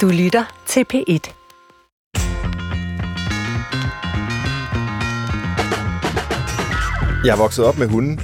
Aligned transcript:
Du 0.00 0.08
lytter 0.08 0.44
til 0.66 0.84
P1. 0.94 1.32
Jeg 7.24 7.32
er 7.32 7.36
vokset 7.36 7.64
op 7.64 7.78
med 7.78 7.88
hunden. 7.88 8.20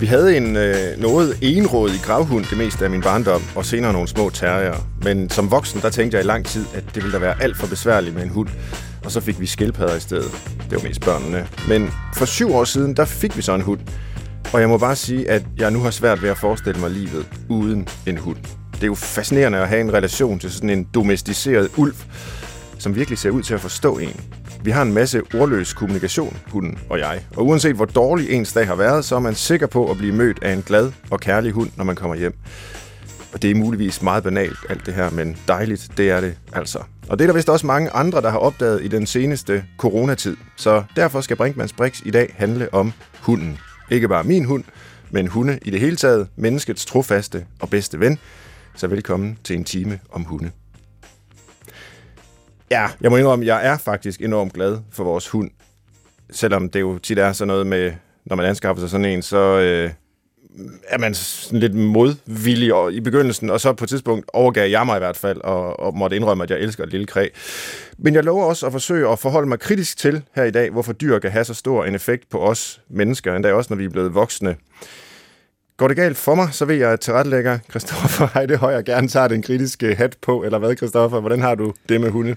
Vi 0.00 0.06
havde 0.06 0.36
en 0.36 0.56
øh, 0.56 0.98
noget 0.98 1.38
enrådig 1.42 2.00
gravhund 2.04 2.44
det 2.44 2.58
meste 2.58 2.84
af 2.84 2.90
min 2.90 3.02
barndom, 3.02 3.42
og 3.56 3.64
senere 3.64 3.92
nogle 3.92 4.08
små 4.08 4.30
terrier. 4.30 4.74
Men 5.02 5.30
som 5.30 5.50
voksen, 5.50 5.80
der 5.80 5.90
tænkte 5.90 6.16
jeg 6.16 6.24
i 6.24 6.28
lang 6.28 6.46
tid, 6.46 6.64
at 6.74 6.84
det 6.94 7.02
ville 7.02 7.12
da 7.12 7.18
være 7.18 7.42
alt 7.42 7.56
for 7.56 7.66
besværligt 7.66 8.14
med 8.14 8.22
en 8.22 8.28
hund. 8.28 8.48
Og 9.04 9.10
så 9.10 9.20
fik 9.20 9.40
vi 9.40 9.46
skildpadder 9.46 9.96
i 9.96 10.00
stedet. 10.00 10.30
Det 10.70 10.82
var 10.82 10.88
mest 10.88 11.04
børnene. 11.04 11.48
Men 11.68 11.90
for 12.14 12.24
syv 12.24 12.54
år 12.54 12.64
siden, 12.64 12.96
der 12.96 13.04
fik 13.04 13.36
vi 13.36 13.42
så 13.42 13.54
en 13.54 13.62
hund. 13.62 13.80
Og 14.52 14.60
jeg 14.60 14.68
må 14.68 14.78
bare 14.78 14.96
sige, 14.96 15.30
at 15.30 15.42
jeg 15.58 15.70
nu 15.70 15.80
har 15.80 15.90
svært 15.90 16.22
ved 16.22 16.30
at 16.30 16.38
forestille 16.38 16.80
mig 16.80 16.90
livet 16.90 17.26
uden 17.48 17.88
en 18.06 18.18
hund. 18.18 18.38
Det 18.78 18.84
er 18.84 18.86
jo 18.86 18.94
fascinerende 18.94 19.58
at 19.58 19.68
have 19.68 19.80
en 19.80 19.92
relation 19.92 20.38
til 20.38 20.50
sådan 20.52 20.70
en 20.70 20.88
domesticeret 20.94 21.70
ulv, 21.76 21.94
som 22.78 22.94
virkelig 22.94 23.18
ser 23.18 23.30
ud 23.30 23.42
til 23.42 23.54
at 23.54 23.60
forstå 23.60 23.98
en. 23.98 24.20
Vi 24.62 24.70
har 24.70 24.82
en 24.82 24.92
masse 24.92 25.22
ordløs 25.34 25.72
kommunikation, 25.72 26.36
hunden 26.46 26.78
og 26.90 26.98
jeg. 26.98 27.24
Og 27.36 27.46
uanset 27.46 27.76
hvor 27.76 27.84
dårlig 27.84 28.30
ens 28.30 28.52
dag 28.52 28.66
har 28.66 28.74
været, 28.74 29.04
så 29.04 29.16
er 29.16 29.20
man 29.20 29.34
sikker 29.34 29.66
på 29.66 29.90
at 29.90 29.96
blive 29.96 30.14
mødt 30.14 30.38
af 30.42 30.52
en 30.52 30.62
glad 30.62 30.92
og 31.10 31.20
kærlig 31.20 31.52
hund, 31.52 31.70
når 31.76 31.84
man 31.84 31.96
kommer 31.96 32.16
hjem. 32.16 32.34
Og 33.32 33.42
det 33.42 33.50
er 33.50 33.54
muligvis 33.54 34.02
meget 34.02 34.22
banalt, 34.24 34.58
alt 34.68 34.86
det 34.86 34.94
her, 34.94 35.10
men 35.10 35.36
dejligt, 35.48 35.88
det 35.96 36.10
er 36.10 36.20
det 36.20 36.34
altså. 36.52 36.78
Og 37.08 37.18
det 37.18 37.24
er 37.24 37.26
der 37.28 37.34
vist 37.34 37.48
også 37.48 37.66
mange 37.66 37.90
andre, 37.90 38.20
der 38.20 38.30
har 38.30 38.38
opdaget 38.38 38.84
i 38.84 38.88
den 38.88 39.06
seneste 39.06 39.64
coronatid. 39.78 40.36
Så 40.56 40.82
derfor 40.96 41.20
skal 41.20 41.36
Brinkmanns 41.36 41.72
Brix 41.72 42.00
i 42.04 42.10
dag 42.10 42.34
handle 42.36 42.74
om 42.74 42.92
hunden. 43.20 43.58
Ikke 43.90 44.08
bare 44.08 44.24
min 44.24 44.44
hund, 44.44 44.64
men 45.10 45.26
hunde 45.26 45.58
i 45.62 45.70
det 45.70 45.80
hele 45.80 45.96
taget, 45.96 46.28
menneskets 46.36 46.84
trofaste 46.84 47.44
og 47.60 47.70
bedste 47.70 48.00
ven. 48.00 48.18
Så 48.78 48.86
velkommen 48.86 49.38
til 49.44 49.56
en 49.56 49.64
time 49.64 50.00
om 50.10 50.24
hunde. 50.24 50.50
Ja, 52.70 52.88
jeg 53.00 53.10
må 53.10 53.16
indrømme, 53.16 53.46
jeg 53.46 53.66
er 53.66 53.78
faktisk 53.78 54.22
enormt 54.22 54.52
glad 54.52 54.78
for 54.90 55.04
vores 55.04 55.28
hund. 55.28 55.50
Selvom 56.30 56.70
det 56.70 56.80
jo 56.80 56.98
tit 56.98 57.18
er 57.18 57.32
sådan 57.32 57.48
noget 57.48 57.66
med, 57.66 57.92
når 58.24 58.36
man 58.36 58.46
anskaffer 58.46 58.80
sig 58.80 58.90
sådan 58.90 59.04
en, 59.04 59.22
så 59.22 59.38
øh, 59.38 59.90
er 60.88 60.98
man 60.98 61.14
sådan 61.14 61.60
lidt 61.60 61.74
modvillig 61.74 62.72
i 62.92 63.00
begyndelsen, 63.00 63.50
og 63.50 63.60
så 63.60 63.72
på 63.72 63.84
et 63.84 63.88
tidspunkt 63.88 64.30
overgav 64.32 64.70
jeg 64.70 64.86
mig 64.86 64.96
i 64.96 64.98
hvert 64.98 65.16
fald, 65.16 65.40
og, 65.40 65.80
og 65.80 65.96
måtte 65.96 66.16
indrømme, 66.16 66.44
at 66.44 66.50
jeg 66.50 66.58
elsker 66.58 66.84
et 66.84 66.90
lille 66.90 67.06
kræ. 67.06 67.28
Men 67.98 68.14
jeg 68.14 68.24
lover 68.24 68.44
også 68.44 68.66
at 68.66 68.72
forsøge 68.72 69.08
at 69.08 69.18
forholde 69.18 69.48
mig 69.48 69.60
kritisk 69.60 69.98
til 69.98 70.22
her 70.34 70.44
i 70.44 70.50
dag, 70.50 70.70
hvorfor 70.70 70.92
dyr 70.92 71.18
kan 71.18 71.30
have 71.30 71.44
så 71.44 71.54
stor 71.54 71.84
en 71.84 71.94
effekt 71.94 72.30
på 72.30 72.38
os 72.38 72.80
mennesker, 72.88 73.34
endda 73.34 73.52
også 73.52 73.74
når 73.74 73.76
vi 73.76 73.84
er 73.84 73.90
blevet 73.90 74.14
voksne. 74.14 74.56
Går 75.78 75.88
det 75.88 75.96
galt 75.96 76.16
for 76.16 76.34
mig, 76.34 76.48
så 76.52 76.64
vil 76.64 76.78
jeg 76.78 77.00
tilrettelægger 77.00 77.58
Christoffer 77.70 78.28
Heidehøj 78.34 78.76
og 78.76 78.84
gerne 78.84 79.08
tager 79.08 79.28
den 79.28 79.42
kritiske 79.42 79.94
hat 79.94 80.16
på, 80.20 80.42
eller 80.42 80.58
hvad, 80.58 80.76
Christoffer? 80.76 81.20
Hvordan 81.20 81.40
har 81.40 81.54
du 81.54 81.74
det 81.88 82.00
med 82.00 82.10
hunde? 82.10 82.36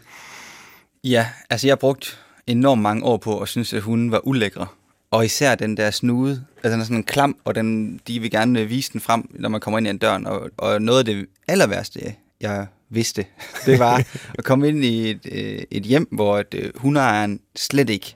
Ja, 1.04 1.28
altså 1.50 1.68
jeg 1.68 1.72
har 1.72 1.78
brugt 1.78 2.20
enormt 2.48 2.82
mange 2.82 3.04
år 3.04 3.18
på 3.18 3.40
at 3.40 3.48
synes, 3.48 3.74
at 3.74 3.82
hunden 3.82 4.12
var 4.12 4.28
ulækre. 4.28 4.68
Og 5.12 5.26
især 5.26 5.56
den 5.56 5.78
der 5.78 5.92
snude, 5.92 6.46
altså 6.56 6.72
den 6.72 6.80
er 6.80 6.84
sådan 6.84 6.98
en 6.98 7.04
klam, 7.04 7.38
og 7.44 7.56
den, 7.56 8.00
de 8.08 8.20
vil 8.20 8.32
gerne 8.32 8.60
øh, 8.60 8.70
vise 8.70 8.94
den 8.94 9.02
frem, 9.02 9.30
når 9.34 9.50
man 9.50 9.62
kommer 9.62 9.78
ind 9.78 9.88
i 9.88 9.90
en 9.90 9.98
døren. 9.98 10.28
Og, 10.28 10.50
og 10.58 10.82
noget 10.82 11.00
af 11.00 11.06
det 11.06 11.26
aller 11.48 11.68
værste, 11.68 12.16
jeg 12.42 12.68
vidste, 12.90 13.26
det 13.66 13.80
var 13.80 14.04
at 14.38 14.44
komme 14.44 14.68
ind 14.68 14.86
i 14.86 15.10
et, 15.10 15.28
øh, 15.32 15.64
et 15.72 15.84
hjem, 15.84 16.08
hvor 16.12 16.40
et, 16.40 16.54
øh, 16.54 16.72
hundeejeren 16.76 17.40
slet 17.56 17.90
ikke 17.90 18.16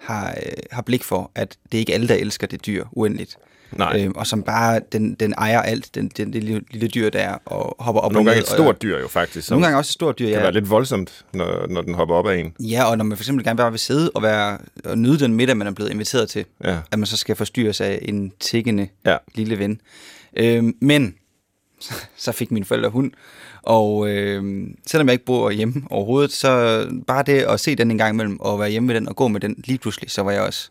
har, 0.00 0.34
har 0.70 0.82
blik 0.82 1.04
for, 1.04 1.30
at 1.34 1.56
det 1.72 1.78
er 1.78 1.80
ikke 1.80 1.94
alle, 1.94 2.08
der 2.08 2.14
elsker 2.14 2.46
det 2.46 2.66
dyr 2.66 2.84
uendeligt. 2.92 3.36
Nej. 3.78 4.00
Øhm, 4.00 4.12
og 4.16 4.26
som 4.26 4.42
bare, 4.42 4.80
den, 4.92 5.14
den 5.14 5.34
ejer 5.38 5.62
alt, 5.62 5.94
den, 5.94 6.08
den 6.08 6.32
det 6.32 6.44
lille, 6.44 6.62
lille 6.70 6.88
dyr 6.88 7.10
der, 7.10 7.38
og 7.44 7.76
hopper 7.78 8.00
op 8.00 8.04
og 8.04 8.12
Nogle 8.12 8.30
og 8.30 8.34
gange 8.34 8.42
et 8.42 8.48
stort 8.48 8.82
dyr 8.82 8.98
jo 8.98 9.08
faktisk. 9.08 9.50
Nogle 9.50 9.64
gange 9.66 9.78
også 9.78 9.88
et 9.88 9.92
stort 9.92 10.18
dyr, 10.18 10.26
ja. 10.28 10.32
kan 10.32 10.42
være 10.42 10.52
lidt 10.52 10.70
voldsomt, 10.70 11.24
når, 11.32 11.66
når 11.68 11.82
den 11.82 11.94
hopper 11.94 12.14
op 12.14 12.26
af 12.26 12.36
en. 12.36 12.54
Ja, 12.60 12.84
og 12.84 12.98
når 12.98 13.04
man 13.04 13.16
for 13.16 13.22
eksempel 13.22 13.44
gerne 13.44 13.56
bare 13.56 13.70
vil 13.70 13.80
sidde 13.80 14.10
og, 14.14 14.22
være, 14.22 14.58
og 14.84 14.98
nyde 14.98 15.18
den 15.18 15.34
middag, 15.34 15.56
man 15.56 15.66
er 15.66 15.72
blevet 15.72 15.90
inviteret 15.90 16.28
til, 16.28 16.44
ja. 16.64 16.78
at 16.90 16.98
man 16.98 17.06
så 17.06 17.16
skal 17.16 17.36
forstyrres 17.36 17.80
af 17.80 17.98
en 18.02 18.32
tiggende 18.40 18.88
ja. 19.06 19.16
lille 19.34 19.58
ven. 19.58 19.80
Øhm, 20.36 20.74
men 20.80 21.14
så 22.16 22.32
fik 22.32 22.50
mine 22.50 22.64
forældre 22.64 22.88
hund, 22.88 23.12
og 23.62 24.08
øh, 24.08 24.66
selvom 24.86 25.08
jeg 25.08 25.12
ikke 25.12 25.24
bor 25.24 25.50
hjemme 25.50 25.82
overhovedet, 25.90 26.32
så 26.32 26.86
bare 27.06 27.22
det 27.22 27.42
at 27.42 27.60
se 27.60 27.74
den 27.74 27.90
en 27.90 27.98
gang 27.98 28.14
imellem, 28.14 28.40
og 28.40 28.60
være 28.60 28.70
hjemme 28.70 28.86
med 28.86 28.94
den 28.94 29.08
og 29.08 29.16
gå 29.16 29.28
med 29.28 29.40
den, 29.40 29.64
lige 29.66 29.78
pludselig, 29.78 30.10
så 30.10 30.22
var 30.22 30.30
jeg 30.30 30.42
også 30.42 30.70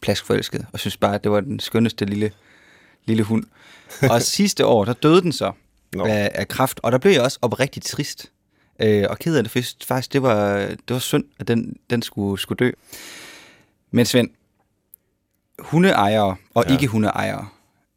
plaskforelsket, 0.00 0.66
og 0.72 0.78
synes 0.78 0.96
bare, 0.96 1.14
at 1.14 1.24
det 1.24 1.32
var 1.32 1.40
den 1.40 1.60
skønneste 1.60 2.04
lille 2.04 2.32
lille 3.04 3.22
hund. 3.22 3.44
Og 4.10 4.22
sidste 4.36 4.66
år, 4.66 4.84
der 4.84 4.92
døde 4.92 5.22
den 5.22 5.32
så 5.32 5.52
no. 5.94 6.04
af, 6.04 6.30
af 6.34 6.48
kraft, 6.48 6.80
og 6.82 6.92
der 6.92 6.98
blev 6.98 7.12
jeg 7.12 7.22
også 7.22 7.38
oprigtigt 7.42 7.86
trist. 7.86 8.30
Øh, 8.80 9.06
og 9.10 9.18
ked 9.18 9.36
af 9.36 9.42
det, 9.44 9.52
for 9.52 9.60
faktisk, 9.86 10.12
det 10.12 10.22
var, 10.22 10.56
det 10.58 10.90
var 10.90 10.98
synd, 10.98 11.24
at 11.38 11.48
den, 11.48 11.76
den 11.90 12.02
skulle, 12.02 12.40
skulle 12.40 12.56
dø. 12.56 12.70
Men 13.90 14.06
Svend, 14.06 14.30
hundeejere 15.58 16.36
og 16.54 16.64
ja. 16.68 16.72
ikke 16.72 16.86
hundeejere, 16.86 17.48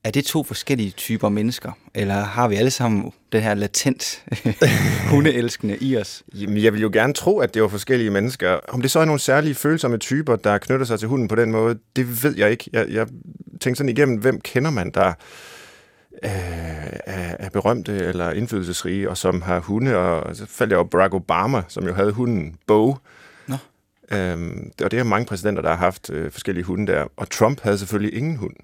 er 0.03 0.11
det 0.11 0.25
to 0.25 0.43
forskellige 0.43 0.91
typer 0.91 1.29
mennesker? 1.29 1.71
Eller 1.95 2.13
har 2.13 2.47
vi 2.47 2.55
alle 2.55 2.71
sammen 2.71 3.11
den 3.31 3.41
her 3.41 3.53
latent 3.53 4.23
hundeelskende 5.11 5.77
i 5.77 5.97
os? 5.97 6.23
Jamen, 6.33 6.63
jeg 6.63 6.73
vil 6.73 6.81
jo 6.81 6.89
gerne 6.93 7.13
tro, 7.13 7.39
at 7.39 7.53
det 7.53 7.61
var 7.61 7.67
forskellige 7.67 8.09
mennesker. 8.09 8.59
Om 8.67 8.81
det 8.81 8.91
så 8.91 8.99
er 8.99 9.05
nogle 9.05 9.19
særlige 9.19 9.55
følsomme 9.55 9.97
typer, 9.97 10.35
der 10.35 10.57
knytter 10.57 10.85
sig 10.85 10.99
til 10.99 11.07
hunden 11.07 11.27
på 11.27 11.35
den 11.35 11.51
måde, 11.51 11.79
det 11.95 12.23
ved 12.23 12.37
jeg 12.37 12.51
ikke. 12.51 12.69
Jeg, 12.73 12.89
jeg 12.89 13.07
tænker 13.61 13.77
sådan 13.77 13.89
igennem, 13.89 14.17
hvem 14.17 14.41
kender 14.41 14.71
man, 14.71 14.91
der 14.91 15.07
øh, 16.23 16.29
er, 17.05 17.35
er 17.39 17.49
berømte 17.49 17.97
eller 17.97 18.31
indflydelsesrige, 18.31 19.09
og 19.09 19.17
som 19.17 19.41
har 19.41 19.59
hunde, 19.59 19.97
og 19.97 20.35
så 20.35 20.45
faldt 20.45 20.71
jeg 20.71 20.79
over 20.79 20.87
Barack 20.87 21.13
Obama, 21.13 21.61
som 21.67 21.87
jo 21.87 21.93
havde 21.93 22.11
hunden 22.11 22.55
Bo. 22.67 22.95
Nå. 23.47 23.55
Øhm, 24.11 24.71
og 24.83 24.91
det 24.91 24.99
er 24.99 25.03
mange 25.03 25.25
præsidenter, 25.25 25.61
der 25.61 25.69
har 25.69 25.77
haft 25.77 26.09
øh, 26.09 26.31
forskellige 26.31 26.63
hunde 26.63 26.91
der. 26.91 27.05
Og 27.17 27.29
Trump 27.29 27.61
havde 27.61 27.77
selvfølgelig 27.77 28.17
ingen 28.17 28.37
hund. 28.37 28.55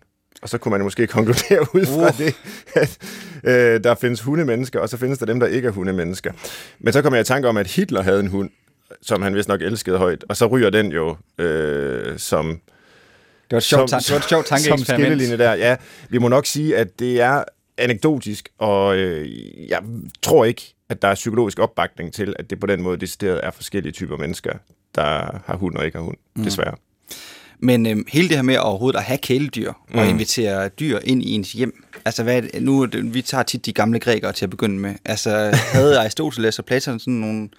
Og 0.41 0.49
så 0.49 0.57
kunne 0.57 0.71
man 0.71 0.81
måske 0.81 1.07
konkludere 1.17 1.75
ud 1.75 1.85
fra 1.85 2.07
uh. 2.07 2.17
det, 2.17 2.35
at 2.75 2.97
øh, 3.43 3.83
der 3.83 3.95
findes 3.95 4.21
hundemennesker, 4.21 4.79
og 4.79 4.89
så 4.89 4.97
findes 4.97 5.19
der 5.19 5.25
dem, 5.25 5.39
der 5.39 5.47
ikke 5.47 5.67
er 5.67 5.71
hundemennesker. 5.71 6.31
Men 6.79 6.93
så 6.93 7.01
kom 7.01 7.13
jeg 7.13 7.21
i 7.21 7.23
tanke 7.23 7.47
om, 7.47 7.57
at 7.57 7.67
Hitler 7.67 8.01
havde 8.01 8.19
en 8.19 8.27
hund, 8.27 8.49
som 9.01 9.21
han 9.21 9.35
vist 9.35 9.47
nok 9.47 9.61
elskede 9.61 9.97
højt, 9.97 10.25
og 10.29 10.37
så 10.37 10.45
ryger 10.47 10.69
den 10.69 10.91
jo 10.91 11.17
øh, 11.37 12.19
som... 12.19 12.45
Det 12.47 13.55
var 13.55 13.57
et 13.57 13.63
sjovt, 13.63 13.89
som, 13.89 13.99
det 13.99 14.11
var 14.11 14.17
et 14.17 14.29
sjovt 14.29 14.45
tankeeksperiment. 14.45 15.27
Som 15.27 15.37
der. 15.37 15.53
Ja, 15.53 15.75
vi 16.09 16.17
må 16.17 16.27
nok 16.27 16.45
sige, 16.45 16.77
at 16.77 16.99
det 16.99 17.21
er 17.21 17.43
anekdotisk, 17.77 18.49
og 18.57 18.97
øh, 18.97 19.29
jeg 19.69 19.83
tror 20.21 20.45
ikke, 20.45 20.75
at 20.89 21.01
der 21.01 21.07
er 21.07 21.15
psykologisk 21.15 21.59
opbakning 21.59 22.13
til, 22.13 22.35
at 22.39 22.49
det 22.49 22.59
på 22.59 22.67
den 22.67 22.81
måde 22.81 22.97
decideret 22.97 23.39
er 23.43 23.51
forskellige 23.51 23.93
typer 23.93 24.17
mennesker, 24.17 24.53
der 24.95 25.41
har 25.45 25.55
hund 25.55 25.75
og 25.75 25.85
ikke 25.85 25.97
har 25.97 26.03
hund, 26.03 26.17
mm. 26.35 26.43
desværre. 26.43 26.75
Men 27.59 27.85
øhm, 27.85 28.05
hele 28.07 28.27
det 28.27 28.35
her 28.35 28.43
med 28.43 28.57
overhovedet 28.57 28.99
at 28.99 29.05
have 29.05 29.17
kæledyr 29.17 29.73
mm. 29.89 29.99
og 29.99 30.07
invitere 30.07 30.69
dyr 30.69 30.99
ind 31.03 31.23
i 31.23 31.31
ens 31.31 31.51
hjem, 31.51 31.83
altså 32.05 32.23
hvad 32.23 32.41
det, 32.41 32.63
nu, 32.63 32.87
vi 33.03 33.21
tager 33.21 33.43
tit 33.43 33.65
de 33.65 33.73
gamle 33.73 33.99
grækere 33.99 34.33
til 34.33 34.45
at 34.45 34.49
begynde 34.49 34.79
med. 34.79 34.95
Altså 35.05 35.51
havde 35.53 35.99
Aristoteles 36.01 36.59
og 36.59 36.65
Platon 36.65 36.99
sådan 36.99 37.13
nogle 37.13 37.49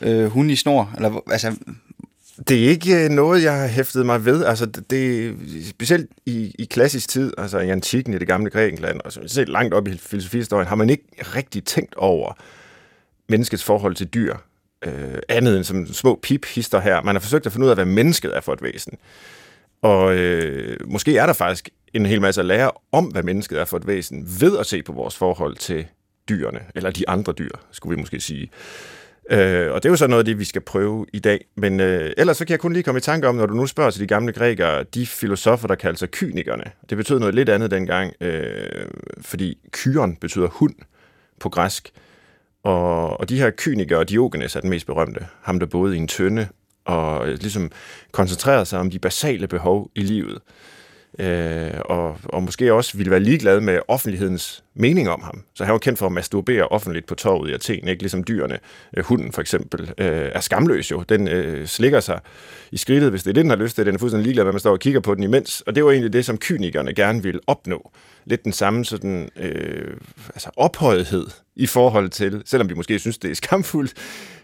øh, 0.00 0.26
hunde 0.26 0.52
i 0.52 0.56
snor? 0.56 0.92
Eller, 0.96 1.20
altså, 1.30 1.56
det 2.48 2.64
er 2.64 2.68
ikke 2.68 3.04
øh, 3.04 3.10
noget, 3.10 3.42
jeg 3.42 3.60
har 3.60 3.66
hæftet 3.66 4.06
mig 4.06 4.24
ved. 4.24 4.44
Altså, 4.44 4.66
det, 4.66 5.34
specielt 5.68 6.10
i, 6.26 6.54
i 6.58 6.64
klassisk 6.64 7.08
tid, 7.08 7.32
altså 7.38 7.58
i 7.58 7.70
antikken 7.70 8.14
i 8.14 8.18
det 8.18 8.26
gamle 8.26 8.50
Grækenland, 8.50 9.00
og 9.00 9.12
selv 9.26 9.52
langt 9.52 9.74
op 9.74 9.88
i 9.88 9.98
filosofihistorien, 9.98 10.68
har 10.68 10.76
man 10.76 10.90
ikke 10.90 11.04
rigtig 11.18 11.64
tænkt 11.64 11.94
over 11.94 12.32
menneskets 13.28 13.64
forhold 13.64 13.94
til 13.94 14.06
dyr 14.06 14.34
øh, 14.84 15.18
andet 15.28 15.56
end 15.56 15.64
som 15.64 15.86
små 15.86 16.18
piphister 16.22 16.80
her. 16.80 17.02
Man 17.02 17.14
har 17.14 17.20
forsøgt 17.20 17.46
at 17.46 17.52
finde 17.52 17.64
ud 17.64 17.70
af, 17.70 17.76
hvad 17.76 17.84
mennesket 17.84 18.36
er 18.36 18.40
for 18.40 18.52
et 18.52 18.62
væsen. 18.62 18.98
Og 19.82 20.16
øh, 20.16 20.76
måske 20.86 21.18
er 21.18 21.26
der 21.26 21.32
faktisk 21.32 21.68
en 21.94 22.06
hel 22.06 22.20
masse 22.20 22.40
at 22.40 22.46
lære 22.46 22.70
om, 22.92 23.04
hvad 23.04 23.22
mennesket 23.22 23.60
er 23.60 23.64
for 23.64 23.76
et 23.76 23.86
væsen, 23.86 24.28
ved 24.40 24.58
at 24.58 24.66
se 24.66 24.82
på 24.82 24.92
vores 24.92 25.16
forhold 25.16 25.56
til 25.56 25.86
dyrene, 26.28 26.60
eller 26.74 26.90
de 26.90 27.08
andre 27.08 27.32
dyr, 27.32 27.50
skulle 27.70 27.96
vi 27.96 28.00
måske 28.00 28.20
sige. 28.20 28.50
Øh, 29.30 29.72
og 29.72 29.82
det 29.82 29.88
er 29.88 29.90
jo 29.90 29.96
så 29.96 30.06
noget 30.06 30.20
af 30.20 30.24
det, 30.24 30.38
vi 30.38 30.44
skal 30.44 30.62
prøve 30.62 31.06
i 31.12 31.18
dag. 31.18 31.44
Men 31.56 31.80
øh, 31.80 32.12
ellers 32.16 32.36
så 32.36 32.44
kan 32.44 32.52
jeg 32.52 32.60
kun 32.60 32.72
lige 32.72 32.82
komme 32.82 32.98
i 32.98 33.00
tanke 33.00 33.28
om, 33.28 33.34
når 33.34 33.46
du 33.46 33.54
nu 33.54 33.66
spørger 33.66 33.90
til 33.90 34.00
de 34.00 34.06
gamle 34.06 34.32
grækere, 34.32 34.84
de 34.84 35.06
filosofer, 35.06 35.68
der 35.68 35.74
kaldte 35.74 35.98
sig 35.98 36.10
kynikerne. 36.10 36.64
Det 36.90 36.96
betød 36.96 37.18
noget 37.18 37.34
lidt 37.34 37.48
andet 37.48 37.70
dengang, 37.70 38.12
øh, 38.20 38.86
fordi 39.20 39.58
kyren 39.70 40.16
betyder 40.16 40.46
hund 40.46 40.74
på 41.40 41.48
græsk. 41.48 41.90
Og, 42.62 43.20
og 43.20 43.28
de 43.28 43.38
her 43.38 43.50
kynikere, 43.56 44.04
Diogenes 44.04 44.56
er 44.56 44.60
den 44.60 44.70
mest 44.70 44.86
berømte, 44.86 45.26
ham 45.42 45.58
der 45.58 45.66
boede 45.66 45.96
i 45.96 45.98
en 45.98 46.08
tønde, 46.08 46.48
og 46.84 47.28
øh, 47.28 47.38
ligesom 47.38 47.70
koncentrerede 48.12 48.64
sig 48.64 48.80
om 48.80 48.90
de 48.90 48.98
basale 48.98 49.46
behov 49.46 49.90
i 49.94 50.00
livet. 50.00 50.38
Øh, 51.18 51.80
og, 51.84 52.18
og 52.24 52.42
måske 52.42 52.72
også 52.72 52.96
ville 52.96 53.10
være 53.10 53.20
ligeglad 53.20 53.60
med 53.60 53.80
offentlighedens 53.88 54.64
mening 54.78 55.08
om 55.08 55.22
ham. 55.22 55.42
Så 55.54 55.64
han 55.64 55.72
var 55.72 55.78
kendt 55.78 55.98
for 55.98 56.06
at 56.06 56.12
masturbere 56.12 56.68
offentligt 56.68 57.06
på 57.06 57.14
torvet 57.14 57.50
i 57.50 57.52
Athen, 57.52 57.88
ikke 57.88 58.02
ligesom 58.02 58.24
dyrene. 58.24 58.58
Øh, 58.96 59.04
hunden 59.04 59.32
for 59.32 59.40
eksempel 59.40 59.80
øh, 59.98 60.30
er 60.32 60.40
skamløs 60.40 60.90
jo. 60.90 61.04
Den 61.08 61.28
øh, 61.28 61.66
slikker 61.66 62.00
sig 62.00 62.20
i 62.72 62.76
skridtet, 62.76 63.10
hvis 63.10 63.22
det 63.22 63.30
er 63.30 63.34
det, 63.34 63.42
den 63.42 63.50
har 63.50 63.56
lyst 63.56 63.76
til. 63.76 63.86
Den 63.86 63.94
er 63.94 63.98
fuldstændig 63.98 64.24
ligeglad, 64.24 64.44
hvad 64.44 64.52
man 64.52 64.60
står 64.60 64.72
og 64.72 64.78
kigger 64.78 65.00
på 65.00 65.14
den 65.14 65.22
imens. 65.22 65.60
Og 65.60 65.74
det 65.74 65.84
var 65.84 65.90
egentlig 65.90 66.12
det, 66.12 66.24
som 66.24 66.38
kynikerne 66.38 66.94
gerne 66.94 67.22
ville 67.22 67.40
opnå. 67.46 67.90
Lidt 68.24 68.44
den 68.44 68.52
samme 68.52 68.84
sådan, 68.84 69.30
øh, 69.36 69.96
altså 70.34 70.50
ophøjethed 70.56 71.26
i 71.56 71.66
forhold 71.66 72.08
til, 72.08 72.42
selvom 72.44 72.68
vi 72.68 72.74
måske 72.74 72.98
synes, 72.98 73.18
det 73.18 73.30
er 73.30 73.34
skamfuldt, 73.34 73.94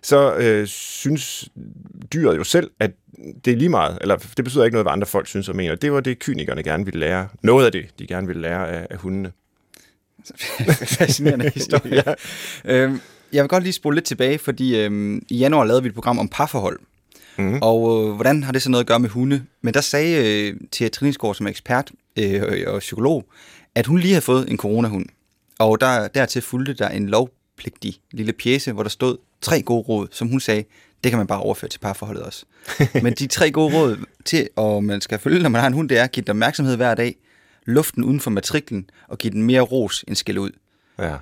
så 0.03 0.37
øh, 0.37 0.67
synes 0.67 1.49
dyret 2.13 2.37
jo 2.37 2.45
selv, 2.45 2.71
at 2.81 2.91
det 3.45 3.53
er 3.53 3.57
lige 3.57 3.69
meget, 3.69 3.99
eller 4.01 4.17
det 4.17 4.45
betyder 4.45 4.65
ikke 4.65 4.75
noget, 4.75 4.85
hvad 4.85 4.93
andre 4.93 5.07
folk 5.07 5.27
synes 5.27 5.49
og 5.49 5.57
mener. 5.57 5.75
Det 5.75 5.93
var 5.93 6.01
det, 6.01 6.19
kynikerne 6.19 6.63
gerne 6.63 6.85
ville 6.85 7.01
lære. 7.01 7.29
Noget 7.43 7.67
af 7.67 7.73
det, 7.73 7.87
de 7.99 8.07
gerne 8.07 8.27
ville 8.27 8.43
lære 8.43 8.69
af, 8.71 8.87
af 8.91 8.97
hundene. 8.97 9.33
Fascinerende 10.99 11.51
historie. 11.55 12.03
ja. 12.07 12.15
øhm, 12.65 13.01
jeg 13.33 13.43
vil 13.43 13.49
godt 13.49 13.63
lige 13.63 13.73
spole 13.73 13.97
lidt 13.97 14.05
tilbage, 14.05 14.39
fordi 14.39 14.77
øhm, 14.77 15.23
i 15.29 15.37
januar 15.37 15.65
lavede 15.65 15.83
vi 15.83 15.89
et 15.89 15.95
program 15.95 16.19
om 16.19 16.29
parforhold. 16.29 16.79
Mm. 17.39 17.59
Og 17.63 18.09
øh, 18.09 18.15
hvordan 18.15 18.43
har 18.43 18.53
det 18.53 18.63
så 18.63 18.71
noget 18.71 18.83
at 18.85 18.87
gøre 18.87 19.01
med 19.01 19.09
hunde? 19.09 19.45
Men 19.63 19.75
der 19.75 19.81
sagde 19.81 20.47
øh, 20.49 20.57
Thea 20.73 20.89
Trinsgaard 20.89 21.35
som 21.35 21.47
ekspert 21.47 21.91
øh, 22.17 22.65
og 22.67 22.79
psykolog, 22.79 23.25
at 23.75 23.87
hun 23.87 23.99
lige 23.99 24.13
havde 24.13 24.23
fået 24.25 24.51
en 24.51 24.57
coronahund. 24.57 25.07
Og 25.59 25.81
der, 25.81 26.09
dertil 26.09 26.43
fulgte 26.43 26.75
der 26.75 26.89
en 26.89 27.09
lovpligtig 27.09 27.95
lille 28.13 28.33
pjæse, 28.33 28.73
hvor 28.73 28.83
der 28.83 28.91
stod 28.91 29.17
tre 29.41 29.63
gode 29.63 29.83
råd, 29.83 30.09
som 30.11 30.29
hun 30.29 30.41
sagde, 30.41 30.65
det 31.05 31.13
kan 31.13 31.19
man 31.19 31.27
bare 31.27 31.41
overføre 31.41 31.69
til 31.69 31.79
parforholdet 31.79 32.23
også. 32.23 32.45
Men 33.03 33.13
de 33.13 33.27
tre 33.27 33.51
gode 33.51 33.75
råd 33.75 33.97
til, 34.25 34.49
og 34.57 34.85
man 34.85 35.01
skal 35.01 35.19
følge, 35.19 35.43
når 35.43 35.49
man 35.49 35.61
har 35.61 35.69
en 35.69 35.75
hund, 35.75 35.89
det 35.89 35.99
er 35.99 36.05
at 36.05 36.13
give 36.13 36.23
den 36.23 36.31
opmærksomhed 36.31 36.77
hver 36.77 36.95
dag, 36.95 37.17
luften 37.65 38.05
uden 38.05 38.21
for 38.21 38.31
matriklen, 38.31 38.91
og 39.09 39.19
give 39.19 39.33
den 39.33 39.43
mere 39.43 39.61
ros 39.61 40.05
end 40.09 40.17
skæld 40.17 40.39
ud. 40.39 40.51
Ja. 40.99 41.17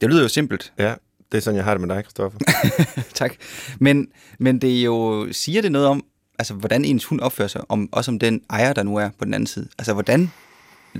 Det 0.00 0.10
lyder 0.10 0.22
jo 0.22 0.28
simpelt. 0.28 0.72
Ja, 0.78 0.94
det 1.32 1.38
er 1.38 1.42
sådan, 1.42 1.56
jeg 1.56 1.64
har 1.64 1.74
det 1.74 1.80
med 1.86 1.94
dig, 1.94 2.04
Kristoffer. 2.04 2.38
tak. 3.14 3.34
Men, 3.78 4.08
men 4.38 4.58
det 4.58 4.78
er 4.78 4.82
jo, 4.82 5.28
siger 5.32 5.62
det 5.62 5.72
noget 5.72 5.88
om, 5.88 6.04
altså, 6.38 6.54
hvordan 6.54 6.84
ens 6.84 7.04
hund 7.04 7.20
opfører 7.20 7.48
sig, 7.48 7.62
om, 7.68 7.88
også 7.92 8.10
om 8.10 8.18
den 8.18 8.42
ejer, 8.50 8.72
der 8.72 8.82
nu 8.82 8.96
er 8.96 9.10
på 9.18 9.24
den 9.24 9.34
anden 9.34 9.46
side. 9.46 9.68
Altså, 9.78 9.92
hvordan 9.92 10.32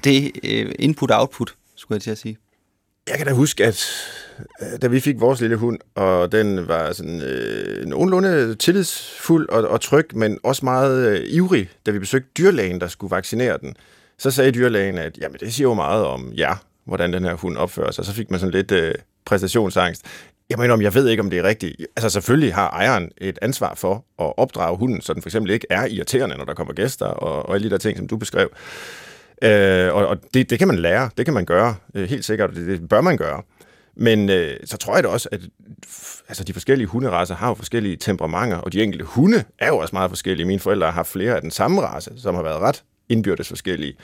det 0.05 0.31
uh, 0.45 0.73
input 0.79 1.11
og 1.11 1.21
output, 1.21 1.55
skulle 1.77 1.97
jeg 1.97 2.03
til 2.03 2.11
at 2.11 2.19
sige. 2.19 2.39
Jeg 3.09 3.17
kan 3.17 3.27
da 3.27 3.33
huske, 3.33 3.65
at 3.65 3.87
da 4.83 4.87
vi 4.87 5.01
fik 5.01 5.21
vores 5.21 5.41
lille 5.41 5.57
hund, 5.57 5.79
og 5.95 6.33
den 6.33 6.69
var 6.69 6.93
sådan 6.93 7.21
øh, 7.21 7.87
nogenlunde 7.87 8.55
tillidsfuld 8.55 9.49
og, 9.49 9.69
og 9.69 9.81
tryg, 9.81 10.07
men 10.15 10.39
også 10.43 10.65
meget 10.65 11.09
øh, 11.09 11.25
ivrig, 11.29 11.71
da 11.87 11.91
vi 11.91 11.99
besøgte 11.99 12.29
dyrlægen, 12.39 12.81
der 12.81 12.89
skulle 12.89 13.11
vaccinere 13.11 13.59
den, 13.59 13.75
så 14.19 14.31
sagde 14.31 14.53
dyrlægen, 14.53 14.99
at 14.99 15.19
jamen, 15.19 15.37
det 15.41 15.55
siger 15.55 15.69
jo 15.69 15.75
meget 15.75 16.07
om 16.07 16.33
jer, 16.37 16.55
hvordan 16.85 17.13
den 17.13 17.25
her 17.25 17.35
hund 17.35 17.57
opfører 17.57 17.91
sig. 17.91 18.05
Så 18.05 18.13
fik 18.13 18.31
man 18.31 18.41
sådan 18.41 18.55
lidt 18.55 18.73
øh, 18.73 18.95
præstationsangst. 19.25 20.03
Jeg 20.51 20.59
mener, 20.59 20.75
om 20.75 20.83
jeg 20.83 20.95
ved 20.95 21.09
ikke, 21.09 21.21
om 21.21 21.31
det 21.31 21.39
er 21.39 21.43
rigtigt. 21.43 21.87
Altså 21.97 22.11
selvfølgelig 22.11 22.55
har 22.55 22.71
ejeren 22.71 23.11
et 23.19 23.39
ansvar 23.43 23.75
for 23.75 24.05
at 24.19 24.33
opdrage 24.37 24.77
hunden, 24.77 25.01
så 25.01 25.15
den 25.15 25.23
for 25.23 25.29
eksempel 25.29 25.53
ikke 25.53 25.67
er 25.71 25.87
irriterende, 25.87 26.37
når 26.37 26.45
der 26.45 26.55
kommer 26.55 26.75
gæster, 26.75 27.07
og, 27.07 27.49
og 27.49 27.55
alle 27.55 27.65
de 27.65 27.71
der 27.71 27.79
ting, 27.79 27.99
som 27.99 28.09
du 28.09 28.17
beskrev. 28.17 28.51
Øh, 29.43 29.95
og 29.95 30.07
og 30.07 30.19
det, 30.35 30.51
det 30.51 30.59
kan 30.59 30.69
man 30.69 30.79
lære, 30.79 31.11
det 31.17 31.25
kan 31.25 31.35
man 31.35 31.45
gøre, 31.45 31.75
øh, 31.95 32.09
helt 32.09 32.25
sikkert, 32.25 32.51
det, 32.55 32.67
det 32.67 32.89
bør 32.89 33.01
man 33.01 33.17
gøre. 33.17 33.43
Men 33.97 34.31
øh, 34.31 34.57
så 34.65 34.77
tror 34.77 34.95
jeg 34.95 35.05
da 35.05 35.09
også, 35.09 35.29
at 35.33 35.41
altså, 36.29 36.45
de 36.45 36.53
forskellige 36.53 36.87
hunderasser 36.87 37.35
har 37.35 37.49
jo 37.49 37.55
forskellige 37.55 37.97
temperamenter, 37.97 38.57
og 38.57 38.73
de 38.73 38.83
enkelte 38.83 39.05
hunde 39.05 39.45
er 39.59 39.69
jo 39.69 39.79
også 39.79 39.97
meget 39.97 40.11
forskellige. 40.11 40.47
Mine 40.47 40.61
forældre 40.61 40.87
har 40.87 40.93
haft 40.93 41.09
flere 41.09 41.35
af 41.35 41.41
den 41.41 41.51
samme 41.51 41.81
race, 41.81 42.11
som 42.17 42.35
har 42.35 42.43
været 42.43 42.61
ret 42.61 42.83
indbyrdes 43.09 43.49
forskellige. 43.49 43.95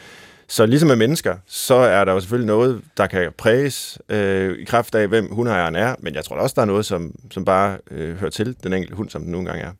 Så 0.48 0.66
ligesom 0.66 0.86
med 0.86 0.96
mennesker, 0.96 1.36
så 1.46 1.74
er 1.74 2.04
der 2.04 2.12
jo 2.12 2.20
selvfølgelig 2.20 2.46
noget, 2.46 2.80
der 2.96 3.06
kan 3.06 3.32
præges 3.38 3.98
øh, 4.08 4.58
i 4.58 4.64
kraft 4.64 4.94
af, 4.94 5.08
hvem 5.08 5.28
hundejeren 5.32 5.76
er, 5.76 5.94
men 5.98 6.14
jeg 6.14 6.24
tror 6.24 6.36
også, 6.36 6.54
der 6.56 6.62
er 6.62 6.66
noget, 6.66 6.86
som, 6.86 7.14
som 7.30 7.44
bare 7.44 7.78
øh, 7.90 8.16
hører 8.16 8.30
til 8.30 8.56
den 8.64 8.72
enkelte 8.72 8.96
hund, 8.96 9.10
som 9.10 9.22
den 9.22 9.32
nogle 9.32 9.46
gange 9.46 9.62
er. 9.62 9.72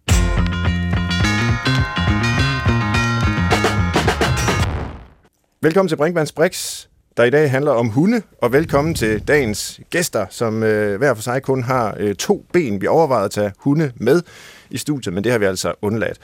Velkommen 5.63 5.89
til 5.89 5.97
Brinkmanns 5.97 6.33
Brix, 6.33 6.87
der 7.17 7.25
i 7.25 7.31
dag 7.31 7.51
handler 7.51 7.73
om 7.73 7.89
hunde, 7.89 8.23
og 8.43 8.53
velkommen 8.53 8.95
til 8.95 9.29
dagens 9.29 9.81
gæster, 9.91 10.27
som 10.31 10.63
øh, 10.63 10.99
hver 10.99 11.15
for 11.15 11.23
sig 11.23 11.43
kun 11.43 11.63
har 11.63 11.97
øh, 11.99 12.15
to 12.15 12.47
ben. 12.53 12.81
Vi 12.81 12.87
overvejede 12.87 13.25
at 13.25 13.31
tage 13.31 13.53
hunde 13.59 13.93
med 13.97 14.23
i 14.71 14.77
studiet, 14.77 15.15
men 15.15 15.25
det 15.25 15.33
har 15.33 15.39
vi 15.39 15.45
altså 15.45 15.75
undladt. 15.83 16.19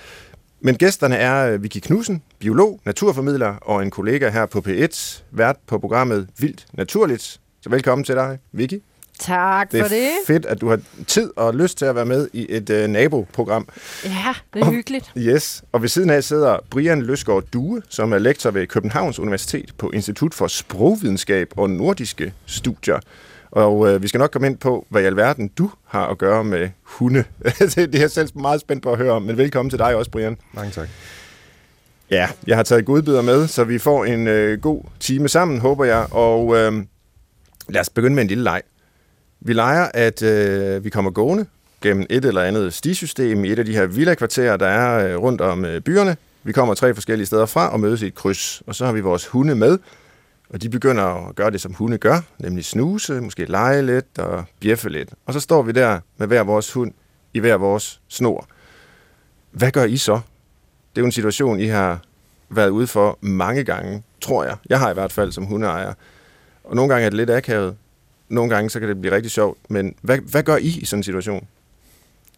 Men 0.67 0.77
gæsterne 0.77 1.17
er 1.17 1.53
øh, 1.53 1.63
Vicky 1.63 1.79
Knudsen, 1.79 2.23
biolog, 2.39 2.81
naturformidler 2.85 3.57
og 3.57 3.83
en 3.83 3.91
kollega 3.91 4.31
her 4.31 4.47
på 4.47 4.63
P1, 4.69 5.23
vært 5.31 5.57
på 5.67 5.79
programmet 5.79 6.29
Vildt 6.39 6.67
Naturligt. 6.73 7.41
Så 7.61 7.71
velkommen 7.71 8.05
til 8.05 8.15
dig, 8.15 8.39
Vicky. 8.53 8.83
Tak 9.19 9.73
det 9.73 9.81
for 9.81 9.89
det. 9.89 10.05
er 10.05 10.27
fedt, 10.27 10.47
at 10.47 10.61
du 10.61 10.69
har 10.69 10.81
tid 11.07 11.31
og 11.37 11.55
lyst 11.55 11.79
til 11.79 11.85
at 11.85 11.95
være 11.95 12.07
med 12.07 12.29
i 12.33 12.47
et 12.49 12.71
uh, 12.71 12.91
naboprogram. 12.91 13.69
Ja, 14.05 14.35
det 14.55 14.63
er 14.63 14.67
og, 14.67 14.73
hyggeligt. 14.73 15.13
Yes, 15.19 15.65
og 15.73 15.83
ved 15.83 15.89
siden 15.89 16.11
af 16.11 16.25
sidder 16.25 16.59
Brian 16.71 17.03
Løsgaard 17.03 17.45
Due, 17.53 17.83
som 17.89 18.13
er 18.13 18.19
lektor 18.19 18.51
ved 18.51 18.67
Københavns 18.67 19.19
Universitet 19.19 19.73
på 19.79 19.91
Institut 19.91 20.35
for 20.35 20.47
Sprogvidenskab 20.47 21.53
og 21.57 21.71
Nordiske 21.71 22.33
Studier. 22.47 23.01
Og 23.55 23.79
uh, 23.79 24.03
vi 24.03 24.09
skal 24.09 24.19
nok 24.19 24.31
komme 24.31 24.47
ind 24.47 24.59
på, 24.59 24.87
hvad 24.89 25.03
i 25.03 25.05
alverden 25.05 25.49
du 25.49 25.71
har 25.87 26.07
at 26.07 26.19
gøre 26.19 26.45
med 26.45 26.69
hunde. 26.83 27.25
det, 27.59 27.77
det 27.77 27.95
er 27.95 28.01
jeg 28.01 28.11
selv 28.11 28.29
meget 28.35 28.61
spændt 28.61 28.83
på 28.83 28.93
at 28.93 28.99
høre 28.99 29.13
om, 29.13 29.23
men 29.23 29.37
velkommen 29.37 29.71
til 29.71 29.79
dig 29.79 29.97
også, 29.97 30.11
Brian. 30.11 30.37
Mange 30.53 30.71
tak. 30.71 30.89
Ja, 32.11 32.29
jeg 32.47 32.57
har 32.57 32.63
taget 32.63 32.85
godbidder 32.85 33.23
med, 33.23 33.47
så 33.47 33.65
vi 33.65 33.79
får 33.79 34.05
en 34.05 34.29
øh, 34.29 34.61
god 34.61 34.83
time 35.01 35.29
sammen, 35.29 35.61
håber 35.61 35.85
jeg. 35.85 36.07
Og 36.11 36.57
øh, 36.57 36.73
lad 37.69 37.81
os 37.81 37.91
begynde 37.91 38.15
med 38.15 38.23
en 38.23 38.29
lille 38.29 38.45
leg. 38.45 38.63
Vi 39.41 39.53
leger, 39.53 39.89
at 39.95 40.23
øh, 40.23 40.85
vi 40.85 40.91
kommer 40.91 41.11
gående 41.11 41.47
gennem 41.83 42.07
et 42.11 42.25
eller 42.25 42.43
andet 42.43 42.75
stisystem 42.75 43.45
i 43.45 43.51
et 43.51 43.59
af 43.59 43.65
de 43.65 43.73
her 43.73 43.87
villa-kvarterer, 43.87 44.57
der 44.57 44.67
er 44.67 45.09
øh, 45.09 45.23
rundt 45.23 45.41
om 45.41 45.65
øh, 45.65 45.81
byerne. 45.81 46.17
Vi 46.43 46.53
kommer 46.53 46.75
tre 46.75 46.95
forskellige 46.95 47.27
steder 47.27 47.47
fra 47.47 47.73
og 47.73 47.81
mødes 47.81 48.03
i 48.03 48.07
et 48.07 48.15
kryds, 48.15 48.63
og 48.67 48.75
så 48.75 48.87
har 48.87 48.93
vi 48.93 49.01
vores 49.01 49.27
hunde 49.27 49.55
med, 49.55 49.79
og 50.51 50.63
de 50.63 50.69
begynder 50.69 51.29
at 51.29 51.35
gøre 51.35 51.51
det, 51.51 51.61
som 51.61 51.75
hunde 51.75 51.99
gør, 51.99 52.21
nemlig 52.39 52.65
snuse, 52.65 53.21
måske 53.21 53.45
lege 53.45 53.83
lidt 53.83 54.19
og 54.19 54.45
bjeffe 54.61 54.89
lidt. 54.89 55.15
Og 55.27 55.33
så 55.33 55.41
står 55.41 55.63
vi 55.63 55.73
der 55.73 56.01
med 56.17 56.27
hver 56.27 56.43
vores 56.43 56.73
hund 56.73 56.93
i 57.35 57.39
hver 57.39 57.57
vores 57.57 58.01
snor. 58.09 58.47
Hvad 59.51 59.71
gør 59.71 59.85
I 59.85 59.97
så? 59.97 60.13
Det 60.95 61.01
er 61.01 61.03
jo 61.03 61.07
en 61.07 61.13
situation, 61.13 61.61
I 61.61 61.67
har 61.67 62.01
været 62.49 62.69
ude 62.69 62.87
for 62.87 63.19
mange 63.21 63.65
gange, 63.65 64.03
tror 64.21 64.45
jeg. 64.45 64.57
Jeg 64.69 64.79
har 64.79 64.91
i 64.91 64.95
hvert 64.95 65.13
fald 65.13 65.33
som 65.33 65.45
hundeejer. 65.45 65.93
Og 66.65 66.77
nogle 66.77 66.93
gange 66.93 67.07
er 67.07 67.11
det 67.11 67.17
lidt 67.17 67.31
akavet. 67.31 67.77
Nogle 68.29 68.55
gange 68.55 68.71
så 68.71 68.81
kan 68.81 68.89
det 68.89 69.01
blive 69.01 69.15
rigtig 69.15 69.31
sjovt. 69.31 69.59
Men 69.69 69.95
hvad, 70.03 70.19
hvad 70.19 70.43
gør 70.43 70.57
I 70.57 70.79
i 70.83 70.85
sådan 70.85 70.99
en 70.99 71.03
situation? 71.03 71.49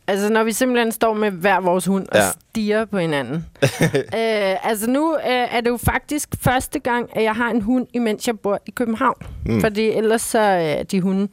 Altså, 0.09 0.29
når 0.33 0.45
vi 0.45 0.53
simpelthen 0.53 0.93
står 0.93 1.15
med 1.15 1.31
hver 1.31 1.61
vores 1.61 1.87
hund 1.87 2.07
og 2.09 2.17
Ja. 2.19 2.23
stiger 2.51 2.85
på 2.85 2.99
hinanden. 2.99 3.47
øh, 3.93 4.67
altså, 4.69 4.91
nu 4.91 5.15
øh, 5.17 5.23
er 5.27 5.61
det 5.61 5.71
jo 5.71 5.77
faktisk 5.77 6.29
første 6.41 6.79
gang, 6.79 7.17
at 7.17 7.23
jeg 7.23 7.33
har 7.35 7.51
en 7.51 7.63
hund, 7.63 7.87
imens 7.95 8.27
jeg 8.27 8.39
bor 8.39 8.59
i 8.67 8.71
København. 8.71 9.17
Mm. 9.47 9.61
Fordi 9.61 9.91
ellers 9.91 10.23
så 10.23 10.39
er 10.39 10.83
de 10.83 11.01
hunde... 11.01 11.29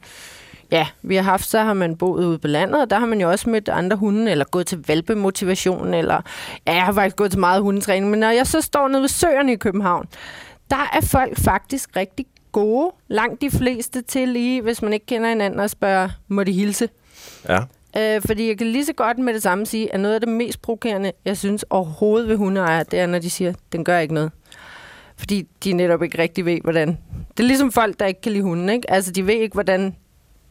Ja, 0.70 0.86
vi 1.02 1.16
har 1.16 1.22
haft, 1.22 1.48
så 1.48 1.58
har 1.62 1.72
man 1.74 1.96
boet 1.96 2.24
ude 2.24 2.38
på 2.38 2.48
landet, 2.48 2.80
og 2.82 2.90
der 2.90 2.98
har 2.98 3.06
man 3.06 3.20
jo 3.20 3.30
også 3.30 3.50
mødt 3.50 3.68
andre 3.68 3.96
hunde, 3.96 4.30
eller 4.30 4.44
gået 4.44 4.66
til 4.66 4.84
valpemotivation, 4.88 5.94
eller... 5.94 6.20
Ja, 6.66 6.72
jeg 6.74 6.82
har 6.84 6.92
faktisk 6.92 7.16
gået 7.16 7.30
til 7.30 7.40
meget 7.40 7.62
hundetræning, 7.62 8.10
men 8.10 8.20
når 8.20 8.30
jeg 8.30 8.46
så 8.46 8.60
står 8.60 8.88
nede 8.88 9.00
ved 9.00 9.08
søerne 9.08 9.52
i 9.52 9.56
København, 9.56 10.06
der 10.70 10.90
er 10.92 11.00
folk 11.00 11.38
faktisk 11.38 11.96
rigtig 11.96 12.26
gode. 12.52 12.92
Langt 13.08 13.40
de 13.40 13.50
fleste 13.50 14.02
til 14.02 14.28
lige, 14.28 14.62
hvis 14.62 14.82
man 14.82 14.92
ikke 14.92 15.06
kender 15.06 15.28
hinanden, 15.28 15.60
og 15.60 15.70
spørger, 15.70 16.08
må 16.28 16.44
de 16.44 16.52
hilse? 16.52 16.88
Ja. 17.48 17.58
Øh, 17.96 18.22
fordi 18.26 18.48
jeg 18.48 18.58
kan 18.58 18.66
lige 18.66 18.84
så 18.84 18.92
godt 18.92 19.18
med 19.18 19.34
det 19.34 19.42
samme 19.42 19.66
sige, 19.66 19.94
at 19.94 20.00
noget 20.00 20.14
af 20.14 20.20
det 20.20 20.28
mest 20.28 20.62
provokerende, 20.62 21.12
jeg 21.24 21.36
synes 21.36 21.64
overhovedet 21.70 22.28
ved 22.28 22.36
hundeejere, 22.36 22.84
det 22.90 22.98
er, 23.00 23.06
når 23.06 23.18
de 23.18 23.30
siger, 23.30 23.52
den 23.72 23.84
gør 23.84 23.98
ikke 23.98 24.14
noget. 24.14 24.30
Fordi 25.16 25.46
de 25.64 25.72
netop 25.72 26.02
ikke 26.02 26.18
rigtig 26.18 26.44
ved, 26.44 26.58
hvordan... 26.62 26.88
Det 27.36 27.42
er 27.42 27.46
ligesom 27.48 27.72
folk, 27.72 28.00
der 28.00 28.06
ikke 28.06 28.20
kan 28.20 28.32
lide 28.32 28.42
hunden, 28.44 28.68
ikke? 28.68 28.90
Altså, 28.90 29.12
de 29.12 29.26
ved 29.26 29.34
ikke, 29.34 29.52
hvordan 29.54 29.96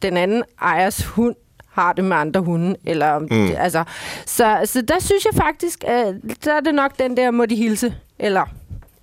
den 0.02 0.16
anden 0.16 0.42
ejers 0.62 1.04
hund 1.04 1.34
har 1.68 1.92
det 1.92 2.04
med 2.04 2.16
andre 2.16 2.40
hunde. 2.40 2.76
Eller 2.86 3.18
Mm. 3.18 3.28
det, 3.28 3.56
altså, 3.58 3.84
så, 4.26 4.60
så 4.64 4.82
der 4.82 4.98
synes 5.00 5.24
jeg 5.24 5.34
faktisk, 5.34 5.84
at 5.86 6.14
der 6.44 6.52
er 6.54 6.60
det 6.60 6.74
nok 6.74 6.98
den 6.98 7.16
der, 7.16 7.30
må 7.30 7.46
de 7.46 7.56
hilse. 7.56 7.94
Eller, 8.18 8.44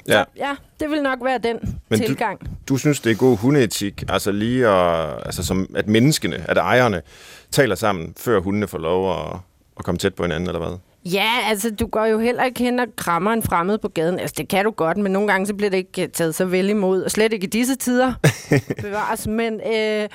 ja. 0.07 0.23
ja, 0.37 0.55
det 0.79 0.89
vil 0.89 1.01
nok 1.03 1.19
være 1.23 1.37
den 1.37 1.57
Men 1.61 1.75
Men 1.89 1.99
du- 1.99 2.05
tilgang. 2.05 2.39
Du 2.69 2.77
synes, 2.77 2.99
det 2.99 3.11
er 3.11 3.15
god 3.15 3.37
hundeetik, 3.37 4.03
altså 4.09 4.31
lige 4.31 4.67
at, 4.67 5.13
altså 5.25 5.43
som, 5.45 5.69
at 5.75 5.87
menneskene, 5.87 6.45
at 6.49 6.57
ejerne, 6.57 7.01
taler 7.51 7.75
sammen, 7.75 8.13
før 8.17 8.39
hundene 8.39 8.67
får 8.67 8.77
lov 8.77 9.11
at, 9.11 9.39
at 9.77 9.85
komme 9.85 9.97
tæt 9.97 10.15
på 10.15 10.23
hinanden, 10.23 10.49
eller 10.49 10.59
hvad? 10.59 10.77
Ja, 11.05 11.29
altså, 11.45 11.71
du 11.71 11.87
går 11.87 12.05
jo 12.05 12.19
heller 12.19 12.43
ikke 12.43 12.63
hen 12.63 12.79
og 12.79 12.87
krammer 12.95 13.31
en 13.31 13.43
fremmed 13.43 13.77
på 13.77 13.87
gaden. 13.87 14.19
Altså, 14.19 14.35
det 14.37 14.47
kan 14.47 14.65
du 14.65 14.71
godt, 14.71 14.97
men 14.97 15.11
nogle 15.11 15.27
gange 15.27 15.47
så 15.47 15.53
bliver 15.53 15.69
det 15.69 15.77
ikke 15.77 16.07
taget 16.07 16.35
så 16.35 16.45
vel 16.45 16.69
imod. 16.69 17.03
Og 17.03 17.11
slet 17.11 17.33
ikke 17.33 17.47
i 17.47 17.49
disse 17.49 17.75
tider 17.75 18.13
bevares. 18.81 19.27
Men, 19.27 19.61
øh, 19.73 20.09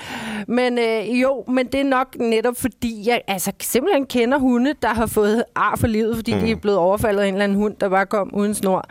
men 0.47 0.79
øh, 0.79 1.21
jo, 1.21 1.43
men 1.47 1.67
det 1.67 1.79
er 1.79 1.83
nok 1.83 2.15
netop 2.19 2.53
fordi, 2.57 3.03
jeg 3.07 3.21
altså, 3.27 3.51
simpelthen 3.61 4.05
kender 4.05 4.37
hunde, 4.37 4.73
der 4.81 4.93
har 4.93 5.05
fået 5.05 5.43
ar 5.55 5.75
for 5.75 5.87
livet, 5.87 6.15
fordi 6.15 6.33
mm. 6.33 6.39
de 6.39 6.51
er 6.51 6.55
blevet 6.55 6.77
overfaldet 6.77 7.21
af 7.21 7.27
en 7.27 7.33
eller 7.33 7.43
anden 7.43 7.57
hund, 7.57 7.75
der 7.79 7.89
bare 7.89 8.05
kom 8.05 8.29
uden 8.33 8.53
snor. 8.53 8.85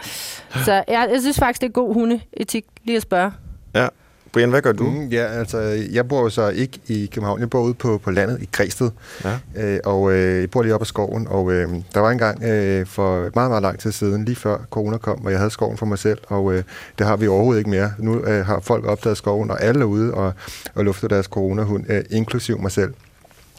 Så 0.65 0.73
jeg, 0.73 1.09
jeg 1.13 1.21
synes 1.21 1.39
faktisk, 1.39 1.61
det 1.61 1.69
er 1.69 1.73
god 1.73 1.95
hundeetik 1.95 2.65
lige 2.85 2.97
at 2.97 3.03
spørge. 3.03 3.33
Ja. 3.75 3.89
Brian, 4.37 4.51
hvad 4.51 4.63
gør 4.63 4.73
du? 4.73 4.85
Mm, 4.85 5.09
ja, 5.09 5.25
altså, 5.25 5.59
jeg 5.93 6.09
bor 6.09 6.23
jo 6.23 6.29
så 6.29 6.49
ikke 6.49 6.79
i 6.87 7.11
København. 7.13 7.41
Jeg 7.41 7.51
bor 7.51 7.63
ude 7.63 7.75
på, 7.75 7.99
på 7.99 8.11
landet 8.11 8.43
i 8.43 8.49
Græsted. 8.53 8.91
Ja. 9.25 9.39
Øh, 9.57 9.81
og 9.85 10.13
øh, 10.13 10.41
jeg 10.41 10.51
bor 10.51 10.63
lige 10.63 10.75
oppe 10.75 10.83
af 10.83 10.87
skoven. 10.87 11.29
Og 11.29 11.53
øh, 11.53 11.69
der 11.95 12.01
var 12.01 12.11
en 12.11 12.19
gang 12.19 12.43
øh, 12.45 12.87
for 12.87 13.31
meget, 13.35 13.51
meget 13.51 13.63
lang 13.63 13.79
tid 13.79 13.93
siden, 13.93 14.25
lige 14.25 14.37
før 14.37 14.59
corona 14.71 14.97
kom, 14.97 15.19
hvor 15.19 15.31
jeg 15.31 15.39
havde 15.39 15.51
skoven 15.51 15.77
for 15.77 15.87
mig 15.87 15.99
selv. 15.99 16.19
Og 16.27 16.55
øh, 16.55 16.63
det 16.99 17.07
har 17.07 17.17
vi 17.17 17.29
overhovedet 17.29 17.59
ikke 17.61 17.71
mere. 17.71 17.93
Nu 17.99 18.21
øh, 18.21 18.47
har 18.47 18.61
folk 18.61 18.85
opdaget 18.85 19.17
skoven, 19.17 19.51
og 19.51 19.63
alle 19.63 19.81
er 19.81 19.85
ude 19.85 20.15
og, 20.15 20.33
og 20.75 20.85
lufter 20.85 21.09
deres 21.09 21.27
coronahund, 21.27 21.85
øh, 21.91 22.05
inklusiv 22.11 22.61
mig 22.61 22.71
selv. 22.71 22.95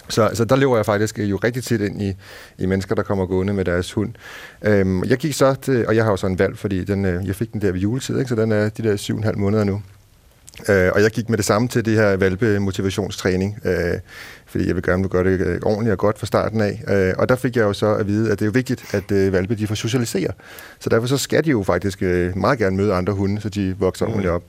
Så, 0.10 0.30
så 0.34 0.46
der 0.46 0.56
lever 0.56 0.76
jeg 0.76 0.86
faktisk 0.86 1.20
jo 1.20 1.38
rigtig 1.38 1.64
tit 1.64 1.82
ind 1.82 2.02
i, 2.02 2.14
i 2.58 2.66
mennesker, 2.66 2.96
der 2.96 3.04
kommer 3.04 3.26
gående 3.26 3.54
med 3.54 3.66
deres 3.66 3.94
hund. 3.94 4.14
Øhm, 4.62 5.04
jeg 5.04 5.18
gik 5.18 5.34
så 5.34 5.54
til, 5.54 5.88
og 5.88 5.96
jeg 5.96 6.04
har 6.04 6.12
jo 6.12 6.18
så 6.18 6.28
en 6.28 6.40
valg, 6.40 6.58
fordi 6.58 6.84
den, 6.84 7.06
øh, 7.06 7.28
jeg 7.28 7.36
fik 7.36 7.54
den 7.54 7.62
der 7.62 7.72
ved 7.72 7.80
juletid, 7.80 8.20
ikke? 8.20 8.30
så 8.30 8.36
den 8.36 8.52
er 8.52 8.70
de 8.70 8.84
der 8.84 8.96
syv 8.96 9.14
og 9.14 9.18
en 9.18 9.24
halv 9.24 9.38
måneder 9.38 9.64
nu. 9.64 9.82
Øh, 10.70 10.92
og 10.96 11.02
jeg 11.02 11.12
gik 11.12 11.30
med 11.30 11.38
det 11.38 11.46
samme 11.46 11.68
til 11.68 11.86
det 11.86 11.94
her 11.94 12.18
valpe-motivationstræning, 12.18 13.60
øh, 13.66 14.00
fordi 14.46 14.68
jeg 14.68 14.76
vil 14.76 14.84
gerne 14.84 15.10
gøre 15.10 15.24
det 15.24 15.42
øh, 15.42 15.60
ordentligt 15.64 15.92
og 15.92 15.98
godt 15.98 16.20
fra 16.20 16.26
starten 16.26 16.62
af. 16.62 16.84
Øh, 16.88 17.14
og 17.18 17.30
der 17.30 17.36
fik 17.36 17.56
jeg 17.56 17.64
jo 17.64 17.74
så 17.74 17.96
at 17.96 18.08
vide, 18.08 18.32
at 18.32 18.40
det 18.40 18.46
er 18.46 18.48
jo 18.48 18.52
vigtigt, 18.52 18.96
at 18.96 19.12
øh, 19.12 19.34
valpe 19.34 19.56
de 19.56 19.68
får 19.68 19.76
socialisere. 19.76 20.32
Så 20.80 20.90
derfor 20.90 21.08
så 21.08 21.18
skal 21.18 21.46
de 21.46 21.50
jo 21.50 21.64
faktisk 21.64 22.02
øh, 22.02 22.38
meget 22.38 22.60
gerne 22.60 22.78
møde 22.78 22.94
andre 22.94 23.14
hunde, 23.14 23.42
så 23.42 23.50
de 23.50 23.76
vokser 23.80 24.06
mm. 24.06 24.12
ordentligt 24.12 24.32
op. 24.32 24.44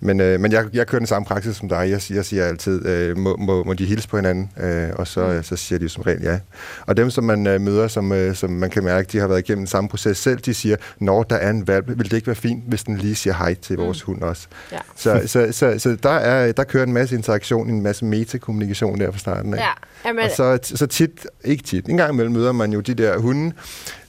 Men, 0.00 0.20
øh, 0.20 0.40
men 0.40 0.52
jeg, 0.52 0.64
jeg 0.72 0.86
kører 0.86 1.00
den 1.00 1.06
samme 1.06 1.26
praksis 1.26 1.56
som 1.56 1.68
dig. 1.68 1.90
Jeg, 1.90 2.16
jeg 2.16 2.24
siger 2.24 2.44
altid, 2.44 2.86
øh, 2.86 3.18
må, 3.18 3.36
må, 3.36 3.64
må 3.64 3.74
de 3.74 3.84
hilse 3.84 4.08
på 4.08 4.16
hinanden? 4.16 4.50
Øh, 4.60 4.88
og 4.94 5.06
så, 5.06 5.26
mm. 5.26 5.42
så 5.42 5.56
siger 5.56 5.78
de 5.78 5.88
som 5.88 6.02
regel 6.02 6.22
ja. 6.22 6.38
Og 6.86 6.96
dem, 6.96 7.10
som 7.10 7.24
man 7.24 7.46
øh, 7.46 7.60
møder, 7.60 7.88
som, 7.88 8.12
øh, 8.12 8.34
som 8.34 8.50
man 8.50 8.70
kan 8.70 8.84
mærke, 8.84 9.08
de 9.12 9.18
har 9.18 9.26
været 9.26 9.38
igennem 9.38 9.60
den 9.60 9.66
samme 9.66 9.88
proces 9.88 10.18
selv, 10.18 10.38
de 10.38 10.54
siger, 10.54 10.76
når 10.98 11.22
der 11.22 11.36
er 11.36 11.50
en 11.50 11.66
valp, 11.66 11.88
vil 11.88 12.10
det 12.10 12.12
ikke 12.12 12.26
være 12.26 12.36
fint, 12.36 12.64
hvis 12.66 12.84
den 12.84 12.96
lige 12.96 13.14
siger 13.14 13.34
hej 13.34 13.54
til 13.54 13.76
vores 13.76 14.06
mm. 14.06 14.12
hund 14.12 14.22
også? 14.22 14.46
Ja. 14.72 14.78
Så, 14.96 15.22
så, 15.26 15.48
så, 15.52 15.78
så 15.78 15.96
der, 16.02 16.10
er, 16.10 16.52
der 16.52 16.64
kører 16.64 16.84
en 16.84 16.92
masse 16.92 17.16
interaktion, 17.16 17.70
en 17.70 17.82
masse 17.82 18.04
metakommunikation 18.04 19.00
der 19.00 19.10
fra 19.10 19.18
starten 19.18 19.54
af. 19.54 19.58
Ja. 19.58 19.70
Jamen, 20.04 20.24
Og 20.24 20.30
så, 20.36 20.58
så 20.62 20.86
tit, 20.86 21.26
ikke 21.44 21.62
tit, 21.62 21.86
en 21.86 21.96
gang 21.96 22.12
imellem 22.12 22.32
møder 22.32 22.52
man 22.52 22.72
jo 22.72 22.80
de 22.80 22.94
der 22.94 23.18
hunde, 23.18 23.52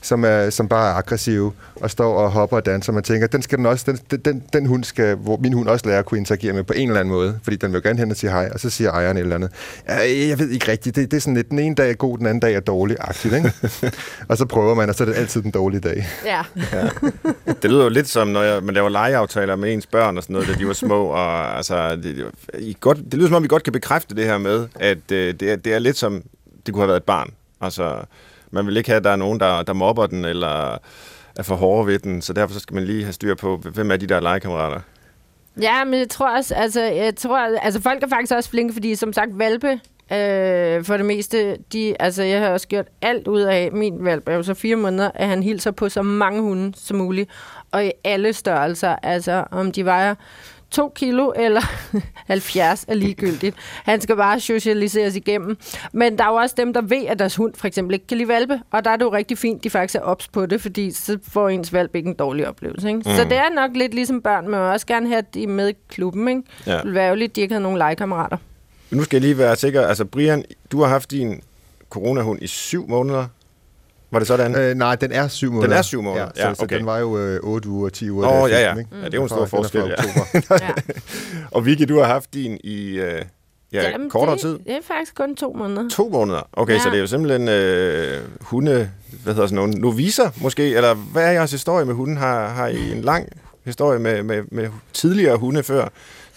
som, 0.02 0.24
er, 0.24 0.50
som 0.50 0.68
bare 0.68 0.90
er 0.90 0.94
aggressive 0.94 1.52
og 1.76 1.90
står 1.90 2.14
og 2.14 2.30
hopper 2.30 2.56
og 2.56 2.66
danser. 2.66 2.92
Man 2.92 3.02
tænker, 3.02 3.26
den, 3.26 3.42
skal 3.42 3.58
den, 3.58 3.66
også, 3.66 3.98
den, 4.10 4.18
den, 4.18 4.42
den 4.52 4.66
hund 4.66 4.84
skal 4.84 5.16
hvor 5.16 5.36
min 5.36 5.52
hund 5.52 5.68
også 5.68 5.86
lære 5.86 5.98
at 5.98 6.04
kunne 6.04 6.18
interagere 6.18 6.52
med 6.52 6.64
på 6.64 6.72
en 6.76 6.88
eller 6.88 7.00
anden 7.00 7.14
måde, 7.14 7.38
fordi 7.42 7.56
den 7.56 7.72
vil 7.72 7.82
gerne 7.82 7.98
hen 7.98 8.10
og 8.10 8.16
sige 8.16 8.30
hej, 8.30 8.50
og 8.54 8.60
så 8.60 8.70
siger 8.70 8.90
ejeren 8.90 9.16
et 9.16 9.20
eller 9.20 9.34
andet. 9.34 9.50
Ja, 9.88 10.28
jeg 10.28 10.38
ved 10.38 10.48
ikke 10.48 10.70
rigtigt, 10.72 10.96
det, 10.96 11.10
det 11.10 11.16
er 11.16 11.20
sådan 11.20 11.34
lidt, 11.34 11.50
den 11.50 11.58
ene 11.58 11.74
dag 11.74 11.90
er 11.90 11.94
god, 11.94 12.18
den 12.18 12.26
anden 12.26 12.40
dag 12.40 12.54
er 12.54 12.60
dårlig-agtigt, 12.60 13.34
ikke? 13.34 13.52
og 14.28 14.36
så 14.36 14.44
prøver 14.46 14.74
man, 14.74 14.88
og 14.88 14.94
så 14.94 15.04
er 15.04 15.08
det 15.08 15.14
altid 15.14 15.42
den 15.42 15.50
dårlige 15.50 15.80
dag. 15.80 16.06
ja. 16.24 16.42
Ja. 16.72 16.88
Det 17.62 17.70
lyder 17.70 17.82
jo 17.82 17.88
lidt 17.88 18.08
som, 18.08 18.28
når 18.28 18.42
jeg, 18.42 18.62
man 18.62 18.74
laver 18.74 18.88
legeaftaler 18.88 19.56
med 19.56 19.72
ens 19.72 19.86
børn 19.86 20.16
og 20.16 20.22
sådan 20.22 20.34
noget, 20.34 20.48
da 20.48 20.54
de 20.54 20.66
var 20.66 20.72
små. 20.72 21.06
Og, 21.20 21.56
altså, 21.56 21.96
det, 21.96 22.04
det, 22.04 22.26
I 22.58 22.76
godt, 22.80 22.98
det 22.98 23.14
lyder 23.14 23.26
som 23.26 23.34
om, 23.34 23.42
vi 23.42 23.48
godt 23.48 23.62
kan 23.62 23.72
bekræfte 23.72 24.14
det 24.14 24.24
her 24.24 24.38
med, 24.38 24.68
at 24.80 25.12
øh, 25.12 25.34
det, 25.40 25.52
er, 25.52 25.56
det 25.56 25.74
er 25.74 25.78
lidt 25.78 25.96
som, 25.96 26.22
det 26.66 26.74
kunne 26.74 26.82
have 26.82 26.88
været 26.88 27.00
et 27.00 27.04
barn. 27.04 27.30
Altså, 27.60 28.04
man 28.50 28.66
vil 28.66 28.76
ikke 28.76 28.88
have, 28.90 28.96
at 28.96 29.04
der 29.04 29.10
er 29.10 29.16
nogen, 29.16 29.40
der, 29.40 29.62
der 29.62 29.72
mobber 29.72 30.06
den, 30.06 30.24
eller 30.24 30.78
er 31.36 31.42
for 31.42 31.54
hårde 31.54 31.86
ved 31.86 31.98
den, 31.98 32.22
så 32.22 32.32
derfor 32.32 32.54
så 32.54 32.60
skal 32.60 32.74
man 32.74 32.84
lige 32.84 33.02
have 33.02 33.12
styr 33.12 33.34
på, 33.34 33.56
hvem 33.56 33.90
er 33.90 33.96
de 33.96 34.06
der 34.06 34.20
legekammerater. 34.20 34.80
Ja, 35.60 35.84
men 35.84 35.98
jeg 35.98 36.08
tror 36.08 36.36
også, 36.36 36.54
altså, 36.54 36.80
jeg 36.82 37.16
tror, 37.16 37.38
altså 37.38 37.80
folk 37.80 38.02
er 38.02 38.08
faktisk 38.08 38.32
også 38.32 38.50
flinke, 38.50 38.72
fordi 38.72 38.94
som 38.94 39.12
sagt, 39.12 39.38
valpe, 39.38 39.80
øh, 40.12 40.84
for 40.84 40.96
det 40.96 41.06
meste, 41.06 41.56
de, 41.72 42.02
altså 42.02 42.22
jeg 42.22 42.40
har 42.40 42.48
også 42.48 42.68
gjort 42.68 42.86
alt 43.02 43.28
ud 43.28 43.40
af, 43.40 43.72
min 43.72 44.04
valp 44.04 44.28
er 44.28 44.34
jo 44.34 44.42
så 44.42 44.54
fire 44.54 44.76
måneder, 44.76 45.10
at 45.14 45.28
han 45.28 45.42
hilser 45.42 45.70
på 45.70 45.88
så 45.88 46.02
mange 46.02 46.42
hunde 46.42 46.72
som 46.76 46.96
muligt, 46.96 47.30
og 47.70 47.86
i 47.86 47.92
alle 48.04 48.32
størrelser, 48.32 48.96
altså 49.02 49.44
om 49.50 49.72
de 49.72 49.84
vejer 49.84 50.14
2 50.70 50.92
kilo 50.94 51.32
eller 51.36 51.60
70 52.26 52.84
er 52.88 52.94
ligegyldigt. 52.94 53.56
Han 53.84 54.00
skal 54.00 54.16
bare 54.16 54.40
socialiseres 54.40 55.16
igennem. 55.16 55.56
Men 55.92 56.18
der 56.18 56.24
er 56.24 56.28
jo 56.28 56.34
også 56.34 56.54
dem, 56.58 56.72
der 56.72 56.82
ved, 56.82 57.06
at 57.06 57.18
deres 57.18 57.36
hund 57.36 57.54
for 57.54 57.66
eksempel 57.66 57.94
ikke 57.94 58.06
kan 58.06 58.16
lide 58.16 58.28
valpe, 58.28 58.60
og 58.70 58.84
der 58.84 58.90
er 58.90 58.96
det 58.96 59.04
jo 59.04 59.12
rigtig 59.12 59.38
fint, 59.38 59.64
de 59.64 59.70
faktisk 59.70 59.94
er 59.94 60.00
ops 60.00 60.28
på 60.28 60.46
det, 60.46 60.60
fordi 60.60 60.90
så 60.90 61.18
får 61.28 61.48
ens 61.48 61.72
valp 61.72 61.94
ikke 61.94 62.08
en 62.08 62.14
dårlig 62.14 62.48
oplevelse. 62.48 62.88
Ikke? 62.88 62.98
Mm. 62.98 63.16
Så 63.16 63.24
det 63.24 63.36
er 63.36 63.54
nok 63.54 63.70
lidt 63.74 63.94
ligesom 63.94 64.22
børn, 64.22 64.44
men 64.48 64.54
også 64.60 64.86
gerne 64.86 65.08
have, 65.08 65.22
de 65.34 65.46
med 65.46 65.68
i 65.68 65.74
klubben. 65.88 66.28
Ikke? 66.28 66.42
Ja. 66.66 66.72
Det 66.76 66.84
ville 66.84 66.94
være 66.94 67.04
ærgerligt, 67.06 67.30
at 67.30 67.36
de 67.36 67.40
ikke 67.40 67.54
havde 67.54 67.62
nogen 67.62 67.78
legekammerater. 67.78 68.36
Nu 68.90 69.02
skal 69.02 69.16
jeg 69.16 69.22
lige 69.22 69.38
være 69.38 69.56
sikker. 69.56 69.86
Altså, 69.86 70.04
Brian, 70.04 70.44
du 70.72 70.80
har 70.80 70.88
haft 70.88 71.10
din 71.10 71.42
coronahund 71.90 72.42
i 72.42 72.46
syv 72.46 72.88
måneder. 72.88 73.26
Var 74.10 74.18
det 74.18 74.28
sådan? 74.28 74.54
Øh, 74.56 74.74
nej, 74.74 74.94
den 74.96 75.12
er 75.12 75.28
syv 75.28 75.52
måneder. 75.52 75.76
er 75.76 75.82
syv 75.82 76.02
måneder. 76.02 76.24
Ja, 76.24 76.42
så, 76.42 76.48
Ja, 76.48 76.54
så 76.54 76.62
okay. 76.62 76.78
den 76.78 76.86
var 76.86 76.98
jo 76.98 77.18
øh, 77.18 77.40
8 77.42 77.68
uger, 77.68 77.88
10 77.88 78.10
uger. 78.10 78.28
Åh, 78.28 78.50
jeg 78.50 78.58
ja, 78.58 78.64
ja. 78.64 78.70
den, 78.70 78.78
ikke? 78.78 78.90
Ja, 78.96 79.04
det 79.04 79.14
er 79.14 79.18
jo 79.18 79.22
en 79.22 79.28
Den 79.28 79.28
stor 79.28 79.38
den 79.38 79.48
forskel, 79.48 79.80
ja. 79.80 79.92
oktober. 79.92 80.64
Ja. 80.66 80.70
Og 81.50 81.66
Vicky, 81.66 81.82
du 81.88 81.98
har 81.98 82.06
haft 82.06 82.34
din 82.34 82.58
i 82.64 82.88
øh, 82.98 83.22
ja, 83.72 83.90
Jamen, 83.90 84.10
kortere 84.10 84.34
det, 84.34 84.40
tid. 84.40 84.58
Det 84.58 84.72
er 84.72 84.78
faktisk 84.86 85.14
kun 85.14 85.36
to 85.36 85.52
måneder. 85.52 85.88
To 85.88 86.08
måneder. 86.08 86.48
Okay. 86.52 86.74
Ja. 86.74 86.78
så 86.78 86.88
det 86.88 86.96
er 86.96 87.00
jo 87.00 87.06
simpelthen 87.06 87.48
øh, 87.48 88.20
hunde, 88.40 88.90
hvad 89.22 89.34
hedder 89.34 89.46
sådan 89.46 89.56
nogle, 89.56 89.72
noviser 89.74 90.30
måske, 90.42 90.74
eller 90.76 90.94
hvad 90.94 91.24
er 91.24 91.30
jeres 91.30 91.50
historie 91.50 91.84
med 91.86 91.94
hunden? 91.94 92.16
Har, 92.16 92.48
har 92.48 92.66
I 92.68 92.92
en 92.92 93.00
lang 93.00 93.28
historie 93.64 93.98
med, 93.98 94.22
med, 94.22 94.42
med 94.50 94.68
tidligere 94.92 95.36
hunde 95.36 95.62
før 95.62 95.88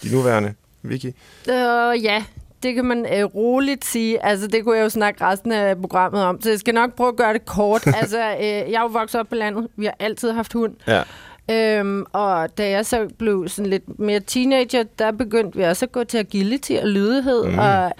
de 0.02 0.14
nuværende, 0.14 0.54
Vicky? 0.82 1.06
Øh, 1.50 2.04
ja, 2.04 2.24
det 2.64 2.74
kan 2.74 2.84
man 2.84 3.06
øh, 3.18 3.24
roligt 3.24 3.84
sige. 3.84 4.24
Altså, 4.26 4.46
det 4.46 4.64
kunne 4.64 4.76
jeg 4.76 4.84
jo 4.84 4.88
snakke 4.88 5.24
resten 5.24 5.52
af 5.52 5.80
programmet 5.80 6.24
om. 6.24 6.40
Så 6.40 6.50
jeg 6.50 6.58
skal 6.58 6.74
nok 6.74 6.94
prøve 6.94 7.08
at 7.08 7.16
gøre 7.16 7.32
det 7.32 7.44
kort. 7.44 7.86
altså, 8.00 8.18
øh, 8.18 8.46
jeg 8.46 8.74
er 8.74 8.80
jo 8.80 8.86
vokset 8.86 9.20
op 9.20 9.28
på 9.28 9.34
landet. 9.34 9.68
Vi 9.76 9.84
har 9.84 9.94
altid 9.98 10.32
haft 10.32 10.52
hund. 10.52 10.74
Ja. 10.86 11.02
Øhm, 11.50 12.04
og 12.12 12.58
da 12.58 12.70
jeg 12.70 12.86
så 12.86 13.08
blev 13.18 13.48
sådan 13.48 13.70
lidt 13.70 13.98
mere 13.98 14.20
teenager, 14.20 14.82
der 14.98 15.12
begyndte 15.12 15.58
vi 15.58 15.64
også 15.64 15.84
at 15.84 15.92
gå 15.92 16.04
til 16.04 16.18
agility 16.18 16.72
og 16.82 16.88
lydighed. 16.88 17.46
Mm. 17.46 17.58
Og 17.58 17.64
jeg 17.64 17.92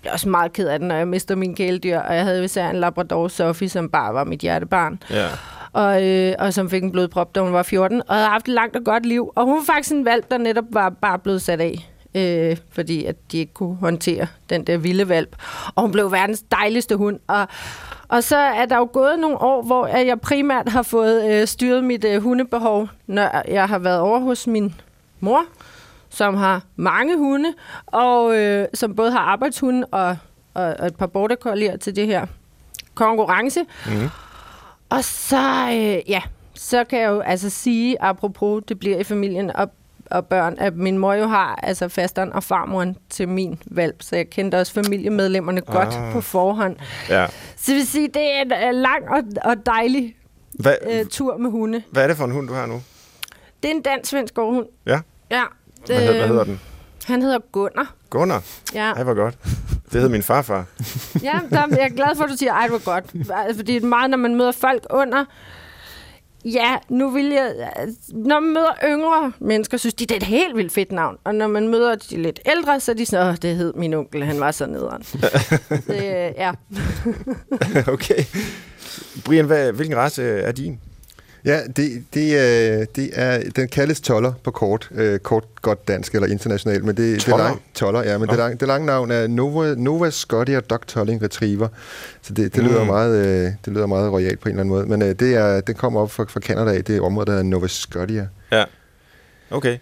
blev 0.00 0.12
også 0.12 0.28
meget 0.28 0.52
ked 0.52 0.68
af 0.68 0.78
det, 0.78 0.88
når 0.88 0.94
jeg 0.94 1.08
mister 1.08 1.34
min 1.34 1.54
kæledyr. 1.54 1.98
Og 1.98 2.16
jeg 2.16 2.24
havde 2.24 2.44
især 2.44 2.70
en 2.70 2.76
Labrador 2.76 3.28
Sophie, 3.28 3.68
som 3.68 3.88
bare 3.88 4.14
var 4.14 4.24
mit 4.24 4.40
hjertebarn. 4.40 5.02
Ja. 5.10 5.26
Og, 5.72 6.08
øh, 6.08 6.34
og 6.38 6.54
som 6.54 6.70
fik 6.70 6.82
en 6.82 6.92
blodprop, 6.92 7.34
da 7.34 7.40
hun 7.40 7.52
var 7.52 7.62
14. 7.62 8.02
Og 8.08 8.14
havde 8.14 8.28
haft 8.28 8.48
et 8.48 8.54
langt 8.54 8.76
og 8.76 8.84
godt 8.84 9.06
liv. 9.06 9.32
Og 9.36 9.44
hun 9.44 9.54
var 9.54 9.64
faktisk 9.74 9.92
en 9.94 10.04
valp, 10.04 10.30
der 10.30 10.38
netop 10.38 10.64
var 10.70 10.88
bare 10.88 11.18
blevet 11.18 11.42
sat 11.42 11.60
af. 11.60 11.91
Øh, 12.14 12.56
fordi 12.70 13.04
at 13.04 13.16
de 13.32 13.38
ikke 13.38 13.52
kunne 13.52 13.76
håndtere 13.76 14.26
den 14.50 14.64
der 14.64 14.76
vilde 14.76 15.08
valp. 15.08 15.36
Og 15.74 15.82
hun 15.82 15.92
blev 15.92 16.12
verdens 16.12 16.42
dejligste 16.42 16.96
hund. 16.96 17.20
Og, 17.26 17.48
og 18.08 18.24
så 18.24 18.36
er 18.36 18.66
der 18.66 18.76
jo 18.76 18.88
gået 18.92 19.18
nogle 19.18 19.40
år, 19.40 19.62
hvor 19.62 19.86
jeg 19.86 20.20
primært 20.20 20.68
har 20.68 20.82
fået 20.82 21.32
øh, 21.32 21.46
styret 21.46 21.84
mit 21.84 22.04
øh, 22.04 22.22
hundebehov, 22.22 22.88
når 23.06 23.42
jeg 23.48 23.68
har 23.68 23.78
været 23.78 24.00
over 24.00 24.18
hos 24.18 24.46
min 24.46 24.74
mor, 25.20 25.44
som 26.10 26.34
har 26.34 26.62
mange 26.76 27.18
hunde, 27.18 27.54
og 27.86 28.36
øh, 28.36 28.66
som 28.74 28.94
både 28.94 29.12
har 29.12 29.20
arbejdshunde 29.20 29.86
og, 29.86 30.16
og, 30.54 30.74
og 30.78 30.86
et 30.86 30.96
par 30.96 31.06
border 31.06 31.36
collier 31.36 31.76
til 31.76 31.96
det 31.96 32.06
her 32.06 32.26
konkurrence. 32.94 33.60
Mhm. 33.86 34.08
Og 34.88 35.04
så, 35.04 35.68
øh, 35.70 36.10
ja, 36.10 36.22
så 36.54 36.84
kan 36.84 37.00
jeg 37.00 37.08
jo 37.08 37.20
altså 37.20 37.50
sige, 37.50 38.02
apropos 38.02 38.62
det 38.68 38.78
bliver 38.78 38.98
i 38.98 39.04
familien 39.04 39.56
og, 39.56 39.70
og 40.10 40.26
børn, 40.26 40.54
at 40.58 40.76
min 40.76 40.98
mor 40.98 41.14
jo 41.14 41.26
har 41.26 41.60
altså 41.62 41.88
fasteren 41.88 42.32
og 42.32 42.42
farmoren 42.44 42.96
til 43.10 43.28
min 43.28 43.58
valp, 43.66 44.02
så 44.02 44.16
jeg 44.16 44.30
kendte 44.30 44.56
også 44.56 44.72
familiemedlemmerne 44.72 45.60
ah. 45.68 45.74
godt 45.74 46.12
på 46.12 46.20
forhånd. 46.20 46.76
ja. 47.08 47.26
Så 47.56 47.72
vil 47.72 47.86
sige, 47.86 48.08
det 48.08 48.22
er 48.36 48.42
en 48.42 48.52
øh, 48.52 48.80
lang 48.80 49.08
og, 49.08 49.22
og 49.44 49.66
dejlig 49.66 50.16
Hvad, 50.52 50.74
øh, 50.90 51.06
tur 51.06 51.36
med 51.36 51.50
hunde. 51.50 51.82
hvad 51.90 52.02
er 52.02 52.06
det 52.06 52.16
for 52.16 52.24
en 52.24 52.30
hund, 52.30 52.48
du 52.48 52.54
har 52.54 52.66
nu? 52.66 52.82
Det 53.62 53.70
er 53.70 53.74
en 53.74 53.82
dansk-svensk 53.82 54.34
gårdhund. 54.34 54.66
Ja. 54.86 55.00
Ja. 55.30 55.42
Hvad, 55.86 56.08
øh, 56.08 56.16
hvad 56.16 56.28
hedder 56.28 56.44
den? 56.44 56.60
Han 57.04 57.22
hedder 57.22 57.38
Gunnar. 57.52 57.94
Gunnar. 58.10 58.42
Ja, 58.74 58.92
Ej, 58.92 59.02
hvor 59.02 59.14
godt. 59.14 59.38
Det 59.92 60.00
hed 60.00 60.08
min 60.08 60.22
farfar. 60.22 60.64
ja 61.22 61.40
der, 61.50 61.66
jeg 61.70 61.78
er 61.80 61.88
glad 61.88 62.16
for, 62.16 62.24
at 62.24 62.30
du 62.30 62.36
siger, 62.36 62.52
ej, 62.52 62.68
hvor 62.68 62.84
godt. 62.84 63.04
Fordi 63.56 63.74
det 63.74 63.82
er 63.82 63.86
meget, 63.86 64.10
når 64.10 64.16
man 64.18 64.34
møder 64.34 64.52
folk 64.52 64.86
under... 64.90 65.24
Ja, 66.44 66.76
nu 66.88 67.10
vil 67.10 67.26
jeg... 67.26 67.54
Når 68.08 68.40
man 68.40 68.52
møder 68.52 68.72
yngre 68.84 69.32
mennesker, 69.40 69.76
synes 69.76 69.94
de, 69.94 70.06
det 70.06 70.12
er 70.12 70.16
et 70.16 70.22
helt 70.22 70.56
vildt 70.56 70.72
fedt 70.72 70.92
navn. 70.92 71.16
Og 71.24 71.34
når 71.34 71.46
man 71.46 71.68
møder 71.68 71.94
de 71.94 72.22
lidt 72.22 72.40
ældre, 72.46 72.80
så 72.80 72.92
er 72.92 72.96
de 72.96 73.06
sådan, 73.06 73.28
åh, 73.28 73.36
det 73.42 73.56
hed 73.56 73.72
min 73.72 73.94
onkel, 73.94 74.24
han 74.24 74.40
var 74.40 74.50
så 74.50 74.66
nederen. 74.66 75.02
det, 75.02 75.82
øh, 76.02 76.32
ja. 76.36 76.52
okay. 77.94 78.24
Brian, 79.24 79.46
hvad, 79.46 79.72
hvilken 79.72 79.96
race 79.96 80.22
er 80.22 80.52
din? 80.52 80.80
Ja, 81.44 81.60
det, 81.76 82.04
det, 82.14 82.20
øh, 82.34 82.86
det 82.96 83.10
er, 83.12 83.42
den 83.56 83.68
kaldes 83.68 84.00
toller 84.00 84.32
på 84.44 84.50
kort, 84.50 84.88
øh, 84.94 85.18
kort 85.18 85.44
godt 85.62 85.88
dansk 85.88 86.14
eller 86.14 86.28
internationalt, 86.28 86.84
men 86.84 86.96
det, 86.96 87.14
det 87.14 87.20
Toller? 87.20 87.44
er 87.44 87.48
lang, 87.48 87.62
toller, 87.74 88.02
ja, 88.02 88.18
men 88.18 88.28
det, 88.28 88.36
lang, 88.38 88.60
det 88.60 88.68
lange 88.68 88.86
navn 88.86 89.10
er 89.10 89.26
Nova, 89.26 89.74
Nova 89.74 90.10
Scotia 90.10 90.60
Dog 90.60 90.86
Tolling 90.86 91.22
Retriever, 91.22 91.68
så 92.22 92.34
det, 92.34 92.54
det, 92.54 92.62
Mm. 92.62 92.68
lyder 92.68 92.84
meget, 92.84 93.26
øh, 93.26 93.52
det 93.64 93.72
lyder 93.72 93.86
meget 93.86 94.12
royalt 94.12 94.40
på 94.40 94.48
en 94.48 94.50
eller 94.54 94.60
anden 94.60 94.74
måde, 94.74 94.86
men 94.86 95.02
øh, 95.02 95.08
det 95.08 95.34
er, 95.34 95.60
den 95.60 95.74
kommer 95.74 96.00
op 96.00 96.10
fra, 96.10 96.24
fra 96.28 96.40
Canada 96.40 96.76
af, 96.76 96.84
det 96.84 97.00
området, 97.00 97.26
der 97.26 97.32
hedder 97.32 97.44
Nova 97.46 97.66
Scotia. 97.66 98.28
Ja. 98.52 98.64
Okay. 99.50 99.78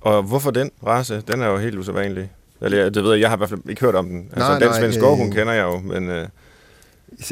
Og 0.00 0.22
hvorfor 0.22 0.50
den 0.50 0.70
race? 0.86 1.22
Den 1.32 1.40
er 1.42 1.46
jo 1.48 1.56
helt 1.56 1.78
usædvanlig. 1.78 2.30
Eller, 2.60 2.90
det 2.90 3.04
ved 3.04 3.12
jeg, 3.12 3.20
jeg 3.20 3.28
har 3.28 3.36
i 3.36 3.38
hvert 3.38 3.48
fald 3.48 3.60
ikke 3.68 3.80
hørt 3.80 3.94
om 3.94 4.06
den. 4.08 4.18
Altså, 4.32 4.48
Nej, 4.48 4.58
den 4.58 4.68
nej, 4.68 4.78
svenske 4.80 5.06
øh, 5.06 5.32
kender 5.32 5.52
jeg 5.52 5.62
jo, 5.64 5.78
men... 5.78 6.08
Øh, 6.10 6.28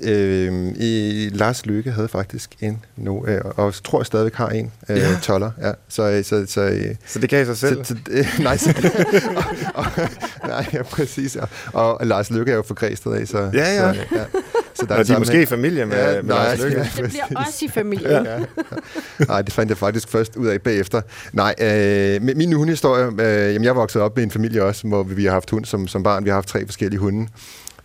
Øh, 0.02 0.72
i, 0.76 1.28
Lars 1.32 1.66
Lykke 1.66 1.90
havde 1.92 2.08
faktisk 2.08 2.50
en 2.60 2.84
nu, 2.96 3.26
øh, 3.26 3.40
og 3.44 3.75
tror 3.84 4.00
jeg 4.00 4.06
stadigvæk 4.06 4.34
har 4.34 4.49
en 4.49 4.72
øh, 4.88 4.96
Ja. 4.96 5.08
toller. 5.22 5.50
Ja. 5.62 5.72
Så, 5.88 6.22
så, 6.25 6.44
så, 6.49 6.60
øh, 6.60 6.94
Så 7.06 7.18
det 7.18 7.28
kan 7.30 7.42
I 7.42 7.44
sig 7.44 7.56
selv? 7.56 7.84
så, 7.84 7.94
så, 7.94 7.96
øh, 8.10 8.26
nej, 8.40 8.56
så, 8.56 8.75
og, 9.75 9.84
og, 9.96 10.08
nej, 10.49 10.66
ja, 10.72 10.82
præcis. 10.82 11.37
Og, 11.37 11.49
og 12.00 12.06
Lars 12.06 12.30
Lykke 12.30 12.52
er 12.52 12.56
jo 12.56 12.62
Græsted 12.75 13.12
af, 13.12 13.28
så... 13.28 13.38
Ja, 13.38 13.75
ja. 13.75 13.94
Så, 13.94 14.00
ja. 14.12 14.25
Så 14.75 14.87
Nå, 14.88 15.02
de 15.02 15.12
er 15.12 15.18
måske 15.18 15.42
i 15.42 15.46
familie 15.46 15.87
med, 15.87 15.96
Ja, 15.96 16.22
med 16.22 16.22
nej, 16.22 16.44
Lars 16.44 16.58
Løkke. 16.60 16.78
ja. 16.78 17.02
Det 17.02 17.10
bliver 17.10 17.40
også 17.46 17.64
i 17.64 17.68
familien. 17.68 18.25
Ja. 18.25 18.38
Nej, 19.28 19.42
det 19.42 19.52
fandt 19.52 19.70
jeg 19.70 19.78
faktisk 19.78 20.08
først 20.08 20.37
ud 20.37 20.46
af 20.46 20.62
bagefter. 20.62 21.00
Nej, 21.32 21.54
øh, 21.60 21.66
med 22.22 22.34
min 22.34 22.52
hundehistorie, 22.52 23.04
øh, 23.06 23.54
jamen 23.54 23.64
jeg 23.64 23.76
voksede 23.76 24.04
op 24.04 24.16
med 24.16 24.25
en 24.25 24.30
familie 24.30 24.62
også, 24.62 24.87
hvor 24.88 25.02
vi 25.02 25.25
har 25.25 25.32
haft 25.32 25.50
hund 25.50 25.64
som, 25.64 25.88
som 25.88 26.02
barn. 26.02 26.25
Vi 26.25 26.30
har 26.30 26.34
haft 26.34 26.49
tre 26.49 26.66
forskellige 26.66 27.00
hunde. 27.00 27.28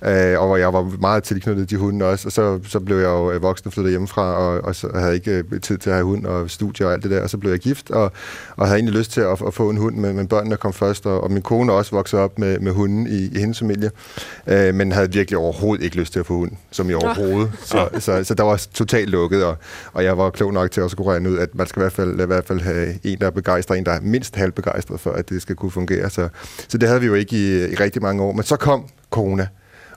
Øh, 0.01 0.41
og 0.41 0.59
jeg 0.59 0.73
var 0.73 0.91
meget 0.99 1.23
tilknyttet 1.23 1.69
de 1.69 1.77
hunde 1.77 2.05
også, 2.05 2.27
og 2.27 2.31
så, 2.31 2.59
så 2.67 2.79
blev 2.79 2.97
jeg 2.97 3.05
jo 3.05 3.31
øh, 3.31 3.41
voksen 3.41 3.67
og 3.67 3.73
flyttede 3.73 3.91
hjemmefra, 3.91 4.33
og, 4.33 4.63
og 4.63 4.75
så 4.75 4.89
havde 4.93 5.05
jeg 5.05 5.13
ikke 5.15 5.43
øh, 5.51 5.61
tid 5.61 5.77
til 5.77 5.89
at 5.89 5.95
have 5.95 6.05
hund 6.05 6.25
og 6.25 6.49
studie 6.49 6.85
og 6.85 6.93
alt 6.93 7.03
det 7.03 7.11
der, 7.11 7.21
og 7.21 7.29
så 7.29 7.37
blev 7.37 7.51
jeg 7.51 7.59
gift, 7.59 7.91
og, 7.91 8.11
og 8.55 8.67
havde 8.67 8.77
egentlig 8.77 8.99
lyst 8.99 9.11
til 9.11 9.21
at, 9.21 9.41
at 9.47 9.53
få 9.53 9.69
en 9.69 9.77
hund, 9.77 9.95
men, 9.95 10.15
men 10.15 10.27
børnene 10.27 10.57
kom 10.57 10.73
først, 10.73 11.05
og, 11.05 11.23
og 11.23 11.31
min 11.31 11.41
kone 11.41 11.73
også 11.73 11.91
vokset 11.91 12.19
op 12.19 12.39
med, 12.39 12.59
med 12.59 12.71
hunden 12.71 13.07
i, 13.07 13.25
i 13.25 13.39
hendes 13.39 13.59
familie, 13.59 13.91
øh, 14.47 14.75
men 14.75 14.91
havde 14.91 15.11
virkelig 15.11 15.37
overhovedet 15.37 15.83
ikke 15.83 15.97
lyst 15.97 16.13
til 16.13 16.19
at 16.19 16.25
få 16.25 16.33
hund, 16.33 16.51
som 16.71 16.89
i 16.89 16.93
overhovedet. 16.93 17.51
Så, 17.65 17.89
så, 17.99 18.23
så 18.23 18.33
der 18.33 18.43
var 18.43 18.67
totalt 18.73 19.09
lukket, 19.09 19.45
og, 19.45 19.57
og 19.93 20.03
jeg 20.03 20.17
var 20.17 20.29
klog 20.29 20.53
nok 20.53 20.71
til 20.71 20.83
også 20.83 20.93
at 20.93 20.97
kunne 20.97 21.11
regne 21.11 21.29
ud, 21.29 21.37
at 21.37 21.55
man 21.55 21.67
skal 21.67 21.79
i 21.79 21.83
hvert 21.83 21.93
fald, 21.93 22.21
i 22.21 22.25
hvert 22.25 22.45
fald 22.45 22.61
have 22.61 22.93
en, 23.03 23.19
der 23.19 23.25
er 23.25 23.31
begejstret, 23.31 23.77
en, 23.77 23.85
der 23.85 23.91
er 23.91 24.01
mindst 24.01 24.35
halvbegejstret 24.35 24.99
for, 24.99 25.11
at 25.11 25.29
det 25.29 25.41
skal 25.41 25.55
kunne 25.55 25.71
fungere. 25.71 26.09
Så, 26.09 26.29
så 26.67 26.77
det 26.77 26.87
havde 26.87 27.01
vi 27.01 27.07
jo 27.07 27.13
ikke 27.13 27.35
i, 27.35 27.71
i 27.71 27.75
rigtig 27.75 28.01
mange 28.01 28.23
år, 28.23 28.31
men 28.31 28.43
så 28.43 28.55
kom 28.55 28.85
corona. 29.09 29.47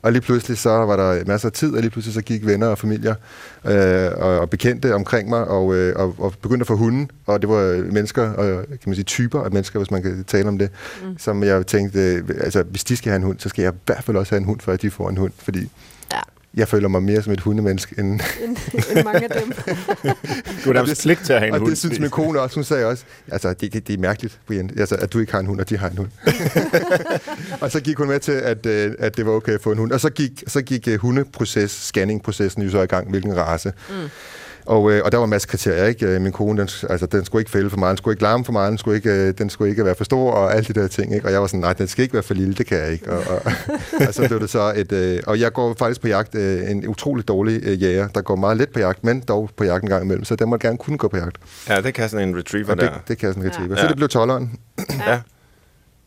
Og 0.02 0.12
lige 0.12 0.23
pludselig 0.23 0.59
så 0.59 0.71
var 0.71 0.97
der 0.97 1.25
masser 1.26 1.49
af 1.49 1.52
tid, 1.52 1.75
og 1.75 1.81
lige 1.81 1.90
pludselig 1.90 2.14
så 2.14 2.23
gik 2.23 2.47
venner 2.47 2.67
og 2.67 2.78
familier 2.78 3.14
øh, 3.64 4.11
og, 4.17 4.38
og 4.38 4.50
bekendte 4.50 4.95
omkring 4.95 5.28
mig, 5.28 5.45
og, 5.45 5.75
øh, 5.75 5.97
og, 5.97 6.14
og 6.19 6.35
begyndte 6.43 6.62
at 6.62 6.67
få 6.67 6.76
hunden. 6.76 7.11
Og 7.26 7.40
det 7.40 7.49
var 7.49 7.93
mennesker, 7.93 8.31
og 8.33 8.64
kan 8.69 8.78
man 8.87 8.95
sige 8.95 9.05
typer 9.05 9.40
af 9.40 9.50
mennesker, 9.50 9.78
hvis 9.78 9.90
man 9.90 10.02
kan 10.02 10.25
tale 10.25 10.49
om 10.49 10.59
det, 10.59 10.71
mm. 11.02 11.19
som 11.19 11.43
jeg 11.43 11.67
tænkte, 11.67 11.99
øh, 11.99 12.25
altså 12.40 12.62
hvis 12.62 12.85
de 12.85 12.97
skal 12.97 13.11
have 13.11 13.17
en 13.17 13.23
hund, 13.23 13.38
så 13.38 13.49
skal 13.49 13.62
jeg 13.62 13.73
i 13.73 13.76
hvert 13.87 14.05
fald 14.05 14.17
også 14.17 14.33
have 14.33 14.40
en 14.40 14.47
hund, 14.47 14.61
før 14.61 14.76
de 14.76 14.90
får 14.90 15.09
en 15.09 15.17
hund, 15.17 15.33
fordi. 15.38 15.71
Jeg 16.55 16.69
føler 16.69 16.88
mig 16.88 17.02
mere 17.02 17.23
som 17.23 17.33
et 17.33 17.40
hundemenneske 17.40 17.95
end... 17.99 18.21
End, 18.45 18.57
end 18.90 19.05
mange 19.05 19.35
af 19.35 19.40
dem. 19.40 19.52
Du 20.64 20.71
er 20.71 20.73
nærmest 20.73 21.02
pligt 21.02 21.21
til 21.25 21.33
at 21.33 21.38
have 21.38 21.49
en 21.49 21.55
og 21.55 21.61
hund. 21.61 21.71
det 21.71 21.78
synes 21.78 22.00
min 22.00 22.11
kone 22.11 22.40
også. 22.40 22.55
Hun 22.55 22.64
sagde 22.64 22.87
også, 22.87 23.05
altså 23.33 23.52
det, 23.52 23.73
det, 23.73 23.87
det 23.87 23.95
er 23.95 23.99
mærkeligt, 23.99 24.40
Brian, 24.47 24.71
altså, 24.78 24.97
at 24.97 25.12
du 25.12 25.19
ikke 25.19 25.33
har 25.33 25.40
en 25.40 25.47
hund, 25.47 25.61
og 25.61 25.69
de 25.69 25.76
har 25.76 25.88
en 25.88 25.97
hund. 25.97 26.09
og 27.62 27.71
så 27.71 27.81
gik 27.81 27.97
hun 27.97 28.09
med 28.09 28.21
til, 28.21 28.33
at, 28.33 28.67
øh, 28.67 28.95
at 28.99 29.17
det 29.17 29.26
var 29.26 29.33
okay 29.33 29.52
at 29.52 29.62
få 29.62 29.73
en 29.73 29.78
hund. 29.78 29.93
Og 29.93 30.00
så 30.00 30.11
gik, 30.11 30.45
så 30.47 30.62
gik 30.62 30.88
øh, 30.88 30.99
hundeproces, 30.99 31.71
scanning-processen 31.71 32.62
jo 32.62 32.71
så 32.71 32.83
i 32.83 32.87
gang, 32.87 33.11
hvilken 33.11 33.37
race. 33.37 33.73
Mm. 33.90 33.95
Og, 34.69 34.93
øh, 34.93 35.03
og 35.05 35.13
der 35.13 35.19
var 35.19 35.25
en 35.25 35.31
masse 35.31 35.49
kriterier, 35.49 35.85
ikke? 35.85 36.07
Øh, 36.07 36.21
Min 36.21 36.33
kone, 36.33 36.61
den, 36.61 36.69
altså, 36.91 37.07
den 37.07 37.25
skulle 37.25 37.41
ikke 37.41 37.51
fælde 37.51 37.71
for 37.71 37.77
meget, 37.77 37.91
den 37.91 37.97
skulle 37.97 38.13
ikke 38.13 38.23
larme 38.23 38.45
for 38.45 38.53
meget, 38.53 38.71
den 38.71 38.79
skulle 38.79 38.97
ikke, 38.97 39.11
øh, 39.11 39.35
den 39.39 39.51
skulle 39.51 39.71
ikke 39.71 39.85
være 39.85 39.95
for 39.95 40.05
stor, 40.05 40.31
og 40.33 40.55
alle 40.55 40.75
de 40.75 40.81
der 40.81 40.89
ting, 40.89 41.15
ikke? 41.15 41.27
Og 41.27 41.33
jeg 41.33 41.41
var 41.41 41.47
sådan, 41.47 41.61
nej, 41.61 41.73
den 41.73 41.89
skal 41.89 42.03
ikke 42.03 42.15
være 42.15 42.23
for 42.23 42.35
lille, 42.35 42.55
det 42.55 42.67
kan 42.67 42.79
jeg 42.79 42.93
ikke. 42.93 43.13
Og, 43.13 43.19
og, 43.29 43.53
og 44.09 44.15
så 44.15 44.29
blev 44.29 44.41
det 44.41 44.51
så 44.51 44.73
et... 44.77 44.93
Øh, 44.93 45.21
og 45.27 45.41
jeg 45.41 45.53
går 45.53 45.75
faktisk 45.79 46.01
på 46.01 46.09
jagt, 46.09 46.35
øh, 46.35 46.71
en 46.71 46.89
utrolig 46.89 47.29
dårlig 47.29 47.61
øh, 47.65 47.83
jæger, 47.83 48.09
der 48.09 48.21
går 48.21 48.37
meget 48.37 48.57
let 48.57 48.69
på 48.69 48.79
jagt, 48.79 49.05
men 49.05 49.21
dog 49.21 49.51
på 49.57 49.65
jagt 49.65 49.83
en 49.83 49.89
gang 49.89 50.05
imellem, 50.05 50.25
så 50.25 50.37
den 50.37 50.49
må 50.49 50.57
gerne 50.57 50.79
kunne 50.79 50.99
gå 50.99 51.09
på 51.09 51.17
jagt. 51.17 51.37
Ja, 51.69 51.81
det 51.81 51.95
kan 51.95 52.09
sådan 52.09 52.29
en 52.29 52.37
retriever 52.39 52.71
Og 52.71 52.81
det, 52.81 52.91
der. 52.91 52.99
det 53.09 53.19
kan 53.19 53.27
jeg 53.27 53.35
sådan 53.35 53.51
retriever. 53.51 53.75
Ja. 53.77 53.83
Så 53.83 53.89
det 53.89 53.97
blev 53.97 54.09
tolleren. 54.09 54.59
Ja. 55.07 55.21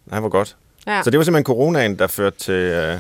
Nej, 0.06 0.20
hvor 0.20 0.30
godt. 0.30 0.56
Ja. 0.88 1.02
Så 1.04 1.10
det 1.10 1.18
var 1.18 1.24
simpelthen 1.24 1.46
coronaen, 1.46 2.00
der 2.00 2.08
førte 2.08 2.38
til, 2.40 2.54
øh, 2.54 2.98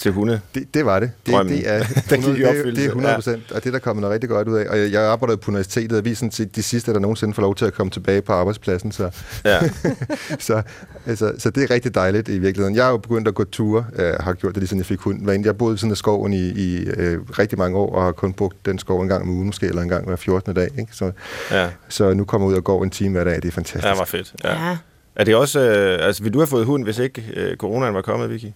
til 0.00 0.12
hunde. 0.12 0.40
Det, 0.54 0.74
det 0.74 0.84
var 0.86 1.00
det. 1.00 1.10
Det, 1.26 1.34
Drømmen. 1.34 1.54
det, 1.56 1.68
er, 1.70 1.78
Den 2.10 2.20
gik 2.22 2.28
100, 2.28 2.38
i 2.38 2.42
det, 2.42 2.58
er- 2.58 2.64
det 2.74 2.84
er 2.84 2.88
100 2.88 3.14
procent, 3.14 3.52
og 3.52 3.62
det 3.64 3.66
er 3.68 3.72
der 3.72 3.78
kommet 3.78 4.00
noget 4.00 4.14
rigtig 4.14 4.30
godt 4.30 4.48
ud 4.48 4.56
af. 4.56 4.66
Og 4.68 4.78
jeg, 4.78 4.92
jeg 4.92 5.02
arbejdede 5.02 5.36
på 5.36 5.50
universitetet, 5.50 5.98
og 5.98 6.04
vi 6.04 6.10
er 6.10 6.14
sådan 6.14 6.30
set 6.30 6.56
de 6.56 6.62
sidste, 6.62 6.92
der 6.92 6.98
nogensinde 6.98 7.34
får 7.34 7.42
lov 7.42 7.54
til 7.54 7.64
at 7.64 7.72
komme 7.74 7.90
tilbage 7.90 8.22
på 8.22 8.32
arbejdspladsen. 8.32 8.92
Så, 8.92 9.10
Ja. 9.44 9.58
så, 10.38 10.62
altså, 11.06 11.32
så 11.38 11.50
det 11.50 11.62
er 11.62 11.70
rigtig 11.70 11.94
dejligt 11.94 12.28
i 12.28 12.38
virkeligheden. 12.38 12.76
Jeg 12.76 12.84
har 12.84 12.90
jo 12.90 12.96
begyndt 12.96 13.28
at 13.28 13.34
gå 13.34 13.44
ture, 13.44 13.84
øh, 13.96 14.12
har 14.20 14.32
gjort 14.32 14.54
det 14.54 14.60
lige 14.60 14.68
siden 14.68 14.78
jeg 14.78 14.86
fik 14.86 14.98
hund. 15.00 15.22
Hver 15.24 15.32
eneste- 15.32 15.48
Jeg 15.48 15.58
boede 15.58 15.78
sådan 15.78 15.92
i 15.92 15.96
skoven 15.96 16.32
i, 16.32 16.48
i 16.50 16.84
øh, 16.96 17.18
rigtig 17.38 17.58
mange 17.58 17.76
år, 17.78 17.94
og 17.94 18.02
har 18.04 18.12
kun 18.12 18.32
brugt 18.32 18.66
den 18.66 18.78
skov 18.78 19.00
en 19.02 19.08
gang 19.08 19.22
om 19.22 19.30
ugen 19.30 19.46
måske, 19.46 19.66
eller 19.66 19.82
en 19.82 19.88
gang 19.88 20.06
hver 20.06 20.16
14. 20.16 20.54
dag. 20.54 20.68
Ikke? 20.78 20.92
Så, 20.92 21.12
ja. 21.50 21.68
så 21.88 22.14
nu 22.14 22.24
kommer 22.24 22.46
jeg 22.48 22.52
ud 22.52 22.56
og 22.56 22.64
går 22.64 22.84
en 22.84 22.90
time 22.90 23.10
hver 23.12 23.24
dag, 23.24 23.36
det 23.36 23.44
er 23.44 23.50
fantastisk. 23.52 23.84
Ja, 23.86 23.94
var 23.94 24.04
fedt. 24.04 24.34
Ja. 24.44 24.68
ja. 24.68 24.76
Er 25.16 25.24
det 25.24 25.34
også... 25.34 25.60
Øh, 25.60 26.06
altså, 26.06 26.22
vil 26.22 26.32
du 26.32 26.38
have 26.38 26.46
fået 26.46 26.66
hund, 26.66 26.84
hvis 26.84 26.98
ikke 26.98 27.24
øh, 27.36 27.56
coronaen 27.56 27.94
var 27.94 28.02
kommet, 28.02 28.30
Vicky? 28.30 28.46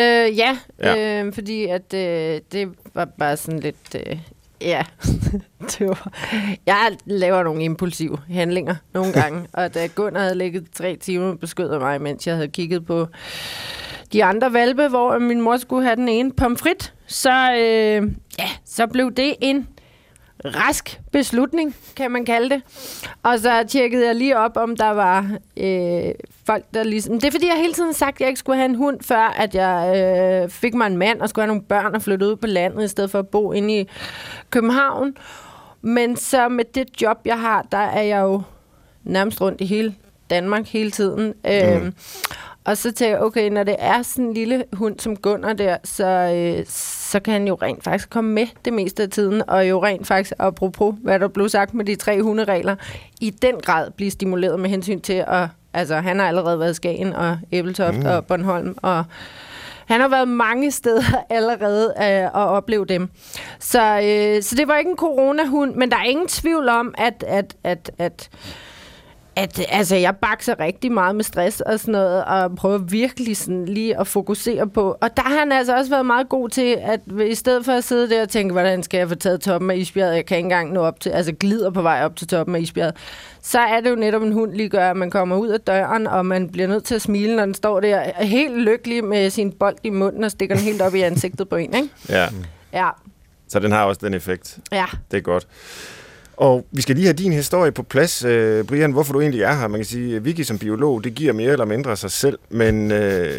Øh, 0.00 0.38
ja, 0.38 0.58
Ja. 0.82 1.22
Øh, 1.24 1.32
fordi 1.32 1.64
at 1.66 1.94
øh, 1.94 2.40
det 2.52 2.68
var 2.94 3.04
bare 3.04 3.36
sådan 3.36 3.60
lidt... 3.60 3.94
Øh, 3.94 4.18
ja, 4.60 4.82
det 5.78 5.88
var, 5.88 6.12
jeg 6.66 6.96
laver 7.04 7.42
nogle 7.42 7.64
impulsive 7.64 8.18
handlinger 8.30 8.74
nogle 8.94 9.12
gange, 9.22 9.46
og 9.52 9.74
da 9.74 9.86
Gunnar 9.86 10.20
havde 10.20 10.38
ligget 10.38 10.66
tre 10.72 10.96
timer 10.96 11.34
på 11.34 11.46
skød 11.46 11.70
af 11.70 11.80
mig, 11.80 12.02
mens 12.02 12.26
jeg 12.26 12.34
havde 12.34 12.48
kigget 12.48 12.86
på 12.86 13.06
de 14.12 14.24
andre 14.24 14.52
valpe, 14.52 14.88
hvor 14.88 15.18
min 15.18 15.40
mor 15.40 15.56
skulle 15.56 15.84
have 15.84 15.96
den 15.96 16.08
ene 16.08 16.32
pomfrit, 16.32 16.94
så, 17.06 17.52
øh, 17.52 18.10
ja, 18.38 18.48
så 18.64 18.86
blev 18.86 19.12
det 19.12 19.34
en 19.40 19.68
rask 20.46 21.00
beslutning, 21.12 21.76
kan 21.96 22.10
man 22.10 22.24
kalde 22.24 22.50
det. 22.50 22.62
Og 23.22 23.38
så 23.38 23.64
tjekkede 23.68 24.06
jeg 24.06 24.14
lige 24.14 24.38
op, 24.38 24.56
om 24.56 24.76
der 24.76 24.90
var 24.90 25.30
øh, 25.56 26.14
folk, 26.46 26.64
der 26.74 26.82
ligesom... 26.82 27.14
Det 27.14 27.24
er 27.24 27.30
fordi, 27.30 27.46
jeg 27.46 27.56
hele 27.56 27.72
tiden 27.72 27.88
har 27.88 27.94
sagt, 27.94 28.16
at 28.16 28.20
jeg 28.20 28.28
ikke 28.28 28.38
skulle 28.38 28.56
have 28.56 28.68
en 28.68 28.74
hund, 28.74 29.00
før 29.00 29.34
at 29.38 29.54
jeg 29.54 29.96
øh, 30.44 30.50
fik 30.50 30.74
mig 30.74 30.86
en 30.86 30.96
mand 30.96 31.20
og 31.20 31.28
skulle 31.28 31.42
have 31.42 31.48
nogle 31.48 31.62
børn 31.62 31.94
og 31.94 32.02
flytte 32.02 32.26
ud 32.26 32.36
på 32.36 32.46
landet, 32.46 32.84
i 32.84 32.88
stedet 32.88 33.10
for 33.10 33.18
at 33.18 33.28
bo 33.28 33.52
inde 33.52 33.80
i 33.80 33.88
København. 34.50 35.16
Men 35.82 36.16
så 36.16 36.48
med 36.48 36.64
det 36.74 37.02
job, 37.02 37.18
jeg 37.24 37.40
har, 37.40 37.66
der 37.72 37.78
er 37.78 38.02
jeg 38.02 38.20
jo 38.20 38.42
nærmest 39.04 39.40
rundt 39.40 39.60
i 39.60 39.64
hele 39.64 39.94
Danmark 40.30 40.66
hele 40.66 40.90
tiden. 40.90 41.34
Mm. 41.44 41.50
Øhm, 41.50 41.94
og 42.66 42.76
så 42.76 42.82
tænkte 42.82 43.06
jeg, 43.06 43.20
okay, 43.20 43.50
når 43.50 43.62
det 43.62 43.76
er 43.78 44.02
sådan 44.02 44.24
en 44.24 44.34
lille 44.34 44.64
hund 44.72 44.98
som 44.98 45.16
Gunnar 45.16 45.52
der, 45.52 45.76
så, 45.84 46.06
øh, 46.06 46.64
så 46.68 47.20
kan 47.20 47.32
han 47.32 47.48
jo 47.48 47.54
rent 47.54 47.84
faktisk 47.84 48.10
komme 48.10 48.32
med 48.32 48.46
det 48.64 48.72
meste 48.72 49.02
af 49.02 49.10
tiden, 49.10 49.42
og 49.48 49.68
jo 49.68 49.84
rent 49.84 50.06
faktisk, 50.06 50.32
apropos 50.38 50.94
hvad 51.02 51.20
der 51.20 51.28
blev 51.28 51.48
sagt 51.48 51.74
med 51.74 51.84
de 51.84 51.94
tre 51.94 52.22
hunderegler, 52.22 52.76
i 53.20 53.30
den 53.30 53.54
grad 53.60 53.90
blive 53.90 54.10
stimuleret 54.10 54.60
med 54.60 54.70
hensyn 54.70 55.00
til 55.00 55.24
at, 55.26 55.48
altså 55.72 55.96
han 55.96 56.18
har 56.18 56.28
allerede 56.28 56.58
været 56.58 56.70
i 56.70 56.74
Skagen 56.74 57.12
og 57.12 57.38
Æbeltoft 57.52 57.98
mm. 57.98 58.06
og 58.06 58.26
Bornholm, 58.26 58.76
og 58.82 59.04
han 59.86 60.00
har 60.00 60.08
været 60.08 60.28
mange 60.28 60.70
steder 60.70 61.02
allerede 61.30 61.94
øh, 61.98 62.24
at 62.24 62.30
opleve 62.34 62.84
dem. 62.84 63.08
Så, 63.58 64.00
øh, 64.04 64.42
så 64.42 64.54
det 64.54 64.68
var 64.68 64.76
ikke 64.76 64.90
en 64.90 64.96
coronahund, 64.96 65.74
men 65.74 65.90
der 65.90 65.96
er 65.96 66.04
ingen 66.04 66.28
tvivl 66.28 66.68
om, 66.68 66.94
at, 66.98 67.24
at, 67.26 67.56
at, 67.64 67.90
at 67.98 68.30
at 69.36 69.60
altså, 69.68 69.96
jeg 69.96 70.16
bakser 70.16 70.60
rigtig 70.60 70.92
meget 70.92 71.14
med 71.16 71.24
stress 71.24 71.60
og 71.60 71.80
sådan 71.80 71.92
noget, 71.92 72.24
og 72.24 72.56
prøver 72.56 72.78
virkelig 72.78 73.36
sådan 73.36 73.64
lige 73.66 74.00
at 74.00 74.06
fokusere 74.06 74.68
på. 74.68 74.96
Og 75.00 75.16
der 75.16 75.22
har 75.22 75.38
han 75.38 75.52
altså 75.52 75.76
også 75.76 75.90
været 75.90 76.06
meget 76.06 76.28
god 76.28 76.48
til, 76.48 76.78
at 76.82 77.00
i 77.30 77.34
stedet 77.34 77.64
for 77.64 77.72
at 77.72 77.84
sidde 77.84 78.10
der 78.10 78.22
og 78.22 78.28
tænke, 78.28 78.52
hvordan 78.52 78.82
skal 78.82 78.98
jeg 78.98 79.08
få 79.08 79.14
taget 79.14 79.40
toppen 79.40 79.70
af 79.70 79.76
isbjerget, 79.76 80.14
jeg 80.16 80.26
kan 80.26 80.36
ikke 80.36 80.46
engang 80.46 80.72
nå 80.72 80.80
op 80.80 81.00
til, 81.00 81.10
altså 81.10 81.32
glider 81.32 81.70
på 81.70 81.82
vej 81.82 82.04
op 82.04 82.16
til 82.16 82.28
toppen 82.28 82.54
af 82.56 82.60
isbjerget, 82.60 82.94
så 83.42 83.58
er 83.58 83.80
det 83.80 83.90
jo 83.90 83.94
netop 83.94 84.22
en 84.22 84.32
hund 84.32 84.52
lige 84.52 84.68
gør, 84.68 84.90
at 84.90 84.96
man 84.96 85.10
kommer 85.10 85.36
ud 85.36 85.48
af 85.48 85.60
døren, 85.60 86.06
og 86.06 86.26
man 86.26 86.48
bliver 86.48 86.68
nødt 86.68 86.84
til 86.84 86.94
at 86.94 87.02
smile, 87.02 87.36
når 87.36 87.44
den 87.44 87.54
står 87.54 87.80
der 87.80 88.24
helt 88.24 88.58
lykkelig 88.58 89.04
med 89.04 89.30
sin 89.30 89.52
bold 89.52 89.76
i 89.82 89.90
munden 89.90 90.24
og 90.24 90.30
stikker 90.30 90.54
den 90.56 90.64
helt 90.64 90.82
op 90.82 90.94
i 90.94 91.00
ansigtet 91.00 91.48
på 91.48 91.56
en, 91.56 91.74
ikke? 91.74 91.88
Ja. 92.08 92.28
Ja, 92.72 92.88
Så 93.48 93.58
den 93.58 93.72
har 93.72 93.84
også 93.84 94.00
den 94.04 94.14
effekt. 94.14 94.58
ja. 94.72 94.84
Det 95.10 95.16
er 95.16 95.20
godt. 95.20 95.46
Og 96.36 96.66
vi 96.72 96.82
skal 96.82 96.94
lige 96.94 97.04
have 97.06 97.12
din 97.14 97.32
historie 97.32 97.72
på 97.72 97.82
plads, 97.82 98.24
øh, 98.24 98.64
Brian, 98.64 98.92
hvorfor 98.92 99.12
du 99.12 99.20
egentlig 99.20 99.42
er 99.42 99.54
her. 99.54 99.68
Man 99.68 99.78
kan 99.80 99.84
sige, 99.84 100.16
at 100.16 100.24
Vicky 100.24 100.40
som 100.40 100.58
biolog, 100.58 101.04
det 101.04 101.14
giver 101.14 101.32
mere 101.32 101.52
eller 101.52 101.64
mindre 101.64 101.96
sig 101.96 102.10
selv, 102.10 102.38
men 102.50 102.90
øh, 102.92 103.30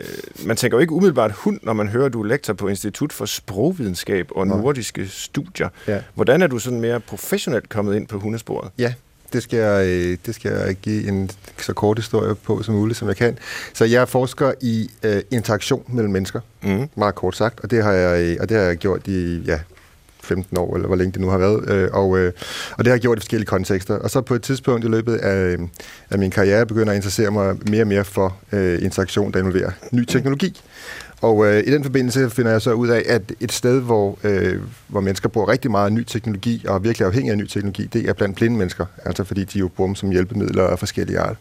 man 0.46 0.58
tænker 0.58 0.78
jo 0.78 0.82
ikke 0.82 0.94
umiddelbart 0.94 1.32
hund, 1.32 1.60
når 1.64 1.74
man 1.74 1.88
hører, 1.88 2.06
at 2.06 2.14
du 2.14 2.22
er 2.24 2.28
lektor 2.28 2.54
på 2.54 2.68
Institut 2.68 3.14
for 3.14 3.26
Sprogvidenskab 3.26 4.28
og. 4.32 4.48
Nordiske 4.48 5.08
Studier. 5.08 5.70
Ja. 5.88 6.00
Hvordan 6.16 6.42
er 6.42 6.48
du 6.48 6.60
sådan 6.60 6.82
mere 6.82 7.00
professionelt 7.00 7.70
kommet 7.70 7.96
ind 7.96 8.08
på 8.08 8.20
hundesporet? 8.20 8.72
Ja, 8.78 8.94
det 9.34 9.44
skal, 9.44 9.60
jeg, 9.60 9.88
øh, 9.88 10.18
det 10.26 10.36
skal 10.36 10.52
jeg 10.52 10.76
give 10.76 11.08
en 11.08 11.30
så 11.58 11.74
kort 11.74 11.98
historie 11.98 12.36
på 12.36 12.64
som 12.64 12.76
muligt, 12.76 13.00
som 13.00 13.08
jeg 13.08 13.16
kan. 13.16 13.38
Så 13.74 13.86
jeg 13.86 14.10
forsker 14.10 14.52
i 14.62 14.90
øh, 15.04 15.22
interaktion 15.32 15.84
mellem 15.88 16.12
mennesker, 16.14 16.40
Mm. 16.64 16.88
meget 16.96 17.16
kort 17.16 17.36
sagt, 17.36 17.60
og 17.60 17.72
det 17.72 17.84
har 17.84 17.92
jeg, 17.92 18.22
øh, 18.22 18.38
og 18.40 18.50
det 18.50 18.58
har 18.58 18.64
jeg 18.64 18.78
gjort 18.78 19.08
i 19.08 19.42
ja, 19.46 19.60
15 20.28 20.58
år, 20.58 20.76
eller 20.76 20.88
hvor 20.88 20.96
længe 20.96 21.12
det 21.12 21.22
nu 21.22 21.30
har 21.30 21.38
været, 21.38 21.70
øh, 21.70 21.90
og, 21.94 22.18
øh, 22.18 22.32
og 22.72 22.78
det 22.78 22.88
har 22.88 22.94
jeg 22.94 23.02
gjort 23.02 23.18
i 23.18 23.22
forskellige 23.22 23.48
kontekster. 23.48 23.96
Og 23.96 24.10
så 24.10 24.22
på 24.22 24.36
et 24.36 24.42
tidspunkt 24.42 24.86
i 24.86 24.88
løbet 24.88 25.16
af, 25.16 25.38
øh, 25.38 25.60
af 26.10 26.20
min 26.20 26.32
karriere 26.32 26.66
begynder 26.66 26.88
jeg 26.88 26.94
at 26.94 26.98
interessere 26.98 27.32
mig 27.32 27.56
mere 27.70 27.84
og 27.84 27.88
mere 27.88 28.06
for 28.06 28.38
øh, 28.52 28.84
interaktion, 28.84 29.32
der 29.32 29.40
involverer 29.40 29.72
ny 29.92 30.06
teknologi. 30.06 30.62
Og 31.22 31.46
øh, 31.46 31.64
i 31.68 31.72
den 31.72 31.84
forbindelse 31.84 32.30
finder 32.30 32.52
jeg 32.52 32.62
så 32.62 32.72
ud 32.72 32.88
af, 32.88 33.04
at 33.06 33.22
et 33.40 33.52
sted, 33.52 33.82
hvor, 33.82 34.20
øh, 34.24 34.62
hvor 34.88 35.02
mennesker 35.02 35.30
bruger 35.30 35.48
rigtig 35.48 35.72
meget 35.72 35.94
ny 35.94 36.04
teknologi, 36.04 36.66
og 36.68 36.76
er 36.76 36.80
virkelig 36.80 37.06
afhængige 37.06 37.32
af 37.32 37.38
ny 37.38 37.48
teknologi, 37.48 37.86
det 37.94 38.10
er 38.10 38.14
blandt 38.14 38.36
blinde 38.36 38.58
mennesker. 38.58 38.86
Altså 39.06 39.24
fordi 39.24 39.44
de 39.44 39.60
jo 39.60 39.68
bruger 39.68 39.88
dem 39.88 39.96
som 39.96 40.10
hjælpemidler 40.12 40.64
af 40.64 40.80
forskellige 40.80 41.20
art. 41.20 41.38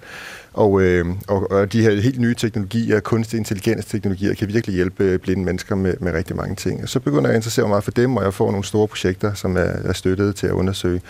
Og, 0.57 0.83
øh, 0.83 1.07
og, 1.29 1.51
og 1.51 1.73
de 1.73 1.83
her 1.83 2.01
helt 2.01 2.21
nye 2.21 2.35
teknologier, 2.35 3.01
kunstig 3.01 3.39
intelligens-teknologier, 3.39 4.35
kan 4.35 4.49
virkelig 4.49 4.77
hjælpe 4.77 5.05
øh, 5.05 5.19
blinde 5.19 5.45
mennesker 5.45 5.75
med, 5.75 5.95
med 6.01 6.13
rigtig 6.13 6.37
mange 6.37 6.55
ting. 6.55 6.83
Og 6.83 6.89
så 6.89 7.01
begynder 7.01 7.25
jeg 7.25 7.31
at 7.31 7.37
interessere 7.37 7.65
mig 7.65 7.71
meget 7.71 7.85
for 7.85 7.91
dem, 7.91 8.17
og 8.17 8.25
jeg 8.25 8.35
får 8.35 8.51
nogle 8.51 8.65
store 8.65 8.89
projekter, 8.89 9.35
som 9.35 9.57
er, 9.57 9.61
er 9.61 9.93
støttet 9.93 10.37
til 10.37 10.47
at 10.47 10.53
undersøge, 10.53 11.01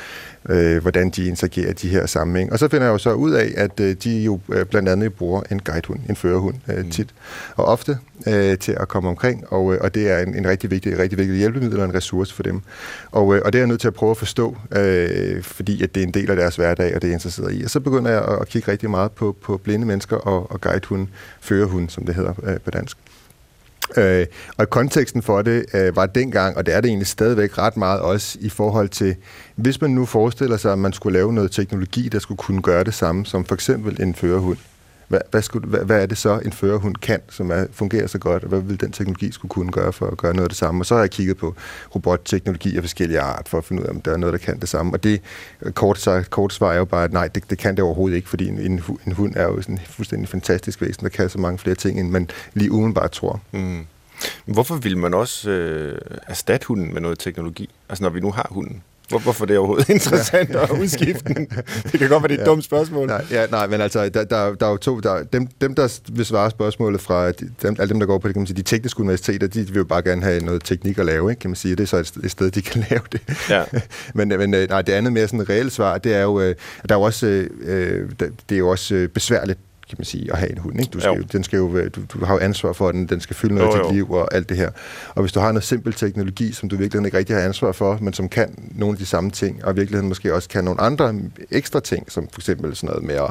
øh, 0.49 0.83
hvordan 0.83 1.11
de 1.11 1.27
interagerer 1.27 1.71
i 1.71 1.73
de 1.73 1.89
her 1.89 2.07
sammenhæng. 2.07 2.53
Og 2.53 2.59
så 2.59 2.69
finder 2.69 2.87
jeg 2.87 2.93
jo 2.93 2.99
så 2.99 3.13
ud 3.13 3.33
af, 3.33 3.53
at 3.57 3.81
øh, 3.81 3.97
de 4.05 4.23
jo 4.23 4.41
øh, 4.53 4.67
blandt 4.67 4.89
andet 4.89 5.15
bruger 5.15 5.43
en 5.51 5.61
guidehund, 5.61 6.01
en 6.09 6.17
førerhund, 6.17 6.55
øh, 6.69 6.85
mm. 6.85 6.91
tit 6.91 7.15
og 7.57 7.65
ofte 7.65 7.99
øh, 8.27 8.59
til 8.59 8.73
at 8.73 8.89
komme 8.89 9.09
omkring, 9.09 9.45
og, 9.53 9.75
øh, 9.75 9.81
og 9.81 9.95
det 9.95 10.11
er 10.11 10.19
en, 10.19 10.35
en 10.35 10.49
rigtig 10.49 10.71
vigtig, 10.71 10.99
rigtig 10.99 11.19
vigtig 11.19 11.37
hjælpemiddel 11.37 11.79
og 11.79 11.85
en 11.85 11.95
ressource 11.95 12.35
for 12.35 12.43
dem. 12.43 12.61
Og, 13.11 13.37
øh, 13.37 13.43
og 13.45 13.53
det 13.53 13.59
er 13.59 13.63
jeg 13.63 13.69
nødt 13.69 13.81
til 13.81 13.89
at 13.89 13.95
prøve 13.95 14.11
at 14.11 14.17
forstå, 14.17 14.57
øh, 14.77 15.43
fordi 15.43 15.83
at 15.83 15.95
det 15.95 16.03
er 16.03 16.07
en 16.07 16.15
del 16.15 16.31
af 16.31 16.37
deres 16.37 16.57
hverdag, 16.57 16.95
og 16.95 17.03
det 17.03 17.09
er 17.09 17.11
jeg 17.11 17.15
interesseret 17.15 17.55
i. 17.55 17.63
Og 17.65 17.71
så 17.71 17.81
begynder 17.81 18.11
jeg 18.11 18.23
at, 18.23 18.39
at 18.41 18.49
kigge 18.49 18.73
rigtig 18.73 18.91
meget 18.91 19.13
på, 19.13 19.37
på 19.43 19.57
blinde 19.57 19.87
mennesker 19.87 20.17
og, 20.17 20.51
og 20.51 20.61
guidehund, 20.61 21.09
førerhund, 21.41 21.89
som 21.89 22.07
det 22.07 22.15
hedder 22.15 22.33
øh, 22.43 22.61
på 22.61 22.71
dansk. 22.71 22.97
Øh, 23.97 24.27
og 24.57 24.71
konteksten 24.71 25.23
for 25.23 25.43
det 25.43 25.67
øh, 25.75 25.97
var 25.97 26.07
dengang, 26.07 26.57
og 26.57 26.67
det 26.67 26.75
er 26.75 26.81
det 26.81 26.89
egentlig 26.89 27.07
stadigvæk 27.07 27.59
ret 27.59 27.77
meget 27.77 28.01
også 28.01 28.39
i 28.41 28.49
forhold 28.49 28.89
til, 28.89 29.17
hvis 29.57 29.81
man 29.81 29.91
nu 29.91 30.05
forestiller 30.05 30.57
sig, 30.57 30.73
at 30.73 30.79
man 30.79 30.93
skulle 30.93 31.19
lave 31.19 31.33
noget 31.33 31.51
teknologi, 31.51 32.09
der 32.09 32.19
skulle 32.19 32.39
kunne 32.39 32.63
gøre 32.63 32.85
det 32.85 32.95
samme 32.95 33.27
som 33.27 33.45
for 33.45 33.55
eksempel 33.55 34.03
en 34.03 34.15
førerhund. 34.15 34.59
Hvad, 35.09 35.21
hvad, 35.31 35.43
skulle, 35.43 35.69
hvad, 35.69 35.81
hvad 35.81 36.03
er 36.03 36.07
det 36.07 36.19
så, 36.19 36.39
en 36.39 36.53
førerhund 36.53 36.97
kan, 36.97 37.21
som 37.29 37.51
er, 37.51 37.67
fungerer 37.73 38.07
så 38.07 38.19
godt, 38.19 38.43
og 38.43 38.49
hvad 38.49 38.61
vil 38.61 38.81
den 38.81 38.93
teknologi 38.93 39.33
skulle 39.33 39.51
kunne 39.51 39.73
gøre 39.73 39.93
for 39.93 40.07
at 40.07 40.17
gøre 40.17 40.35
noget 40.35 40.45
af 40.45 40.49
det 40.49 40.59
samme? 40.59 40.83
Og 40.83 40.87
så 40.87 40.95
har 40.95 41.01
jeg 41.01 41.11
kigget 41.11 41.37
på 41.37 41.55
robotteknologi 41.95 42.77
af 42.77 42.83
forskellige 42.83 43.21
art, 43.21 43.49
for 43.49 43.59
at 43.59 43.65
finde 43.65 43.83
ud 43.83 43.87
af, 43.87 43.91
om 43.91 44.01
der 44.01 44.13
er 44.13 44.17
noget, 44.17 44.33
der 44.33 44.39
kan 44.39 44.61
det 44.61 44.69
samme. 44.69 44.93
Og 44.93 45.03
det 45.03 45.21
kort, 45.75 45.99
sagt, 45.99 46.31
kort 46.31 46.53
svar 46.53 46.73
er 46.73 46.77
jo 46.77 46.85
bare, 46.85 47.05
at 47.05 47.13
nej, 47.13 47.29
det, 47.29 47.51
det 47.51 47.59
kan 47.59 47.77
det 47.77 47.85
overhovedet 47.85 48.17
ikke, 48.17 48.29
fordi 48.29 48.49
en, 48.49 48.59
en, 48.59 48.83
en 49.07 49.13
hund 49.13 49.37
er 49.37 49.43
jo 49.43 49.63
sådan 49.63 49.75
en 49.75 49.81
fuldstændig 49.87 50.29
fantastisk 50.29 50.81
væsen, 50.81 51.03
der 51.03 51.09
kan 51.09 51.31
så 51.31 51.39
mange 51.39 51.59
flere 51.59 51.77
ting, 51.77 52.01
end 52.01 52.11
man 52.11 52.31
lige 52.55 52.73
umiddelbart 52.73 53.11
tror. 53.11 53.41
Mm. 53.53 53.87
Hvorfor 54.45 54.77
vil 54.77 54.99
man 54.99 55.15
også 55.15 55.51
øh, 55.51 55.99
erstatte 56.27 56.67
hunden 56.67 56.95
med 56.95 57.01
noget 57.01 57.19
teknologi? 57.19 57.71
Altså 57.89 58.05
når 58.05 58.11
vi 58.11 58.21
nu 58.21 58.31
har 58.31 58.47
hunden? 58.51 58.83
Hvor, 59.09 59.19
hvorfor 59.19 59.47
det 59.47 59.55
er 59.55 59.59
overhovedet 59.59 59.89
interessant 59.97 60.57
at 60.57 60.71
udskifte 60.71 61.35
den? 61.35 61.47
Det 61.93 62.01
kan 62.01 62.09
godt 62.09 62.23
være, 62.23 62.29
det 62.29 62.35
er 62.35 62.39
et 62.39 62.39
ja. 62.39 62.45
dumt 62.45 62.65
spørgsmål. 62.65 63.07
Nej, 63.07 63.25
ja, 63.31 63.47
nej, 63.47 63.67
men 63.67 63.81
altså, 63.81 64.09
der, 64.09 64.25
der, 64.25 64.55
der 64.55 64.67
er 64.67 64.71
jo 64.71 64.77
to... 64.77 65.01
Der, 65.01 65.23
dem, 65.23 65.47
dem, 65.61 65.75
der 65.75 65.99
vil 66.13 66.27
svare 66.27 66.51
spørgsmålet 66.51 67.01
fra... 67.01 67.31
Dem, 67.31 67.77
alle 67.79 67.89
dem, 67.89 68.01
der 68.01 68.07
går 68.07 68.19
på 68.19 68.29
det, 68.29 68.35
kan 68.35 68.41
man 68.41 68.47
sige, 68.47 68.57
de 68.57 68.63
tekniske 68.63 69.01
universiteter, 69.01 69.47
de 69.47 69.67
vil 69.67 69.77
jo 69.77 69.85
bare 69.85 70.03
gerne 70.03 70.23
have 70.23 70.45
noget 70.45 70.65
teknik 70.65 70.99
at 70.99 71.07
lave, 71.07 71.31
ikke, 71.31 71.41
kan 71.41 71.51
man 71.51 71.57
sige. 71.57 71.77
Det 71.77 71.83
er 71.83 71.87
så 71.87 71.97
et, 71.97 72.13
et 72.25 72.31
sted, 72.31 72.51
de 72.51 72.63
kan 72.63 72.85
lave 72.91 73.03
det. 73.13 73.21
Ja. 73.51 73.65
men, 74.15 74.29
men 74.29 74.55
øh, 74.55 74.69
nej, 74.69 74.83
det 74.83 74.93
andet 74.93 75.13
mere 75.13 75.29
sådan 75.29 75.49
reelt 75.49 75.73
svar, 75.73 75.99
det 75.99 76.15
er 76.15 76.23
jo... 76.23 76.41
Øh, 76.41 76.55
der 76.89 76.95
er 76.95 76.99
jo 76.99 77.03
også, 77.03 77.27
øh, 77.61 78.11
det 78.49 78.55
er 78.55 78.59
jo 78.59 78.69
også 78.69 79.09
besværligt 79.15 79.59
kan 79.89 79.97
man 79.99 80.05
sige, 80.05 80.33
at 80.33 80.39
have 80.39 80.53
en 80.53 80.59
hund. 80.59 80.81
Ikke? 80.81 80.91
Du, 80.91 81.01
skal 81.01 81.11
jo. 81.11 81.17
Jo, 81.17 81.23
den 81.33 81.45
skal 81.45 81.57
jo, 81.57 81.89
du, 81.89 82.01
du 82.13 82.25
har 82.25 82.35
jo 82.35 82.41
ansvar 82.41 82.73
for 82.73 82.93
den, 82.93 83.07
den 83.07 83.21
skal 83.21 83.37
fylde 83.37 83.55
noget 83.55 83.69
jo, 83.69 83.79
af 83.79 83.85
dit 83.85 83.95
liv 83.95 84.11
og 84.11 84.35
alt 84.35 84.49
det 84.49 84.57
her. 84.57 84.71
Og 85.15 85.21
hvis 85.21 85.33
du 85.33 85.41
har 85.41 85.53
noget 85.53 85.65
simpel 85.65 85.93
teknologi, 85.93 86.53
som 86.53 86.69
du 86.69 86.77
virkelig 86.77 87.05
ikke 87.07 87.19
rigtig 87.19 87.37
har 87.37 87.43
ansvar 87.43 87.73
for, 87.73 87.99
men 88.01 88.13
som 88.13 88.29
kan 88.29 88.71
nogle 88.75 88.93
af 88.95 88.99
de 88.99 89.07
samme 89.07 89.31
ting, 89.31 89.65
og 89.65 89.73
i 89.73 89.77
virkeligheden 89.77 90.09
måske 90.09 90.35
også 90.35 90.49
kan 90.49 90.65
nogle 90.65 90.81
andre 90.81 91.15
ekstra 91.51 91.81
ting, 91.81 92.13
som 92.13 92.29
for 92.33 92.41
eksempel 92.41 92.77
sådan 92.77 92.87
noget 92.87 93.05
med 93.05 93.15
at 93.15 93.31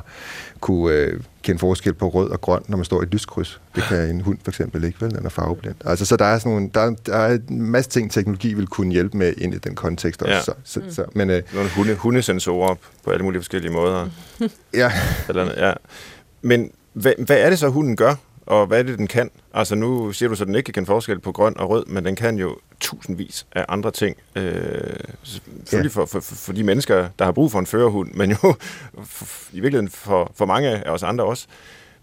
kunne 0.59 0.93
øh, 0.93 1.19
kende 1.43 1.59
forskel 1.59 1.93
på 1.93 2.09
rød 2.09 2.29
og 2.29 2.41
grøn, 2.41 2.61
når 2.67 2.77
man 2.77 2.85
står 2.85 3.01
i 3.01 3.03
et 3.03 3.11
lyskryds. 3.11 3.61
Det 3.75 3.83
kan 3.83 4.09
en 4.09 4.21
hund 4.21 4.37
for 4.43 4.51
eksempel 4.51 4.83
ikke, 4.83 5.01
vel? 5.01 5.15
Den 5.15 5.25
er 5.25 5.29
farveblind. 5.29 5.75
Altså, 5.85 6.05
så 6.05 6.15
der 6.15 6.25
er, 6.25 6.39
sådan 6.39 6.51
nogle, 6.51 6.69
der, 6.73 6.95
der 7.05 7.17
er 7.17 7.37
en 7.49 7.61
masse 7.61 7.89
ting, 7.89 8.11
teknologi 8.11 8.53
vil 8.53 8.67
kunne 8.67 8.91
hjælpe 8.91 9.17
med 9.17 9.33
ind 9.37 9.53
i 9.53 9.57
den 9.57 9.75
kontekst 9.75 10.21
også. 10.21 10.33
Ja. 10.33 10.41
Så, 10.41 10.53
så, 10.63 10.79
mm. 10.79 10.91
så, 10.91 11.05
men, 11.13 11.29
øh, 11.29 11.41
Nogle 11.53 11.69
hunde, 11.69 11.95
hundesensorer 11.95 12.75
på 13.03 13.11
alle 13.11 13.23
mulige 13.23 13.41
forskellige 13.41 13.73
måder. 13.73 14.09
ja. 14.73 14.91
Eller, 15.29 15.67
ja. 15.67 15.73
Men 16.45 16.71
hvad, 16.93 17.13
hvad 17.17 17.37
er 17.37 17.49
det 17.49 17.59
så, 17.59 17.67
hunden 17.67 17.95
gør, 17.95 18.15
og 18.45 18.67
hvad 18.67 18.79
er 18.79 18.83
det, 18.83 18.97
den 18.97 19.07
kan? 19.07 19.29
Altså 19.53 19.75
nu 19.75 20.11
siger 20.11 20.29
du 20.29 20.35
så, 20.35 20.43
at 20.43 20.47
den 20.47 20.55
ikke 20.55 20.71
kan 20.71 20.85
forskel 20.85 21.19
på 21.19 21.31
grøn 21.31 21.57
og 21.57 21.69
rød, 21.69 21.85
men 21.85 22.05
den 22.05 22.15
kan 22.15 22.37
jo 22.37 22.57
tusindvis 22.79 23.45
af 23.51 23.65
andre 23.69 23.91
ting. 23.91 24.17
Øh, 24.35 24.53
selvfølgelig 25.23 25.95
ja. 25.95 26.01
for, 26.01 26.05
for, 26.05 26.19
for 26.19 26.53
de 26.53 26.63
mennesker, 26.63 27.07
der 27.19 27.25
har 27.25 27.31
brug 27.31 27.51
for 27.51 27.59
en 27.59 27.65
førerhund, 27.65 28.13
men 28.13 28.31
jo 28.31 28.37
for, 29.03 29.25
i 29.51 29.59
virkeligheden 29.59 29.89
for, 29.89 30.31
for 30.35 30.45
mange 30.45 30.69
af 30.69 30.91
os 30.91 31.03
andre 31.03 31.23
også. 31.23 31.47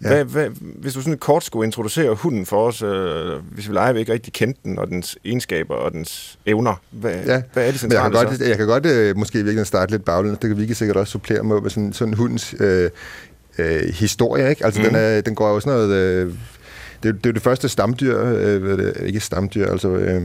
Ja. 0.03 0.09
Hvad, 0.09 0.25
hvad, 0.25 0.49
hvis 0.61 0.95
du 0.95 1.03
sådan 1.03 1.19
kort 1.19 1.45
skulle 1.45 1.67
introducere 1.67 2.15
hunden 2.15 2.47
for 2.47 2.67
os, 2.67 2.83
øh, 2.83 3.53
hvis 3.53 3.69
vi 3.69 3.75
leger, 3.75 3.93
vi 3.93 3.99
ikke 3.99 4.13
rigtig 4.13 4.33
kendte 4.33 4.61
den, 4.65 4.79
og 4.79 4.89
dens 4.89 5.19
egenskaber 5.25 5.75
og 5.75 5.93
dens 5.93 6.39
evner, 6.47 6.75
hvad, 6.91 7.15
ja. 7.27 7.43
hvad 7.53 7.67
er 7.67 7.71
det 7.71 7.81
centrale 7.81 8.03
jeg 8.03 8.13
kan 8.13 8.25
godt, 8.25 8.39
så? 8.39 8.45
Jeg 8.45 8.57
kan 8.57 8.67
godt 8.67 8.87
øh, 8.87 9.17
måske 9.17 9.45
virkelig 9.45 9.67
starte 9.67 9.93
lidt 9.93 10.05
baglæns, 10.05 10.39
det 10.39 10.49
kan 10.49 10.57
vi 10.57 10.63
ikke 10.63 10.75
sikkert 10.75 10.97
også 10.97 11.11
supplere 11.11 11.43
med, 11.43 11.61
med 11.61 11.71
sådan, 11.71 11.93
sådan 11.93 12.15
hundens 12.15 12.55
øh, 12.61 12.91
øh, 13.59 13.95
historie, 13.95 14.51
ikke? 14.51 14.65
Altså, 14.65 14.81
mm. 14.81 14.87
den, 14.87 14.95
er, 14.95 15.21
den 15.21 15.35
går 15.35 15.49
jo 15.49 15.61
sådan 15.61 15.79
noget... 15.79 15.91
Øh, 15.91 16.33
det, 17.03 17.15
det 17.15 17.27
er 17.27 17.31
jo 17.31 17.33
det 17.33 17.43
første 17.43 17.69
stamdyr, 17.69 18.25
øh, 18.25 18.79
det, 18.79 18.97
ikke 19.07 19.21
stamdyr, 19.21 19.67
altså... 19.67 19.89
Øh, 19.89 20.23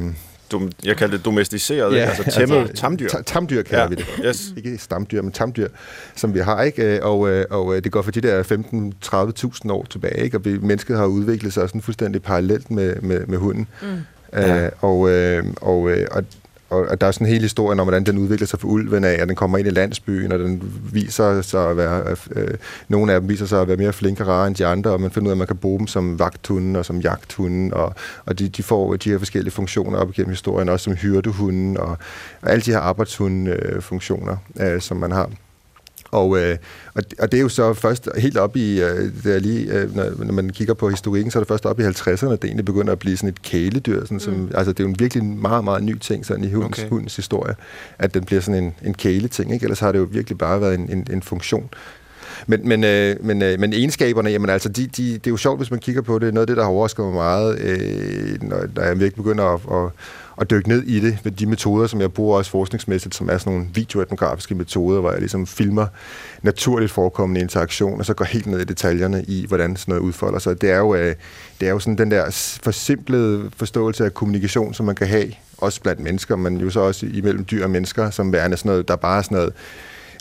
Dom, 0.51 0.71
jeg 0.83 0.97
kalder 0.97 1.17
det 1.17 1.25
domesticeret, 1.25 1.95
ja, 1.95 1.99
altså 1.99 2.31
tæmmet 2.31 2.57
altså, 2.57 2.75
tamdyr. 2.75 3.07
Tamdyr 3.25 3.61
kalder 3.61 3.83
ja, 3.83 3.89
vi 3.89 3.95
det. 3.95 4.05
Yes. 4.25 4.53
Ikke 4.57 4.77
stamdyr, 4.77 5.21
men 5.21 5.31
tamdyr, 5.31 5.67
som 6.15 6.33
vi 6.33 6.39
har, 6.39 6.63
ikke? 6.63 7.03
Og, 7.03 7.29
øh, 7.29 7.45
og 7.49 7.75
øh, 7.75 7.83
det 7.83 7.91
går 7.91 8.01
for 8.01 8.11
de 8.11 8.21
der 8.21 8.43
15-30.000 9.63 9.71
år 9.71 9.85
tilbage, 9.89 10.23
ikke? 10.23 10.37
Og 10.37 10.45
vi, 10.45 10.57
mennesket 10.57 10.97
har 10.97 11.05
udviklet 11.05 11.53
sig 11.53 11.69
sådan 11.69 11.81
fuldstændig 11.81 12.21
parallelt 12.23 12.71
med, 12.71 12.95
med, 13.01 13.25
med 13.25 13.37
hunden. 13.37 13.67
Mm. 13.81 13.87
Ja. 14.33 14.65
Øh, 14.65 14.71
og, 14.79 15.09
øh, 15.09 15.43
og, 15.61 15.89
øh, 15.89 16.07
og, 16.11 16.23
og 16.69 17.01
der 17.01 17.07
er 17.07 17.11
sådan 17.11 17.27
en 17.27 17.33
hel 17.33 17.41
historie 17.41 17.79
om, 17.79 17.85
hvordan 17.85 18.03
den 18.03 18.17
udvikler 18.17 18.47
sig 18.47 18.59
for 18.59 18.67
ulven 18.67 19.03
af, 19.03 19.21
at 19.21 19.27
den 19.27 19.35
kommer 19.35 19.57
ind 19.57 19.67
i 19.67 19.71
landsbyen, 19.71 20.31
og 20.31 20.39
den 20.39 20.79
viser 20.93 21.41
sig 21.41 21.69
at 21.69 21.77
være, 21.77 22.03
øh, 22.09 22.17
øh, 22.35 22.53
nogle 22.87 23.13
af 23.13 23.19
dem 23.19 23.29
viser 23.29 23.45
sig 23.45 23.61
at 23.61 23.67
være 23.67 23.77
mere 23.77 23.93
flinke 23.93 24.23
og 24.23 24.27
rare 24.27 24.47
end 24.47 24.55
de 24.55 24.65
andre, 24.65 24.91
og 24.91 25.01
man 25.01 25.11
finder 25.11 25.27
ud 25.27 25.31
af, 25.31 25.33
at 25.33 25.37
man 25.37 25.47
kan 25.47 25.57
bruge 25.57 25.79
dem 25.79 25.87
som 25.87 26.19
vagthunden 26.19 26.75
og 26.75 26.85
som 26.85 26.99
jagthunden, 26.99 27.73
og, 27.73 27.95
og 28.25 28.39
de, 28.39 28.49
de 28.49 28.63
får 28.63 28.95
de 28.95 29.09
her 29.09 29.17
forskellige 29.17 29.53
funktioner 29.53 29.99
op 29.99 30.09
igennem 30.09 30.29
historien, 30.29 30.69
også 30.69 30.83
som 30.83 30.93
hyrdehunden, 30.93 31.77
og, 31.77 31.97
og 32.41 32.51
alle 32.51 32.61
de 32.61 32.71
her 32.71 32.79
arbejdshunde-funktioner, 32.79 34.37
øh, 34.59 34.73
øh, 34.73 34.81
som 34.81 34.97
man 34.97 35.11
har. 35.11 35.29
Og, 36.11 36.37
øh, 36.39 36.57
og 36.95 37.31
det 37.31 37.37
er 37.37 37.41
jo 37.41 37.49
så 37.49 37.73
først 37.73 38.09
helt 38.17 38.37
op 38.37 38.55
i, 38.55 38.81
øh, 38.81 39.11
det 39.23 39.35
er 39.35 39.39
lige, 39.39 39.73
øh, 39.73 39.95
når, 39.95 40.23
når 40.23 40.33
man 40.33 40.49
kigger 40.49 40.73
på 40.73 40.89
historikken, 40.89 41.31
så 41.31 41.39
er 41.39 41.43
det 41.43 41.47
først 41.47 41.65
op 41.65 41.79
i 41.79 41.83
50'erne, 41.83 42.31
det 42.31 42.43
egentlig 42.43 42.65
begynder 42.65 42.91
at 42.91 42.99
blive 42.99 43.17
sådan 43.17 43.29
et 43.29 43.41
kæledyr. 43.41 44.01
Sådan, 44.01 44.19
som, 44.19 44.33
mm. 44.33 44.51
Altså 44.53 44.71
det 44.71 44.79
er 44.79 44.83
jo 44.83 44.89
en 44.89 44.99
virkelig 44.99 45.23
meget, 45.23 45.63
meget 45.63 45.83
ny 45.83 45.97
ting 45.97 46.25
sådan 46.25 46.43
i 46.43 46.51
hundens, 46.51 46.79
okay. 46.79 46.89
hundens 46.89 47.15
historie, 47.15 47.55
at 47.99 48.13
den 48.13 48.23
bliver 48.23 48.41
sådan 48.41 48.63
en, 48.63 48.75
en 48.85 48.93
kæleting. 48.93 49.53
Ikke? 49.53 49.63
Ellers 49.63 49.79
har 49.79 49.91
det 49.91 49.99
jo 49.99 50.07
virkelig 50.11 50.37
bare 50.37 50.61
været 50.61 50.73
en, 50.73 50.89
en, 50.91 51.07
en 51.11 51.21
funktion. 51.21 51.69
Men, 52.47 52.67
men, 52.67 52.83
øh, 52.83 53.15
men, 53.19 53.41
øh, 53.41 53.59
men 53.59 53.73
egenskaberne, 53.73 54.29
jamen 54.29 54.49
altså, 54.49 54.69
de, 54.69 54.87
de, 54.87 55.13
det 55.13 55.27
er 55.27 55.31
jo 55.31 55.37
sjovt, 55.37 55.59
hvis 55.59 55.71
man 55.71 55.79
kigger 55.79 56.01
på 56.01 56.19
det. 56.19 56.33
Noget 56.33 56.43
af 56.43 56.47
det, 56.47 56.57
der 56.57 56.63
har 56.63 56.69
overrasket 56.69 57.05
mig 57.05 57.13
meget, 57.13 57.59
øh, 57.59 58.43
når, 58.43 58.63
når 58.75 58.83
jeg 58.83 58.99
virkelig 58.99 59.23
begynder 59.23 59.43
at, 59.43 59.85
at 59.85 59.91
at 60.37 60.49
dykke 60.49 60.69
ned 60.69 60.83
i 60.83 60.99
det 60.99 61.17
med 61.23 61.31
de 61.31 61.45
metoder, 61.45 61.87
som 61.87 62.01
jeg 62.01 62.13
bruger 62.13 62.37
også 62.37 62.51
forskningsmæssigt, 62.51 63.15
som 63.15 63.29
er 63.29 63.37
sådan 63.37 63.53
nogle 63.53 63.69
videoetnografiske 63.73 64.55
metoder, 64.55 64.99
hvor 64.99 65.11
jeg 65.11 65.19
ligesom 65.19 65.47
filmer 65.47 65.87
naturligt 66.41 66.91
forekommende 66.91 67.41
interaktion, 67.41 67.99
og 67.99 68.05
så 68.05 68.13
går 68.13 68.25
helt 68.25 68.47
ned 68.47 68.59
i 68.59 68.63
detaljerne 68.63 69.23
i, 69.27 69.45
hvordan 69.47 69.75
sådan 69.75 69.91
noget 69.91 70.01
udfolder 70.01 70.39
sig. 70.39 70.61
Det 70.61 70.71
er 70.71 70.77
jo, 70.77 70.95
øh, 70.95 71.15
det 71.59 71.67
er 71.67 71.71
jo 71.71 71.79
sådan 71.79 71.97
den 71.97 72.11
der 72.11 72.57
forsimplede 72.63 73.49
forståelse 73.55 74.05
af 74.05 74.13
kommunikation, 74.13 74.73
som 74.73 74.85
man 74.85 74.95
kan 74.95 75.07
have, 75.07 75.31
også 75.57 75.81
blandt 75.81 76.01
mennesker, 76.01 76.35
men 76.35 76.57
jo 76.57 76.69
så 76.69 76.79
også 76.79 77.05
imellem 77.05 77.45
dyr 77.45 77.63
og 77.63 77.69
mennesker, 77.69 78.09
som 78.09 78.33
værende 78.33 78.57
sådan 78.57 78.69
noget, 78.69 78.87
der 78.87 78.95
bare 78.95 79.17
er 79.17 79.21
sådan 79.21 79.37
noget 79.37 79.53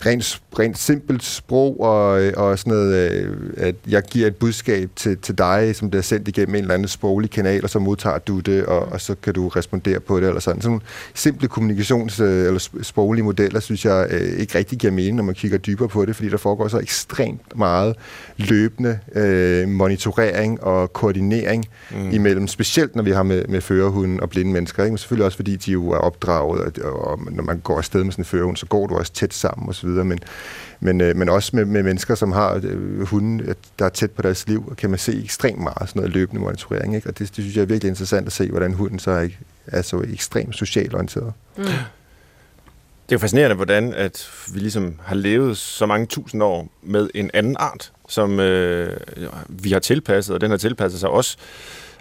rent, 0.05 0.41
rent 0.59 0.77
simpelt 0.77 1.23
sprog, 1.23 1.79
og, 1.79 2.31
og 2.37 2.59
sådan 2.59 2.73
noget, 2.73 3.11
øh, 3.11 3.35
at 3.57 3.75
jeg 3.87 4.03
giver 4.03 4.27
et 4.27 4.35
budskab 4.35 4.89
til, 4.95 5.17
til 5.17 5.37
dig, 5.37 5.75
som 5.75 5.89
bliver 5.89 6.03
sendt 6.03 6.27
igennem 6.27 6.55
en 6.55 6.61
eller 6.61 6.73
anden 6.73 6.87
sproglig 6.87 7.29
kanal, 7.29 7.63
og 7.63 7.69
så 7.69 7.79
modtager 7.79 8.17
du 8.17 8.39
det, 8.39 8.65
og, 8.65 8.79
og 8.79 9.01
så 9.01 9.15
kan 9.23 9.33
du 9.33 9.47
respondere 9.47 9.99
på 9.99 10.19
det, 10.19 10.27
eller 10.27 10.39
sådan. 10.39 10.61
Sådan 10.61 10.71
nogle 10.71 10.81
simple 11.13 11.49
kommunikations- 11.51 12.23
øh, 12.23 12.47
eller 12.47 12.69
sproglige 12.81 13.23
modeller, 13.23 13.59
synes 13.59 13.85
jeg 13.85 14.07
øh, 14.09 14.39
ikke 14.39 14.57
rigtig 14.57 14.77
giver 14.77 14.93
mening, 14.93 15.15
når 15.15 15.23
man 15.23 15.35
kigger 15.35 15.57
dybere 15.57 15.87
på 15.87 16.05
det, 16.05 16.15
fordi 16.15 16.29
der 16.29 16.37
foregår 16.37 16.67
så 16.67 16.79
ekstremt 16.79 17.57
meget 17.57 17.95
løbende 18.37 18.99
øh, 19.15 19.67
monitorering 19.67 20.63
og 20.63 20.93
koordinering 20.93 21.65
mm. 21.91 22.09
imellem, 22.11 22.47
specielt 22.47 22.95
når 22.95 23.03
vi 23.03 23.11
har 23.11 23.23
med, 23.23 23.45
med 23.47 23.61
førerhunden 23.61 24.19
og 24.19 24.29
blinde 24.29 24.51
mennesker, 24.51 24.83
ikke? 24.83 24.91
men 24.91 24.97
selvfølgelig 24.97 25.25
også 25.25 25.35
fordi 25.35 25.55
de 25.55 25.71
jo 25.71 25.89
er 25.89 25.97
opdraget, 25.97 26.77
og, 26.77 27.07
og 27.07 27.19
når 27.31 27.43
man 27.43 27.59
går 27.59 27.77
afsted 27.77 28.03
med 28.03 28.11
sådan 28.11 28.21
en 28.21 28.25
førerhund, 28.25 28.57
så 28.57 28.65
går 28.65 28.87
du 28.87 28.95
også 28.95 29.13
tæt 29.13 29.33
sammen 29.33 29.69
og 29.69 29.75
så 29.75 29.86
videre, 29.87 30.05
men, 30.05 30.19
men, 30.79 31.01
øh, 31.01 31.15
men 31.15 31.29
også 31.29 31.55
med, 31.55 31.65
med 31.65 31.83
mennesker, 31.83 32.15
som 32.15 32.31
har 32.31 32.61
øh, 32.63 33.01
hunde, 33.01 33.55
der 33.79 33.85
er 33.85 33.89
tæt 33.89 34.11
på 34.11 34.21
deres 34.21 34.47
liv, 34.47 34.75
kan 34.77 34.89
man 34.89 34.99
se 34.99 35.23
ekstremt 35.23 35.59
meget 35.59 35.89
sådan 35.89 35.99
noget 35.99 36.13
løbende 36.13 36.41
monitorering. 36.41 36.95
Ikke? 36.95 37.09
Og 37.09 37.19
det, 37.19 37.27
det 37.35 37.43
synes 37.43 37.55
jeg 37.55 37.61
er 37.61 37.65
virkelig 37.65 37.89
interessant 37.89 38.27
at 38.27 38.33
se, 38.33 38.49
hvordan 38.49 38.73
hunden 38.73 38.99
så 38.99 39.11
er, 39.11 39.27
er 39.67 39.81
så 39.81 40.05
ekstremt 40.13 40.55
socialt 40.55 40.93
orienteret. 40.93 41.33
Mm. 41.57 41.63
Det 41.63 43.13
er 43.13 43.15
jo 43.15 43.19
fascinerende, 43.19 43.55
hvordan 43.55 43.93
at 43.93 44.29
vi 44.53 44.59
ligesom 44.59 44.99
har 45.03 45.15
levet 45.15 45.57
så 45.57 45.85
mange 45.85 46.05
tusind 46.05 46.43
år 46.43 46.69
med 46.83 47.09
en 47.15 47.31
anden 47.33 47.55
art, 47.59 47.91
som 48.09 48.39
øh, 48.39 48.97
vi 49.49 49.71
har 49.71 49.79
tilpasset, 49.79 50.35
og 50.35 50.41
den 50.41 50.49
har 50.49 50.57
tilpasset 50.57 50.99
sig 50.99 51.09
også. 51.09 51.37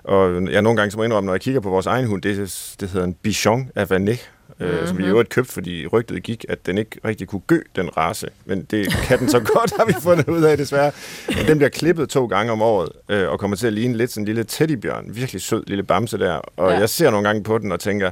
Og 0.05 0.53
jeg 0.53 0.63
nogle 0.63 0.77
gange 0.77 0.91
så 0.91 0.97
må 0.97 1.05
indrømme, 1.05 1.27
når 1.27 1.35
jeg 1.35 1.41
kigger 1.41 1.61
på 1.61 1.71
vores 1.71 1.87
egen 1.87 2.07
hund, 2.07 2.23
det, 2.23 2.37
det 2.81 2.89
hedder 2.89 3.07
en 3.07 3.15
Bichon 3.15 3.71
Avanais, 3.75 4.31
mm-hmm. 4.59 4.77
øh, 4.77 4.89
som 4.89 4.99
vi 4.99 5.05
i 5.05 5.07
øvrigt 5.07 5.29
købte, 5.29 5.53
fordi 5.53 5.87
rygtet 5.87 6.23
gik, 6.23 6.45
at 6.49 6.67
den 6.67 6.79
ikke 6.79 7.01
rigtig 7.05 7.29
kunne 7.29 7.41
gø, 7.47 7.61
den 7.77 7.97
race. 7.97 8.29
Men 8.45 8.63
det 8.71 8.93
kan 8.93 9.19
den 9.19 9.29
så 9.29 9.41
godt, 9.55 9.73
har 9.79 9.85
vi 9.85 9.95
fundet 10.03 10.29
ud 10.29 10.43
af 10.43 10.57
desværre. 10.57 10.93
Men 11.37 11.47
den 11.47 11.59
bliver 11.59 11.71
klippet 11.71 12.09
to 12.09 12.27
gange 12.27 12.53
om 12.53 12.63
året, 12.63 12.89
øh, 13.09 13.29
og 13.29 13.39
kommer 13.39 13.57
til 13.57 13.67
at 13.67 13.73
ligne 13.73 13.97
lidt 13.97 14.11
sådan 14.11 14.23
en 14.23 14.27
lille 14.27 14.45
teddybjørn. 14.45 15.05
Virkelig 15.09 15.43
sød 15.43 15.65
lille 15.67 15.83
bamse 15.83 16.19
der. 16.19 16.41
Og 16.57 16.73
ja. 16.73 16.79
jeg 16.79 16.89
ser 16.89 17.11
nogle 17.11 17.29
gange 17.29 17.43
på 17.43 17.59
den 17.59 17.73
og 17.73 17.81
tænker, 17.81 18.11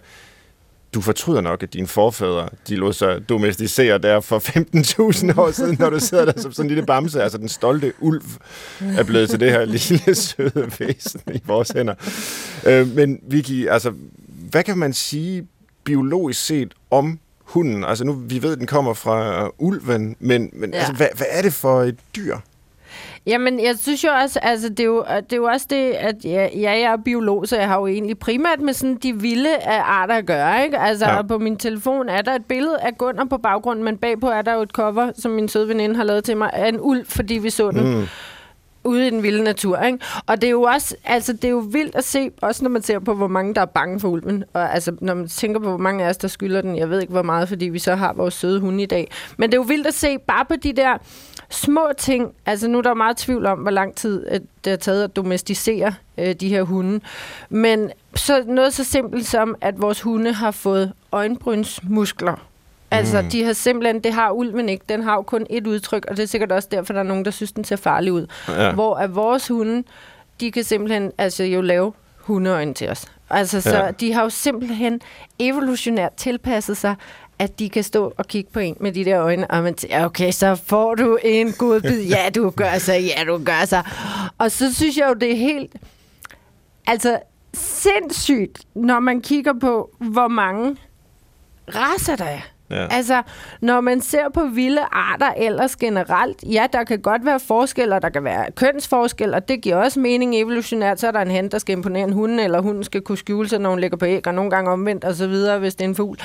du 0.94 1.00
fortryder 1.00 1.40
nok, 1.40 1.62
at 1.62 1.74
dine 1.74 1.87
forfædre, 1.87 2.48
de 2.68 2.76
lod 2.76 2.92
sig 2.92 3.28
domesticere 3.28 3.98
der 3.98 4.20
for 4.20 4.38
15.000 4.38 5.40
år 5.40 5.50
siden, 5.50 5.76
når 5.78 5.90
du 5.90 6.00
sidder 6.00 6.24
der 6.24 6.40
som 6.40 6.52
sådan 6.52 6.64
en 6.64 6.68
lille 6.68 6.87
bamse. 6.87 7.22
Altså 7.22 7.38
den 7.38 7.48
stolte 7.48 7.92
ulv 8.00 8.22
er 8.80 9.02
blevet 9.02 9.30
til 9.30 9.40
det 9.40 9.50
her 9.50 9.64
lille 9.64 10.14
søde 10.14 10.70
væsen 10.78 11.20
i 11.35 11.40
vores 11.44 11.70
hænder. 11.70 11.94
Øh, 12.66 12.94
men 12.94 13.20
Vicky, 13.28 13.68
altså, 13.68 13.92
hvad 14.50 14.62
kan 14.62 14.78
man 14.78 14.92
sige 14.92 15.46
biologisk 15.85 16.47
set 16.47 16.75
om 16.90 17.18
hunden? 17.44 17.85
Altså 17.85 18.05
nu, 18.05 18.12
vi 18.12 18.42
ved, 18.42 18.53
at 18.53 18.59
den 18.59 18.66
kommer 18.66 18.94
fra 18.94 19.49
ulven, 19.59 20.16
men, 20.18 20.51
men 20.53 20.70
ja. 20.70 20.79
altså, 20.79 20.92
hvad, 20.92 21.07
hvad 21.16 21.27
er 21.31 21.42
det 21.42 21.53
for 21.53 21.83
et 21.83 21.99
dyr? 22.16 22.37
Jamen, 23.27 23.64
jeg 23.64 23.75
synes 23.79 24.05
jo 24.05 24.09
også, 24.23 24.38
altså, 24.42 24.68
det 24.68 24.81
er 24.81 24.85
jo, 24.85 25.05
det 25.05 25.33
er 25.33 25.37
jo 25.37 25.44
også 25.44 25.66
det, 25.70 25.90
at 25.90 26.14
ja, 26.25 26.49
jeg 26.55 26.81
er 26.81 26.97
biolog, 27.05 27.49
så 27.49 27.57
jeg 27.57 27.68
har 27.68 27.79
jo 27.79 27.87
egentlig 27.87 28.18
primært 28.18 28.61
med 28.61 28.73
sådan 28.73 28.97
de 28.97 29.20
vilde 29.20 29.57
arter 29.66 30.14
at 30.14 30.27
gøre, 30.27 30.64
ikke? 30.64 30.79
Altså, 30.79 31.07
ja. 31.07 31.23
på 31.23 31.38
min 31.38 31.57
telefon 31.57 32.09
er 32.09 32.23
der 32.23 32.35
et 32.35 32.44
billede 32.44 32.79
af 32.79 32.99
Gunnar 32.99 33.25
på 33.25 33.38
baggrunden, 33.38 33.85
men 33.85 33.97
bagpå 33.97 34.29
er 34.29 34.42
der 34.42 34.55
jo 34.55 34.62
et 34.62 34.70
cover, 34.70 35.12
som 35.18 35.33
min 35.33 35.49
søde 35.49 35.68
veninde 35.68 35.97
har 35.97 36.05
lavet 36.05 36.25
til 36.25 36.37
mig, 36.37 36.51
af 36.53 36.68
en 36.68 36.81
ulv, 36.81 37.07
fordi 37.07 37.35
vi 37.35 37.51
så 37.51 37.70
den. 37.70 37.99
Mm 37.99 38.07
ude 38.85 39.07
i 39.07 39.11
den 39.11 39.23
vilde 39.23 39.44
natur. 39.44 39.79
Ikke? 39.79 39.99
Og 40.27 40.40
det 40.40 40.47
er 40.47 40.51
jo 40.51 40.62
også, 40.62 40.97
altså 41.05 41.33
det 41.33 41.44
er 41.44 41.49
jo 41.49 41.59
vildt 41.59 41.94
at 41.94 42.05
se, 42.05 42.31
også 42.42 42.64
når 42.64 42.70
man 42.70 42.83
ser 42.83 42.99
på, 42.99 43.14
hvor 43.14 43.29
mange 43.29 43.55
der 43.55 43.61
er 43.61 43.64
bange 43.66 44.01
for 44.01 44.09
ulven. 44.09 44.44
Og 44.53 44.75
altså, 44.75 44.97
når 45.01 45.14
man 45.14 45.29
tænker 45.29 45.61
på, 45.61 45.68
hvor 45.68 45.79
mange 45.79 46.05
af 46.05 46.09
os, 46.09 46.16
der 46.16 46.29
skylder 46.29 46.61
den, 46.61 46.77
jeg 46.77 46.90
ved 46.90 47.01
ikke 47.01 47.12
hvor 47.12 47.23
meget, 47.23 47.49
fordi 47.49 47.68
vi 47.68 47.79
så 47.79 47.94
har 47.94 48.12
vores 48.12 48.35
søde 48.35 48.61
hund 48.61 48.81
i 48.81 48.87
dag. 48.87 49.11
Men 49.37 49.51
det 49.51 49.57
er 49.57 49.61
jo 49.61 49.66
vildt 49.66 49.87
at 49.87 49.94
se 49.94 50.18
bare 50.18 50.44
på 50.44 50.55
de 50.62 50.73
der 50.73 50.99
små 51.51 51.88
ting. 51.99 52.33
Altså 52.47 52.68
nu 52.68 52.79
er 52.79 52.83
der 52.83 52.94
meget 52.94 53.16
tvivl 53.16 53.47
om, 53.47 53.59
hvor 53.59 53.70
lang 53.70 53.94
tid 53.94 54.27
det 54.64 54.70
har 54.70 54.77
taget 54.77 55.05
at 55.05 55.16
domesticere 55.16 55.94
øh, 56.18 56.35
de 56.35 56.49
her 56.49 56.62
hunde. 56.62 57.01
Men 57.51 57.90
så 58.14 58.44
noget 58.47 58.75
så 58.75 58.85
simpelt 58.85 59.27
som, 59.27 59.55
at 59.61 59.83
vores 59.83 60.01
hunde 60.01 60.33
har 60.33 60.51
fået 60.51 60.92
øjenbrynsmuskler. 61.12 62.54
Altså, 62.98 63.22
mm. 63.22 63.30
de 63.30 63.44
har 63.44 63.52
simpelthen, 63.52 64.00
det 64.00 64.12
har 64.12 64.30
ulven 64.30 64.68
ikke. 64.68 64.85
Den 64.88 65.02
har 65.02 65.14
jo 65.14 65.22
kun 65.22 65.46
et 65.50 65.66
udtryk, 65.66 66.04
og 66.09 66.16
det 66.16 66.22
er 66.22 66.26
sikkert 66.26 66.52
også 66.52 66.68
derfor, 66.72 66.92
der 66.92 67.00
er 67.00 67.04
nogen, 67.04 67.24
der 67.24 67.30
synes, 67.30 67.52
den 67.52 67.64
ser 67.64 67.76
farlig 67.76 68.12
ud. 68.12 68.26
Ja. 68.48 68.72
Hvor 68.72 68.96
at 68.96 69.14
vores 69.14 69.48
hunde, 69.48 69.85
de 70.40 70.52
kan 70.52 70.64
simpelthen 70.64 71.12
altså, 71.18 71.44
jo 71.44 71.61
lave 71.61 71.92
hundeøjne 72.18 72.74
til 72.74 72.88
os. 72.88 73.07
Altså, 73.30 73.61
så 73.61 73.76
ja. 73.76 73.90
de 73.90 74.12
har 74.12 74.22
jo 74.22 74.30
simpelthen 74.30 75.00
evolutionært 75.38 76.12
tilpasset 76.12 76.76
sig, 76.76 76.94
at 77.38 77.59
de 77.59 77.70
kan 77.70 77.83
stå 77.83 78.14
og 78.16 78.26
kigge 78.26 78.50
på 78.52 78.59
en 78.59 78.76
med 78.80 78.92
de 78.92 79.04
der 79.04 79.20
øjne, 79.20 79.50
og 79.50 79.62
man 79.62 79.78
siger, 79.78 80.04
okay, 80.04 80.30
så 80.33 80.54
får 80.54 80.94
du 80.94 81.18
en 81.22 81.52
god 81.52 81.80
bid. 81.80 82.02
Ja, 82.02 82.30
du 82.35 82.50
gør 82.50 82.78
så. 82.78 82.92
Ja, 82.92 83.24
du 83.26 83.44
gør 83.44 83.64
så. 83.64 83.83
Og 84.38 84.50
så 84.50 84.74
synes 84.74 84.96
jeg 84.96 85.09
jo, 85.09 85.14
det 85.14 85.33
er 85.33 85.37
helt... 85.37 85.76
Altså, 86.87 87.18
sindssygt, 87.54 88.59
når 88.74 89.00
man 89.00 89.20
kigger 89.20 89.52
på, 89.61 89.90
hvor 89.98 90.28
mange 90.28 90.76
raser 91.74 92.16
der 92.16 92.24
er. 92.24 92.40
Ja. 92.74 92.87
Altså, 92.90 93.22
når 93.60 93.80
man 93.80 94.00
ser 94.00 94.28
på 94.34 94.44
vilde 94.44 94.82
arter 94.92 95.32
ellers 95.37 95.76
generelt, 95.76 96.42
ja, 96.42 96.66
der 96.72 96.84
kan 96.84 97.00
godt 97.00 97.24
være 97.24 97.40
forskelle, 97.40 97.94
og 97.94 98.02
der 98.02 98.08
kan 98.08 98.24
være 98.24 98.50
kønsforskel, 98.50 99.34
og 99.34 99.48
det 99.48 99.62
giver 99.62 99.76
også 99.76 100.00
mening 100.00 100.37
evolutionært. 100.37 101.00
Så 101.00 101.06
er 101.06 101.10
der 101.10 101.20
en 101.20 101.30
hen, 101.30 101.48
der 101.48 101.58
skal 101.58 101.72
imponere 101.72 102.04
en 102.04 102.12
hund, 102.12 102.40
eller 102.40 102.60
hunden 102.60 102.84
skal 102.84 103.00
kunne 103.00 103.18
skjule 103.18 103.48
sig, 103.48 103.58
når 103.58 103.70
hun 103.70 103.80
ligger 103.80 103.96
på 103.96 104.04
æg, 104.04 104.26
og 104.26 104.34
nogle 104.34 104.50
gange 104.50 104.70
omvendt, 104.70 105.04
og 105.04 105.14
så 105.14 105.26
videre, 105.26 105.58
hvis 105.58 105.74
det 105.74 105.84
er 105.84 105.88
en 105.88 105.94
fugl. 105.94 106.18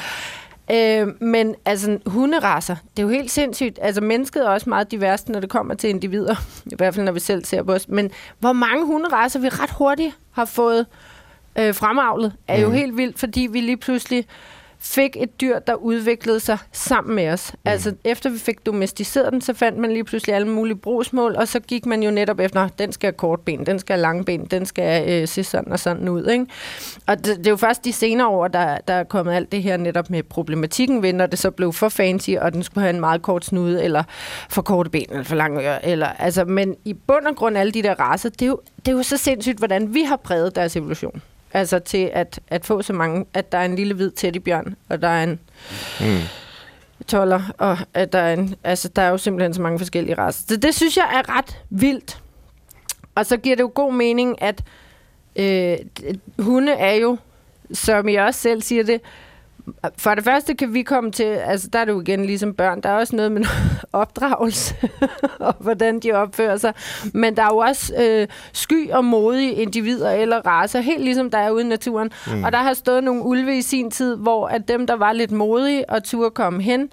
Øh, 0.71 1.07
men 1.21 1.55
altså, 1.65 1.97
hunderasser, 2.05 2.75
det 2.97 2.99
er 2.99 3.03
jo 3.03 3.09
helt 3.09 3.31
sindssygt. 3.31 3.79
Altså, 3.81 4.01
mennesket 4.01 4.45
er 4.45 4.49
også 4.49 4.69
meget 4.69 4.91
diverst, 4.91 5.29
når 5.29 5.39
det 5.39 5.49
kommer 5.49 5.73
til 5.73 5.89
individer. 5.89 6.35
I 6.65 6.75
hvert 6.77 6.95
fald, 6.95 7.05
når 7.05 7.11
vi 7.11 7.19
selv 7.19 7.45
ser 7.45 7.63
på 7.63 7.73
os. 7.73 7.87
Men 7.87 8.11
hvor 8.39 8.53
mange 8.53 8.85
hunderasser 8.85 9.39
vi 9.39 9.49
ret 9.49 9.71
hurtigt 9.71 10.17
har 10.31 10.45
fået 10.45 10.85
øh, 11.59 11.75
fremavlet, 11.75 12.33
er 12.47 12.57
mm. 12.57 12.63
jo 12.63 12.69
helt 12.69 12.97
vildt, 12.97 13.19
fordi 13.19 13.47
vi 13.51 13.61
lige 13.61 13.77
pludselig 13.77 14.25
fik 14.81 15.17
et 15.19 15.41
dyr, 15.41 15.59
der 15.59 15.73
udviklede 15.73 16.39
sig 16.39 16.57
sammen 16.71 17.15
med 17.15 17.29
os. 17.29 17.53
Mm. 17.53 17.59
Altså, 17.65 17.95
efter 18.03 18.29
vi 18.29 18.39
fik 18.39 18.65
domesticeret 18.65 19.33
den, 19.33 19.41
så 19.41 19.53
fandt 19.53 19.77
man 19.77 19.91
lige 19.91 20.03
pludselig 20.03 20.35
alle 20.35 20.47
mulige 20.47 20.77
brugsmål, 20.77 21.35
og 21.35 21.47
så 21.47 21.59
gik 21.59 21.85
man 21.85 22.03
jo 22.03 22.11
netop 22.11 22.39
efter, 22.39 22.67
den 22.67 22.91
skal 22.91 23.07
have 23.07 23.17
kort 23.17 23.39
ben, 23.39 23.65
den 23.65 23.79
skal 23.79 23.93
have 23.93 24.01
lange 24.01 24.23
ben, 24.23 24.45
den 24.45 24.65
skal 24.65 25.09
øh, 25.09 25.27
se 25.27 25.43
sådan 25.43 25.71
og 25.71 25.79
sådan 25.79 26.09
ud. 26.09 26.27
Ikke? 26.27 26.45
Og 27.07 27.17
det, 27.17 27.37
det 27.37 27.47
er 27.47 27.51
jo 27.51 27.57
først 27.57 27.85
de 27.85 27.93
senere 27.93 28.27
år, 28.27 28.47
der, 28.47 28.77
der 28.87 28.93
er 28.93 29.03
kommet 29.03 29.33
alt 29.33 29.51
det 29.51 29.63
her 29.63 29.77
netop 29.77 30.09
med 30.09 30.23
problematikken 30.23 31.03
ved, 31.03 31.13
når 31.13 31.25
det 31.25 31.39
så 31.39 31.51
blev 31.51 31.73
for 31.73 31.89
fancy, 31.89 32.31
og 32.41 32.53
den 32.53 32.63
skulle 32.63 32.81
have 32.81 32.93
en 32.93 32.99
meget 32.99 33.21
kort 33.21 33.45
snude, 33.45 33.83
eller 33.83 34.03
for 34.49 34.61
korte 34.61 34.89
ben, 34.89 35.05
eller 35.09 35.23
for 35.23 35.35
lange 35.35 35.61
ører. 35.61 35.79
Eller, 35.83 36.07
altså, 36.07 36.45
men 36.45 36.75
i 36.85 36.93
bund 36.93 37.25
og 37.25 37.35
grund, 37.35 37.57
alle 37.57 37.71
de 37.71 37.83
der 37.83 37.93
raser, 37.99 38.29
det 38.29 38.41
er, 38.41 38.47
jo, 38.47 38.59
det 38.85 38.87
er 38.87 38.95
jo 38.95 39.03
så 39.03 39.17
sindssygt, 39.17 39.57
hvordan 39.57 39.93
vi 39.93 40.01
har 40.01 40.15
præget 40.15 40.55
deres 40.55 40.75
evolution. 40.75 41.21
Altså 41.53 41.79
til 41.79 42.09
at, 42.13 42.39
at 42.47 42.65
få 42.65 42.81
så 42.81 42.93
mange, 42.93 43.25
at 43.33 43.51
der 43.51 43.57
er 43.57 43.65
en 43.65 43.75
lille 43.75 43.93
hvid 43.93 44.11
teddybjørn, 44.11 44.75
og 44.89 45.01
der 45.01 45.07
er 45.07 45.23
en 45.23 45.39
mm. 46.01 46.19
toller, 47.07 47.41
og 47.57 47.77
at 47.93 48.13
der 48.13 48.19
er 48.19 48.33
en, 48.33 48.55
altså 48.63 48.87
der 48.87 49.01
er 49.01 49.09
jo 49.09 49.17
simpelthen 49.17 49.53
så 49.53 49.61
mange 49.61 49.79
forskellige 49.79 50.17
raser. 50.17 50.43
Så 50.47 50.55
det 50.57 50.75
synes 50.75 50.97
jeg 50.97 51.09
er 51.13 51.37
ret 51.37 51.57
vildt. 51.69 52.21
Og 53.15 53.25
så 53.25 53.37
giver 53.37 53.55
det 53.55 53.63
jo 53.63 53.71
god 53.75 53.93
mening, 53.93 54.41
at 54.41 54.63
øh, 55.35 55.77
hunde 56.39 56.71
er 56.71 56.93
jo, 56.93 57.17
som 57.73 58.09
jeg 58.09 58.23
også 58.23 58.39
selv 58.39 58.61
siger 58.61 58.83
det, 58.83 59.01
for 59.97 60.15
det 60.15 60.23
første 60.23 60.55
kan 60.55 60.73
vi 60.73 60.81
komme 60.81 61.11
til, 61.11 61.23
altså 61.23 61.69
der 61.73 61.79
er 61.79 61.85
det 61.85 61.91
jo 61.91 62.01
igen 62.01 62.25
ligesom 62.25 62.53
børn, 62.53 62.81
der 62.81 62.89
er 62.89 62.93
også 62.93 63.15
noget 63.15 63.31
med 63.31 63.45
opdragelse, 63.93 64.75
og 65.39 65.55
hvordan 65.59 65.99
de 65.99 66.11
opfører 66.11 66.57
sig. 66.57 66.73
Men 67.13 67.35
der 67.35 67.43
er 67.43 67.49
jo 67.51 67.57
også 67.57 67.93
øh, 68.03 68.27
sky 68.53 68.91
og 68.91 69.05
modige 69.05 69.53
individer 69.53 70.11
eller 70.11 70.37
raser, 70.45 70.79
helt 70.79 71.03
ligesom 71.03 71.31
der 71.31 71.37
er 71.37 71.51
ude 71.51 71.63
i 71.63 71.67
naturen. 71.67 72.11
Mm. 72.27 72.43
Og 72.43 72.51
der 72.51 72.57
har 72.57 72.73
stået 72.73 73.03
nogle 73.03 73.23
ulve 73.23 73.57
i 73.57 73.61
sin 73.61 73.91
tid, 73.91 74.15
hvor 74.15 74.47
at 74.47 74.67
dem, 74.67 74.87
der 74.87 74.95
var 74.95 75.13
lidt 75.13 75.31
modige 75.31 75.89
og 75.89 76.03
turde 76.03 76.31
komme 76.31 76.63
hen, 76.63 76.89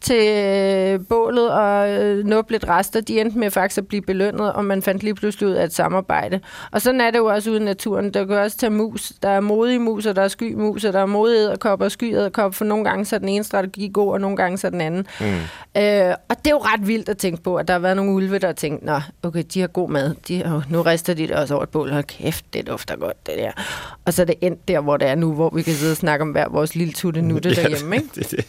til 0.00 0.26
øh, 0.36 1.00
bålet 1.08 1.50
og 1.50 1.90
øh, 1.90 2.26
nuppe 2.26 2.52
lidt 2.52 2.68
rester, 2.68 3.00
de 3.00 3.20
endte 3.20 3.38
med 3.38 3.50
faktisk 3.50 3.78
at 3.78 3.86
blive 3.86 4.02
belønnet, 4.02 4.52
og 4.52 4.64
man 4.64 4.82
fandt 4.82 5.02
lige 5.02 5.14
pludselig 5.14 5.48
ud 5.48 5.54
af 5.54 5.64
et 5.64 5.74
samarbejde. 5.74 6.40
Og 6.70 6.82
sådan 6.82 7.00
er 7.00 7.10
det 7.10 7.18
jo 7.18 7.26
også 7.26 7.50
ude 7.50 7.60
i 7.60 7.64
naturen. 7.64 8.14
Der 8.14 8.26
kan 8.26 8.36
også 8.36 8.56
tage 8.56 8.70
mus. 8.70 9.12
Der 9.22 9.28
er 9.28 9.40
modige 9.40 9.78
mus, 9.78 10.06
og 10.06 10.16
der 10.16 10.22
er 10.22 10.28
sky 10.28 10.54
mus, 10.54 10.84
og 10.84 10.92
der 10.92 10.98
er 11.00 11.06
modige 11.06 11.38
æderkopper 11.38 11.84
og 11.84 11.92
sky 11.92 12.14
æderkopper, 12.14 12.56
for 12.56 12.64
nogle 12.64 12.84
gange 12.84 13.04
så 13.04 13.16
er 13.16 13.20
den 13.20 13.28
ene 13.28 13.44
strategi 13.44 13.90
god, 13.94 14.12
og 14.12 14.20
nogle 14.20 14.36
gange 14.36 14.58
så 14.58 14.66
er 14.66 14.70
den 14.70 14.80
anden. 14.80 15.06
Mm. 15.20 15.26
Øh, 15.76 16.14
og 16.28 16.36
det 16.38 16.46
er 16.46 16.50
jo 16.50 16.58
ret 16.58 16.86
vildt 16.86 17.08
at 17.08 17.18
tænke 17.18 17.42
på, 17.42 17.56
at 17.56 17.68
der 17.68 17.74
har 17.74 17.78
været 17.78 17.96
nogle 17.96 18.12
ulve, 18.12 18.38
der 18.38 18.46
har 18.46 18.54
tænkt, 18.54 18.84
nå, 18.84 19.00
okay, 19.22 19.44
de 19.54 19.60
har 19.60 19.68
god 19.68 19.90
mad. 19.90 20.14
De, 20.28 20.42
oh, 20.46 20.72
nu 20.72 20.82
rester 20.82 21.14
de 21.14 21.28
det 21.28 21.36
også 21.36 21.54
over 21.54 21.62
et 21.62 21.68
bål. 21.68 21.90
Hold 21.90 22.04
kæft, 22.04 22.44
det 22.54 22.66
dufter 22.66 22.96
godt, 22.96 23.26
det 23.26 23.34
der. 23.38 23.50
Og 24.04 24.12
så 24.14 24.22
er 24.22 24.26
det 24.26 24.34
endt 24.40 24.68
der, 24.68 24.80
hvor 24.80 24.96
det 24.96 25.08
er 25.08 25.14
nu, 25.14 25.32
hvor 25.34 25.50
vi 25.54 25.62
kan 25.62 25.74
sidde 25.74 25.92
og 25.92 25.96
snakke 25.96 26.22
om 26.22 26.28
hver 26.28 26.48
vores 26.48 26.74
lille 26.74 26.92
tutte 26.92 27.22
nutte 27.22 27.48
ja, 27.48 27.54
derhjemme, 27.54 27.96
ikke? 27.96 28.08
Det, 28.20 28.30
det. 28.30 28.46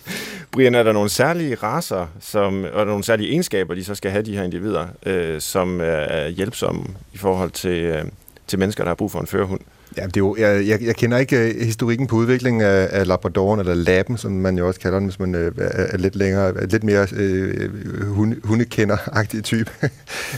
Brian, 0.52 0.76
er 0.76 0.84
der 0.84 0.92
nogle 0.92 1.10
særlige 1.10 1.41
raser, 1.64 2.08
som, 2.20 2.66
og 2.74 2.86
nogle 2.86 3.04
særlige 3.04 3.30
egenskaber, 3.30 3.76
de 3.76 3.84
så 3.84 3.96
skal 3.96 4.12
have, 4.12 4.24
de 4.24 4.36
her 4.36 4.44
individer, 4.44 4.88
øh, 5.06 5.42
som 5.42 5.80
er 5.84 6.28
hjælpsomme 6.28 6.84
i 7.14 7.18
forhold 7.18 7.52
til, 7.52 7.84
øh, 7.84 8.04
til 8.48 8.60
mennesker, 8.60 8.84
der 8.84 8.90
har 8.90 8.96
brug 8.96 9.12
for 9.12 9.20
en 9.20 9.28
førerhund? 9.28 9.62
Ja, 9.98 10.06
det 10.06 10.18
er 10.18 10.20
jo, 10.20 10.36
jeg, 10.40 10.68
jeg, 10.68 10.82
jeg 10.82 10.96
kender 10.96 11.18
ikke 11.18 11.56
uh, 11.56 11.66
historikken 11.66 12.08
på 12.08 12.16
udviklingen 12.16 12.62
af, 12.62 12.88
af 12.92 13.08
Labradoren, 13.08 13.60
eller 13.60 13.74
Laben, 13.74 14.18
som 14.18 14.32
man 14.32 14.58
jo 14.58 14.68
også 14.68 14.80
kalder 14.80 15.00
den, 15.00 15.08
hvis 15.08 15.20
man 15.20 15.36
uh, 15.36 15.52
er 15.58 15.98
lidt 15.98 16.16
længere, 16.16 16.48
er 16.48 16.66
lidt 16.66 16.84
mere 16.84 17.08
uh, 17.12 18.08
hunde, 18.08 18.36
hundekender-agtig 18.44 19.42
type. 19.44 19.72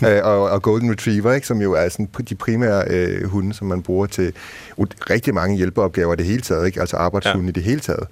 uh, 0.02 0.08
og, 0.30 0.42
og 0.50 0.62
Golden 0.62 0.92
Retriever, 0.92 1.34
ikke, 1.34 1.48
som 1.48 1.62
jo 1.62 1.74
er 1.74 1.90
sådan 1.90 2.10
de 2.30 2.36
primære 2.36 2.84
uh, 3.24 3.30
hunde, 3.30 3.54
som 3.54 3.68
man 3.68 3.82
bruger 3.82 4.06
til 4.06 4.34
rigtig 5.10 5.34
mange 5.34 5.58
hjælpeopgaver 5.58 6.14
i 6.14 6.16
det 6.16 6.26
hele 6.26 6.42
taget, 6.42 6.66
ikke? 6.66 6.80
altså 6.80 6.98
arbejdshunde 6.98 7.46
ja. 7.46 7.50
i 7.50 7.52
det 7.52 7.64
hele 7.64 7.80
taget. 7.80 8.08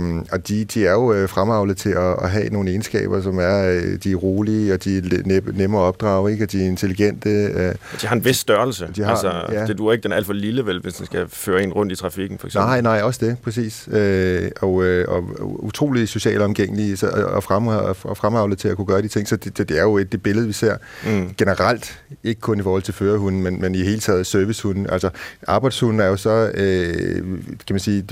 Um, 0.00 0.26
og 0.32 0.48
de, 0.48 0.64
de 0.64 0.86
er 0.86 0.92
jo 0.92 1.22
uh, 1.22 1.28
fremavlet 1.28 1.76
til 1.76 1.90
at, 1.90 2.16
at 2.22 2.30
have 2.30 2.48
nogle 2.48 2.70
egenskaber, 2.70 3.22
som 3.22 3.38
er, 3.38 3.76
uh, 3.76 3.98
de 4.04 4.12
er 4.12 4.16
rolige, 4.16 4.74
og 4.74 4.84
de 4.84 4.98
er 4.98 5.52
nemme 5.52 5.78
at 5.78 5.82
opdrage, 5.82 6.32
ikke? 6.32 6.44
og 6.44 6.52
de 6.52 6.62
er 6.62 6.66
intelligente. 6.66 7.28
Uh, 7.54 8.00
de 8.00 8.06
har 8.06 8.16
en 8.16 8.24
vis 8.24 8.36
størrelse. 8.36 8.88
De 8.96 9.02
har, 9.02 9.10
altså, 9.10 9.32
ja. 9.52 9.66
Det 9.66 9.78
du 9.78 9.86
er 9.86 9.92
ikke 9.92 10.02
den 10.02 10.12
alt 10.12 10.26
for 10.26 10.32
lille 10.32 10.66
vel, 10.70 10.80
hvis 10.80 10.94
den 10.94 11.06
skal 11.06 11.28
føre 11.28 11.62
en 11.62 11.72
rundt 11.72 11.92
i 11.92 11.96
trafikken, 11.96 12.38
for 12.38 12.46
eksempel? 12.46 12.66
Nej, 12.66 12.80
nej, 12.80 13.02
også 13.02 13.26
det, 13.26 13.38
præcis. 13.38 13.88
Øh, 13.92 14.50
og, 14.60 14.84
øh, 14.84 15.08
og 15.08 15.24
utrolig 15.64 16.08
socialt 16.08 16.42
omgængelige 16.42 16.96
så, 16.96 17.08
og, 17.08 17.42
frem, 17.42 17.66
og 18.04 18.16
fremavlet 18.16 18.58
til 18.58 18.68
at 18.68 18.76
kunne 18.76 18.86
gøre 18.86 19.02
de 19.02 19.08
ting, 19.08 19.28
så 19.28 19.36
det, 19.36 19.58
det, 19.58 19.70
er 19.78 19.82
jo 19.82 19.98
et, 19.98 20.12
det 20.12 20.22
billede, 20.22 20.46
vi 20.46 20.52
ser 20.52 20.76
mm. 21.06 21.34
generelt, 21.38 22.00
ikke 22.24 22.40
kun 22.40 22.60
i 22.60 22.62
forhold 22.62 22.82
til 22.82 22.94
førerhunden, 22.94 23.42
men, 23.42 23.60
men 23.60 23.74
i 23.74 23.82
hele 23.82 24.00
taget 24.00 24.26
servicehunden. 24.26 24.90
Altså, 24.90 25.10
arbejdshunden 25.46 26.00
er 26.00 26.06
jo 26.06 26.16
så, 26.16 26.50
øh, 26.54 27.22
kan 27.66 27.74
man 27.74 27.80
sige, 27.80 28.04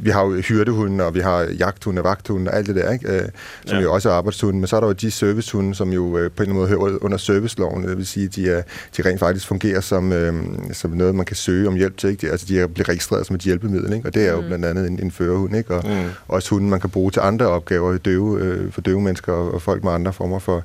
vi 0.00 0.10
har 0.10 0.24
jo 0.24 0.40
hyrdehunden, 0.40 1.00
og 1.00 1.14
vi 1.14 1.20
har 1.20 1.42
jagthunden 1.42 1.98
og 1.98 2.04
vagthunden 2.04 2.48
og 2.48 2.56
alt 2.56 2.66
det 2.66 2.76
der, 2.76 2.92
ikke? 2.92 3.16
Øh, 3.16 3.28
som 3.66 3.76
ja. 3.78 3.82
jo 3.82 3.92
også 3.92 4.10
er 4.10 4.14
arbejdshunden, 4.14 4.60
men 4.60 4.66
så 4.66 4.76
er 4.76 4.80
der 4.80 4.86
jo 4.86 4.92
de 4.92 5.10
servicehunden, 5.10 5.74
som 5.74 5.92
jo 5.92 6.18
øh, 6.18 6.30
på 6.30 6.42
en 6.42 6.48
eller 6.48 6.64
anden 6.64 6.78
måde 6.78 6.88
hører 6.88 7.04
under 7.04 7.18
serviceloven, 7.18 7.84
det 7.84 7.96
vil 7.96 8.06
sige, 8.06 8.28
de, 8.28 8.50
er, 8.50 8.62
de 8.96 9.02
rent 9.02 9.20
faktisk 9.20 9.46
fungerer 9.46 9.80
som, 9.80 10.12
øh, 10.12 10.34
som 10.72 10.90
noget, 10.90 11.14
man 11.14 11.26
kan 11.26 11.36
søge 11.36 11.61
søge 11.62 11.68
om 11.68 11.76
hjælp 11.76 11.96
til. 11.96 12.10
Ikke? 12.10 12.30
Altså, 12.30 12.46
de 12.48 12.68
bliver 12.68 12.88
registreret 12.88 13.26
som 13.26 13.36
et 13.36 13.42
hjælpemiddel, 13.42 13.92
ikke? 13.92 14.08
og 14.08 14.14
det 14.14 14.28
er 14.28 14.32
jo 14.32 14.40
mm. 14.40 14.46
blandt 14.46 14.64
andet 14.64 14.86
en, 14.86 15.00
en 15.02 15.10
førerhund. 15.10 15.56
Ikke? 15.56 15.74
Og 15.74 15.84
mm. 15.88 16.08
også 16.28 16.50
hunden, 16.50 16.70
man 16.70 16.80
kan 16.80 16.90
bruge 16.90 17.10
til 17.10 17.20
andre 17.20 17.46
opgaver 17.46 17.98
døve, 17.98 18.40
øh, 18.40 18.72
for 18.72 18.80
døve 18.80 19.00
mennesker 19.00 19.32
og, 19.32 19.54
og 19.54 19.62
folk 19.62 19.84
med 19.84 19.92
andre 19.92 20.12
former 20.12 20.38
for 20.38 20.64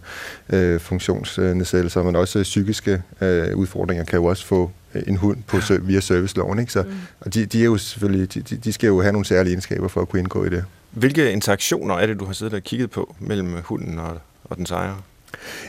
øh, 0.49 0.79
funktionsnedsættelser, 0.79 2.03
men 2.03 2.15
også 2.15 2.39
øh, 2.39 2.43
psykiske 2.43 3.01
øh, 3.21 3.55
udfordringer 3.55 4.03
kan 4.03 4.19
jo 4.19 4.25
også 4.25 4.45
få 4.45 4.71
en 5.07 5.17
hund 5.17 5.37
på, 5.47 5.57
via 5.81 5.99
serviceloven. 5.99 6.59
Ikke? 6.59 6.71
Så, 6.71 6.81
mm. 6.83 6.89
Og 7.19 7.33
de, 7.33 7.45
de, 7.45 7.59
er 7.61 7.65
jo 7.65 7.77
selvfølgelig, 7.77 8.33
de, 8.33 8.41
de 8.41 8.73
skal 8.73 8.87
jo 8.87 9.01
have 9.01 9.11
nogle 9.11 9.25
særlige 9.25 9.53
egenskaber 9.53 9.87
for 9.87 10.01
at 10.01 10.09
kunne 10.09 10.19
indgå 10.19 10.45
i 10.45 10.49
det. 10.49 10.63
Hvilke 10.91 11.31
interaktioner 11.31 11.95
er 11.95 12.05
det, 12.05 12.19
du 12.19 12.25
har 12.25 12.33
siddet 12.33 12.53
og 12.53 12.63
kigget 12.63 12.91
på 12.91 13.15
mellem 13.19 13.55
hunden 13.63 13.99
og, 13.99 14.17
og 14.43 14.57
den 14.57 14.67
ejer? 14.71 14.95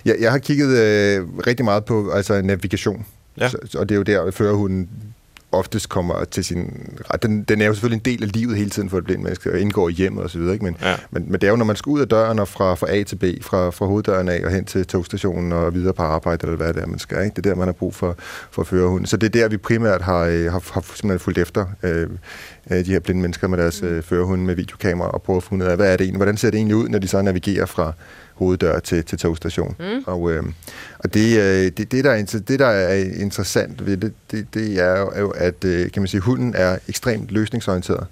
Ja, 0.06 0.12
jeg 0.20 0.30
har 0.30 0.38
kigget 0.38 0.68
øh, 0.78 1.26
rigtig 1.46 1.64
meget 1.64 1.84
på 1.84 2.10
altså 2.10 2.42
navigation. 2.42 3.06
Ja. 3.40 3.48
Så, 3.48 3.58
og 3.78 3.88
det 3.88 3.94
er 3.94 3.96
jo 3.96 4.02
der, 4.02 4.30
førerhunden 4.30 4.88
oftest 5.58 5.88
kommer 5.88 6.24
til 6.24 6.44
sin 6.44 6.88
ret. 7.14 7.22
Den, 7.22 7.42
den 7.42 7.60
er 7.60 7.66
jo 7.66 7.72
selvfølgelig 7.74 7.96
en 8.06 8.12
del 8.12 8.22
af 8.22 8.32
livet 8.32 8.56
hele 8.56 8.70
tiden 8.70 8.90
for 8.90 8.98
et 8.98 9.04
blindt 9.04 9.22
menneske, 9.22 9.52
og 9.52 9.58
indgår 9.60 9.88
i 9.88 9.92
hjemmet 9.92 10.24
osv., 10.24 10.40
ikke? 10.40 10.64
Men, 10.64 10.76
ja. 10.82 10.94
men, 11.10 11.24
men 11.26 11.40
det 11.40 11.44
er 11.44 11.50
jo, 11.50 11.56
når 11.56 11.64
man 11.64 11.76
skal 11.76 11.90
ud 11.90 12.00
af 12.00 12.08
døren 12.08 12.38
og 12.38 12.48
fra, 12.48 12.74
fra 12.74 12.86
A 12.90 13.02
til 13.02 13.16
B, 13.16 13.24
fra, 13.42 13.70
fra 13.70 13.86
hoveddøren 13.86 14.28
af 14.28 14.40
og 14.44 14.50
hen 14.50 14.64
til 14.64 14.86
togstationen 14.86 15.52
og 15.52 15.74
videre 15.74 15.94
på 15.94 16.02
arbejde, 16.02 16.46
eller 16.46 16.56
hvad 16.56 16.74
det 16.74 16.82
er, 16.82 16.86
man 16.86 16.98
skal. 16.98 17.24
Ikke? 17.24 17.36
Det 17.36 17.46
er 17.46 17.50
der, 17.50 17.56
man 17.56 17.68
har 17.68 17.72
brug 17.72 17.94
for, 17.94 18.16
for 18.50 18.64
førerhunden. 18.64 19.06
Så 19.06 19.16
det 19.16 19.26
er 19.26 19.40
der, 19.40 19.48
vi 19.48 19.56
primært 19.56 20.02
har, 20.02 20.24
øh, 20.24 20.44
har, 20.44 20.72
har 20.72 20.80
simpelthen 20.80 21.18
fulgt 21.18 21.38
efter 21.38 21.66
øh, 21.82 22.08
øh, 22.70 22.84
de 22.84 22.90
her 22.90 23.00
blinde 23.00 23.20
mennesker 23.20 23.48
med 23.48 23.58
deres 23.58 23.82
øh, 23.82 24.02
førerhunde 24.02 24.44
med 24.44 24.54
videokamera 24.54 25.08
og 25.08 25.22
prøve 25.22 25.36
at 25.36 25.42
finde 25.42 25.64
ud 25.64 25.70
af, 25.70 25.76
hvad 25.76 25.92
er 25.92 25.96
det 25.96 26.04
egentlig, 26.04 26.18
hvordan 26.18 26.36
ser 26.36 26.50
det 26.50 26.58
egentlig 26.58 26.76
ud, 26.76 26.88
når 26.88 26.98
de 26.98 27.08
så 27.08 27.22
navigerer 27.22 27.66
fra 27.66 27.92
hoveddør 28.38 28.78
til, 28.78 29.04
til 29.04 29.18
togstation. 29.18 29.76
Mm. 29.78 30.02
Og, 30.06 30.32
øh, 30.32 30.42
og 30.98 31.14
det, 31.14 31.38
øh, 31.38 31.72
det, 31.76 31.92
det, 31.92 32.04
der 32.04 32.10
er, 32.10 32.42
det, 32.48 32.58
der 32.58 32.66
er 32.66 32.94
interessant 33.20 33.86
ved 33.86 33.96
det, 33.96 34.12
det, 34.30 34.54
det 34.54 34.80
er, 34.80 35.00
jo, 35.00 35.10
er 35.14 35.20
jo, 35.20 35.30
at 35.30 35.64
øh, 35.64 35.90
kan 35.90 36.02
man 36.02 36.08
sige, 36.08 36.20
hunden 36.20 36.54
er 36.56 36.78
ekstremt 36.88 37.30
løsningsorienteret, 37.30 38.06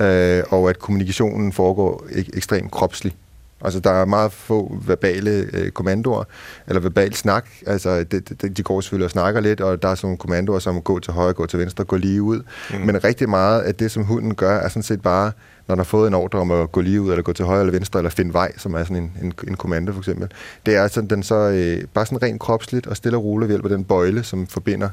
øh, 0.00 0.42
og 0.48 0.70
at 0.70 0.78
kommunikationen 0.78 1.52
foregår 1.52 2.06
ek, 2.12 2.28
ekstremt 2.34 2.70
kropslig. 2.70 3.16
Altså, 3.60 3.80
der 3.80 3.90
er 3.90 4.04
meget 4.04 4.32
få 4.32 4.78
verbale 4.86 5.30
øh, 5.52 5.70
kommandoer, 5.70 6.24
eller 6.66 6.80
verbal 6.80 7.14
snak. 7.14 7.46
Altså, 7.66 8.04
det, 8.04 8.42
det, 8.42 8.56
de 8.56 8.62
går 8.62 8.80
selvfølgelig 8.80 9.04
og 9.04 9.10
snakker 9.10 9.40
lidt, 9.40 9.60
og 9.60 9.82
der 9.82 9.88
er 9.88 9.94
sådan 9.94 10.06
nogle 10.06 10.18
kommandoer, 10.18 10.58
som 10.58 10.82
gå 10.82 10.98
til 10.98 11.12
højre, 11.12 11.32
gå 11.32 11.46
til 11.46 11.58
venstre, 11.58 11.84
gå 11.84 11.96
lige 11.96 12.22
ud. 12.22 12.42
Mm. 12.70 12.78
Men 12.78 13.04
rigtig 13.04 13.28
meget 13.28 13.60
af 13.60 13.74
det, 13.74 13.90
som 13.90 14.04
hunden 14.04 14.34
gør, 14.34 14.58
er 14.58 14.68
sådan 14.68 14.82
set 14.82 15.02
bare 15.02 15.32
når 15.68 15.74
den 15.74 15.78
har 15.78 15.84
fået 15.84 16.08
en 16.08 16.14
ordre 16.14 16.38
om 16.38 16.50
at 16.50 16.72
gå 16.72 16.80
lige 16.80 17.00
ud, 17.00 17.10
eller 17.10 17.22
gå 17.22 17.32
til 17.32 17.44
højre 17.44 17.60
eller 17.60 17.72
venstre, 17.72 17.98
eller 17.98 18.10
finde 18.10 18.32
vej, 18.32 18.52
som 18.56 18.74
er 18.74 18.84
sådan 18.84 18.96
en, 18.96 19.12
en, 19.22 19.32
en 19.48 19.56
kommando 19.56 19.92
for 19.92 19.98
eksempel. 19.98 20.28
Det 20.66 20.76
er 20.76 20.88
sådan, 20.88 21.10
den 21.10 21.22
så 21.22 21.34
øh, 21.34 21.84
bare 21.94 22.06
sådan 22.06 22.22
rent 22.22 22.40
kropsligt 22.40 22.86
og 22.86 22.96
stille 22.96 23.18
og 23.18 23.24
roligt 23.24 23.48
ved 23.48 23.54
hjælp 23.54 23.64
af 23.64 23.70
den 23.70 23.84
bøjle, 23.84 24.22
som 24.22 24.46
forbinder 24.46 24.88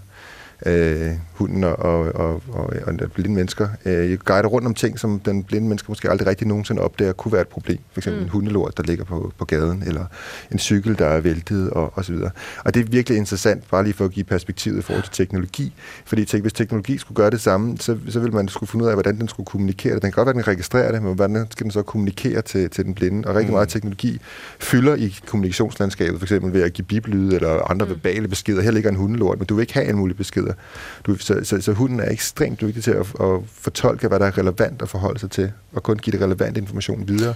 øh, 0.66 1.12
hunden 1.34 1.64
og, 1.64 1.76
og, 1.80 2.16
og, 2.16 2.42
og, 2.54 2.74
og 2.88 3.12
blinde 3.14 3.36
mennesker. 3.36 3.68
Øh, 3.86 4.10
jeg 4.10 4.20
guider 4.20 4.48
rundt 4.48 4.68
om 4.68 4.74
ting, 4.74 5.00
som 5.00 5.20
den 5.20 5.44
blinde 5.44 5.68
mennesker 5.68 5.92
måske 5.92 6.10
aldrig 6.10 6.28
rigtig 6.28 6.48
nogensinde 6.48 6.82
opdager, 6.82 7.14
kunne 7.14 7.32
være 7.32 7.42
et 7.42 7.48
problem. 7.48 7.80
For 7.92 8.00
eksempel 8.00 8.20
mm. 8.20 8.26
en 8.26 8.30
hundelort, 8.30 8.78
der 8.78 8.84
ligger 8.84 9.06
på, 9.06 9.34
på 9.38 9.46
gaden, 9.46 9.84
eller 9.88 10.06
en 10.52 10.60
cykel, 10.60 10.98
der 11.00 11.06
er 11.06 11.20
væltet, 11.20 11.70
og, 11.70 11.94
og 11.96 12.06
så 12.06 12.14
videre. 12.14 12.32
Og 12.66 12.74
det 12.74 12.80
er 12.80 12.90
virkelig 12.90 13.18
interessant, 13.18 13.64
bare 13.72 13.84
lige 13.84 13.94
for 13.94 14.06
at 14.06 14.12
give 14.12 14.24
perspektivet 14.24 14.80
i 14.80 14.82
forhold 14.82 15.04
til 15.04 15.12
teknologi. 15.12 15.74
Fordi 16.06 16.26
tænk, 16.26 16.44
hvis 16.44 16.54
teknologi 16.54 16.98
skulle 16.98 17.16
gøre 17.16 17.30
det 17.30 17.42
samme, 17.42 17.78
så, 17.78 17.98
så 18.10 18.20
ville 18.20 18.36
man 18.36 18.48
skulle 18.48 18.70
finde 18.70 18.86
ud 18.86 18.90
af, 18.90 18.96
hvordan 18.96 19.20
den 19.20 19.28
skulle 19.28 19.48
kommunikere 19.48 19.94
det. 19.94 20.02
Den 20.02 20.12
kan 20.12 20.16
godt 20.16 20.26
være, 20.26 20.40
at 20.40 20.46
den 20.46 20.54
registrerer 20.54 20.92
det, 20.92 21.04
men 21.04 21.16
hvordan 21.16 21.48
skal 21.52 21.64
den 21.64 21.72
så 21.72 21.82
kommunikere 21.82 22.42
til, 22.42 22.70
til 22.70 22.86
den 22.86 22.94
blinde? 22.94 23.28
Og 23.28 23.36
rigtig 23.36 23.50
mm. 23.50 23.54
meget 23.54 23.70
teknologi 23.70 24.20
fylder 24.60 24.96
i 24.96 25.16
kommunikationslandskabet, 25.28 26.20
for 26.20 26.26
eksempel 26.26 26.54
ved 26.54 26.62
at 26.62 26.74
give 26.74 26.86
biblyde 26.86 27.36
eller 27.36 27.72
andre 27.72 27.86
mm. 27.86 27.92
verbale 27.92 28.28
beskeder. 28.28 28.62
Her 28.62 28.72
ligger 28.72 28.90
en 28.90 28.96
hundelort, 28.96 29.38
men 29.38 29.46
du 29.46 29.56
vil 29.56 29.62
ikke 29.62 29.74
have 29.74 29.90
en 29.90 29.96
mulig 29.96 30.18
beskeder 30.18 30.53
videre. 30.54 31.18
Du, 31.18 31.18
så, 31.18 31.40
så, 31.44 31.62
så 31.62 31.74
hunden 31.74 32.00
er 32.00 32.12
ekstremt 32.12 32.62
dygtig 32.62 32.84
til 32.84 32.92
at, 32.92 33.00
at 33.00 33.40
fortolke, 33.62 34.08
hvad 34.08 34.20
der 34.20 34.26
er 34.26 34.38
relevant 34.38 34.82
at 34.82 34.90
forholde 34.90 35.20
sig 35.20 35.32
til, 35.32 35.52
og 35.74 35.84
kun 35.84 35.98
give 35.98 36.12
det 36.12 36.22
relevant 36.22 36.58
information 36.58 37.08
videre. 37.08 37.34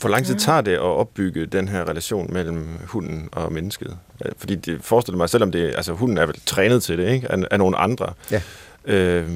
Hvor 0.00 0.08
lang 0.08 0.26
tid 0.26 0.34
tager 0.34 0.60
det 0.60 0.72
at 0.72 0.80
opbygge 0.80 1.46
den 1.46 1.68
her 1.68 1.88
relation 1.88 2.32
mellem 2.32 2.68
hunden 2.84 3.28
og 3.32 3.52
mennesket? 3.52 3.96
Fordi 4.36 4.54
det 4.54 4.78
forestiller 4.82 5.16
mig, 5.16 5.28
selvom 5.28 5.52
det, 5.52 5.72
altså 5.76 5.92
hunden 5.92 6.18
er 6.18 6.26
vel 6.26 6.40
trænet 6.46 6.82
til 6.82 6.98
det, 6.98 7.08
ikke? 7.08 7.32
Af, 7.32 7.38
af 7.50 7.58
nogle 7.58 7.76
andre. 7.76 8.12
Ja. 8.30 8.42
Øh, 8.84 9.28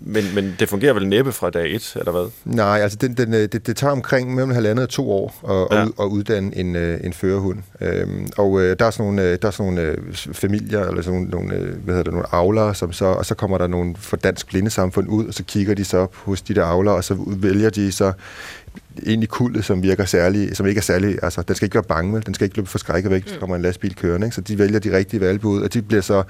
men, 0.00 0.24
men 0.34 0.56
det 0.58 0.68
fungerer 0.68 0.92
vel 0.92 1.08
næppe 1.08 1.32
fra 1.32 1.50
dag 1.50 1.74
et, 1.74 1.92
eller 1.96 2.12
hvad? 2.12 2.30
Nej, 2.44 2.80
altså 2.82 2.98
den, 3.00 3.14
den, 3.14 3.34
øh, 3.34 3.40
det, 3.40 3.66
det 3.66 3.76
tager 3.76 3.92
omkring 3.92 4.34
mellem 4.34 4.50
halvandet 4.50 4.82
og 4.82 4.88
to 4.88 5.10
år 5.10 5.34
at, 5.48 5.76
ja. 5.76 5.82
at, 5.82 5.90
at 6.00 6.04
uddanne 6.04 6.56
en, 6.56 6.76
øh, 6.76 7.00
en 7.04 7.12
førerhund. 7.12 7.58
Øhm, 7.80 8.28
og 8.38 8.60
øh, 8.60 8.76
der 8.78 8.84
er 8.84 8.90
sådan 8.90 9.12
nogle, 9.12 9.36
der 9.36 9.48
er 9.48 9.50
sådan 9.50 9.72
nogle 9.72 9.96
familier, 10.32 10.80
eller 10.80 11.02
sådan 11.02 11.20
nogle, 11.20 11.54
hvad 11.56 11.94
hedder 11.94 12.02
det, 12.02 12.12
nogle 12.12 12.34
avlere, 12.34 12.74
som 12.74 12.92
så, 12.92 13.04
og 13.04 13.26
så 13.26 13.34
kommer 13.34 13.58
der 13.58 13.66
nogle 13.66 13.94
for 13.96 14.16
dansk 14.16 14.48
blindesamfund 14.48 15.08
ud, 15.08 15.26
og 15.26 15.34
så 15.34 15.44
kigger 15.44 15.74
de 15.74 15.84
så 15.84 15.98
op 15.98 16.14
hos 16.14 16.42
de 16.42 16.54
der 16.54 16.64
avlere, 16.64 16.94
og 16.94 17.04
så 17.04 17.16
vælger 17.26 17.70
de 17.70 17.92
så 17.92 18.12
ind 19.02 19.22
i 19.22 19.26
kuldet, 19.26 19.64
som 19.64 19.82
virker 19.82 20.04
særlig, 20.04 20.56
som 20.56 20.66
ikke 20.66 20.78
er 20.78 20.82
særlig, 20.82 21.18
altså 21.22 21.42
den 21.42 21.56
skal 21.56 21.66
ikke 21.66 21.74
være 21.74 21.82
bange 21.82 22.12
med, 22.12 22.20
den 22.20 22.34
skal 22.34 22.44
ikke 22.44 22.56
løbe 22.56 22.68
for 22.68 22.78
skrækket 22.78 23.10
væk, 23.10 23.22
hvis 23.22 23.32
der 23.32 23.38
kommer 23.38 23.56
en 23.56 23.62
lastbil 23.62 23.94
kørende, 23.94 24.26
ikke? 24.26 24.34
så 24.34 24.40
de 24.40 24.58
vælger 24.58 24.78
de 24.78 24.96
rigtige 24.96 25.20
valpe 25.20 25.46
ud, 25.46 25.62
og 25.62 25.74
de 25.74 25.82
bliver 25.82 26.02
så, 26.02 26.22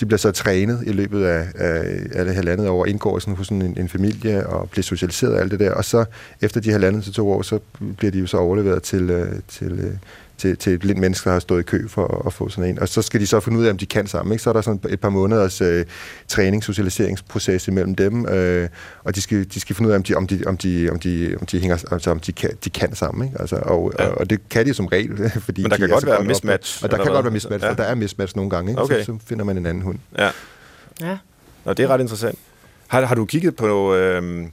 de 0.00 0.06
bliver 0.06 0.18
så 0.18 0.30
trænet 0.30 0.82
i 0.86 0.92
løbet 0.92 1.24
af, 1.24 1.46
af, 1.54 1.98
af 2.12 2.24
det 2.24 2.34
halvandet 2.34 2.68
år, 2.68 2.86
indgår 2.86 3.18
sådan 3.18 3.36
hos 3.36 3.46
sådan 3.46 3.62
en, 3.62 3.76
en 3.78 3.88
familie 3.88 4.46
og 4.46 4.70
bliver 4.70 4.82
socialiseret 4.82 5.34
og 5.34 5.40
alt 5.40 5.50
det 5.50 5.60
der, 5.60 5.72
og 5.72 5.84
så 5.84 6.04
efter 6.40 6.60
de 6.60 6.70
halvandet 6.70 7.04
til 7.04 7.12
to 7.12 7.30
år, 7.30 7.42
så 7.42 7.58
bliver 7.96 8.10
de 8.10 8.18
jo 8.18 8.26
så 8.26 8.36
overleveret 8.36 8.82
til, 8.82 9.10
øh, 9.10 9.32
til, 9.48 9.72
øh, 9.72 9.94
til, 10.38 10.56
til 10.56 10.72
et 10.72 10.80
blindt 10.80 11.00
menneske, 11.00 11.24
der 11.24 11.32
har 11.32 11.40
stået 11.40 11.60
i 11.60 11.62
kø 11.62 11.88
for 11.88 12.18
at, 12.18 12.26
at 12.26 12.32
få 12.32 12.48
sådan 12.48 12.70
en. 12.70 12.78
Og 12.78 12.88
så 12.88 13.02
skal 13.02 13.20
de 13.20 13.26
så 13.26 13.40
finde 13.40 13.58
ud 13.58 13.64
af, 13.64 13.70
om 13.70 13.78
de 13.78 13.86
kan 13.86 14.06
sammen. 14.06 14.32
Ikke? 14.32 14.42
Så 14.42 14.50
er 14.50 14.54
der 14.54 14.60
sådan 14.60 14.80
et 14.88 15.00
par 15.00 15.08
måneders 15.08 15.60
øh, 15.60 15.84
træning, 16.28 16.64
socialiseringsproces 16.64 17.68
imellem 17.68 17.94
dem, 17.94 18.28
øh, 18.28 18.68
og 19.04 19.14
de 19.14 19.20
skal, 19.20 19.46
de 19.54 19.60
skal 19.60 19.76
finde 19.76 19.88
ud 19.88 19.92
af, 19.92 19.96
om 19.96 20.02
de, 20.02 20.14
om 20.14 20.26
de, 20.26 20.42
om 20.46 20.56
de, 20.56 20.90
om 20.90 20.98
de, 20.98 21.36
om 21.40 21.46
de, 21.46 21.60
hænger, 21.60 21.84
altså, 21.90 22.10
om 22.10 22.20
de, 22.20 22.32
kan, 22.32 22.50
de 22.64 22.70
kan 22.70 22.94
sammen. 22.94 23.26
Ikke? 23.28 23.40
Altså, 23.40 23.56
og, 23.56 23.92
ja. 23.98 24.06
og, 24.06 24.18
og, 24.18 24.30
det 24.30 24.48
kan 24.48 24.66
de 24.66 24.74
som 24.74 24.86
regel, 24.86 25.30
fordi 25.46 25.62
Men 25.62 25.70
der 25.70 25.76
kan 25.76 25.88
godt 25.88 26.06
være 26.06 26.24
mismatch. 26.24 26.84
Og 26.84 26.90
der 26.90 26.96
kan 26.96 27.12
godt 27.12 27.24
være 27.24 27.32
mismatch, 27.32 27.64
ja. 27.64 27.70
og 27.70 27.78
der 27.78 27.84
er 27.84 27.94
mismatch 27.94 28.36
nogle 28.36 28.50
gange. 28.50 28.70
Ikke? 28.70 28.82
Okay. 28.82 28.98
Så, 28.98 29.04
så 29.04 29.18
finder 29.26 29.44
man 29.44 29.58
en 29.58 29.66
anden 29.66 29.82
hund. 29.82 29.98
Ja. 30.18 30.30
ja. 31.00 31.18
Nå, 31.64 31.72
det 31.72 31.84
er 31.84 31.88
ret 31.88 32.00
interessant. 32.00 32.38
Har, 32.88 33.04
har 33.04 33.14
du 33.14 33.24
kigget 33.24 33.56
på... 33.56 33.94
Øh, 33.94 34.46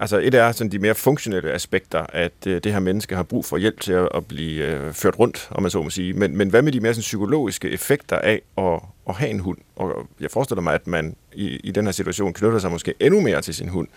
Altså 0.00 0.18
et 0.18 0.34
er 0.34 0.52
sådan 0.52 0.72
de 0.72 0.78
mere 0.78 0.94
funktionelle 0.94 1.52
aspekter, 1.52 2.06
at 2.12 2.32
øh, 2.46 2.60
det 2.64 2.72
her 2.72 2.80
menneske 2.80 3.16
har 3.16 3.22
brug 3.22 3.44
for 3.44 3.56
hjælp 3.56 3.80
til 3.80 3.92
at, 3.92 4.08
at 4.14 4.26
blive 4.26 4.66
øh, 4.66 4.92
ført 4.92 5.18
rundt, 5.18 5.48
om 5.50 5.62
man 5.62 5.70
så 5.70 5.82
må 5.82 5.90
sige. 5.90 6.12
Men, 6.12 6.36
men 6.36 6.48
hvad 6.48 6.62
med 6.62 6.72
de 6.72 6.80
mere 6.80 6.94
sådan, 6.94 7.02
psykologiske 7.02 7.70
effekter 7.70 8.18
af 8.18 8.42
at, 8.58 8.80
at 9.08 9.14
have 9.14 9.30
en 9.30 9.40
hund? 9.40 9.58
Og 9.76 10.08
jeg 10.20 10.30
forestiller 10.30 10.62
mig, 10.62 10.74
at 10.74 10.86
man 10.86 11.16
i, 11.32 11.46
i 11.46 11.70
den 11.70 11.84
her 11.84 11.92
situation 11.92 12.32
knytter 12.32 12.58
sig 12.58 12.70
måske 12.70 12.94
endnu 13.00 13.20
mere 13.20 13.40
til 13.40 13.54
sin 13.54 13.68
hund, 13.68 13.88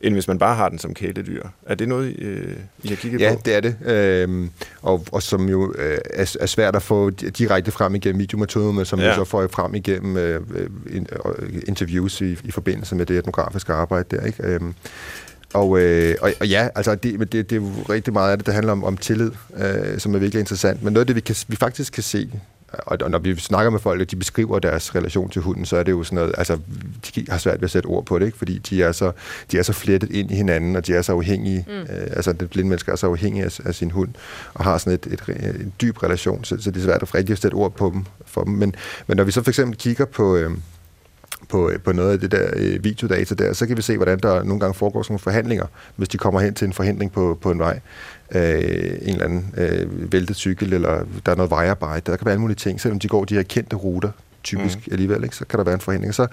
end 0.00 0.14
hvis 0.14 0.28
man 0.28 0.38
bare 0.38 0.56
har 0.56 0.68
den 0.68 0.78
som 0.78 0.94
kæledyr. 0.94 1.42
Er 1.66 1.74
det 1.74 1.88
noget, 1.88 2.18
øh, 2.18 2.56
I 2.82 2.88
har 2.88 2.96
kigget 2.96 3.20
ja, 3.20 3.34
på? 3.34 3.40
Ja, 3.46 3.50
det 3.50 3.56
er 3.56 3.60
det. 3.60 3.76
Øhm, 3.90 4.50
og, 4.82 5.04
og 5.12 5.22
som 5.22 5.48
jo 5.48 5.74
øh, 5.78 5.98
er, 6.10 6.36
er 6.40 6.46
svært 6.46 6.76
at 6.76 6.82
få 6.82 7.10
direkte 7.10 7.70
frem 7.70 7.94
igennem 7.94 8.18
videometoden, 8.18 8.76
men 8.76 8.84
som 8.84 9.00
ja. 9.00 9.08
jo 9.08 9.14
så 9.14 9.24
får 9.24 9.46
frem 9.46 9.74
igennem 9.74 10.16
øh, 10.16 10.40
in, 10.90 11.06
øh, 11.38 11.62
interviews 11.68 12.20
i, 12.20 12.38
i 12.44 12.50
forbindelse 12.50 12.94
med 12.94 13.06
det 13.06 13.18
etnografiske 13.18 13.72
arbejde 13.72 14.16
der. 14.16 14.26
Ikke? 14.26 14.42
Øhm, 14.42 14.74
og, 15.54 15.80
øh, 15.80 16.16
og, 16.20 16.32
og 16.40 16.48
ja, 16.48 16.68
altså 16.74 16.94
det, 16.94 17.20
det, 17.20 17.32
det 17.32 17.52
er 17.52 17.56
jo 17.56 17.70
rigtig 17.90 18.12
meget 18.12 18.32
af 18.32 18.38
det, 18.38 18.46
der 18.46 18.52
handler 18.52 18.72
om, 18.72 18.84
om 18.84 18.96
tillid, 18.96 19.30
øh, 19.56 19.98
som 19.98 20.14
er 20.14 20.18
virkelig 20.18 20.40
interessant. 20.40 20.82
Men 20.82 20.92
noget 20.92 21.02
af 21.02 21.06
det, 21.06 21.16
vi, 21.16 21.20
kan, 21.20 21.36
vi 21.48 21.56
faktisk 21.56 21.92
kan 21.92 22.02
se, 22.02 22.30
og 22.72 23.10
når 23.10 23.18
vi 23.18 23.36
snakker 23.36 23.70
med 23.70 23.80
folk, 23.80 24.00
og 24.00 24.10
de 24.10 24.16
beskriver 24.16 24.58
deres 24.58 24.94
relation 24.94 25.30
til 25.30 25.42
hunden, 25.42 25.64
så 25.64 25.76
er 25.76 25.82
det 25.82 25.92
jo 25.92 26.02
sådan 26.02 26.16
noget, 26.16 26.34
altså, 26.38 26.58
de 27.14 27.26
har 27.28 27.38
svært 27.38 27.60
ved 27.60 27.64
at 27.64 27.70
sætte 27.70 27.86
ord 27.86 28.04
på 28.04 28.18
det, 28.18 28.26
ikke? 28.26 28.38
fordi 28.38 28.58
de 28.58 28.82
er, 28.82 28.92
så, 28.92 29.12
de 29.52 29.58
er 29.58 29.62
så 29.62 29.72
flettet 29.72 30.10
ind 30.10 30.30
i 30.30 30.34
hinanden, 30.34 30.76
og 30.76 30.86
de 30.86 30.94
er 30.94 31.02
så 31.02 31.12
afhængige, 31.12 31.66
mm. 31.68 31.72
øh, 31.72 32.06
altså 32.10 32.32
den 32.32 32.48
blinde 32.48 32.68
menneske 32.68 32.90
er 32.90 32.96
så 32.96 33.06
afhængig 33.06 33.42
af, 33.44 33.60
af 33.64 33.74
sin 33.74 33.90
hund, 33.90 34.08
og 34.54 34.64
har 34.64 34.78
sådan 34.78 34.92
et, 34.92 35.06
et, 35.06 35.22
et, 35.28 35.60
en 35.60 35.72
dyb 35.80 36.02
relation, 36.02 36.44
så, 36.44 36.56
så 36.60 36.70
det 36.70 36.80
er 36.80 36.84
svært 36.84 37.02
at 37.02 37.14
rigtig 37.14 37.32
at 37.32 37.38
sætte 37.38 37.54
ord 37.54 37.72
på 37.72 37.90
dem, 37.94 38.04
for 38.26 38.44
dem. 38.44 38.52
Men, 38.52 38.74
men 39.06 39.16
når 39.16 39.24
vi 39.24 39.30
så 39.30 39.42
for 39.42 39.50
eksempel 39.50 39.78
kigger 39.78 40.04
på... 40.04 40.36
Øh, 40.36 40.50
på, 41.48 41.70
øh, 41.70 41.80
på 41.80 41.92
noget 41.92 42.12
af 42.12 42.20
det 42.20 42.32
der 42.32 42.50
øh, 42.56 42.84
videodata 42.84 43.34
der, 43.34 43.52
så 43.52 43.66
kan 43.66 43.76
vi 43.76 43.82
se, 43.82 43.96
hvordan 43.96 44.18
der 44.18 44.42
nogle 44.42 44.60
gange 44.60 44.74
foregår 44.74 45.02
sådan 45.02 45.12
nogle 45.12 45.20
forhandlinger, 45.20 45.66
hvis 45.96 46.08
de 46.08 46.18
kommer 46.18 46.40
hen 46.40 46.54
til 46.54 46.66
en 46.66 46.72
forhindring 46.72 47.12
på, 47.12 47.38
på 47.42 47.50
en 47.50 47.58
vej. 47.58 47.80
Øh, 48.34 48.98
en 49.02 49.08
eller 49.08 49.24
anden 49.24 49.54
øh, 49.56 50.12
væltet 50.12 50.36
cykel, 50.36 50.72
eller 50.72 51.04
der 51.26 51.32
er 51.32 51.36
noget 51.36 51.50
vejarbejde. 51.50 52.10
Der 52.10 52.16
kan 52.16 52.24
være 52.24 52.32
alle 52.32 52.40
mulige 52.40 52.56
ting, 52.56 52.80
selvom 52.80 52.98
de 52.98 53.08
går 53.08 53.24
de 53.24 53.34
her 53.34 53.42
kendte 53.42 53.76
ruter, 53.76 54.10
typisk 54.44 54.78
mm. 54.86 54.92
alligevel, 54.92 55.24
ikke? 55.24 55.36
så 55.36 55.44
kan 55.44 55.58
der 55.58 55.64
være 55.64 55.74
en 55.74 55.80
forhandling. 55.80 56.14
Så, 56.14 56.26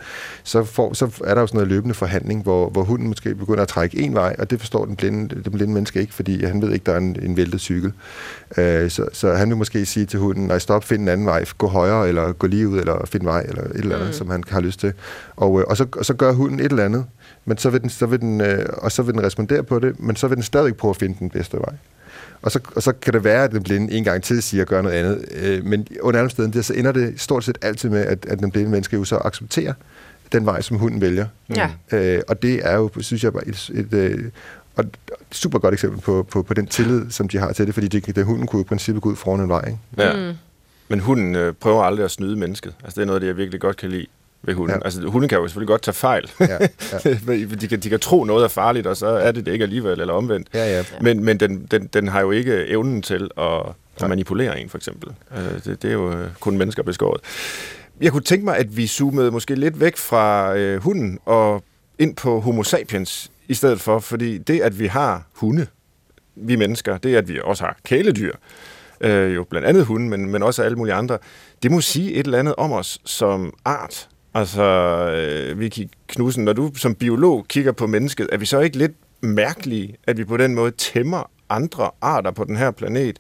så, 0.44 0.64
får, 0.64 0.94
så 0.94 1.22
er 1.24 1.34
der 1.34 1.42
jo 1.42 1.48
sådan 1.48 1.58
noget 1.58 1.68
løbende 1.68 1.96
forhandling, 1.96 2.44
hvor, 2.44 2.70
hvor 2.70 2.84
hunden 2.84 3.08
måske 3.08 3.36
begynder 3.36 3.62
at 3.62 3.68
trække 3.68 4.00
en 4.00 4.14
vej, 4.14 4.36
og 4.40 4.50
det 4.50 4.60
forstår 4.60 4.86
den 4.86 4.96
blinde, 4.96 5.44
den 5.44 5.52
blinde 5.52 5.74
menneske 5.74 6.02
ikke, 6.02 6.14
fordi 6.14 6.46
han 6.46 6.62
ved 6.62 6.72
ikke, 6.72 6.86
der 6.86 6.94
er 6.94 6.98
en, 6.98 7.18
en 7.22 7.38
væltet 7.38 7.62
cykel. 7.62 7.94
Øh, 8.58 8.90
så, 8.90 9.06
så 9.14 9.34
han 9.34 9.50
vil 9.50 9.58
måske 9.58 9.86
sige 9.86 10.06
til 10.06 10.20
hunden, 10.20 10.48
nej, 10.48 10.60
stop, 10.60 10.84
find 10.84 11.02
en 11.02 11.08
anden 11.08 11.26
vej, 11.26 11.46
gå 11.58 11.68
højre, 11.68 12.08
eller 12.08 12.32
gå 12.32 12.48
lige 12.48 12.68
ud, 12.68 12.80
eller 12.80 13.06
find 13.06 13.24
vej, 13.24 13.42
eller 13.42 13.64
et 13.64 13.72
eller 13.76 13.96
andet, 13.96 14.10
mm. 14.10 14.14
som 14.14 14.30
han 14.30 14.44
har 14.50 14.60
lyst 14.60 14.80
til. 14.80 14.94
Og, 15.36 15.60
øh, 15.60 15.66
og, 15.68 15.78
så, 15.78 15.86
og 15.98 16.06
så 16.06 16.14
gør 16.14 16.32
hunden 16.32 16.60
et 16.60 16.66
eller 16.66 16.86
andet, 16.86 17.06
men 17.46 17.58
så 17.58 17.70
vil 17.70 17.82
den, 17.82 17.90
så 17.90 18.06
vil 18.06 18.20
den, 18.20 18.42
øh, 18.42 18.66
og 18.78 18.92
så 18.92 19.04
vil 19.04 19.14
den 19.14 19.24
respondere 19.24 19.64
på 19.64 19.80
det, 19.80 20.00
men 20.00 20.16
så 20.16 20.28
vil 20.28 20.36
den 20.36 20.44
stadig 20.44 20.76
prøve 20.76 20.90
at 20.90 20.98
finde 20.98 21.16
den 21.20 21.30
bedste 21.30 21.58
vej. 21.58 21.74
Og 22.42 22.52
så, 22.52 22.60
og 22.76 22.84
så 22.84 22.92
kan 22.92 23.14
det 23.14 23.24
være, 23.24 23.44
at 23.44 23.52
den 23.52 23.64
blinde 23.64 23.94
en 23.94 24.04
gang 24.04 24.24
til 24.24 24.44
siger 24.44 24.62
at 24.62 24.68
gøre 24.68 24.84
noget 24.84 24.96
andet. 24.96 25.26
Øh, 25.32 25.66
men 25.66 25.88
under 26.02 26.20
alle 26.20 26.30
steder, 26.30 26.62
så 26.62 26.74
ender 26.74 26.92
det 26.92 27.22
stort 27.22 27.44
set 27.44 27.58
altid 27.62 27.90
med, 27.90 28.06
at, 28.06 28.26
at 28.26 28.40
den 28.40 28.52
blinde 28.52 28.70
menneske 28.70 28.96
jo 28.96 29.04
så 29.04 29.18
accepterer 29.18 29.74
den 30.32 30.46
vej, 30.46 30.62
som 30.62 30.78
hunden 30.78 31.02
vælger. 31.02 31.26
Ja. 31.56 31.70
Øh, 31.92 32.22
og 32.28 32.42
det 32.42 32.62
er 32.64 32.76
jo, 32.76 32.90
synes 33.00 33.24
jeg, 33.24 33.34
bare 33.34 33.48
et, 33.48 33.70
et, 33.74 33.94
et, 33.94 34.32
og 34.76 34.84
et 34.84 34.98
super 35.32 35.60
godt 35.60 35.74
eksempel 35.74 36.02
på, 36.02 36.28
på, 36.32 36.44
på 36.44 36.54
den 36.54 36.68
tillid, 36.68 37.10
som 37.10 37.28
de 37.28 37.38
har 37.38 37.54
til 37.54 37.66
det, 37.66 37.74
fordi 37.74 37.88
de, 37.88 38.00
det, 38.00 38.26
hunden 38.26 38.48
kunne 38.48 38.62
i 38.62 38.66
princippet 38.66 39.04
gå 39.04 39.10
ud 39.10 39.16
foran 39.16 39.40
en 39.40 39.50
vej. 39.50 39.68
Ikke? 39.68 39.80
Ja. 39.98 40.32
Mm. 40.32 40.38
Men 40.88 41.00
hunden 41.00 41.36
øh, 41.36 41.54
prøver 41.54 41.84
aldrig 41.84 42.06
at 42.06 42.12
snyde 42.12 42.36
mennesket. 42.36 42.74
Altså, 42.84 42.96
det 42.96 43.02
er 43.02 43.06
noget, 43.06 43.16
af 43.16 43.20
det 43.20 43.28
jeg 43.28 43.38
virkelig 43.38 43.62
godt 43.62 43.78
kan 43.78 43.90
lide 43.90 44.06
ved 44.42 44.54
hunden. 44.54 44.78
Ja. 44.78 44.86
Altså, 44.86 45.08
hunden 45.08 45.30
kan 45.30 45.38
jo 45.38 45.48
selvfølgelig 45.48 45.68
godt 45.68 45.82
tage 45.82 45.96
fejl. 45.96 46.32
Ja, 46.40 46.58
ja. 47.06 47.14
de, 47.62 47.68
kan, 47.68 47.80
de 47.80 47.90
kan 47.90 48.00
tro, 48.00 48.24
noget 48.24 48.44
er 48.44 48.48
farligt, 48.48 48.88
og 48.88 48.98
så 48.98 49.08
er 49.08 49.32
det 49.32 49.46
det 49.46 49.52
ikke 49.52 49.64
alligevel, 49.64 50.02
eller 50.02 50.14
omvendt. 50.14 50.48
Ja, 50.54 50.78
ja. 50.78 50.84
Men, 51.02 51.24
men 51.24 51.40
den, 51.40 51.68
den, 51.72 51.88
den 51.88 52.08
har 52.08 52.22
jo 52.22 52.32
ikke 52.32 52.68
evnen 52.68 53.02
til 53.02 53.30
at, 53.38 53.62
at 54.02 54.10
manipulere 54.10 54.60
en, 54.60 54.70
for 54.70 54.78
eksempel. 54.78 55.10
Øh, 55.38 55.64
det, 55.66 55.82
det 55.82 55.90
er 55.90 55.94
jo 55.94 56.14
øh, 56.14 56.30
kun 56.40 56.58
mennesker 56.58 56.84
beskåret. 56.84 57.22
Jeg 58.02 58.12
kunne 58.12 58.24
tænke 58.24 58.46
mig, 58.46 58.58
at 58.58 58.78
vi 58.78 58.88
zoomede 58.88 59.32
måske 59.32 59.56
lidt 59.56 59.80
væk 59.80 59.98
fra 59.98 60.56
øh, 60.56 60.82
hunden 60.82 61.20
og 61.26 61.64
ind 62.00 62.16
på 62.16 62.40
homo 62.40 62.64
sapiens 62.64 63.32
i 63.48 63.54
stedet 63.54 63.82
for, 63.82 64.00
fordi 64.00 64.38
det, 64.38 64.62
at 64.62 64.80
vi 64.80 64.88
har 64.88 65.24
hunde, 65.34 65.68
vi 66.36 66.56
mennesker, 66.56 66.98
det, 66.98 67.16
at 67.16 67.28
vi 67.28 67.40
også 67.44 67.64
har 67.64 67.78
kæledyr, 67.84 68.34
øh, 69.02 69.36
jo 69.36 69.44
blandt 69.44 69.68
andet 69.68 69.86
hunde, 69.86 70.10
men, 70.10 70.30
men 70.32 70.44
også 70.44 70.64
alle 70.64 70.78
mulige 70.78 70.94
andre, 70.94 71.18
det 71.64 71.72
må 71.72 71.82
sige 71.82 72.14
et 72.14 72.26
eller 72.26 72.40
andet 72.40 72.56
om 72.56 72.72
os 72.72 73.00
som 73.06 73.54
art. 73.66 74.10
Altså, 74.34 74.64
øh, 74.64 75.60
Vicky 75.60 75.90
Knudsen, 76.08 76.46
når 76.46 76.54
du 76.54 76.72
som 76.76 76.96
biolog 76.96 77.46
kigger 77.48 77.72
på 77.72 77.88
mennesket, 77.88 78.30
er 78.32 78.38
vi 78.38 78.46
så 78.46 78.60
ikke 78.60 78.78
lidt 78.78 78.92
mærkelige, 79.22 79.96
at 80.08 80.18
vi 80.18 80.24
på 80.24 80.38
den 80.38 80.56
måde 80.56 80.72
tæmmer 80.72 81.30
andre 81.50 81.92
arter 82.02 82.32
på 82.32 82.44
den 82.44 82.58
her 82.58 82.72
planet, 82.72 83.18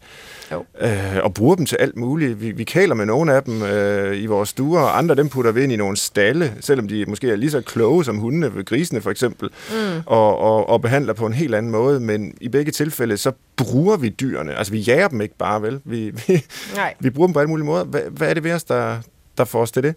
jo. 0.51 0.65
Øh, 0.81 1.17
og 1.23 1.33
bruger 1.33 1.55
dem 1.55 1.65
til 1.65 1.75
alt 1.75 1.97
muligt. 1.97 2.41
Vi, 2.41 2.51
vi 2.51 2.63
kæler 2.63 2.95
med 2.95 3.05
nogle 3.05 3.33
af 3.33 3.43
dem 3.43 3.63
øh, 3.63 4.21
i 4.21 4.25
vores 4.25 4.49
stuer, 4.49 4.81
og 4.81 4.97
andre 4.97 5.15
dem 5.15 5.29
putter 5.29 5.51
vi 5.51 5.63
ind 5.63 5.71
i 5.71 5.75
nogle 5.75 5.97
stalle, 5.97 6.53
selvom 6.59 6.87
de 6.87 7.05
måske 7.07 7.31
er 7.31 7.35
lige 7.35 7.51
så 7.51 7.61
kloge 7.61 8.05
som 8.05 8.17
hundene, 8.17 8.55
ved 8.55 8.65
grisene 8.65 9.01
for 9.01 9.11
eksempel, 9.11 9.49
mm. 9.69 10.01
og, 10.05 10.37
og, 10.37 10.69
og 10.69 10.81
behandler 10.81 11.13
på 11.13 11.25
en 11.25 11.33
helt 11.33 11.55
anden 11.55 11.71
måde. 11.71 11.99
Men 11.99 12.33
i 12.41 12.49
begge 12.49 12.71
tilfælde, 12.71 13.17
så 13.17 13.31
bruger 13.57 13.97
vi 13.97 14.09
dyrene. 14.09 14.55
Altså, 14.55 14.73
vi 14.73 14.79
jager 14.79 15.07
dem 15.07 15.21
ikke 15.21 15.37
bare, 15.37 15.61
vel? 15.61 15.81
Vi, 15.85 16.09
vi, 16.27 16.45
Nej. 16.75 16.93
vi 16.99 17.09
bruger 17.09 17.27
dem 17.27 17.33
på 17.33 17.39
alle 17.39 17.49
mulige 17.49 17.65
måder. 17.65 17.83
Hvad, 17.83 18.01
hvad 18.11 18.29
er 18.29 18.33
det 18.33 18.43
ved 18.43 18.51
os, 18.51 18.63
der, 18.63 18.97
der 19.37 19.45
får 19.45 19.61
os 19.61 19.71
til 19.71 19.83
det? 19.83 19.95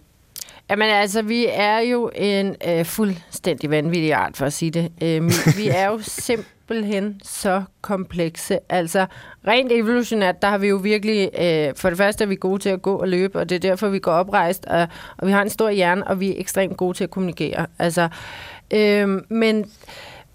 Jamen 0.69 0.89
altså, 0.89 1.21
vi 1.21 1.47
er 1.49 1.79
jo 1.79 2.11
en 2.15 2.55
øh, 2.67 2.85
fuldstændig 2.85 3.69
vanvittig 3.69 4.13
art, 4.13 4.37
for 4.37 4.45
at 4.45 4.53
sige 4.53 4.71
det. 4.71 4.91
Øh, 5.01 5.31
vi 5.57 5.67
er 5.67 5.87
jo 5.87 5.99
simpelthen 6.27 7.21
så 7.23 7.63
komplekse. 7.81 8.59
Altså, 8.69 9.05
rent 9.47 9.71
evolutionært, 9.71 10.41
der 10.41 10.47
har 10.47 10.57
vi 10.57 10.67
jo 10.67 10.75
virkelig... 10.75 11.29
Øh, 11.39 11.73
for 11.75 11.89
det 11.89 11.97
første 11.97 12.23
er 12.23 12.27
vi 12.27 12.35
gode 12.35 12.61
til 12.61 12.69
at 12.69 12.81
gå 12.81 12.95
og 12.95 13.07
løbe, 13.07 13.39
og 13.39 13.49
det 13.49 13.55
er 13.55 13.59
derfor, 13.59 13.87
vi 13.87 13.99
går 13.99 14.11
oprejst, 14.11 14.65
og, 14.65 14.87
og 15.17 15.27
vi 15.27 15.31
har 15.31 15.41
en 15.41 15.49
stor 15.49 15.69
hjerne, 15.69 16.07
og 16.07 16.19
vi 16.19 16.29
er 16.29 16.33
ekstremt 16.37 16.77
gode 16.77 16.97
til 16.97 17.03
at 17.03 17.09
kommunikere. 17.09 17.65
Altså, 17.79 18.09
øh, 18.73 19.21
men... 19.29 19.65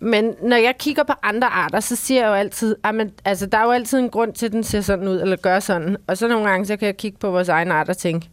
Men 0.01 0.35
når 0.43 0.57
jeg 0.57 0.75
kigger 0.79 1.03
på 1.03 1.13
andre 1.23 1.47
arter, 1.47 1.81
så 1.81 1.97
siger 1.97 2.21
jeg 2.21 2.29
jo 2.29 2.35
altid, 2.35 2.77
at 2.85 2.95
man, 2.95 3.13
altså, 3.25 3.47
der 3.47 3.59
er 3.59 3.65
jo 3.65 3.71
altid 3.71 3.99
en 3.99 4.11
grund 4.11 4.33
til, 4.33 4.47
at 4.47 4.53
den 4.53 4.65
ser 4.65 4.81
sådan 4.81 5.09
ud, 5.09 5.21
eller 5.21 5.37
gør 5.37 5.61
sådan. 5.61 5.97
Og 6.07 6.19
så 6.19 6.29
nogle 6.29 6.49
gange, 6.49 6.67
så 6.67 6.77
kan 6.77 6.87
jeg 6.87 6.97
kigge 6.97 7.19
på 7.19 7.31
vores 7.31 7.49
egen 7.49 7.71
art 7.71 7.89
og 7.89 7.97
tænke, 7.97 8.29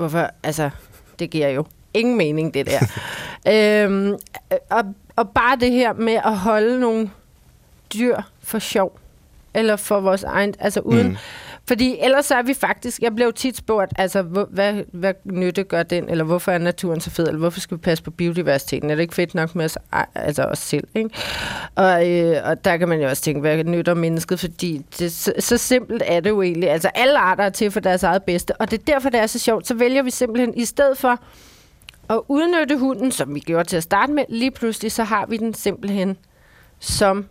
hvorfor, 0.00 0.30
altså, 0.42 0.70
det 1.18 1.30
giver 1.30 1.48
jo 1.48 1.64
ingen 1.94 2.16
mening, 2.16 2.54
det 2.54 2.66
der. 2.66 2.80
øhm, 3.86 4.14
og, 4.70 4.84
og 5.16 5.30
bare 5.30 5.56
det 5.56 5.72
her 5.72 5.92
med 5.92 6.12
at 6.24 6.36
holde 6.36 6.80
nogle 6.80 7.10
dyr 7.94 8.16
for 8.42 8.58
sjov, 8.58 8.98
eller 9.54 9.76
for 9.76 10.00
vores 10.00 10.24
egen, 10.24 10.54
altså 10.58 10.80
uden, 10.80 11.08
mm 11.08 11.16
fordi 11.70 11.98
ellers 12.00 12.30
er 12.30 12.42
vi 12.42 12.54
faktisk, 12.54 13.02
jeg 13.02 13.14
blev 13.14 13.32
tit 13.32 13.56
spurgt, 13.56 13.92
altså, 13.98 14.22
hvor, 14.22 14.48
hvad, 14.50 14.82
hvad 14.92 15.14
nytte 15.24 15.64
gør 15.64 15.82
den, 15.82 16.08
eller 16.08 16.24
hvorfor 16.24 16.52
er 16.52 16.58
naturen 16.58 17.00
så 17.00 17.10
fed, 17.10 17.26
eller 17.26 17.38
hvorfor 17.38 17.60
skal 17.60 17.76
vi 17.76 17.80
passe 17.80 18.04
på 18.04 18.10
biodiversiteten, 18.10 18.90
er 18.90 18.94
det 18.94 19.02
ikke 19.02 19.14
fedt 19.14 19.34
nok 19.34 19.54
med 19.54 19.64
os, 19.64 19.78
altså 20.14 20.42
os 20.42 20.58
selv, 20.58 20.88
ikke? 20.94 21.10
Og, 21.74 22.10
øh, 22.10 22.36
og 22.44 22.64
der 22.64 22.76
kan 22.76 22.88
man 22.88 23.00
jo 23.00 23.08
også 23.08 23.22
tænke, 23.22 23.40
hvad 23.40 23.64
nytter 23.64 23.94
mennesket, 23.94 24.40
fordi 24.40 24.86
det, 24.98 25.12
så, 25.12 25.32
så 25.38 25.56
simpelt 25.56 26.02
er 26.06 26.20
det 26.20 26.30
jo 26.30 26.42
egentlig, 26.42 26.70
altså 26.70 26.90
alle 26.94 27.18
arter 27.18 27.44
er 27.44 27.50
til 27.50 27.70
for 27.70 27.80
deres 27.80 28.02
eget 28.02 28.22
bedste, 28.22 28.56
og 28.56 28.70
det 28.70 28.80
er 28.80 28.84
derfor, 28.92 29.10
det 29.10 29.20
er 29.20 29.26
så 29.26 29.38
sjovt, 29.38 29.66
så 29.66 29.74
vælger 29.74 30.02
vi 30.02 30.10
simpelthen, 30.10 30.54
i 30.54 30.64
stedet 30.64 30.98
for 30.98 31.18
at 32.10 32.20
udnytte 32.28 32.78
hunden, 32.78 33.12
som 33.12 33.34
vi 33.34 33.40
gjorde 33.40 33.68
til 33.68 33.76
at 33.76 33.82
starte 33.82 34.12
med, 34.12 34.24
lige 34.28 34.50
pludselig, 34.50 34.92
så 34.92 35.04
har 35.04 35.26
vi 35.26 35.36
den 35.36 35.54
simpelthen 35.54 36.16
som 36.78 37.26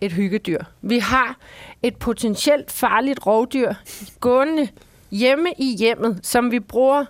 et 0.00 0.12
hyggedyr. 0.12 0.64
Vi 0.82 0.98
har 0.98 1.36
et 1.82 1.96
potentielt 1.96 2.70
farligt 2.70 3.26
rovdyr 3.26 3.74
gående 4.20 4.68
hjemme 5.10 5.48
i 5.58 5.76
hjemmet, 5.78 6.20
som 6.22 6.50
vi 6.50 6.60
bruger 6.60 7.04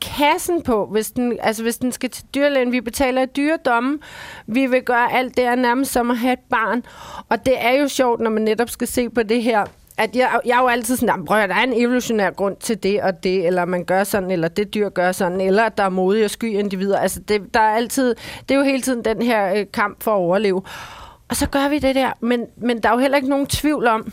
kassen 0.00 0.62
på, 0.62 0.86
hvis 0.86 1.10
den, 1.10 1.38
altså 1.40 1.62
hvis 1.62 1.76
den 1.76 1.92
skal 1.92 2.10
til 2.10 2.24
dyrlægen. 2.34 2.72
Vi 2.72 2.80
betaler 2.80 3.22
et 3.22 3.36
dyredomme. 3.36 3.98
Vi 4.46 4.66
vil 4.66 4.82
gøre 4.82 5.12
alt 5.12 5.36
det 5.36 5.44
er 5.44 5.54
nærmest 5.54 5.92
som 5.92 6.10
at 6.10 6.18
have 6.18 6.32
et 6.32 6.38
barn. 6.50 6.84
Og 7.28 7.46
det 7.46 7.54
er 7.64 7.72
jo 7.72 7.88
sjovt, 7.88 8.20
når 8.20 8.30
man 8.30 8.42
netop 8.42 8.70
skal 8.70 8.88
se 8.88 9.10
på 9.10 9.22
det 9.22 9.42
her 9.42 9.64
at 9.98 10.16
jeg, 10.16 10.40
jeg 10.44 10.56
er 10.56 10.62
jo 10.62 10.68
altid 10.68 10.96
sådan, 10.96 11.24
prøv 11.24 11.38
at 11.38 11.48
der 11.48 11.54
er 11.54 11.62
en 11.62 11.82
evolutionær 11.82 12.30
grund 12.30 12.56
til 12.56 12.82
det 12.82 13.02
og 13.02 13.24
det, 13.24 13.46
eller 13.46 13.64
man 13.64 13.84
gør 13.84 14.04
sådan, 14.04 14.30
eller 14.30 14.48
det 14.48 14.74
dyr 14.74 14.88
gør 14.88 15.12
sådan, 15.12 15.40
eller 15.40 15.62
at 15.62 15.78
der 15.78 15.84
er 15.84 15.88
modige 15.88 16.24
og 16.24 16.30
sky 16.30 16.44
individer. 16.44 16.98
Altså, 16.98 17.20
det, 17.20 17.54
der 17.54 17.60
er 17.60 17.74
altid, 17.74 18.14
det 18.48 18.54
er 18.54 18.58
jo 18.58 18.64
hele 18.64 18.82
tiden 18.82 19.04
den 19.04 19.22
her 19.22 19.54
øh, 19.54 19.66
kamp 19.72 20.02
for 20.02 20.10
at 20.10 20.16
overleve. 20.16 20.62
Og 21.28 21.36
så 21.36 21.48
gør 21.48 21.68
vi 21.68 21.78
det 21.78 21.94
der. 21.94 22.10
Men, 22.20 22.46
men 22.56 22.82
der 22.82 22.88
er 22.88 22.92
jo 22.92 22.98
heller 22.98 23.16
ikke 23.16 23.28
nogen 23.28 23.46
tvivl 23.46 23.86
om, 23.86 24.12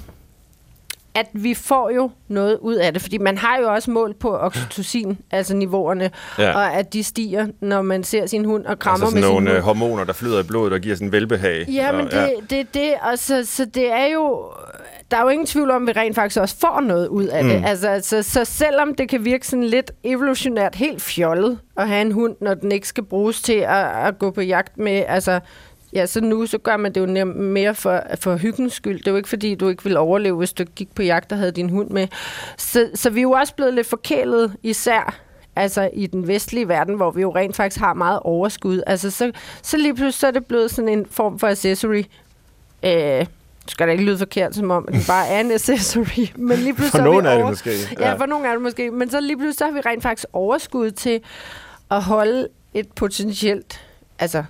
at 1.15 1.25
vi 1.33 1.53
får 1.53 1.89
jo 1.89 2.11
noget 2.27 2.57
ud 2.61 2.75
af 2.75 2.93
det, 2.93 3.01
fordi 3.01 3.17
man 3.17 3.37
har 3.37 3.57
jo 3.57 3.73
også 3.73 3.91
mål 3.91 4.13
på 4.13 4.37
oxytocin, 4.37 5.17
altså 5.31 5.55
niveauerne, 5.55 6.11
ja. 6.37 6.55
og 6.55 6.73
at 6.73 6.93
de 6.93 7.03
stiger, 7.03 7.47
når 7.61 7.81
man 7.81 8.03
ser 8.03 8.25
sin 8.25 8.45
hund 8.45 8.65
og 8.65 8.79
krammer 8.79 9.05
altså 9.05 9.15
med 9.15 9.23
sin 9.23 9.31
nogle 9.31 9.49
hund. 9.49 9.57
øh, 9.57 9.63
hormoner, 9.63 10.03
der 10.03 10.13
flyder 10.13 10.39
i 10.39 10.43
blodet 10.43 10.73
og 10.73 10.79
giver 10.79 10.95
sådan 10.95 11.11
velbehag. 11.11 11.65
Ja, 11.69 11.91
men 11.91 12.05
det, 12.05 12.33
det, 12.49 12.73
det, 12.73 12.93
og 13.01 13.19
så, 13.19 13.45
så 13.45 13.65
det 13.65 13.91
er 13.91 14.05
jo, 14.05 14.51
der 15.11 15.17
er 15.17 15.21
jo 15.21 15.29
ingen 15.29 15.47
tvivl 15.47 15.71
om, 15.71 15.89
at 15.89 15.95
vi 15.95 15.99
rent 16.01 16.15
faktisk 16.15 16.41
også 16.41 16.55
får 16.59 16.81
noget 16.81 17.07
ud 17.07 17.25
af 17.25 17.43
mm. 17.43 17.49
det. 17.49 17.63
Altså, 17.65 17.99
så, 18.01 18.23
så 18.23 18.45
selvom 18.45 18.95
det 18.95 19.09
kan 19.09 19.25
virke 19.25 19.47
sådan 19.47 19.63
lidt 19.63 19.91
evolutionært 20.03 20.75
helt 20.75 21.01
fjollet 21.01 21.59
at 21.77 21.87
have 21.87 22.01
en 22.01 22.11
hund, 22.11 22.35
når 22.41 22.53
den 22.53 22.71
ikke 22.71 22.87
skal 22.87 23.03
bruges 23.03 23.41
til 23.41 23.53
at, 23.67 24.07
at 24.07 24.19
gå 24.19 24.31
på 24.31 24.41
jagt 24.41 24.77
med, 24.77 25.03
altså 25.07 25.39
Ja, 25.95 26.05
så 26.05 26.21
nu 26.21 26.45
så 26.45 26.57
gør 26.57 26.77
man 26.77 26.95
det 26.95 27.01
jo 27.01 27.25
mere 27.25 27.75
for, 27.75 28.03
for 28.19 28.35
hyggens 28.35 28.73
skyld. 28.73 28.97
Det 28.97 29.07
er 29.07 29.11
jo 29.11 29.17
ikke, 29.17 29.29
fordi 29.29 29.55
du 29.55 29.69
ikke 29.69 29.83
ville 29.83 29.99
overleve, 29.99 30.37
hvis 30.37 30.53
du 30.53 30.63
gik 30.63 30.95
på 30.95 31.01
jagt 31.01 31.31
og 31.31 31.37
havde 31.37 31.51
din 31.51 31.69
hund 31.69 31.89
med. 31.89 32.07
Så, 32.57 32.89
så 32.95 33.09
vi 33.09 33.19
er 33.19 33.23
jo 33.23 33.31
også 33.31 33.55
blevet 33.55 33.73
lidt 33.73 33.87
forkælet, 33.87 34.55
især 34.63 35.19
altså 35.55 35.89
i 35.93 36.07
den 36.07 36.27
vestlige 36.27 36.67
verden, 36.67 36.95
hvor 36.95 37.11
vi 37.11 37.21
jo 37.21 37.35
rent 37.35 37.55
faktisk 37.55 37.79
har 37.79 37.93
meget 37.93 38.19
overskud. 38.19 38.81
Altså, 38.87 39.11
så, 39.11 39.31
så 39.61 39.77
lige 39.77 39.95
pludselig 39.95 40.13
så 40.13 40.27
er 40.27 40.31
det 40.31 40.45
blevet 40.45 40.71
sådan 40.71 40.89
en 40.89 41.05
form 41.11 41.39
for 41.39 41.47
accessory. 41.47 42.03
Øh, 42.83 43.25
skal 43.67 43.87
det 43.87 43.91
ikke 43.91 44.03
lyde 44.03 44.17
forkert, 44.17 44.55
som 44.55 44.71
om 44.71 44.87
det 44.91 45.03
bare 45.07 45.27
er 45.27 45.39
en 45.39 45.51
accessory. 45.51 46.27
Men 46.47 46.57
lige 46.57 46.73
pludselig 46.73 47.03
for 47.03 47.11
nogen 47.11 47.25
er 47.25 47.37
det 47.37 47.45
måske. 47.45 47.71
Ja. 47.99 48.09
ja, 48.09 48.13
for 48.13 48.25
nogle 48.25 48.47
er 48.47 48.51
det 48.51 48.61
måske. 48.61 48.91
Men 48.91 49.09
så 49.09 49.19
lige 49.19 49.37
pludselig 49.37 49.57
så 49.57 49.65
har 49.65 49.71
vi 49.71 49.79
rent 49.79 50.03
faktisk 50.03 50.25
overskud 50.33 50.91
til 50.91 51.21
at 51.91 52.03
holde 52.03 52.47
et 52.73 52.87
potentielt, 52.95 53.81
altså 54.19 54.43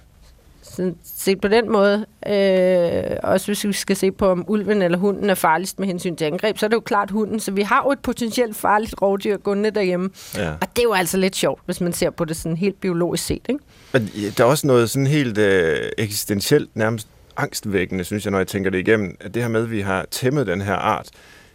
så 0.63 0.93
set 1.03 1.41
på 1.41 1.47
den 1.47 1.71
måde, 1.71 2.05
øh, 2.27 3.17
også 3.23 3.45
hvis 3.45 3.65
vi 3.65 3.73
skal 3.73 3.95
se 3.95 4.11
på, 4.11 4.27
om 4.27 4.45
ulven 4.47 4.81
eller 4.81 4.97
hunden 4.97 5.29
er 5.29 5.35
farligst 5.35 5.79
med 5.79 5.87
hensyn 5.87 6.15
til 6.15 6.25
angreb, 6.25 6.57
så 6.57 6.65
er 6.65 6.67
det 6.67 6.75
jo 6.75 6.79
klart 6.79 7.11
hunden. 7.11 7.39
Så 7.39 7.51
vi 7.51 7.61
har 7.61 7.83
jo 7.85 7.91
et 7.91 7.99
potentielt 7.99 8.55
farligt 8.55 8.95
rovdyr 9.01 9.37
gående 9.37 9.71
derhjemme. 9.71 10.09
Ja. 10.35 10.51
Og 10.51 10.67
det 10.75 10.79
er 10.79 10.83
jo 10.83 10.93
altså 10.93 11.17
lidt 11.17 11.35
sjovt, 11.35 11.61
hvis 11.65 11.81
man 11.81 11.93
ser 11.93 12.09
på 12.09 12.25
det 12.25 12.35
sådan 12.35 12.57
helt 12.57 12.81
biologisk 12.81 13.25
set. 13.25 13.41
Ikke? 13.49 13.63
Men 13.93 14.09
der 14.37 14.43
er 14.43 14.47
også 14.47 14.67
noget 14.67 14.89
sådan 14.89 15.07
helt 15.07 15.37
øh, 15.37 15.89
eksistentielt, 15.97 16.75
nærmest 16.75 17.07
angstvækkende, 17.37 18.03
synes 18.03 18.25
jeg, 18.25 18.31
når 18.31 18.37
jeg 18.37 18.47
tænker 18.47 18.69
det 18.69 18.79
igennem, 18.79 19.17
at 19.19 19.33
det 19.33 19.41
her 19.41 19.49
med, 19.49 19.63
at 19.63 19.71
vi 19.71 19.81
har 19.81 20.05
tæmmet 20.11 20.47
den 20.47 20.61
her 20.61 20.75
art 20.75 21.09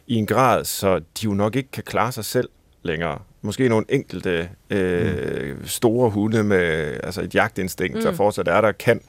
i 0.06 0.14
en 0.14 0.26
grad, 0.26 0.64
så 0.64 0.98
de 0.98 1.24
jo 1.24 1.34
nok 1.34 1.56
ikke 1.56 1.70
kan 1.70 1.82
klare 1.82 2.12
sig 2.12 2.24
selv 2.24 2.48
længere. 2.82 3.18
Måske 3.42 3.68
nogle 3.68 3.84
enkelte 3.88 4.48
øh, 4.70 5.56
mm. 5.58 5.66
store 5.66 6.10
hunde 6.10 6.44
med 6.44 6.96
altså 7.02 7.22
et 7.22 7.34
jagtinstinkt, 7.34 7.96
mm. 7.96 8.02
der 8.02 8.12
fortsat 8.12 8.48
er 8.48 8.60
der, 8.60 8.72
kan. 8.72 9.00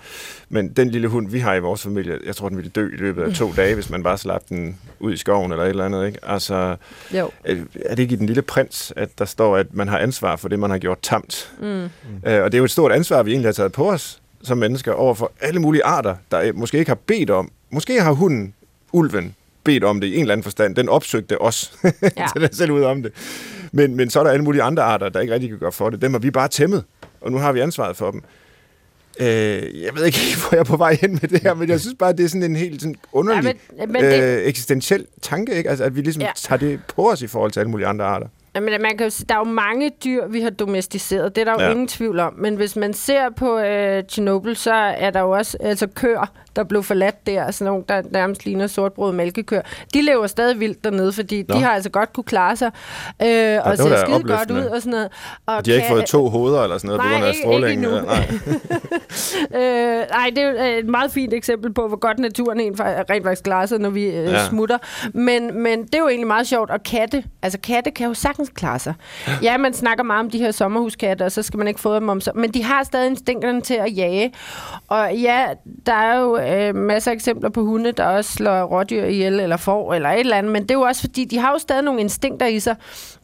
Men 0.50 0.70
den 0.70 0.90
lille 0.90 1.08
hund, 1.08 1.30
vi 1.30 1.40
har 1.40 1.56
i 1.56 1.60
vores 1.60 1.84
familie, 1.84 2.20
jeg 2.26 2.36
tror, 2.36 2.50
den 2.50 2.58
ville 2.58 2.72
dø 2.72 2.94
i 2.94 2.98
løbet 2.98 3.24
af 3.24 3.34
to 3.34 3.48
mm. 3.48 3.54
dage, 3.54 3.76
hvis 3.76 3.90
man 3.90 4.04
bare 4.04 4.18
slap 4.18 4.42
den 4.50 4.78
ud 5.00 5.14
i 5.14 5.18
skoven 5.18 5.52
eller 5.52 5.64
et 5.64 5.70
eller 5.70 5.86
andet. 5.86 6.08
Ikke? 6.08 6.20
Altså, 6.24 6.76
jo. 7.14 7.30
Er, 7.44 7.56
er 7.86 7.96
det 7.96 8.04
ikke 8.04 8.14
i 8.14 8.18
den 8.18 8.26
lille 8.26 8.42
prins, 8.42 8.94
at 8.96 9.10
der 9.20 9.26
står, 9.26 9.58
at 9.58 9.74
man 9.74 9.88
har 9.88 9.98
ansvar 9.98 10.36
for 10.36 10.50
det, 10.50 10.60
man 10.60 10.70
har 10.70 10.78
gjort 10.78 11.00
tamt? 11.02 11.52
Mm. 11.62 11.84
Øh, 11.84 11.90
og 12.24 12.52
det 12.52 12.54
er 12.54 12.58
jo 12.58 12.64
et 12.64 12.72
stort 12.72 12.92
ansvar, 12.92 13.24
vi 13.24 13.32
egentlig 13.32 13.48
har 13.48 13.54
taget 13.54 13.72
på 13.72 13.92
os 13.92 14.22
som 14.44 14.58
mennesker 14.58 14.92
over 14.92 15.14
for 15.14 15.32
alle 15.42 15.60
mulige 15.60 15.86
arter, 15.86 16.16
der 16.32 16.54
måske 16.54 16.78
ikke 16.78 16.90
har 16.90 17.00
bedt 17.06 17.30
om. 17.30 17.52
Måske 17.70 18.02
har 18.02 18.12
hunden, 18.12 18.54
ulven, 18.92 19.36
bedt 19.64 19.84
om 19.84 20.02
det 20.02 20.08
i 20.08 20.16
en 20.16 20.22
eller 20.22 20.34
anden 20.34 20.44
forstand. 20.44 20.76
Den 20.76 20.90
opsøgte 20.90 21.42
os, 21.42 21.74
ja. 21.84 22.28
så 22.34 22.34
den 22.36 22.54
selv 22.54 22.72
ud 22.72 22.82
om 22.82 23.04
det. 23.04 23.12
Men, 23.72 23.96
men 23.96 24.10
så 24.10 24.20
er 24.20 24.24
der 24.24 24.32
alle 24.32 24.44
mulige 24.44 24.64
andre 24.64 24.84
arter, 24.84 25.10
der 25.10 25.20
ikke 25.20 25.34
rigtig 25.34 25.50
kan 25.50 25.60
gøre 25.60 25.72
for 25.72 25.90
det. 25.90 26.02
Dem 26.02 26.12
har 26.12 26.20
vi 26.20 26.32
bare 26.32 26.48
tæmmet, 26.48 26.84
og 27.22 27.32
nu 27.32 27.38
har 27.38 27.52
vi 27.52 27.60
ansvaret 27.60 27.98
for 27.98 28.12
dem. 28.12 28.24
Øh, 29.20 29.28
jeg 29.82 29.96
ved 29.96 30.06
ikke, 30.06 30.20
hvor 30.40 30.50
jeg 30.52 30.60
er 30.60 30.64
på 30.64 30.78
vej 30.78 30.98
hen 31.02 31.12
med 31.12 31.30
det 31.30 31.42
her, 31.42 31.54
men 31.54 31.70
jeg 31.70 31.80
synes 31.80 31.96
bare, 32.00 32.14
det 32.14 32.26
er 32.26 32.30
sådan 32.30 32.44
en 32.44 32.56
helt 32.56 32.82
sådan 32.82 32.96
underlig, 33.12 33.56
ja, 33.78 33.86
men, 33.86 33.94
men 33.94 34.04
det... 34.04 34.24
øh, 34.24 34.48
eksistentiel 34.48 35.06
tanke, 35.22 35.56
ikke? 35.56 35.70
Altså, 35.70 35.84
at 35.84 35.96
vi 35.96 36.02
ligesom 36.02 36.22
ja. 36.22 36.32
tager 36.36 36.60
det 36.60 36.80
på 36.96 37.12
os 37.12 37.22
i 37.22 37.28
forhold 37.28 37.52
til 37.52 37.60
alle 37.60 37.70
mulige 37.70 37.88
andre 37.88 38.06
arter. 38.06 38.28
Jamen, 38.56 38.82
man 38.82 38.98
kan 38.98 39.12
der 39.30 39.36
er 39.36 39.40
jo 39.40 39.44
mange 39.44 39.92
dyr, 40.04 40.28
vi 40.28 40.42
har 40.42 40.50
domesticeret. 40.50 41.36
Det 41.36 41.42
er 41.42 41.46
der 41.46 41.52
jo 41.52 41.60
Ja. 41.60 41.66
ja. 41.66 41.72
ingen 41.72 41.88
tvivl 41.88 42.20
om. 42.20 42.34
Men 42.38 42.56
hvis 42.56 42.76
man 42.76 42.94
ser 42.94 43.30
på 43.36 43.58
øh, 43.60 44.04
Chernobyl, 44.10 44.56
så 44.56 44.74
er 44.74 45.10
der 45.10 45.20
jo 45.20 45.30
også 45.32 45.58
altså, 45.60 45.88
køer, 45.88 46.26
der 46.56 46.64
blev 46.64 46.84
forladt 46.84 47.28
der. 47.28 47.52
Sådan 47.52 47.72
nogle, 47.72 47.84
der 47.90 48.02
nærmest 48.12 48.46
ligner 48.46 48.68
sortbrød 48.68 49.14
mælkekøer. 49.14 49.62
De 49.94 50.02
lever 50.02 50.28
stadig 50.28 50.60
vildt 50.60 50.84
dernede, 50.84 51.14
fordi 51.14 51.46
Nå. 51.48 51.56
De 51.56 51.62
har 51.62 51.72
altså 51.72 51.90
godt 51.90 52.14
kunne 52.14 52.24
klare 52.24 52.56
sig. 52.56 52.72
Øh, 53.22 53.28
var 53.56 53.60
og 53.62 53.78
ser 53.78 53.98
skide 53.98 54.24
godt 54.24 54.52
ud 54.52 54.66
og 54.66 54.82
sådan 54.82 54.92
noget. 54.92 55.10
Og 55.46 55.66
De 55.66 55.72
har 55.72 55.76
ikke 55.76 55.88
kan- 55.88 55.96
fået 55.96 56.06
to 56.06 56.30
hoveder 56.30 56.64
eller 56.64 56.78
sådan 56.78 56.88
noget 56.88 57.02
på 57.02 57.06
Nej, 57.08 57.14
grund 57.14 57.26
af 57.26 57.30
ikke- 57.30 57.42
stråling. 57.42 57.72
ikke 57.72 57.84
endnu. 57.96 58.06
Nej. 58.06 58.28
Øh, 59.56 60.06
nej, 60.12 60.30
det 60.36 60.38
er 60.44 60.50
jo 60.74 60.80
et 60.80 60.86
meget 60.86 61.12
fint 61.12 61.34
eksempel 61.34 61.74
på, 61.74 61.88
hvor 61.88 61.98
godt 61.98 62.20
naturen 62.20 62.60
fa- 62.60 62.84
rent 63.10 63.24
faktisk 63.26 63.44
klarer 63.44 63.66
sig, 63.66 63.80
når 63.80 63.90
vi 63.90 64.06
øh, 64.06 64.14
Ja. 64.14 64.22
ja. 64.32 64.46
smutter. 64.50 64.78
Men, 65.14 65.64
men 65.64 65.84
det 65.84 65.96
er 65.96 66.00
jo 66.00 66.08
egentlig 66.08 66.28
meget 66.28 66.48
sjovt. 66.48 66.70
Og 66.70 66.84
katte, 66.84 67.24
altså 67.42 67.60
katte 67.60 67.92
kan 67.92 68.08
jo 68.08 68.14
sagtens 68.46 68.60
klare 68.60 68.80
sig. 68.80 68.94
Ja, 69.44 69.58
man 69.58 69.74
snakker 69.74 70.04
meget 70.04 70.20
om 70.20 70.30
de 70.30 70.38
her 70.38 70.52
sommerhuskatte, 70.52 71.24
og 71.24 71.32
så 71.32 71.42
skal 71.42 71.58
man 71.58 71.68
ikke 71.68 71.80
få 71.80 71.96
dem 71.96 72.10
om 72.10 72.22
så. 72.22 72.32
Men 72.36 72.52
de 72.52 72.64
har 72.64 72.84
stadig 72.84 73.10
instinkterne 73.10 73.62
til 73.62 73.74
at 73.74 73.98
jage. 73.98 74.34
Og 74.88 75.16
ja, 75.16 75.46
der 75.86 75.94
er 75.94 76.20
jo 76.20 76.38
øh, 76.38 76.76
masser 76.76 77.12
af 77.12 77.16
eksempler 77.16 77.50
på 77.50 77.64
hunde, 77.64 77.92
der 77.92 78.06
også 78.06 78.34
slår 78.34 78.64
rådyr 78.64 79.06
ihjel, 79.06 79.40
eller 79.40 79.58
får, 79.58 79.94
eller 79.94 80.10
et 80.10 80.20
eller 80.20 80.38
andet. 80.38 80.52
Men 80.52 80.62
det 80.62 80.72
er 80.72 80.76
jo 80.76 80.82
også 80.82 81.02
fordi, 81.02 81.26
de 81.26 81.38
har 81.40 81.52
jo 81.52 81.58
stadig 81.58 81.84
nogle 81.84 82.00
instinkter 82.00 82.46
i 82.46 82.60
sig. 82.60 82.76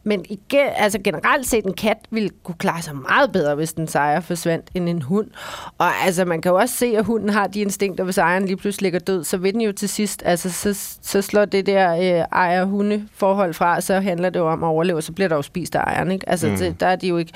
Men 0.06 0.24
igen, 0.28 0.68
altså 0.76 0.98
generelt 1.04 1.46
set, 1.46 1.64
en 1.64 1.74
kat 1.74 1.96
ville 2.10 2.30
kunne 2.44 2.54
klare 2.58 2.82
sig 2.82 2.96
meget 2.96 3.32
bedre, 3.32 3.54
hvis 3.54 3.72
den 3.72 3.88
sejr 3.88 4.20
forsvandt, 4.20 4.70
end 4.74 4.88
en 4.88 5.02
hund. 5.02 5.30
Og 5.78 5.86
altså, 6.04 6.24
man 6.24 6.40
kan 6.40 6.50
jo 6.50 6.58
også 6.58 6.76
se, 6.76 6.86
at 6.96 7.04
hunden 7.04 7.28
har 7.28 7.46
de 7.46 7.60
instinkter, 7.60 8.04
hvis 8.04 8.18
ejeren 8.18 8.46
lige 8.46 8.56
pludselig 8.56 8.82
ligger 8.82 8.98
død, 8.98 9.24
så 9.24 9.36
vil 9.36 9.52
den 9.52 9.60
jo 9.60 9.72
til 9.72 9.88
sidst, 9.88 10.22
altså, 10.24 10.52
så, 10.52 10.98
så 11.02 11.22
slår 11.22 11.44
det 11.44 11.66
der 11.66 11.94
øh, 11.94 12.24
ejer-hunde-forhold 12.32 13.54
fra, 13.54 13.80
så 13.80 14.00
handler 14.00 14.30
det 14.30 14.40
jo 14.40 14.48
om 14.48 14.64
at 14.64 14.68
overleve, 14.68 15.02
så 15.02 15.12
bliver 15.12 15.28
der 15.28 15.36
jo 15.36 15.42
spist 15.42 15.74
af 15.74 15.80
ejeren, 15.80 16.10
ikke? 16.10 16.28
Altså, 16.28 16.48
mm. 16.48 16.56
det, 16.56 16.80
der 16.80 16.86
er 16.86 16.96
de 16.96 17.08
jo 17.08 17.16
ikke 17.16 17.32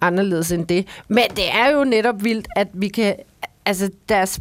anderledes 0.00 0.52
end 0.52 0.66
det. 0.66 0.86
Men 1.08 1.24
det 1.30 1.44
er 1.52 1.70
jo 1.70 1.84
netop 1.84 2.24
vildt, 2.24 2.48
at 2.56 2.68
vi 2.72 2.88
kan 2.88 3.14
altså 3.66 3.90
deres 4.08 4.40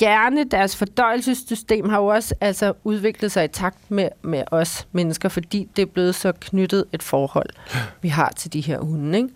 hjerne, 0.00 0.44
deres 0.44 0.76
fordøjelsessystem 0.76 1.88
har 1.88 1.98
jo 1.98 2.06
også 2.06 2.34
altså, 2.40 2.72
udviklet 2.84 3.32
sig 3.32 3.44
i 3.44 3.48
takt 3.48 3.90
med, 3.90 4.08
med 4.22 4.42
os 4.50 4.86
mennesker, 4.92 5.28
fordi 5.28 5.68
det 5.76 5.82
er 5.82 5.86
blevet 5.86 6.14
så 6.14 6.32
knyttet 6.40 6.84
et 6.92 7.02
forhold, 7.02 7.48
vi 8.02 8.08
har 8.08 8.32
til 8.36 8.52
de 8.52 8.60
her 8.60 8.80
hunde. 8.80 9.18
Ikke? 9.18 9.30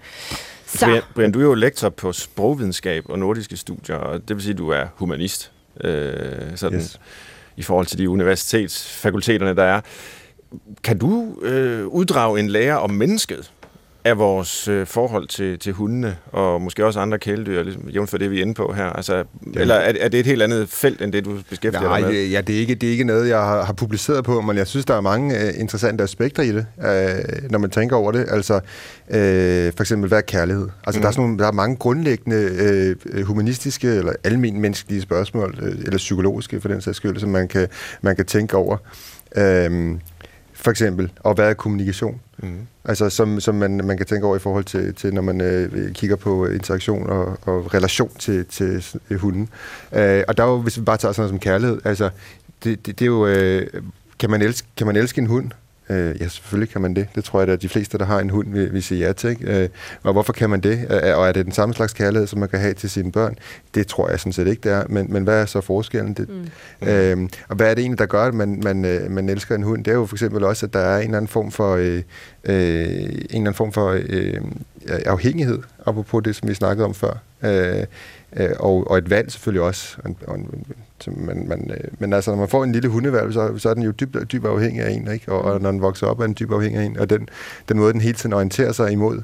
Så, 0.66 0.86
Brian, 0.86 1.02
Brian, 1.14 1.32
du 1.32 1.38
er 1.38 1.44
jo 1.44 1.54
lektor 1.54 1.88
på 1.88 2.12
sprogvidenskab 2.12 3.04
og 3.08 3.18
nordiske 3.18 3.56
studier, 3.56 3.96
og 3.96 4.28
det 4.28 4.36
vil 4.36 4.42
sige, 4.42 4.52
at 4.52 4.58
du 4.58 4.68
er 4.68 4.86
humanist. 4.94 5.52
Øh, 5.80 6.56
sådan, 6.56 6.78
Yes. 6.78 7.00
I 7.56 7.62
forhold 7.62 7.86
til 7.86 7.98
de 7.98 8.10
universitetsfakulteterne, 8.10 9.56
der 9.56 9.62
er. 9.62 9.80
Kan 10.84 10.98
du 10.98 11.36
øh, 11.42 11.86
uddrage 11.86 12.40
en 12.40 12.48
lære 12.48 12.80
om 12.80 12.90
mennesket 12.90 13.52
af 14.04 14.18
vores 14.18 14.68
øh, 14.68 14.86
forhold 14.86 15.28
til, 15.28 15.58
til 15.58 15.72
hundene, 15.72 16.16
og 16.32 16.62
måske 16.62 16.86
også 16.86 17.00
andre 17.00 17.18
kæledyr, 17.18 17.62
ligesom, 17.62 17.88
jævnfør 17.88 18.18
det, 18.18 18.30
vi 18.30 18.38
er 18.38 18.42
inde 18.42 18.54
på 18.54 18.72
her? 18.72 18.84
Altså, 18.84 19.24
eller 19.54 19.74
er, 19.74 19.92
er 20.00 20.08
det 20.08 20.20
et 20.20 20.26
helt 20.26 20.42
andet 20.42 20.68
felt, 20.68 21.02
end 21.02 21.12
det, 21.12 21.24
du 21.24 21.38
beskæftiger 21.50 21.88
Nej, 21.88 22.00
dig 22.00 22.08
med? 22.08 22.26
ja, 22.26 22.40
det 22.40 22.56
er, 22.56 22.60
ikke, 22.60 22.74
det 22.74 22.86
er 22.86 22.90
ikke 22.90 23.04
noget, 23.04 23.28
jeg 23.28 23.38
har, 23.38 23.64
har 23.64 23.72
publiceret 23.72 24.24
på, 24.24 24.40
men 24.40 24.56
jeg 24.56 24.66
synes, 24.66 24.86
der 24.86 24.94
er 24.94 25.00
mange 25.00 25.34
uh, 25.34 25.60
interessante 25.60 26.04
aspekter 26.04 26.42
i 26.42 26.52
det, 26.52 26.66
uh, 26.78 27.50
når 27.50 27.58
man 27.58 27.70
tænker 27.70 27.96
over 27.96 28.12
det. 28.12 28.26
Altså, 28.28 28.54
uh, 28.54 28.60
for 29.76 29.80
eksempel, 29.80 30.08
hvad 30.08 30.18
er 30.18 30.22
kærlighed? 30.22 30.68
Altså, 30.86 30.98
mm. 30.98 31.02
der, 31.02 31.08
er 31.08 31.12
sådan 31.12 31.24
nogle, 31.24 31.38
der 31.38 31.46
er 31.46 31.52
mange 31.52 31.76
grundlæggende 31.76 32.96
uh, 33.14 33.22
humanistiske 33.22 33.88
eller 33.88 34.12
almen 34.24 34.60
menneskelige 34.60 35.02
spørgsmål, 35.02 35.58
uh, 35.62 35.68
eller 35.68 35.98
psykologiske 35.98 36.60
for 36.60 36.68
den 36.68 36.80
sags 36.80 36.96
skyld, 36.96 37.18
som 37.18 37.30
man 37.30 37.48
kan, 37.48 37.68
man 38.02 38.16
kan 38.16 38.24
tænke 38.24 38.56
over. 38.56 38.76
Uh, 39.36 39.42
for 40.62 40.70
eksempel, 40.70 41.12
og 41.20 41.34
hvad 41.34 41.50
er 41.50 41.54
kommunikation? 41.54 42.20
Mm. 42.38 42.58
Altså, 42.84 43.10
som, 43.10 43.40
som 43.40 43.54
man, 43.54 43.80
man 43.84 43.96
kan 43.96 44.06
tænke 44.06 44.26
over 44.26 44.36
i 44.36 44.38
forhold 44.38 44.64
til, 44.64 44.94
til 44.94 45.14
når 45.14 45.22
man 45.22 45.40
øh, 45.40 45.92
kigger 45.92 46.16
på 46.16 46.46
interaktion 46.46 47.10
og, 47.10 47.38
og 47.42 47.74
relation 47.74 48.10
til, 48.18 48.46
til 48.46 48.82
hunden. 49.16 49.48
Øh, 49.92 50.24
og 50.28 50.36
der 50.36 50.44
er 50.44 50.48
jo, 50.48 50.56
hvis 50.56 50.78
vi 50.78 50.82
bare 50.82 50.96
tager 50.96 51.12
sådan 51.12 51.20
noget 51.20 51.30
som 51.30 51.38
kærlighed, 51.38 51.80
altså, 51.84 52.10
det, 52.64 52.86
det, 52.86 52.98
det 52.98 53.04
er 53.04 53.06
jo, 53.06 53.26
øh, 53.26 53.66
kan, 54.18 54.30
man 54.30 54.42
elske, 54.42 54.68
kan 54.76 54.86
man 54.86 54.96
elske 54.96 55.20
en 55.20 55.26
hund? 55.26 55.50
Øh, 55.90 56.16
ja, 56.20 56.28
selvfølgelig 56.28 56.72
kan 56.72 56.80
man 56.80 56.96
det. 56.96 57.08
Det 57.14 57.24
tror 57.24 57.40
jeg, 57.40 57.48
at 57.48 57.62
de 57.62 57.68
fleste, 57.68 57.98
der 57.98 58.04
har 58.04 58.20
en 58.20 58.30
hund, 58.30 58.52
vil, 58.52 58.72
vil 58.72 58.82
sige 58.82 59.06
ja 59.06 59.12
til. 59.12 59.30
Ikke? 59.30 59.62
Øh, 59.62 59.68
og 60.02 60.12
hvorfor 60.12 60.32
kan 60.32 60.50
man 60.50 60.60
det? 60.60 60.86
Øh, 60.90 61.18
og 61.18 61.28
er 61.28 61.32
det 61.32 61.44
den 61.44 61.52
samme 61.52 61.74
slags 61.74 61.92
kærlighed, 61.92 62.26
som 62.26 62.38
man 62.38 62.48
kan 62.48 62.60
have 62.60 62.74
til 62.74 62.90
sine 62.90 63.12
børn? 63.12 63.38
Det 63.74 63.86
tror 63.86 64.10
jeg 64.10 64.20
sådan 64.20 64.32
set 64.32 64.46
ikke, 64.46 64.60
det 64.68 64.72
er. 64.72 64.84
Men, 64.88 65.12
men 65.12 65.24
hvad 65.24 65.40
er 65.42 65.46
så 65.46 65.60
forskellen? 65.60 66.14
Det, 66.14 66.28
mm. 66.28 66.88
øh, 66.88 67.28
og 67.48 67.56
hvad 67.56 67.70
er 67.70 67.74
det 67.74 67.82
egentlig, 67.82 67.98
der 67.98 68.06
gør, 68.06 68.24
at 68.24 68.34
man, 68.34 68.60
man, 68.64 68.84
øh, 68.84 69.10
man 69.10 69.28
elsker 69.28 69.54
en 69.54 69.62
hund? 69.62 69.84
Det 69.84 69.90
er 69.90 69.94
jo 69.94 70.06
for 70.06 70.14
eksempel 70.14 70.44
også, 70.44 70.66
at 70.66 70.72
der 70.72 70.80
er 70.80 70.98
en 70.98 71.04
eller 71.04 71.16
anden 71.16 71.28
form 71.28 71.50
for, 71.50 71.76
øh, 71.76 72.02
øh, 72.44 72.54
en 72.54 73.08
eller 73.08 73.36
anden 73.36 73.54
form 73.54 73.72
for 73.72 74.00
øh, 74.08 74.40
afhængighed, 74.86 75.58
apropos 75.86 76.22
det, 76.24 76.36
som 76.36 76.48
vi 76.48 76.54
snakkede 76.54 76.84
om 76.84 76.94
før. 76.94 77.12
Øh, 77.42 77.86
øh, 78.36 78.50
og, 78.58 78.90
og 78.90 78.98
et 78.98 79.10
valg 79.10 79.32
selvfølgelig 79.32 79.62
også. 79.62 79.96
Og, 80.04 80.16
og, 80.26 80.38
som 81.02 81.14
man, 81.18 81.44
man, 81.48 81.70
øh, 81.70 81.90
men 81.98 82.12
altså, 82.12 82.30
når 82.30 82.38
man 82.38 82.48
får 82.48 82.64
en 82.64 82.72
lille 82.72 82.88
hundevalg, 82.88 83.32
så, 83.32 83.58
så 83.58 83.68
er 83.68 83.74
den 83.74 83.82
jo 83.82 83.90
dybt 83.90 84.32
dyb 84.32 84.44
afhængig 84.44 84.82
af 84.82 84.90
en, 84.90 85.12
ikke? 85.12 85.32
Og, 85.32 85.42
og 85.42 85.60
når 85.60 85.70
den 85.70 85.82
vokser 85.82 86.06
op, 86.06 86.20
er 86.20 86.26
den 86.26 86.36
dybt 86.40 86.52
afhængig 86.52 86.80
af 86.80 86.84
en. 86.84 86.98
Og 86.98 87.10
den, 87.10 87.28
den 87.68 87.78
måde, 87.78 87.92
den 87.92 88.00
hele 88.00 88.14
tiden 88.14 88.32
orienterer 88.32 88.72
sig 88.72 88.92
imod 88.92 89.22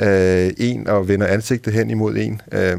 øh, 0.00 0.50
en 0.56 0.88
og 0.88 1.08
vender 1.08 1.26
ansigtet 1.26 1.72
hen 1.72 1.90
imod 1.90 2.16
en, 2.16 2.40
øh, 2.52 2.78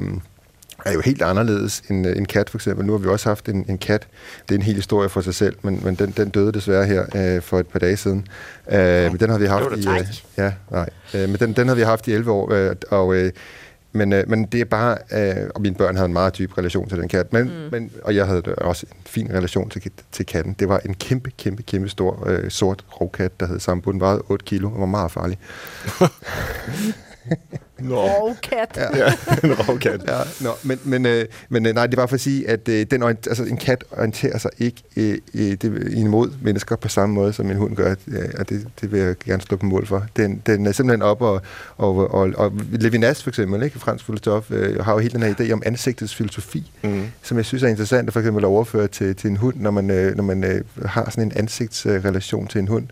er 0.85 0.93
jo 0.93 1.01
helt 1.01 1.21
anderledes 1.21 1.83
end 1.89 2.07
øh, 2.07 2.17
en 2.17 2.25
kat 2.25 2.49
for 2.49 2.57
eksempel. 2.57 2.85
Nu 2.85 2.91
har 2.91 2.99
vi 2.99 3.07
også 3.07 3.29
haft 3.29 3.49
en, 3.49 3.65
en 3.69 3.77
kat. 3.77 4.07
Det 4.49 4.55
er 4.55 4.59
en 4.59 4.65
hel 4.65 4.75
historie 4.75 5.09
for 5.09 5.21
sig 5.21 5.35
selv, 5.35 5.55
men, 5.61 5.81
men 5.83 5.95
den, 5.95 6.13
den 6.17 6.29
døde 6.29 6.51
desværre 6.51 6.85
her 6.85 7.05
øh, 7.15 7.41
for 7.41 7.59
et 7.59 7.67
par 7.67 7.79
dage 7.79 7.97
siden. 7.97 8.27
Øh, 8.71 9.11
men 9.11 9.19
den 9.19 9.29
har 9.29 9.37
vi 9.37 9.45
haft 9.45 9.65
i... 9.77 9.87
Øh, 9.89 10.07
ja, 10.37 10.51
nej. 10.71 10.89
Øh, 11.13 11.29
men 11.29 11.35
den, 11.35 11.53
den 11.53 11.67
har 11.67 11.75
vi 11.75 11.81
haft 11.81 12.07
i 12.07 12.13
11 12.13 12.31
år, 12.31 12.51
øh, 12.51 12.75
og... 12.89 13.15
Øh, 13.15 13.31
men, 13.95 14.13
øh, 14.13 14.29
men 14.29 14.45
det 14.45 14.61
er 14.61 14.65
bare, 14.65 14.97
øh, 15.11 15.49
og 15.55 15.61
mine 15.61 15.75
børn 15.75 15.95
havde 15.95 16.05
en 16.05 16.13
meget 16.13 16.37
dyb 16.37 16.57
relation 16.57 16.89
til 16.89 16.97
den 16.97 17.07
kat, 17.07 17.33
men, 17.33 17.43
mm. 17.43 17.51
men, 17.71 17.91
og 18.03 18.15
jeg 18.15 18.27
havde 18.27 18.55
også 18.57 18.85
en 18.91 18.97
fin 19.05 19.29
relation 19.33 19.69
til, 19.69 19.91
til 20.11 20.25
katten. 20.25 20.55
Det 20.59 20.69
var 20.69 20.81
en 20.85 20.93
kæmpe, 20.93 21.31
kæmpe, 21.37 21.63
kæmpe 21.63 21.89
stor 21.89 22.23
øh, 22.27 22.51
sort 22.51 22.85
rovkat, 23.01 23.39
der 23.39 23.47
hed 23.47 23.59
Sambo. 23.59 23.91
Den 23.91 23.99
vejede 23.99 24.23
8 24.29 24.45
kilo 24.45 24.71
og 24.71 24.79
var 24.79 24.85
meget 24.85 25.11
farlig. 25.11 25.37
Nå, 27.79 27.95
og 28.21 28.35
kat. 28.43 28.69
Ja. 28.77 28.97
ja, 28.97 29.13
en 29.43 29.53
rovkat. 29.53 30.01
Ja, 30.07 30.17
nå, 30.41 30.49
men, 30.63 30.79
men, 30.83 31.05
øh, 31.05 31.25
men 31.49 31.65
øh, 31.65 31.73
nej, 31.75 31.87
det 31.87 31.97
var 31.97 32.05
for 32.05 32.13
at 32.13 32.21
sige, 32.21 32.49
at 32.49 32.69
øh, 32.69 32.85
den, 32.91 33.03
orient- 33.03 33.27
altså, 33.27 33.43
en 33.43 33.57
kat 33.57 33.83
orienterer 33.91 34.37
sig 34.37 34.51
ikke 34.59 34.83
øh, 34.97 35.17
øh, 35.33 35.41
det, 35.51 35.93
imod 35.93 36.29
mennesker 36.41 36.75
på 36.75 36.87
samme 36.87 37.15
måde, 37.15 37.33
som 37.33 37.51
en 37.51 37.57
hund 37.57 37.75
gør, 37.75 37.95
øh, 38.07 38.29
og 38.39 38.49
det, 38.49 38.67
det 38.81 38.91
vil 38.91 38.99
jeg 38.99 39.15
gerne 39.25 39.41
stå 39.41 39.55
på 39.55 39.65
mål 39.65 39.87
for. 39.87 40.05
Den, 40.17 40.41
den 40.45 40.65
er 40.65 40.71
simpelthen 40.71 41.01
op, 41.01 41.21
og, 41.21 41.41
og, 41.77 41.95
og, 42.13 42.31
og 42.37 42.51
Levinas 42.71 43.23
for 43.23 43.29
eksempel, 43.29 43.63
ikke, 43.63 43.79
fransk 43.79 44.05
filosof, 44.05 44.51
øh, 44.51 44.79
har 44.85 44.93
jo 44.93 44.99
helt 44.99 45.13
den 45.13 45.23
her 45.23 45.33
idé 45.39 45.51
om 45.51 45.61
ansigtets 45.65 46.15
filosofi, 46.15 46.71
Mm. 46.83 47.03
som 47.21 47.37
jeg 47.37 47.45
synes 47.45 47.63
er 47.63 47.67
interessant 47.67 48.07
at 48.09 48.13
for 48.13 48.19
eksempel 48.19 48.43
at 48.43 48.47
overføre 48.47 48.87
til, 48.87 49.15
til 49.15 49.29
en 49.29 49.37
hund, 49.37 49.55
når 49.57 49.71
man, 49.71 49.89
øh, 49.91 50.15
når 50.15 50.23
man 50.23 50.43
øh, 50.43 50.61
har 50.85 51.09
sådan 51.09 51.23
en 51.23 51.31
ansigtsrelation 51.35 52.47
til 52.47 52.59
en 52.59 52.67
hund. 52.67 52.87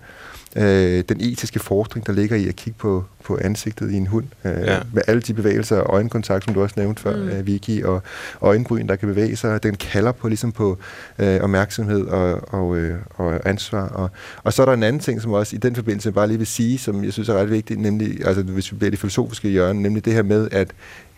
Øh, 0.56 1.04
den 1.10 1.22
etiske 1.22 1.60
forskning, 1.60 2.08
der 2.08 2.14
ligger 2.14 2.36
i 2.36 2.48
at 2.48 2.56
kigge 2.56 2.78
på, 2.80 3.04
på 3.24 3.38
ansigtet 3.42 3.92
i 3.92 3.96
en 3.96 4.08
hund, 4.08 4.26
øh, 4.46 4.52
Ja. 4.52 4.80
med 4.94 5.02
alle 5.08 5.22
de 5.22 5.34
bevægelser 5.34 5.78
og 5.78 5.94
øjenkontakt, 5.94 6.46
som 6.46 6.54
du 6.54 6.62
også 6.62 6.74
nævnte 6.78 7.02
før, 7.02 7.16
Mm. 7.18 7.30
øh, 7.30 7.48
Vicky, 7.48 7.84
og 7.84 8.02
øjenbryn, 8.42 8.88
der 8.88 8.96
kan 8.96 9.08
bevæge 9.08 9.36
sig, 9.36 9.64
den 9.64 9.76
kalder 9.76 10.12
på 10.12 10.28
ligesom 10.28 10.52
på 10.52 10.78
øh, 11.20 11.42
opmærksomhed 11.42 12.02
og, 12.06 12.42
og, 12.54 12.78
øh, 12.78 12.96
og 13.10 13.50
ansvar. 13.50 13.88
Og, 13.88 14.10
og 14.44 14.54
så 14.54 14.62
er 14.62 14.66
der 14.66 14.74
en 14.74 14.84
anden 14.84 15.00
ting, 15.00 15.22
som 15.22 15.32
også 15.32 15.56
i 15.56 15.60
den 15.60 15.76
forbindelse 15.76 16.12
bare 16.12 16.28
lige 16.28 16.38
vil 16.38 16.48
sige, 16.48 16.78
som 16.80 17.04
jeg 17.04 17.14
synes 17.14 17.30
er 17.30 17.34
ret 17.34 17.50
vigtigt, 17.50 17.80
nemlig, 17.80 18.26
altså 18.28 18.44
hvis 18.44 18.72
vi 18.72 18.78
bliver 18.78 18.88
i 18.88 18.92
det 18.92 19.00
filosofiske 19.00 19.50
hjørne, 19.50 19.82
nemlig 19.82 20.06
det 20.06 20.14
her 20.14 20.24
med, 20.24 20.48
at 20.52 20.68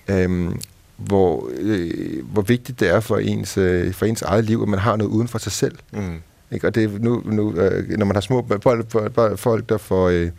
øh, 0.07 0.51
hvor, 0.97 1.49
øh, 1.59 2.23
hvor 2.31 2.41
vigtigt 2.41 2.79
det 2.79 2.89
er 2.89 2.99
for 2.99 3.17
ens, 3.17 3.57
øh, 3.57 3.93
for 3.93 4.05
ens 4.05 4.21
eget 4.21 4.45
liv, 4.45 4.61
at 4.61 4.67
man 4.67 4.79
har 4.79 4.95
noget 4.95 5.11
uden 5.11 5.27
for 5.27 5.37
sig 5.39 5.51
selv. 5.51 5.75
Mm. 5.93 6.15
Ikke? 6.55 6.67
Og 6.67 6.75
det 6.75 7.01
nu, 7.01 7.21
nu 7.25 7.53
øh, 7.53 7.89
når 7.89 8.05
man 8.05 8.15
har 8.15 8.21
små 8.21 8.41
børn, 8.41 8.61
folk, 8.61 9.39
folk 9.39 9.69
der 9.69 9.77
får 9.77 10.09
øh, 10.09 10.29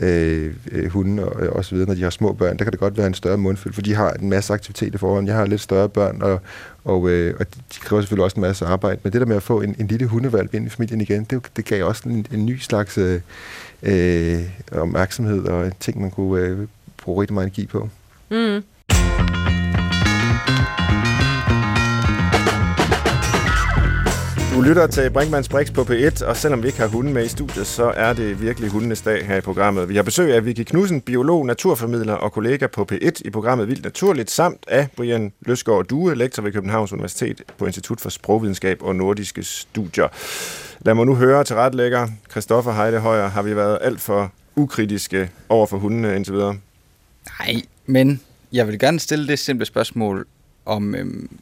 øh, 0.00 0.54
øh 0.72 0.90
hunde 0.90 1.28
og, 1.28 1.42
øh, 1.42 1.52
og 1.52 1.64
så 1.64 1.74
videre, 1.74 1.88
når 1.88 1.94
de 1.94 2.02
har 2.02 2.10
små 2.10 2.32
børn, 2.32 2.58
der 2.58 2.64
kan 2.64 2.72
det 2.72 2.80
godt 2.80 2.96
være 2.96 3.06
en 3.06 3.14
større 3.14 3.38
mundfuld, 3.38 3.74
for 3.74 3.82
de 3.82 3.94
har 3.94 4.12
en 4.12 4.30
masse 4.30 4.52
aktivitet 4.52 4.94
i 4.94 4.98
forhånd. 4.98 5.26
Jeg 5.26 5.36
har 5.36 5.46
lidt 5.46 5.60
større 5.60 5.88
børn, 5.88 6.22
og, 6.22 6.40
og, 6.84 7.10
øh, 7.10 7.34
og 7.40 7.46
de 7.54 7.80
kræver 7.80 8.02
selvfølgelig 8.02 8.24
også 8.24 8.36
en 8.36 8.40
masse 8.40 8.66
arbejde. 8.66 9.00
Men 9.02 9.12
det 9.12 9.20
der 9.20 9.26
med 9.26 9.36
at 9.36 9.42
få 9.42 9.60
en, 9.60 9.76
en 9.78 9.86
lille 9.86 10.06
hundevalg 10.06 10.54
ind 10.54 10.66
i 10.66 10.70
familien 10.70 11.00
igen, 11.00 11.24
det, 11.24 11.42
det 11.56 11.64
gav 11.64 11.86
også 11.86 12.08
en, 12.08 12.26
en 12.32 12.46
ny 12.46 12.58
slags 12.58 12.98
øh, 13.82 14.40
opmærksomhed 14.72 15.44
og 15.44 15.66
en 15.66 15.72
ting, 15.80 16.00
man 16.00 16.10
kunne 16.10 16.42
øh, 16.42 16.58
bruge 17.02 17.20
rigtig 17.20 17.34
meget 17.34 17.46
energi 17.46 17.66
på. 17.66 17.88
Mm. 18.30 18.62
Du 24.54 24.60
lytter 24.60 24.86
til 24.86 25.10
Brinkmanns 25.10 25.48
Brix 25.48 25.72
på 25.72 25.82
P1, 25.82 26.26
og 26.26 26.36
selvom 26.36 26.62
vi 26.62 26.66
ikke 26.66 26.78
har 26.78 26.86
hunden 26.86 27.14
med 27.14 27.24
i 27.24 27.28
studiet, 27.28 27.66
så 27.66 27.84
er 27.96 28.12
det 28.12 28.42
virkelig 28.42 28.70
hundenes 28.70 29.02
dag 29.02 29.26
her 29.26 29.36
i 29.36 29.40
programmet. 29.40 29.88
Vi 29.88 29.96
har 29.96 30.02
besøg 30.02 30.34
af 30.34 30.44
Vicky 30.44 30.62
Knudsen, 30.62 31.00
biolog, 31.00 31.46
naturformidler 31.46 32.14
og 32.14 32.32
kollega 32.32 32.66
på 32.66 32.86
P1 32.92 33.10
i 33.24 33.30
programmet 33.30 33.68
Vildt 33.68 33.84
Naturligt, 33.84 34.30
samt 34.30 34.64
af 34.68 34.88
Brian 34.96 35.32
Løsgaard 35.40 35.86
Due, 35.86 36.14
lektor 36.14 36.42
ved 36.42 36.52
Københavns 36.52 36.92
Universitet 36.92 37.42
på 37.58 37.66
Institut 37.66 38.00
for 38.00 38.10
Sprogvidenskab 38.10 38.82
og 38.82 38.96
Nordiske 38.96 39.42
Studier. 39.42 40.08
Lad 40.80 40.94
mig 40.94 41.06
nu 41.06 41.14
høre 41.14 41.44
til 41.44 41.56
retlægger 41.56 42.08
Christoffer 42.30 42.72
Heide 42.72 43.00
Højer. 43.00 43.28
Har 43.28 43.42
vi 43.42 43.56
været 43.56 43.78
alt 43.80 44.00
for 44.00 44.32
ukritiske 44.56 45.30
over 45.48 45.66
for 45.66 45.78
hundene 45.78 46.16
indtil 46.16 46.34
videre. 46.34 46.56
Nej, 47.38 47.62
men 47.86 48.20
jeg 48.52 48.68
vil 48.68 48.78
gerne 48.78 49.00
stille 49.00 49.28
det 49.28 49.38
simple 49.38 49.66
spørgsmål, 49.66 50.26
om 50.66 50.94
øhm, 50.94 51.38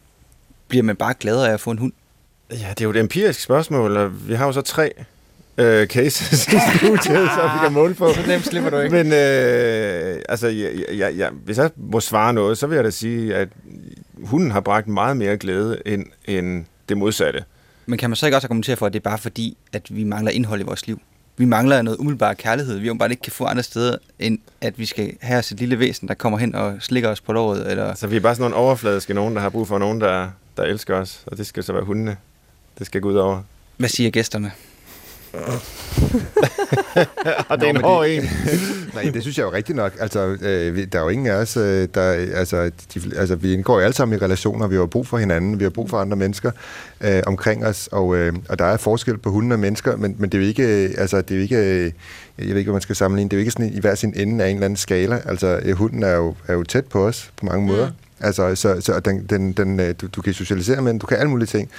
bliver 0.69 0.83
man 0.83 0.97
bare 0.97 1.15
gladere 1.21 1.49
af 1.49 1.53
at 1.53 1.61
få 1.61 1.71
en 1.71 1.79
hund? 1.79 1.93
Ja, 2.51 2.69
det 2.71 2.81
er 2.81 2.85
jo 2.85 2.91
et 2.91 2.97
empirisk 2.97 3.41
spørgsmål, 3.41 3.97
og 3.97 4.29
vi 4.29 4.35
har 4.35 4.47
jo 4.47 4.53
så 4.53 4.61
tre 4.61 4.93
øh, 5.59 5.87
cases 5.87 6.47
i 6.47 6.57
studiet, 6.77 7.29
så 7.37 7.51
vi 7.55 7.59
kan 7.63 7.73
måle 7.73 7.95
på. 7.95 8.13
Så 8.15 8.21
nemt 8.27 8.45
slipper 8.45 8.71
du 8.71 8.79
ikke. 8.79 8.97
Men 8.97 9.07
øh, 9.07 10.23
altså, 10.29 10.49
ja, 10.49 10.95
ja, 10.95 11.09
ja, 11.09 11.29
hvis 11.31 11.59
jeg 11.59 11.71
må 11.77 12.01
svare 12.01 12.33
noget, 12.33 12.59
så 12.59 12.67
vil 12.67 12.77
jeg 12.77 12.85
da 12.85 12.91
sige, 12.91 13.35
at 13.35 13.49
hunden 14.23 14.51
har 14.51 14.61
bragt 14.61 14.89
meget 14.89 15.17
mere 15.17 15.37
glæde 15.37 15.83
end, 15.87 16.07
end 16.25 16.65
det 16.89 16.97
modsatte. 16.97 17.45
Men 17.87 17.99
kan 17.99 18.11
man 18.11 18.17
så 18.17 18.27
ikke 18.27 18.37
også 18.37 18.47
argumentere 18.47 18.77
for, 18.77 18.87
at 18.87 18.93
det 18.93 18.99
er 18.99 19.11
bare 19.11 19.19
fordi, 19.19 19.57
at 19.73 19.97
vi 19.97 20.05
mangler 20.05 20.31
indhold 20.31 20.61
i 20.61 20.65
vores 20.65 20.87
liv? 20.87 21.01
Vi 21.37 21.45
mangler 21.45 21.83
noget 21.83 21.99
umiddelbar 21.99 22.35
kærlighed, 22.35 22.79
vi 22.79 22.87
jo 22.87 22.95
bare 22.95 23.11
ikke 23.11 23.23
kan 23.23 23.33
få 23.33 23.45
andre 23.45 23.63
steder, 23.63 23.97
end 24.19 24.39
at 24.61 24.79
vi 24.79 24.87
skal 24.87 25.13
have 25.21 25.39
os 25.39 25.53
et 25.53 25.59
lille 25.59 25.79
væsen, 25.79 26.09
der 26.09 26.15
kommer 26.15 26.39
hen 26.39 26.55
og 26.55 26.77
slikker 26.81 27.09
os 27.09 27.21
på 27.21 27.33
låret. 27.33 27.71
Eller... 27.71 27.95
Så 27.95 28.07
vi 28.07 28.17
er 28.17 28.21
bare 28.21 28.35
sådan 28.35 28.51
nogle 28.51 28.57
overfladiske 28.57 29.15
nogen, 29.15 29.35
der 29.35 29.41
har 29.41 29.49
brug 29.49 29.69
for 29.69 29.79
nogen, 29.79 30.01
der, 30.01 30.29
der 30.57 30.63
elsker 30.63 30.95
os, 30.97 31.23
og 31.27 31.37
det 31.37 31.47
skal 31.47 31.63
så 31.63 31.73
være 31.73 31.85
hundene. 31.85 32.17
Det 32.79 32.87
skal 32.87 33.01
gå 33.01 33.09
ud 33.09 33.15
over. 33.15 33.43
Hvad 33.77 33.89
siger 33.89 34.11
gæsterne? 34.11 34.53
og 37.49 37.61
det 37.61 37.67
er 37.67 37.71
en 37.71 37.77
hård 37.81 38.05
det- 38.07 38.17
en. 38.17 38.23
Nej, 38.95 39.03
det 39.15 39.23
synes 39.23 39.39
jeg 39.39 39.43
er 39.43 39.47
jo 39.47 39.53
rigtigt 39.53 39.77
nok. 39.77 39.93
Altså, 40.01 40.27
øh, 40.43 40.87
der 40.93 40.99
er 40.99 41.03
jo 41.03 41.09
ingen 41.09 41.27
af 41.27 41.33
os, 41.35 41.57
øh, 41.57 41.89
der... 41.95 42.03
Altså, 42.35 42.71
de, 42.95 43.01
altså, 43.17 43.35
vi 43.37 43.53
indgår 43.53 43.75
jo 43.79 43.85
alle 43.85 43.95
sammen 43.95 44.19
i 44.19 44.23
relationer, 44.25 44.67
vi 44.67 44.77
har 44.77 44.87
brug 44.87 45.07
for 45.07 45.19
hinanden, 45.19 45.59
vi 45.59 45.65
har 45.65 45.71
brug 45.71 45.91
for 45.91 45.99
andre 45.99 46.17
mennesker 46.17 46.51
øh, 47.01 47.23
omkring 47.27 47.67
os, 47.67 47.89
og, 47.93 48.17
øh, 48.17 48.33
og 48.49 48.59
der 48.59 48.65
er 48.65 48.77
forskel 48.77 49.19
på 49.19 49.31
hunde 49.31 49.55
og 49.55 49.61
mennesker, 49.61 49.97
men, 49.97 50.15
men 50.19 50.31
det 50.31 50.39
er 50.39 50.43
jo 50.43 50.49
ikke... 50.49 50.85
øh, 50.85 50.91
Altså, 50.99 51.21
det 51.21 51.31
er 51.31 51.37
jo 51.37 51.43
ikke... 51.43 51.57
øh, 51.57 51.93
Jeg 52.39 52.49
ved 52.49 52.57
ikke, 52.57 52.69
hvad 52.69 52.73
man 52.75 52.83
skal 52.83 52.97
sammenligne. 52.97 53.29
Det 53.29 53.37
er 53.37 53.39
jo 53.39 53.41
ikke 53.41 53.53
sådan 53.53 53.73
i 53.73 53.81
hver 53.81 53.95
sin 53.95 54.13
ende 54.17 54.45
af 54.45 54.49
en 54.49 54.57
eller 54.57 54.65
anden 54.65 54.77
skala. 54.77 55.21
Altså, 55.27 55.61
øh, 55.63 55.77
hunden 55.77 56.03
er 56.03 56.15
jo, 56.17 56.35
er 56.47 56.55
jo 56.55 56.63
tæt 56.63 56.85
på 56.85 57.07
os 57.07 57.31
på 57.41 57.47
mange 57.47 57.67
måder. 57.67 57.91
Altså, 58.21 58.55
så, 58.55 58.81
så 58.81 59.01
den, 59.01 59.27
den, 59.27 59.53
den, 59.53 59.81
øh, 59.81 59.95
du, 60.01 60.07
du 60.07 60.23
kan 60.23 60.33
socialisere 60.35 60.83
med 60.83 60.93
den, 60.93 60.99
du 60.99 61.07
kan 61.07 61.17
alle 61.19 61.31
mulige 61.31 61.47
ting. 61.47 61.71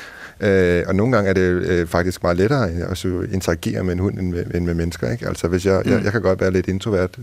Øh, 0.42 0.84
og 0.88 0.96
nogle 0.96 1.16
gange 1.16 1.30
er 1.30 1.34
det 1.34 1.42
øh, 1.42 1.88
faktisk 1.88 2.24
meget 2.24 2.38
lettere 2.38 2.70
at 2.70 2.98
så 2.98 3.26
interagere 3.32 3.84
med 3.84 3.94
en 3.94 4.00
hund 4.00 4.20
end 4.20 4.32
med, 4.32 4.46
end 4.56 4.66
med 4.66 4.74
mennesker. 4.74 5.12
Ikke? 5.12 5.28
Altså, 5.28 5.48
hvis 5.48 5.66
jeg, 5.66 5.82
mm. 5.86 5.92
jeg, 5.92 6.04
jeg 6.04 6.12
kan 6.12 6.22
godt 6.22 6.42
være 6.42 6.52
lidt 6.52 6.68
introvert, 6.68 7.18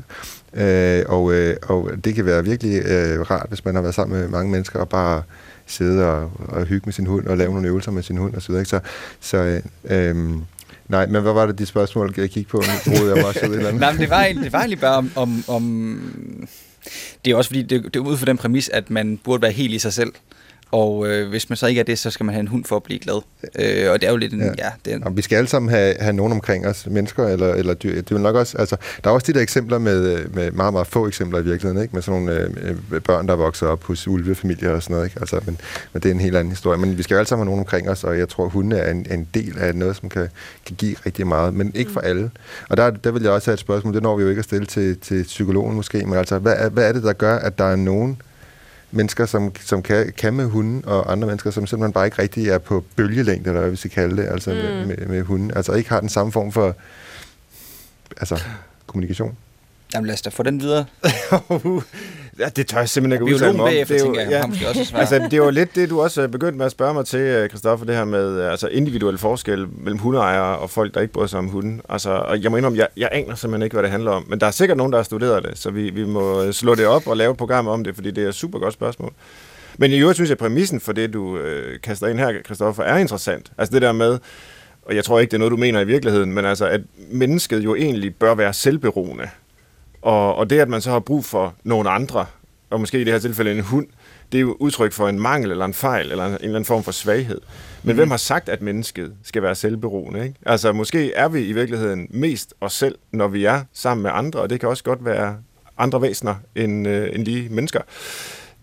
øh, 0.54 1.02
og, 1.06 1.32
øh, 1.32 1.56
og 1.62 1.90
det 2.04 2.14
kan 2.14 2.26
være 2.26 2.44
virkelig 2.44 2.82
øh, 2.84 3.20
rart, 3.30 3.46
hvis 3.48 3.64
man 3.64 3.74
har 3.74 3.82
været 3.82 3.94
sammen 3.94 4.20
med 4.20 4.28
mange 4.28 4.50
mennesker 4.50 4.78
og 4.80 4.88
bare 4.88 5.22
sidde 5.66 6.06
og, 6.06 6.30
og 6.48 6.64
hygge 6.64 6.82
med 6.84 6.92
sin 6.92 7.06
hund 7.06 7.26
og 7.26 7.36
lave 7.36 7.52
nogle 7.52 7.68
øvelser 7.68 7.90
med 7.90 8.02
sin 8.02 8.16
hund 8.16 8.34
osv. 8.36 8.64
Så, 8.64 8.80
så 9.20 9.36
øh, 9.36 10.08
øh, 10.08 10.16
nej, 10.88 11.06
men 11.06 11.22
hvad 11.22 11.32
var 11.32 11.46
det 11.46 11.58
de 11.58 11.66
spørgsmål, 11.66 12.14
jeg 12.16 12.30
kiggede 12.30 12.50
på? 12.50 12.62
Troede 12.84 13.14
jeg 13.14 13.24
bare 13.24 13.34
så 13.34 13.40
et 13.40 13.44
eller 13.44 13.68
andet. 13.68 13.80
Nej, 13.80 13.92
men 13.92 14.00
det 14.00 14.10
var, 14.10 14.24
egentlig- 14.24 14.44
det 14.44 14.52
var 14.52 14.58
egentlig 14.58 14.80
bare 14.80 14.96
om... 14.96 15.10
om, 15.16 15.44
om 15.48 16.00
det 17.24 17.30
er 17.30 17.36
også 17.36 17.50
fordi, 17.50 17.62
det, 17.62 17.84
det 17.84 17.96
er 17.96 18.00
ud 18.00 18.16
fra 18.16 18.26
den 18.26 18.36
præmis, 18.36 18.68
at 18.68 18.90
man 18.90 19.18
burde 19.24 19.42
være 19.42 19.52
helt 19.52 19.74
i 19.74 19.78
sig 19.78 19.92
selv. 19.92 20.12
Og 20.70 21.08
øh, 21.08 21.28
hvis 21.28 21.48
man 21.48 21.56
så 21.56 21.66
ikke 21.66 21.80
er 21.80 21.84
det, 21.84 21.98
så 21.98 22.10
skal 22.10 22.26
man 22.26 22.32
have 22.32 22.40
en 22.40 22.48
hund 22.48 22.64
for 22.64 22.76
at 22.76 22.82
blive 22.82 22.98
glad. 22.98 23.22
Øh, 23.58 23.90
og 23.92 24.00
det 24.00 24.06
er 24.06 24.10
jo 24.10 24.16
lidt 24.16 24.32
en... 24.32 24.40
Ja. 24.40 24.46
Ja, 24.58 24.70
det 24.84 24.92
er 24.92 24.96
en, 24.96 25.04
Og 25.04 25.16
vi 25.16 25.22
skal 25.22 25.36
alle 25.36 25.48
sammen 25.48 25.70
have, 25.70 25.94
have 26.00 26.12
nogen 26.12 26.32
omkring 26.32 26.66
os, 26.66 26.86
mennesker 26.86 27.28
eller, 27.28 27.54
eller 27.54 27.74
dyr. 27.74 27.94
Det 27.94 28.10
vil 28.10 28.20
nok 28.20 28.36
også, 28.36 28.58
altså, 28.58 28.76
der 29.04 29.10
er 29.10 29.14
også 29.14 29.32
de 29.32 29.32
der 29.32 29.40
eksempler 29.40 29.78
med, 29.78 30.18
øh, 30.18 30.34
med 30.34 30.50
meget, 30.50 30.72
meget 30.72 30.86
få 30.86 31.06
eksempler 31.06 31.38
i 31.38 31.44
virkeligheden, 31.44 31.82
ikke? 31.82 31.94
med 31.94 32.02
sådan 32.02 32.22
nogle 32.22 32.50
øh, 32.92 33.00
børn, 33.00 33.28
der 33.28 33.36
vokser 33.36 33.66
op 33.66 33.84
hos 33.84 34.08
ulvefamilier 34.08 34.70
og 34.70 34.82
sådan 34.82 34.94
noget. 34.94 35.06
Ikke? 35.06 35.20
Altså, 35.20 35.40
men, 35.46 35.58
men 35.92 36.02
det 36.02 36.08
er 36.08 36.14
en 36.14 36.20
helt 36.20 36.36
anden 36.36 36.52
historie. 36.52 36.78
Men 36.78 36.98
vi 36.98 37.02
skal 37.02 37.14
jo 37.14 37.18
alle 37.18 37.28
sammen 37.28 37.46
have 37.46 37.50
nogen 37.50 37.60
omkring 37.60 37.90
os, 37.90 38.04
og 38.04 38.18
jeg 38.18 38.28
tror, 38.28 38.48
hunde 38.48 38.76
er 38.76 38.90
en, 38.90 39.06
en 39.10 39.28
del 39.34 39.58
af 39.58 39.74
noget, 39.74 39.96
som 39.96 40.08
kan, 40.08 40.28
kan 40.66 40.76
give 40.76 40.96
rigtig 41.06 41.26
meget, 41.26 41.54
men 41.54 41.72
ikke 41.74 41.90
for 41.90 42.00
alle. 42.00 42.30
Og 42.68 42.76
der, 42.76 42.90
der 42.90 43.10
vil 43.10 43.22
jeg 43.22 43.32
også 43.32 43.50
have 43.50 43.54
et 43.54 43.60
spørgsmål, 43.60 43.94
det 43.94 44.02
når 44.02 44.16
vi 44.16 44.22
jo 44.22 44.28
ikke 44.28 44.38
at 44.38 44.44
stille 44.44 44.66
til, 44.66 44.98
til 44.98 45.22
psykologen 45.22 45.76
måske, 45.76 46.06
men 46.06 46.14
altså, 46.14 46.38
hvad 46.38 46.54
er, 46.56 46.68
hvad 46.68 46.88
er 46.88 46.92
det, 46.92 47.02
der 47.02 47.12
gør, 47.12 47.36
at 47.36 47.58
der 47.58 47.64
er 47.64 47.76
nogen 47.76 48.22
mennesker, 48.91 49.26
som, 49.26 49.53
som 49.61 49.82
kan, 49.82 50.12
kan 50.12 50.34
med 50.34 50.47
hunden, 50.47 50.84
og 50.84 51.12
andre 51.12 51.26
mennesker, 51.26 51.51
som 51.51 51.66
simpelthen 51.66 51.93
bare 51.93 52.05
ikke 52.05 52.22
rigtig 52.22 52.49
er 52.49 52.59
på 52.59 52.84
bølgelængde, 52.97 53.51
eller 53.51 53.61
hvad 53.61 53.70
vi 53.70 53.76
skal 53.76 53.91
kalde 53.91 54.16
det, 54.16 54.28
altså 54.28 54.51
mm. 54.51 54.57
med, 54.57 54.87
med, 54.87 55.07
med 55.07 55.22
hunden. 55.22 55.51
Altså 55.57 55.72
ikke 55.72 55.91
har 55.91 56.01
den 56.01 56.09
samme 56.09 56.32
form 56.32 56.53
for 56.53 56.76
altså, 58.16 58.41
kommunikation. 58.87 59.37
jamen 59.95 60.07
lad 60.07 60.14
os 60.14 60.22
da 60.22 60.30
få 60.30 60.43
den 60.43 60.61
videre. 60.61 60.84
ja, 62.39 62.49
det 62.49 62.66
tør 62.66 62.78
jeg 62.78 62.89
simpelthen 62.89 63.22
ikke 63.26 63.34
udtale 63.34 63.53
mig 63.53 63.62
om. 63.62 63.68
bagefter, 63.68 63.95
Det 63.95 64.03
er 64.03 64.09
jo- 64.09 64.14
jeg, 64.14 64.26
ja. 64.30 64.47
måske 64.47 64.68
også. 64.68 64.93
Altså, 64.97 65.18
det 65.18 65.32
er 65.32 65.37
jo 65.37 65.51
lidt 65.51 65.74
det, 65.74 65.91
du 65.91 66.01
også 66.01 66.22
er 66.22 66.26
begyndt 66.26 66.57
med 66.57 66.66
at 66.66 66.72
spørge 66.72 66.95
mig 66.95 67.07
til, 67.07 67.18
øh, 67.20 67.49
Christoffer, 67.49 67.87
det 67.87 67.95
her 67.97 68.05
med 68.05 68.41
øh, 68.41 68.51
altså, 68.51 68.68
individuel 68.68 69.18
forskel 69.18 69.66
mellem 69.78 69.99
hundeejere 69.99 70.59
og 70.59 70.70
folk, 70.70 70.95
der 70.95 71.01
ikke 71.01 71.12
bryder 71.12 71.26
sig 71.28 71.39
om 71.39 71.47
hunden. 71.49 71.80
Altså, 71.89 72.11
og 72.11 72.43
jeg 72.43 72.51
må 72.51 72.57
indrømme, 72.57 72.78
jeg, 72.78 72.89
jeg 72.97 73.09
aner 73.12 73.34
simpelthen 73.34 73.62
ikke, 73.64 73.74
hvad 73.74 73.82
det 73.82 73.91
handler 73.91 74.11
om. 74.11 74.24
Men 74.28 74.41
der 74.41 74.47
er 74.47 74.51
sikkert 74.51 74.76
nogen, 74.78 74.93
der 74.93 74.99
har 74.99 75.03
studeret 75.05 75.43
det, 75.45 75.59
så 75.59 75.70
vi, 75.70 75.91
vi 75.91 76.05
må 76.05 76.43
øh, 76.43 76.53
slå 76.53 76.74
det 76.74 76.87
op 76.87 77.07
og 77.07 77.16
lave 77.16 77.30
et 77.30 77.37
program 77.37 77.66
om 77.68 77.84
det, 77.84 77.95
fordi 77.95 78.11
det 78.11 78.24
er 78.24 78.28
et 78.28 78.34
super 78.34 78.59
godt 78.59 78.74
spørgsmål. 78.74 79.12
Men 79.78 79.91
i 79.91 79.99
øvrigt 79.99 80.16
synes 80.16 80.28
jeg, 80.30 80.34
at 80.34 80.39
præmissen 80.39 80.80
for 80.80 80.93
det, 80.93 81.12
du 81.12 81.39
øh, 81.39 81.80
kaster 81.82 82.07
ind 82.07 82.18
her, 82.18 82.32
Christoffer, 82.45 82.82
er 82.82 82.99
interessant. 82.99 83.53
Altså 83.59 83.72
det 83.74 83.82
der 83.82 83.93
med, 83.93 84.18
og 84.82 84.95
jeg 84.97 85.05
tror 85.05 85.20
ikke, 85.20 85.30
det 85.30 85.37
er 85.37 85.39
noget, 85.39 85.53
du 85.53 85.57
mener 85.57 85.80
i 85.80 85.84
virkeligheden, 85.84 86.32
men 86.32 86.45
altså, 86.45 86.66
at 86.66 86.80
mennesket 87.11 87.64
jo 87.64 87.74
egentlig 87.74 88.14
bør 88.14 88.34
være 88.34 88.53
selvberoende. 88.53 89.24
Og, 90.07 90.34
og 90.34 90.50
det, 90.50 90.61
at 90.61 90.68
man 90.68 90.80
så 90.80 90.90
har 90.90 90.98
brug 90.98 91.24
for 91.24 91.54
nogle 91.64 91.90
andre, 91.90 92.26
og 92.70 92.80
måske 92.80 93.00
i 93.00 93.04
det 93.04 93.12
her 93.12 93.20
tilfælde 93.20 93.52
en 93.52 93.61
hund, 93.61 93.86
det 94.32 94.38
er 94.38 94.42
jo 94.42 94.57
udtryk 94.61 94.92
for 94.92 95.09
en 95.09 95.20
mangel 95.20 95.50
eller 95.50 95.64
en 95.64 95.74
fejl, 95.74 96.11
eller 96.11 96.24
en, 96.24 96.30
en 96.30 96.34
eller 96.34 96.48
anden 96.48 96.64
form 96.64 96.82
for 96.82 96.92
svaghed. 96.92 97.40
Men 97.82 97.92
mm. 97.92 97.96
hvem 97.96 98.11
har 98.11 98.16
sagt, 98.16 98.48
at 98.48 98.62
mennesket 98.62 99.14
skal 99.22 99.42
være 99.42 99.54
selvberoende? 99.54 100.24
Ikke? 100.24 100.34
Altså, 100.46 100.72
måske 100.72 101.12
er 101.12 101.28
vi 101.28 101.40
i 101.40 101.52
virkeligheden 101.52 102.07
mest 102.11 102.54
os 102.61 102.72
selv, 102.72 102.98
når 103.12 103.28
vi 103.28 103.44
er 103.44 103.61
sammen 103.72 104.02
med 104.02 104.11
andre, 104.14 104.40
og 104.40 104.50
det 104.50 104.61
kan 104.61 104.68
også 104.68 104.84
godt 104.84 105.04
være 105.04 105.36
andre 105.78 106.02
væsener 106.02 106.34
end, 106.54 106.88
øh, 106.88 107.09
end 107.12 107.24
lige 107.24 107.48
mennesker. 107.48 107.80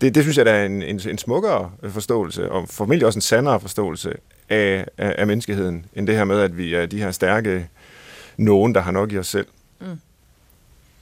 Det, 0.00 0.14
det 0.14 0.22
synes 0.22 0.38
jeg, 0.38 0.46
der 0.46 0.52
er 0.52 0.66
en, 0.66 0.82
en, 0.82 1.00
en 1.08 1.18
smukkere 1.18 1.70
forståelse, 1.88 2.50
og 2.50 2.68
formentlig 2.68 3.06
også 3.06 3.16
en 3.16 3.22
sandere 3.22 3.60
forståelse 3.60 4.12
af, 4.48 4.86
af, 4.98 5.14
af 5.18 5.26
menneskeheden, 5.26 5.86
end 5.94 6.06
det 6.06 6.16
her 6.16 6.24
med, 6.24 6.40
at 6.40 6.58
vi 6.58 6.74
er 6.74 6.86
de 6.86 6.98
her 6.98 7.10
stærke 7.10 7.68
nogen, 8.36 8.74
der 8.74 8.80
har 8.80 8.92
nok 8.92 9.12
i 9.12 9.18
os 9.18 9.26
selv. 9.26 9.46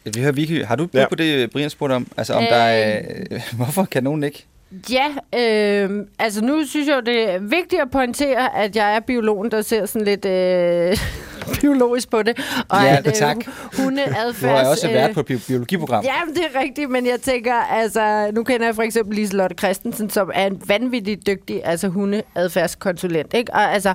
Vi 0.05 0.21
hører 0.21 0.33
Vicky, 0.33 0.65
har 0.65 0.77
du 0.77 0.87
bud 0.87 1.01
Ja. 1.01 1.09
på 1.09 1.15
det, 1.15 1.51
Brian 1.51 1.71
spurgte 1.71 1.93
om? 1.95 2.07
Altså 2.17 2.35
om 2.35 2.43
der 2.43 2.57
er... 2.57 3.01
Hvorfor 3.57 3.85
kan 3.85 4.03
nogen 4.05 4.25
ikke? 4.25 4.47
Ja, 4.91 5.07
øh, 5.41 5.91
altså 6.19 6.45
nu 6.45 6.65
synes 6.67 6.89
jeg 6.89 6.95
jo, 6.97 7.01
det 7.01 7.35
er 7.35 7.39
vigtigt 7.39 7.83
at 7.83 7.91
pointere, 7.91 8.57
at 8.57 8.77
jeg 8.77 8.97
er 8.97 9.01
biologen, 9.01 9.51
der 9.51 9.63
ser 9.63 9.87
sådan 9.87 10.05
lidt 10.07 10.25
øh, 10.25 10.97
biologisk 11.61 12.11
på 12.11 12.23
det. 12.23 12.39
Og 12.69 12.83
Ja, 12.83 12.97
at, 13.05 13.15
tak. 13.15 13.37
hundeadfærds... 13.77 14.41
Du 14.43 14.47
har 14.47 14.59
jeg 14.59 14.69
også 14.69 14.89
øh, 14.89 14.95
været 14.95 15.15
på 15.15 15.21
et 15.21 15.27
bi- 15.27 15.37
biologiprogram. 15.49 16.05
Ja, 16.05 16.33
det 16.35 16.43
er 16.55 16.61
rigtigt, 16.61 16.91
men 16.91 17.07
jeg 17.07 17.21
tænker, 17.21 17.55
altså, 17.55 18.31
nu 18.35 18.43
kender 18.45 18.67
jeg 18.67 18.75
for 18.75 18.83
eksempel 18.83 19.17
Liselotte 19.17 19.57
Christensen, 19.59 20.11
som 20.11 20.31
er 20.35 20.47
en 20.47 20.63
vanvittig 20.67 21.27
dygtig 21.27 21.61
altså 21.65 21.89
hundeadfærdskonsulent, 21.89 23.35
ikke? 23.35 23.55
Og 23.55 23.75
altså, 23.75 23.95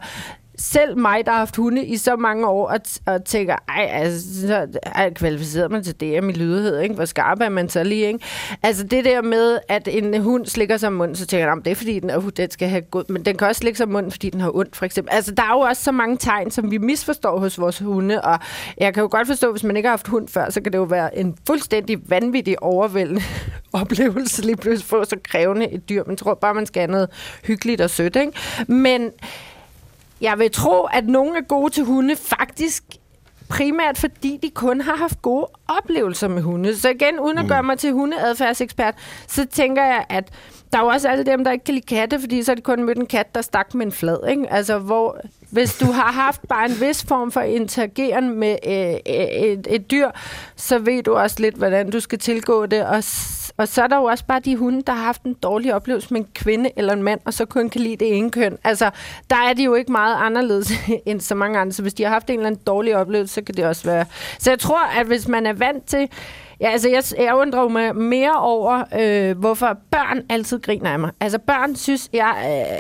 selv 0.60 0.98
mig, 0.98 1.26
der 1.26 1.32
har 1.32 1.38
haft 1.40 1.56
hunde 1.56 1.86
i 1.86 1.98
så 1.98 2.16
mange 2.16 2.48
år, 2.48 2.68
og, 2.68 2.80
t- 2.88 3.00
og 3.06 3.26
tænker, 3.26 3.56
ej, 3.70 3.90
altså, 3.92 4.48
så 4.48 4.68
ej, 4.84 5.14
kvalificerer 5.14 5.70
man 5.70 5.84
til 5.84 5.96
DM 5.96 6.30
i 6.30 6.34
lydighed, 6.34 6.80
ikke? 6.80 6.96
Hvor 6.96 7.06
skarp 7.06 7.42
er 7.42 7.50
man 7.50 7.70
så 7.70 7.84
lige, 7.84 8.08
ikke? 8.08 8.20
Altså, 8.64 8.84
det 8.84 9.06
der 9.06 9.22
med, 9.22 9.60
at 9.68 9.88
en 9.92 10.22
hund 10.22 10.46
slikker 10.46 10.78
sig 10.78 10.88
om 10.88 10.94
munden, 10.94 11.16
så 11.16 11.26
tænker 11.26 11.48
jeg, 11.48 11.58
det 11.66 11.72
er 11.72 11.76
fordi, 11.76 12.00
den, 12.00 12.16
uh, 12.16 12.30
den 12.38 12.52
skal 12.52 12.70
have 12.70 12.82
god, 12.82 13.04
men 13.10 13.26
den 13.26 13.38
kan 13.38 13.48
også 13.48 13.60
slikke 13.60 13.78
sig 13.78 13.86
om 13.86 13.92
munden, 13.92 14.12
fordi 14.12 14.30
den 14.30 14.42
har 14.42 14.56
ondt, 14.56 14.76
for 14.76 14.86
eksempel. 14.86 15.14
Altså, 15.14 15.32
der 15.32 15.44
er 15.44 15.54
jo 15.54 15.60
også 15.60 15.84
så 15.84 15.92
mange 15.92 16.18
tegn, 16.18 16.52
som 16.52 16.72
vi 16.72 16.78
misforstår 16.78 17.40
hos 17.40 17.60
vores 17.60 17.80
hunde, 17.80 18.22
og 18.22 18.40
jeg 18.78 18.94
kan 18.94 19.02
jo 19.02 19.10
godt 19.12 19.28
forstå, 19.28 19.52
hvis 19.52 19.64
man 19.64 19.78
ikke 19.78 19.88
har 19.88 19.92
haft 19.92 20.08
hund 20.08 20.28
før, 20.28 20.50
så 20.50 20.62
kan 20.62 20.72
det 20.72 20.78
jo 20.78 20.84
være 20.84 21.18
en 21.18 21.38
fuldstændig 21.48 22.10
vanvittig 22.10 22.64
overvældende 22.64 23.22
oplevelse 23.74 24.42
lige 24.46 24.58
pludselig 24.58 24.90
få 24.90 25.06
så 25.06 25.16
krævende 25.24 25.70
et 25.70 25.90
dyr. 25.90 26.04
Man 26.08 26.18
tror 26.18 26.34
bare, 26.34 26.54
man 26.54 26.66
skal 26.66 26.82
have 26.82 26.92
noget 26.92 27.10
hyggeligt 27.44 27.82
og 27.82 27.90
sødt, 27.90 28.16
ikke? 28.16 28.32
Men 28.68 29.12
jeg 30.22 30.40
vil 30.40 30.52
tro, 30.52 30.84
at 30.84 31.08
nogle 31.08 31.38
er 31.38 31.42
gode 31.42 31.74
til 31.74 31.84
hunde 31.84 32.16
faktisk 32.16 32.84
primært 33.50 33.98
fordi 33.98 34.40
de 34.44 34.50
kun 34.50 34.82
har 34.82 34.96
haft 34.96 35.22
gode 35.22 35.48
oplevelser 35.68 36.28
med 36.28 36.42
hunde. 36.42 36.78
Så 36.78 36.90
igen, 36.90 37.20
uden 37.20 37.38
at 37.38 37.48
gøre 37.48 37.64
mig 37.64 37.80
til 37.80 37.94
hundeadfærdsekspert, 37.94 38.96
så 39.28 39.46
tænker 39.46 39.84
jeg, 39.84 40.06
at 40.10 40.30
der 40.72 40.78
er 40.78 40.82
jo 40.82 40.88
også 40.88 41.10
alle 41.10 41.26
dem, 41.26 41.44
der 41.44 41.52
ikke 41.52 41.66
kan 41.66 41.74
lide 41.74 41.86
katte, 41.86 42.20
fordi 42.20 42.44
så 42.44 42.52
har 42.52 42.56
de 42.56 42.62
kun 42.62 42.84
mødt 42.84 42.98
en 42.98 43.06
kat, 43.06 43.36
der 43.36 43.42
stak 43.42 43.74
med 43.74 43.86
en 43.86 43.92
flad. 43.92 44.30
Ikke? 44.30 44.54
Altså, 44.54 44.78
hvor, 44.78 45.20
hvis 45.52 45.78
du 45.78 45.86
har 45.86 46.12
haft 46.12 46.42
bare 46.48 46.66
en 46.66 46.82
vis 46.82 47.06
form 47.06 47.32
for 47.32 47.42
interageren 47.42 48.40
med 48.40 48.58
øh, 48.68 49.14
øh, 49.16 49.28
et, 49.28 49.68
et 49.70 49.92
dyr, 49.92 50.10
så 50.56 50.80
ved 50.80 51.04
du 51.04 51.16
også 51.16 51.36
lidt, 51.40 51.56
hvordan 51.56 51.90
du 51.92 52.00
skal 52.00 52.20
tilgå 52.20 52.66
det. 52.66 52.86
Og, 52.86 53.04
og 53.58 53.68
så 53.68 53.84
er 53.84 53.88
der 53.88 53.98
jo 53.98 54.04
også 54.04 54.26
bare 54.26 54.40
de 54.40 54.56
hunde, 54.56 54.82
der 54.88 54.94
har 54.94 55.04
haft 55.04 55.24
en 55.24 55.34
dårlig 55.34 55.74
oplevelse 55.74 56.14
med 56.14 56.22
en 56.22 56.28
kvinde 56.36 56.70
eller 56.78 56.94
en 56.94 57.04
mand, 57.04 57.20
og 57.26 57.34
så 57.34 57.46
kun 57.46 57.70
kan 57.70 57.82
lide 57.82 57.96
det 57.96 58.18
ene 58.18 58.32
køn. 58.32 58.58
Altså, 58.64 58.90
der 59.30 59.36
er 59.36 59.54
de 59.54 59.64
jo 59.64 59.76
ikke 59.76 59.92
meget 59.92 60.16
anderledes 60.20 60.72
end 61.06 61.22
så 61.22 61.36
mange 61.36 61.60
andre. 61.60 61.74
Så 61.74 61.82
hvis 61.82 61.94
de 61.94 62.04
har 62.04 62.10
haft 62.10 62.30
en 62.30 62.36
eller 62.36 62.48
anden 62.48 62.62
dårlig 62.68 62.96
oplevelse, 62.96 63.34
så 63.34 63.42
kan 63.42 63.56
det 63.56 63.66
også 63.66 63.84
være... 63.84 64.06
Så 64.40 64.52
jeg 64.52 64.60
tror, 64.60 65.00
at 65.00 65.08
hvis 65.08 65.28
man 65.28 65.46
er 65.46 65.54
vant 65.54 65.86
til 65.86 66.10
Ja, 66.60 66.70
altså 66.70 66.90
jeg, 66.90 67.04
jeg 67.26 67.36
undrer 67.36 67.68
mig 67.68 67.96
mere 67.96 68.34
over, 68.34 68.84
øh, 69.00 69.38
hvorfor 69.38 69.78
børn 69.92 70.22
altid 70.30 70.60
griner 70.60 70.90
af 70.90 71.00
mig. 71.00 71.12
Altså 71.20 71.40
børn 71.40 71.76
synes, 71.76 72.10
jeg... 72.14 72.36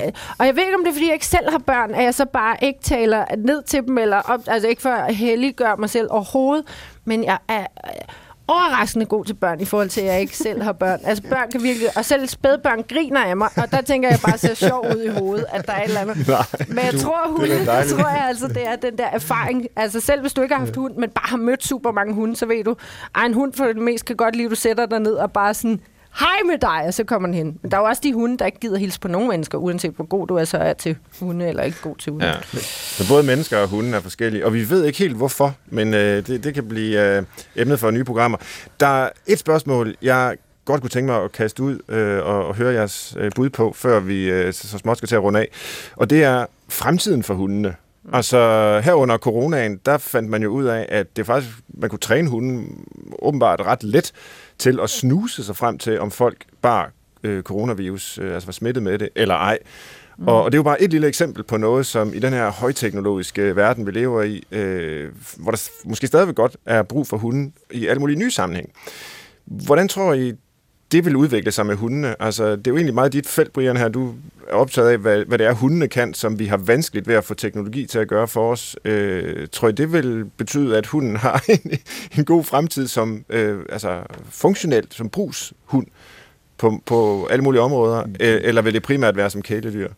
Øh, 0.06 0.14
og 0.40 0.46
jeg 0.46 0.56
ved 0.56 0.64
ikke, 0.64 0.76
om 0.76 0.84
det 0.84 0.90
er, 0.90 0.94
fordi 0.94 1.06
jeg 1.06 1.14
ikke 1.14 1.26
selv 1.26 1.52
har 1.52 1.58
børn, 1.58 1.94
at 1.94 2.04
jeg 2.04 2.14
så 2.14 2.26
bare 2.26 2.56
ikke 2.62 2.80
taler 2.82 3.26
ned 3.38 3.64
til 3.64 3.84
dem, 3.88 3.98
eller 3.98 4.18
op, 4.18 4.40
altså 4.48 4.68
ikke 4.68 4.82
for 4.82 4.90
at 4.90 5.16
helliggøre 5.16 5.78
mig 5.78 5.90
selv 5.90 6.08
overhovedet, 6.12 6.66
men 7.06 7.24
jeg 7.24 7.38
er... 7.48 7.60
Øh, 7.60 7.92
overraskende 8.48 9.06
god 9.06 9.26
til 9.26 9.34
børn, 9.34 9.62
i 9.62 9.66
forhold 9.66 9.90
til, 9.90 10.02
at 10.02 10.08
jeg 10.08 10.22
ikke 10.22 10.38
selv 10.38 10.62
har 10.62 10.72
børn. 10.72 11.00
Altså 11.04 11.24
børn 11.30 11.52
kan 11.52 11.64
virkelig... 11.64 11.88
Og 11.98 12.06
selv 12.06 12.28
spædbørn 12.28 12.84
griner 12.90 13.24
af 13.24 13.38
mig, 13.38 13.50
og 13.58 13.72
der 13.72 13.82
tænker 13.82 14.10
jeg 14.10 14.20
bare, 14.26 14.38
ser 14.38 14.54
sjov 14.54 14.86
ud 14.96 15.04
i 15.04 15.08
hovedet, 15.08 15.46
at 15.54 15.68
der 15.68 15.74
er 15.74 15.84
et 15.84 15.88
eller 15.88 16.00
andet. 16.02 16.28
Nej, 16.28 16.38
Men 16.68 16.78
jeg 16.86 16.94
du- 16.94 17.00
tror, 17.00 17.28
hun, 17.28 17.42
det 17.42 17.66
tror 17.68 18.10
jeg 18.10 18.26
altså, 18.28 18.48
det 18.48 18.68
er 18.68 18.76
den 18.76 18.98
der 18.98 19.06
erfaring. 19.08 19.68
Altså 19.76 20.00
selv 20.00 20.22
hvis 20.22 20.34
du 20.34 20.42
ikke 20.42 20.56
har 20.56 20.60
haft 20.66 20.76
hund, 20.76 20.96
men 20.96 21.10
bare 21.10 21.30
har 21.30 21.38
mødt 21.38 21.64
super 21.66 21.92
mange 21.92 22.14
hunde, 22.14 22.36
så 22.36 22.46
ved 22.46 22.64
du, 22.64 22.76
at 23.16 23.26
en 23.26 23.34
hund 23.34 23.54
for 23.54 23.66
det 23.66 23.78
mest 23.78 24.06
kan 24.06 24.16
godt 24.16 24.36
lide, 24.36 24.46
at 24.46 24.52
du 24.52 24.56
sætter 24.56 24.86
dig 24.86 25.00
ned 25.00 25.14
og 25.14 25.32
bare 25.32 25.54
sådan, 25.54 25.82
hej 26.20 26.38
med 26.46 26.58
dig, 26.58 26.84
og 26.88 26.94
så 26.94 27.04
kommer 27.04 27.28
den 27.28 27.34
hen. 27.34 27.60
Men 27.62 27.72
der 27.72 27.78
er 27.78 27.82
jo 27.82 27.88
også 27.88 28.02
de 28.04 28.14
hunde, 28.14 28.38
der 28.38 28.46
ikke 28.46 28.60
gider 28.60 28.78
hilse 28.78 29.00
på 29.00 29.08
nogen 29.08 29.30
mennesker, 29.30 29.58
uanset 29.58 29.92
hvor 29.92 30.06
god 30.06 30.28
du 30.28 30.36
er 30.36 30.46
så 30.46 30.58
er 30.58 30.74
til 30.74 30.98
hunde, 31.20 31.48
eller 31.48 31.64
ikke 31.64 31.78
god 31.82 31.96
til 31.96 32.12
hunde. 32.12 32.28
Ja. 32.28 32.34
Så 32.98 33.08
både 33.10 33.24
mennesker 33.24 33.58
og 33.58 33.68
hunde 33.68 33.98
er 33.98 34.02
forskellige, 34.02 34.46
og 34.46 34.54
vi 34.54 34.70
ved 34.70 34.86
ikke 34.86 35.00
helt 35.00 35.16
hvorfor, 35.16 35.56
men 35.66 35.94
øh, 35.94 36.28
det, 36.28 36.44
det 36.44 36.54
kan 36.54 36.68
blive 36.68 37.18
øh, 37.18 37.24
emnet 37.56 37.80
for 37.80 37.92
nye 37.92 38.04
programmer. 38.04 38.38
Der 38.80 38.88
er 38.88 39.10
et 39.28 39.40
spørgsmål, 39.40 39.96
jeg 40.02 40.36
godt 40.66 40.82
kunne 40.82 40.90
tænke 40.90 41.12
mig 41.12 41.24
at 41.24 41.32
kaste 41.32 41.64
ud 41.64 41.80
øh, 41.90 42.26
og, 42.26 42.48
og 42.48 42.56
høre 42.56 42.74
jeres 42.74 43.16
øh, 43.20 43.32
bud 43.36 43.50
på, 43.50 43.74
før 43.76 44.00
vi 44.00 44.30
øh, 44.30 44.54
så, 44.54 44.68
så 44.68 44.78
småt 44.78 44.98
skal 44.98 45.08
til 45.08 45.16
at 45.16 45.24
runde 45.24 45.40
af. 45.40 45.48
Og 45.96 46.10
det 46.10 46.24
er 46.24 46.46
fremtiden 46.70 47.24
for 47.24 47.34
hundene. 47.34 47.76
Altså 48.14 48.38
her 48.84 48.94
under 48.94 49.18
coronaen, 49.18 49.80
der 49.86 49.98
fandt 49.98 50.30
man 50.30 50.44
jo 50.44 50.50
ud 50.50 50.66
af, 50.66 50.86
at 50.90 51.18
det 51.18 51.26
faktisk, 51.26 51.54
man 51.68 51.90
kunne 51.90 52.00
træne 52.00 52.30
hunden 52.30 52.86
åbenbart 53.22 53.62
ret 53.62 53.84
let 53.84 54.12
til 54.58 54.80
at 54.80 54.90
snuse 54.90 55.44
sig 55.44 55.56
frem 55.56 55.78
til, 55.78 56.00
om 56.00 56.12
folk 56.12 56.46
bar 56.62 56.92
øh, 57.24 57.44
coronavirus, 57.44 58.20
øh, 58.22 58.34
altså 58.34 58.48
var 58.48 58.52
smittet 58.54 58.84
med 58.84 59.00
det, 59.00 59.10
eller 59.16 59.36
ej. 59.36 59.58
Mm. 60.18 60.28
Og, 60.28 60.44
og 60.44 60.52
det 60.52 60.56
er 60.56 60.60
jo 60.60 60.64
bare 60.64 60.82
et 60.82 60.92
lille 60.92 61.08
eksempel 61.08 61.44
på 61.44 61.58
noget, 61.58 61.86
som 61.86 62.14
i 62.14 62.20
den 62.20 62.34
her 62.34 62.52
højteknologiske 62.52 63.56
verden, 63.56 63.86
vi 63.86 63.92
lever 63.92 64.24
i, 64.24 64.44
øh, 64.52 65.12
hvor 65.38 65.52
der 65.52 65.70
måske 65.86 66.08
stadigvæk 66.08 66.36
godt 66.36 66.58
er 66.66 66.84
brug 66.84 67.08
for 67.08 67.18
hunden 67.18 67.54
i 67.72 67.88
alle 67.88 68.00
mulige 68.00 68.20
nye 68.20 68.32
sammenhæng. 68.32 68.70
Hvordan 69.46 69.88
tror 69.88 70.14
I, 70.14 70.34
det 70.92 71.06
vil 71.06 71.16
udvikle 71.16 71.52
sig 71.52 71.66
med 71.66 71.76
hundene? 71.76 72.22
Altså, 72.22 72.56
det 72.56 72.68
er 72.68 72.72
jo 72.72 72.76
egentlig 72.76 72.94
meget 72.94 73.14
dit 73.14 73.28
felt, 73.28 73.54
Brian, 73.54 73.78
her. 73.78 73.88
Du 73.88 74.14
er 74.48 74.54
optaget 74.54 74.90
af, 74.90 74.98
hvad, 74.98 75.26
hvad 75.26 75.38
det 75.38 75.48
er, 75.48 75.54
hundene 75.54 75.88
kan, 75.88 76.14
som 76.14 76.40
vi 76.40 76.46
har 76.46 76.58
vanskeligt 76.58 77.08
ved 77.08 77.16
at 77.16 77.24
få 77.24 77.34
teknologi 77.34 77.86
til 77.86 78.00
at 78.00 78.08
gøre 78.08 78.28
for 78.28 78.52
os. 78.52 78.76
Øh, 78.86 79.48
tror 79.52 79.68
I, 79.68 79.72
det 79.72 79.94
vil 79.94 80.26
betyde, 80.38 80.78
at 80.78 80.86
hunden 80.86 81.16
har 81.26 81.44
en, 81.50 81.72
en 82.18 82.26
god 82.26 82.44
fremtid 82.44 82.88
som 82.88 83.26
øh, 83.30 83.60
altså, 83.70 84.02
funktionelt, 84.30 84.94
som 84.94 85.10
brugshund 85.10 85.88
på, 86.58 86.82
på 86.86 87.28
alle 87.32 87.44
mulige 87.44 87.62
områder? 87.62 88.04
Øh, 88.20 88.42
eller 88.44 88.62
vil 88.62 88.74
det 88.74 88.84
primært 88.84 89.16
være 89.16 89.30
som 89.30 89.42
kæledyr? 89.42 89.90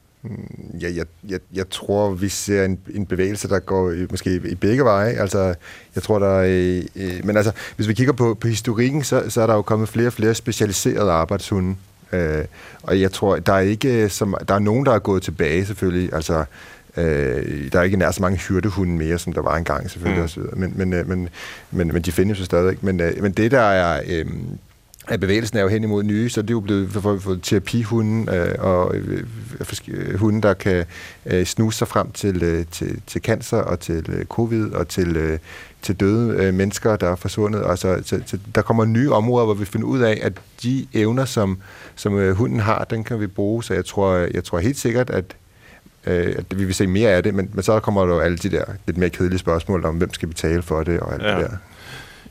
Ja, 0.82 0.90
jeg, 0.96 1.06
jeg, 1.30 1.40
jeg 1.54 1.70
tror, 1.70 2.10
vi 2.10 2.30
ser 2.30 2.66
en, 2.66 2.80
en 2.94 3.06
bevægelse, 3.06 3.48
der 3.48 3.60
går 3.60 3.92
i, 3.92 4.06
måske 4.10 4.42
i 4.46 4.56
begge 4.56 4.84
veje. 4.84 5.14
Altså, 5.14 5.54
jeg 5.96 6.04
tror, 6.04 6.20
der 6.20 6.40
er... 6.40 6.82
Øh, 6.96 7.26
men 7.26 7.38
altså, 7.38 7.52
hvis 7.76 7.88
vi 7.88 7.94
kigger 7.94 8.14
på, 8.14 8.34
på 8.34 8.48
historikken, 8.48 9.04
så, 9.04 9.30
så 9.30 9.42
er 9.42 9.48
der 9.48 9.54
jo 9.54 9.62
kommet 9.62 9.90
flere 9.90 10.08
og 10.08 10.14
flere 10.14 10.36
specialiserede 10.36 11.12
arbejdshunde. 11.12 11.76
Øh, 12.12 12.46
og 12.84 13.02
jeg 13.02 13.12
tror, 13.12 13.36
der 13.36 13.54
er 13.54 13.60
ikke 13.60 14.10
som, 14.10 14.36
der 14.48 14.54
er 14.54 14.60
nogen, 14.60 14.86
der 14.86 14.92
er 14.92 15.00
gået 15.00 15.24
tilbage 15.24 15.66
selvfølgelig. 15.66 16.14
Altså, 16.14 16.46
øh, 16.98 17.72
der 17.72 17.80
er 17.80 17.84
ikke 17.84 17.98
nær 17.98 18.12
så 18.12 18.22
mange 18.22 18.38
hyrdehunde 18.38 18.94
mere, 18.94 19.20
som 19.20 19.34
der 19.34 19.42
var 19.42 19.58
engang 19.58 19.92
selvfølgelig. 19.92 20.30
Mm. 20.36 20.42
Videre. 20.42 20.58
men, 20.58 20.74
men, 20.76 20.94
øh, 20.94 21.10
men, 21.10 21.30
men, 21.72 21.88
men 21.94 22.02
de 22.02 22.12
findes 22.12 22.40
jo 22.40 22.46
stadigvæk. 22.46 22.84
Men, 22.84 23.00
øh, 23.00 23.22
men 23.22 23.32
det, 23.32 23.52
der 23.52 23.60
er... 23.60 24.02
Øh, 24.08 24.26
at 25.10 25.20
bevægelsen 25.20 25.58
er 25.58 25.62
jo 25.62 25.68
hen 25.68 25.84
imod 25.84 26.04
nye, 26.04 26.30
så 26.30 26.42
det 26.42 26.50
er 26.50 26.54
jo 26.54 26.60
blevet 26.60 26.92
for, 26.92 27.18
for, 27.18 27.38
terapihunden 27.44 28.30
øh, 28.30 28.56
og 28.60 28.96
øh, 28.96 29.24
forske- 29.62 29.92
øh, 29.92 30.20
hunde, 30.20 30.42
der 30.42 30.54
kan 30.54 30.86
øh, 31.26 31.46
snuse 31.46 31.78
sig 31.78 31.88
frem 31.88 32.12
til, 32.12 32.44
øh, 32.44 32.66
til, 32.72 33.02
til 33.08 33.22
cancer 33.22 33.58
og 33.58 33.80
til 33.80 34.06
øh, 34.10 34.26
covid 34.26 34.72
og 34.72 34.88
til, 34.88 35.18
øh, 35.18 35.40
til 35.82 35.96
døde 35.96 36.44
øh, 36.44 36.54
mennesker, 36.54 36.96
der 36.96 37.10
er 37.10 37.16
forsvundet. 37.16 37.64
Altså, 37.66 38.02
til, 38.02 38.24
til, 38.24 38.42
der 38.56 38.62
kommer 38.62 38.86
nye 38.86 39.12
områder, 39.12 39.46
hvor 39.46 39.54
vi 39.54 39.66
finder 39.66 39.88
ud 39.88 40.00
af, 40.00 40.20
at 40.22 40.34
de 40.64 40.88
evner, 40.94 41.26
som, 41.26 41.58
som 41.96 42.18
øh, 42.18 42.36
hunden 42.36 42.60
har, 42.60 42.84
den 42.90 43.04
kan 43.04 43.20
vi 43.20 43.28
bruge. 43.28 43.64
Så 43.64 43.74
jeg 43.74 43.86
tror, 43.86 44.16
jeg 44.34 44.44
tror 44.44 44.60
helt 44.60 44.78
sikkert, 44.78 45.10
at 45.10 45.26
øh, 46.08 46.36
at 46.38 46.60
vi 46.60 46.66
vil 46.66 46.76
se 46.76 46.88
mere 46.88 47.10
af 47.10 47.24
det, 47.24 47.34
men, 47.34 47.50
men 47.54 47.64
så 47.64 47.80
kommer 47.80 48.06
der 48.06 48.14
jo 48.14 48.20
alle 48.20 48.38
de 48.38 48.50
der 48.50 48.64
lidt 48.88 48.98
mere 48.98 49.10
kedelige 49.10 49.40
spørgsmål 49.40 49.86
om, 49.86 49.96
hvem 49.96 50.14
skal 50.14 50.28
betale 50.28 50.62
for 50.62 50.84
det 50.84 51.00
og 51.00 51.14
alt 51.14 51.24
Ja. 51.24 51.30
det 51.40 51.50
der. 51.50 51.58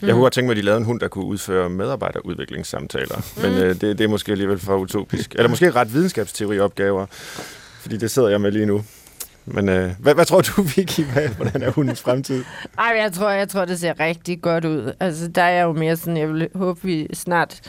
Jeg 0.03 0.11
kunne 0.11 0.23
godt 0.23 0.33
tænke 0.33 0.47
mig, 0.47 0.53
at 0.53 0.57
de 0.57 0.63
lavede 0.63 0.79
en 0.79 0.85
hund, 0.85 1.01
der 1.01 1.09
kunne 1.09 1.25
udføre 1.25 1.71
medarbejderudviklingssamtaler. 1.71 3.17
Mm. 3.37 3.43
Men 3.43 3.53
øh, 3.53 3.69
det, 3.69 3.81
det 3.81 4.01
er 4.01 4.09
måske 4.09 4.33
alligevel 4.33 4.59
for 4.59 4.77
utopisk. 4.77 5.35
Eller 5.35 5.49
måske 5.49 5.71
ret 5.71 5.95
videnskabsteoriopgaver, 5.95 7.07
fordi 7.81 7.97
det 7.97 8.11
sidder 8.11 8.29
jeg 8.29 8.41
med 8.41 8.53
lige 8.53 8.67
nu. 8.67 8.85
Men 9.45 9.69
øh, 9.69 9.91
hvad, 9.99 10.15
hvad 10.15 10.25
tror 10.25 10.41
du, 10.41 10.63
Vicky, 10.77 11.01
hvad, 11.01 11.29
hvordan 11.29 11.63
er 11.63 11.71
hundens 11.71 12.01
fremtid? 12.01 12.45
Ej, 12.79 12.97
jeg 13.03 13.13
tror, 13.13 13.31
jeg 13.31 13.49
tror, 13.49 13.65
det 13.65 13.81
ser 13.81 14.01
rigtig 14.01 14.43
godt 14.43 14.65
ud. 14.65 14.93
Altså, 15.01 15.29
der 15.29 15.43
er 15.43 15.63
jo 15.63 15.73
mere 15.73 15.97
sådan, 15.97 16.17
jeg 16.17 16.29
vil 16.29 16.49
håbe, 16.55 16.81
vi 16.83 17.09
snart 17.13 17.61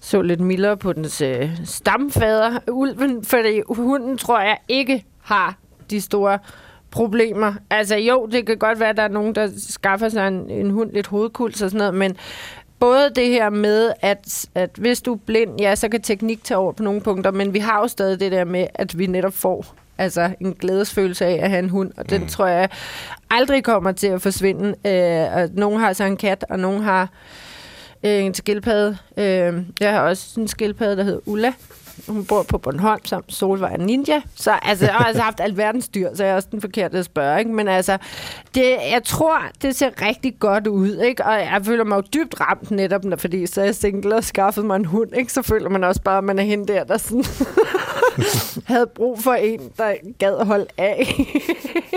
så 0.00 0.22
lidt 0.22 0.40
mildere 0.40 0.76
på 0.76 0.92
dens 0.92 1.20
øh, 1.20 1.50
stamfader, 1.64 2.58
ulven, 2.68 3.24
fordi 3.24 3.62
hunden 3.68 4.18
tror 4.18 4.40
jeg 4.40 4.58
ikke 4.68 5.04
har 5.22 5.58
de 5.90 6.00
store 6.00 6.38
problemer. 6.90 7.54
Altså 7.70 7.96
jo, 7.96 8.26
det 8.32 8.46
kan 8.46 8.58
godt 8.58 8.80
være, 8.80 8.88
at 8.88 8.96
der 8.96 9.02
er 9.02 9.08
nogen, 9.08 9.34
der 9.34 9.48
skaffer 9.58 10.08
sig 10.08 10.28
en, 10.28 10.50
en 10.50 10.70
hund 10.70 10.92
lidt 10.92 11.06
hovedkuls 11.06 11.62
og 11.62 11.70
sådan 11.70 11.78
noget, 11.78 11.94
men 11.94 12.16
både 12.78 13.10
det 13.14 13.28
her 13.28 13.50
med, 13.50 13.92
at, 14.00 14.46
at 14.54 14.70
hvis 14.78 15.02
du 15.02 15.12
er 15.12 15.18
blind, 15.26 15.60
ja, 15.60 15.74
så 15.74 15.88
kan 15.88 16.02
teknik 16.02 16.44
tage 16.44 16.58
over 16.58 16.72
på 16.72 16.82
nogle 16.82 17.00
punkter, 17.00 17.30
men 17.30 17.54
vi 17.54 17.58
har 17.58 17.78
jo 17.78 17.88
stadig 17.88 18.20
det 18.20 18.32
der 18.32 18.44
med, 18.44 18.66
at 18.74 18.98
vi 18.98 19.06
netop 19.06 19.32
får 19.32 19.74
altså 19.98 20.30
en 20.40 20.54
glædesfølelse 20.54 21.26
af 21.26 21.38
at 21.42 21.50
have 21.50 21.58
en 21.58 21.70
hund, 21.70 21.92
og 21.96 22.10
den 22.10 22.26
tror 22.28 22.46
jeg 22.46 22.68
aldrig 23.30 23.64
kommer 23.64 23.92
til 23.92 24.06
at 24.06 24.22
forsvinde. 24.22 24.74
Øh, 24.86 25.36
og 25.36 25.48
nogen 25.52 25.80
har 25.80 25.92
så 25.92 26.04
en 26.04 26.16
kat, 26.16 26.44
og 26.50 26.58
nogen 26.58 26.82
har 26.82 27.08
øh, 28.04 28.24
en 28.24 28.34
skildpadde. 28.34 28.96
Øh, 29.16 29.62
jeg 29.80 29.92
har 29.92 30.00
også 30.00 30.40
en 30.40 30.48
skildpadde, 30.48 30.96
der 30.96 31.02
hedder 31.02 31.20
Ulla. 31.26 31.52
Hun 32.08 32.24
bor 32.24 32.42
på 32.42 32.58
Bornholm 32.58 33.04
som 33.04 33.22
Solvej 33.28 33.76
Ninja. 33.76 34.22
Så 34.36 34.58
altså, 34.62 34.84
jeg 34.84 34.94
har 34.94 35.04
altså 35.04 35.22
haft 35.22 35.40
alverdens 35.40 35.88
dyr, 35.88 36.08
så 36.14 36.24
jeg 36.24 36.32
er 36.32 36.36
også 36.36 36.48
den 36.52 36.60
forkerte 36.60 36.98
at 36.98 37.04
spørge. 37.04 37.38
Ikke? 37.38 37.50
Men 37.52 37.68
altså, 37.68 37.98
det, 38.54 38.64
jeg 38.90 39.00
tror, 39.04 39.38
det 39.62 39.76
ser 39.76 39.90
rigtig 40.02 40.34
godt 40.38 40.66
ud. 40.66 40.96
Ikke? 40.98 41.24
Og 41.24 41.32
jeg 41.32 41.60
føler 41.64 41.84
mig 41.84 41.96
jo 41.96 42.02
dybt 42.14 42.40
ramt 42.40 42.70
netop, 42.70 43.04
når- 43.04 43.16
fordi 43.16 43.46
så 43.46 43.60
er 43.60 43.64
jeg 43.64 43.74
single 43.74 44.14
og 44.16 44.24
skaffet 44.24 44.64
mig 44.64 44.76
en 44.76 44.84
hund. 44.84 45.16
Ikke? 45.16 45.32
Så 45.32 45.42
føler 45.42 45.68
man 45.68 45.84
også 45.84 46.02
bare, 46.02 46.18
at 46.18 46.24
man 46.24 46.38
er 46.38 46.42
hende 46.42 46.72
der, 46.72 46.84
der 46.84 46.96
sådan 46.98 47.24
havde 48.74 48.86
brug 48.94 49.18
for 49.22 49.32
en, 49.32 49.60
der 49.78 49.92
gad 50.18 50.36
at 50.36 50.46
holde 50.46 50.66
af. 50.78 51.26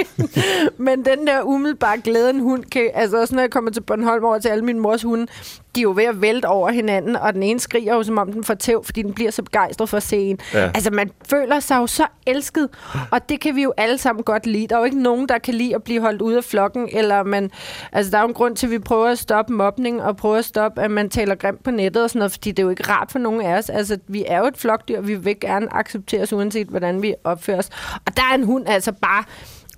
Men 0.78 1.06
den 1.06 1.28
der 1.28 1.42
umiddelbare 1.42 1.98
glæde, 1.98 2.30
en 2.30 2.40
hund 2.40 2.64
kan... 2.64 2.90
Altså 2.94 3.22
også 3.22 3.36
når 3.36 3.42
jeg 3.42 3.52
kommer 3.52 3.72
til 3.72 3.82
Bornholm 3.82 4.24
over 4.24 4.40
til 4.40 4.50
alle 4.50 4.66
mine 4.66 4.80
mors 4.80 5.04
hunde, 5.04 5.28
de 5.76 5.80
er 5.80 5.84
jo 5.84 5.94
ved 5.96 6.04
at 6.04 6.22
vælte 6.22 6.46
over 6.46 6.70
hinanden, 6.70 7.16
og 7.16 7.34
den 7.34 7.44
ene 7.44 7.60
skriger 7.60 7.96
jo, 7.96 8.04
som 8.04 8.18
om 8.18 8.32
den 8.32 8.44
får 8.44 8.54
tæv, 8.54 8.84
fordi 8.84 9.02
den 9.02 9.14
bliver 9.14 9.32
så 9.32 9.44
begejstret 9.44 9.90
for 9.90 9.98
at 9.98 10.04
se 10.04 10.18
en. 10.18 10.40
Ja. 10.54 10.72
Altså, 10.76 10.92
man 10.92 11.12
føler 11.30 11.60
sig 11.60 11.76
jo 11.76 11.88
så 11.88 12.06
elsket, 12.28 12.70
og 13.12 13.30
det 13.30 13.40
kan 13.40 13.56
vi 13.56 13.64
jo 13.64 13.74
alle 13.78 13.98
sammen 13.98 14.24
godt 14.24 14.46
lide. 14.46 14.68
Der 14.68 14.76
er 14.76 14.80
jo 14.80 14.86
ikke 14.86 15.02
nogen, 15.02 15.30
der 15.30 15.38
kan 15.38 15.54
lide 15.54 15.76
at 15.76 15.84
blive 15.84 16.02
holdt 16.02 16.22
ude 16.22 16.38
af 16.38 16.44
flokken, 16.44 16.90
eller 16.92 17.24
man... 17.24 17.52
Altså, 17.92 18.12
der 18.12 18.18
er 18.18 18.22
jo 18.22 18.28
en 18.28 18.34
grund 18.34 18.56
til, 18.56 18.68
at 18.68 18.72
vi 18.72 18.80
prøver 18.80 19.08
at 19.08 19.20
stoppe 19.20 19.54
mobning, 19.54 20.04
og 20.04 20.18
prøver 20.18 20.38
at 20.38 20.46
stoppe, 20.46 20.82
at 20.82 20.92
man 20.92 21.10
taler 21.10 21.36
grimt 21.36 21.64
på 21.64 21.72
nettet 21.72 22.04
og 22.04 22.10
sådan 22.10 22.20
noget, 22.20 22.32
fordi 22.32 22.52
det 22.52 22.60
er 22.60 22.64
jo 22.64 22.70
ikke 22.70 22.90
rart 22.90 23.12
for 23.12 23.20
nogen 23.20 23.42
af 23.42 23.58
os. 23.58 23.70
Altså, 23.70 23.98
vi 24.08 24.24
er 24.28 24.40
jo 24.40 24.46
et 24.46 24.58
flokdyr, 24.58 25.02
vi 25.02 25.16
vil 25.16 25.40
gerne 25.40 25.74
accepteres, 25.74 26.34
uanset 26.34 26.68
hvordan 26.68 27.02
vi 27.02 27.14
opfører 27.24 27.58
os. 27.58 27.70
Og 28.06 28.18
der 28.18 28.24
er 28.32 28.36
en 28.36 28.44
hund 28.44 28.68
altså 28.68 28.92
bare... 28.92 29.24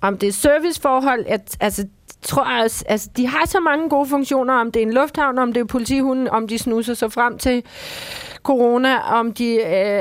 Om 0.06 0.18
det 0.18 0.28
er 0.28 0.32
serviceforhold, 0.32 1.24
at, 1.28 1.56
altså, 1.60 1.86
tror 2.22 2.54
jeg, 2.54 2.64
også- 2.64 2.84
altså, 2.88 3.10
de 3.16 3.26
har 3.26 3.46
så 3.46 3.60
mange 3.60 3.88
gode 3.88 4.08
funktioner, 4.08 4.54
om 4.54 4.72
det 4.72 4.82
er 4.82 4.86
en 4.86 4.92
lufthavn, 4.92 5.38
om 5.38 5.52
det 5.52 5.60
er 5.60 5.64
politihunden, 5.64 6.28
om 6.28 6.48
de 6.48 6.58
snuser 6.58 6.94
sig 6.94 7.12
frem 7.12 7.38
til 7.38 7.62
corona, 8.42 8.98
om 8.98 9.32
de 9.32 9.54
øh, 9.54 9.60
er, 9.62 10.00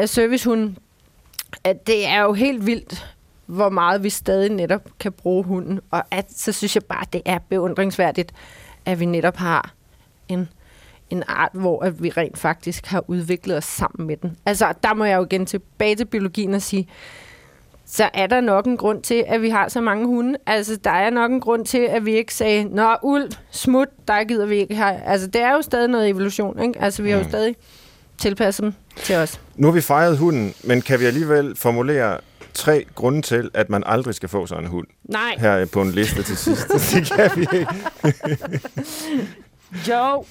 er 0.00 0.06
servicehunden. 0.06 0.78
At 1.64 1.86
det 1.86 2.06
er 2.06 2.22
jo 2.22 2.32
helt 2.32 2.66
vildt, 2.66 3.14
hvor 3.46 3.68
meget 3.68 4.02
vi 4.02 4.10
stadig 4.10 4.50
netop 4.50 4.82
kan 5.00 5.12
bruge 5.12 5.44
hunden. 5.44 5.80
Og 5.90 6.02
at, 6.10 6.32
så 6.32 6.52
synes 6.52 6.74
jeg 6.74 6.84
bare, 6.84 7.04
det 7.12 7.22
er 7.24 7.38
beundringsværdigt, 7.48 8.32
at 8.84 9.00
vi 9.00 9.04
netop 9.04 9.36
har 9.36 9.72
en, 10.28 10.48
en 11.10 11.22
art, 11.28 11.50
hvor 11.52 11.82
at 11.84 12.02
vi 12.02 12.10
rent 12.10 12.38
faktisk 12.38 12.86
har 12.86 13.04
udviklet 13.08 13.56
os 13.56 13.64
sammen 13.64 14.06
med 14.06 14.16
den. 14.16 14.36
Altså, 14.46 14.72
der 14.82 14.94
må 14.94 15.04
jeg 15.04 15.16
jo 15.16 15.24
igen 15.24 15.46
tilbage 15.46 15.96
til 15.96 16.04
biologien 16.04 16.54
og 16.54 16.62
sige, 16.62 16.88
så 17.86 18.10
er 18.14 18.26
der 18.26 18.40
nok 18.40 18.66
en 18.66 18.76
grund 18.76 19.02
til, 19.02 19.24
at 19.28 19.42
vi 19.42 19.50
har 19.50 19.68
så 19.68 19.80
mange 19.80 20.06
hunde. 20.06 20.38
Altså, 20.46 20.76
der 20.76 20.90
er 20.90 21.10
nok 21.10 21.30
en 21.30 21.40
grund 21.40 21.66
til, 21.66 21.78
at 21.78 22.06
vi 22.06 22.12
ikke 22.12 22.34
sagde, 22.34 22.64
Nå, 22.64 22.96
ulv, 23.02 23.30
smut, 23.50 23.88
der 24.08 24.24
gider 24.24 24.46
vi 24.46 24.56
ikke 24.56 24.74
have. 24.74 25.02
Altså, 25.06 25.26
det 25.26 25.40
er 25.40 25.52
jo 25.52 25.62
stadig 25.62 25.88
noget 25.88 26.08
evolution, 26.08 26.62
ikke? 26.62 26.80
Altså, 26.82 27.02
vi 27.02 27.10
har 27.10 27.18
jo 27.18 27.24
stadig 27.28 27.56
tilpasset 28.18 28.62
dem 28.62 28.72
til 28.96 29.16
os. 29.16 29.40
Nu 29.56 29.66
har 29.66 29.72
vi 29.72 29.80
fejret 29.80 30.18
hunden, 30.18 30.54
men 30.64 30.82
kan 30.82 31.00
vi 31.00 31.04
alligevel 31.04 31.56
formulere 31.56 32.18
tre 32.54 32.84
grunde 32.94 33.22
til, 33.22 33.50
at 33.54 33.70
man 33.70 33.82
aldrig 33.86 34.14
skal 34.14 34.28
få 34.28 34.46
sig 34.46 34.58
en 34.58 34.66
hund 34.66 34.86
Nej, 35.04 35.34
her 35.38 35.66
på 35.66 35.82
en 35.82 35.90
liste 35.90 36.22
til 36.22 36.36
sidst? 36.36 36.68
det 36.94 37.12
kan 37.16 37.30
vi 37.36 37.46
ikke. 37.58 37.72
jo. 39.88 40.24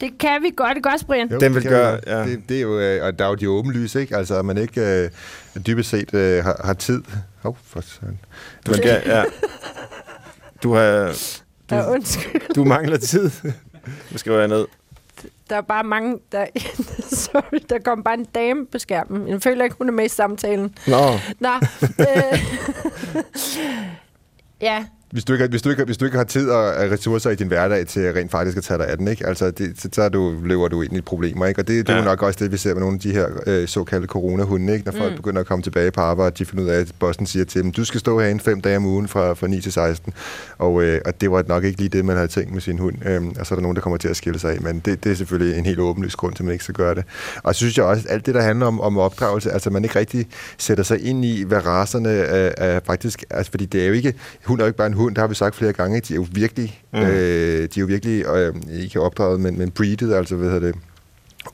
Det 0.00 0.18
kan 0.18 0.42
vi 0.42 0.50
godt, 0.56 0.76
ikke 0.76 0.88
også, 0.88 1.06
Brian? 1.06 1.30
Den 1.40 1.54
vil 1.54 1.62
gøre- 1.62 2.00
ja. 2.06 2.24
Det, 2.24 2.42
det 2.48 2.56
er 2.56 2.60
jo, 2.60 2.78
øh, 2.80 3.04
og 3.06 3.18
der 3.18 3.24
er 3.24 3.28
jo 3.28 3.34
de 3.34 3.48
åbenlyse, 3.50 4.00
ikke? 4.00 4.16
Altså, 4.16 4.34
at 4.38 4.44
man 4.44 4.58
ikke 4.58 4.80
øh, 5.04 5.10
dybest 5.66 5.90
set 5.90 6.14
øh, 6.14 6.44
har, 6.44 6.60
har 6.64 6.72
tid. 6.74 7.02
Hov, 7.42 7.58
for 7.64 7.80
søren. 7.80 8.18
Du, 8.66 8.74
skal, 8.74 9.02
ja. 9.06 9.24
du, 10.62 10.72
har, 10.74 11.16
Du... 11.70 11.76
Ja, 11.76 11.90
undskyld. 11.90 12.54
du 12.54 12.64
mangler 12.64 12.96
tid. 12.96 13.30
Nu 14.10 14.18
skriver 14.18 14.38
jeg 14.38 14.48
ned. 14.48 14.66
Der 15.50 15.56
er 15.56 15.60
bare 15.60 15.84
mange... 15.84 16.18
Der... 16.32 16.46
Sorry, 17.10 17.58
der 17.70 17.78
kom 17.84 18.02
bare 18.02 18.14
en 18.14 18.24
dame 18.24 18.66
på 18.66 18.78
skærmen. 18.78 19.28
Jeg 19.28 19.42
føler 19.42 19.64
ikke, 19.64 19.76
hun 19.78 19.88
er 19.88 19.92
med 19.92 20.04
i 20.04 20.08
samtalen. 20.08 20.74
Nå, 20.86 20.96
Nå, 21.40 21.50
øh... 21.98 22.38
ja, 24.60 24.84
Hvis 25.10 25.24
du, 25.24 25.32
ikke, 25.32 25.42
har- 25.42 25.48
hvis, 25.48 25.62
du 25.62 25.70
ikke, 25.70 25.84
hvis 25.84 25.96
du 25.96 26.04
ikke 26.04 26.16
har 26.16 26.24
tid 26.24 26.50
og 26.50 26.72
ressourcer 26.90 27.30
i 27.30 27.34
din 27.34 27.46
hverdag 27.48 27.86
til 27.86 28.12
rent 28.12 28.30
faktisk 28.30 28.56
at 28.56 28.62
tage 28.64 28.78
dig 28.78 28.86
af 28.88 28.98
den, 28.98 29.08
ikke? 29.08 29.26
Altså, 29.26 29.50
det, 29.50 29.80
så, 29.80 29.88
så 29.92 30.02
er 30.02 30.08
du, 30.08 30.34
løber 30.44 30.68
du 30.68 30.82
ind 30.82 30.96
i 30.96 31.00
problemer. 31.00 31.46
Ikke? 31.46 31.60
Og 31.60 31.68
det, 31.68 31.86
det 31.86 31.92
er 31.92 31.96
Ja. 31.96 32.02
jo 32.02 32.08
nok 32.08 32.22
også 32.22 32.38
det, 32.44 32.52
vi 32.52 32.56
ser 32.56 32.74
med 32.74 32.80
nogle 32.80 32.94
af 32.94 33.00
de 33.00 33.12
her 33.12 33.26
øh, 33.46 33.68
såkaldte 33.68 34.06
coronahunde. 34.08 34.72
Ikke? 34.72 34.84
Når 34.84 34.92
folk 34.92 35.10
mm. 35.10 35.16
begynder 35.16 35.40
at 35.40 35.46
komme 35.46 35.62
tilbage 35.62 35.90
på 35.90 36.00
arbejde, 36.00 36.34
de 36.38 36.44
finder 36.46 36.64
ud 36.64 36.68
af, 36.68 36.80
at 36.80 36.92
bossen 36.98 37.26
siger 37.26 37.44
til 37.44 37.62
dem, 37.62 37.72
du 37.72 37.84
skal 37.84 38.00
stå 38.00 38.20
herinde 38.20 38.44
fem 38.44 38.60
dage 38.60 38.76
om 38.76 38.86
ugen 38.86 39.08
fra, 39.08 39.32
fra 39.34 39.46
9 39.46 39.60
til 39.60 39.72
16. 39.72 40.12
Og, 40.58 40.82
øh, 40.82 41.00
og 41.06 41.20
det 41.20 41.30
var 41.30 41.44
nok 41.48 41.64
ikke 41.64 41.78
lige 41.78 41.88
det, 41.88 42.04
man 42.04 42.16
havde 42.16 42.28
tænkt 42.28 42.52
med 42.52 42.60
sin 42.60 42.78
hund. 42.78 42.94
Øhm, 43.06 43.34
og 43.40 43.46
så 43.46 43.54
er 43.54 43.56
der 43.56 43.62
nogen, 43.62 43.74
der 43.76 43.82
kommer 43.82 43.96
til 43.96 44.08
at 44.08 44.16
skille 44.16 44.38
sig 44.38 44.52
af. 44.52 44.60
Men 44.60 44.78
det, 44.84 45.04
det 45.04 45.12
er 45.12 45.16
selvfølgelig 45.16 45.58
en 45.58 45.66
helt 45.66 45.78
åbenlyst 45.80 46.16
grund 46.16 46.34
til, 46.34 46.42
at 46.42 46.44
man 46.44 46.52
ikke 46.52 46.64
skal 46.64 46.74
gøre 46.74 46.94
det. 46.94 47.04
Og 47.42 47.54
så 47.54 47.58
synes 47.58 47.76
jeg 47.78 47.84
også, 47.84 48.02
at 48.08 48.14
alt 48.14 48.26
det, 48.26 48.34
der 48.34 48.40
handler 48.42 48.66
om, 48.66 48.80
om 48.80 48.98
opdragelse, 48.98 49.50
altså 49.52 49.70
man 49.70 49.84
ikke 49.84 49.98
rigtig 49.98 50.26
sætter 50.58 50.84
sig 50.84 51.04
ind 51.06 51.24
i, 51.24 51.42
hvad 51.44 51.66
raserne 51.66 52.08
er, 52.10 52.52
er 52.56 52.80
faktisk... 52.86 53.24
Altså, 53.30 53.50
fordi 53.50 53.64
det 53.66 53.82
er 53.82 53.86
jo 53.86 53.92
ikke... 53.92 54.14
Hund 54.44 54.60
er 54.60 54.64
jo 54.64 54.66
ikke 54.66 54.76
bare 54.78 54.86
en 54.86 54.97
hund, 54.98 55.14
det 55.14 55.20
har 55.20 55.28
vi 55.28 55.34
sagt 55.34 55.54
flere 55.54 55.72
gange. 55.72 56.00
De 56.00 56.12
er 56.12 56.16
jo 56.16 56.26
virkelig... 56.32 56.82
Mm. 56.92 56.98
Øh, 56.98 57.06
de 57.08 57.62
er 57.62 57.80
jo 57.80 57.86
virkelig 57.86 58.26
øh, 58.26 58.54
ikke 58.70 59.00
opdraget, 59.00 59.40
men, 59.40 59.58
men 59.58 59.70
breeded, 59.70 60.12
altså 60.12 60.36
hvad 60.36 60.50
hedder 60.50 60.66
det, 60.72 60.78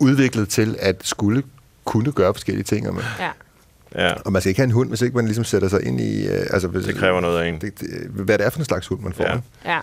udviklet 0.00 0.48
til 0.48 0.76
at 0.80 0.96
skulle 1.02 1.42
kunne 1.84 2.12
gøre 2.12 2.34
forskellige 2.34 2.64
ting. 2.64 2.88
Og, 2.88 2.94
man, 2.94 3.04
ja. 3.18 3.30
ja. 3.94 4.12
og 4.24 4.32
man 4.32 4.42
skal 4.42 4.48
ikke 4.48 4.60
have 4.60 4.64
en 4.64 4.70
hund, 4.70 4.88
hvis 4.88 5.02
ikke 5.02 5.16
man 5.16 5.24
ligesom 5.24 5.44
sætter 5.44 5.68
sig 5.68 5.86
ind 5.86 6.00
i... 6.00 6.26
Øh, 6.28 6.46
altså, 6.50 6.68
hvis, 6.68 6.84
Det 6.84 6.96
kræver 6.96 7.20
noget 7.20 7.40
af 7.40 7.48
en. 7.48 7.60
Det, 7.60 7.80
det, 7.80 7.88
hvad 8.10 8.38
det 8.38 8.46
er 8.46 8.50
for 8.50 8.58
en 8.58 8.64
slags 8.64 8.86
hund, 8.86 9.00
man 9.00 9.12
får. 9.12 9.24
Ja. 9.24 9.38
Ja. 9.64 9.80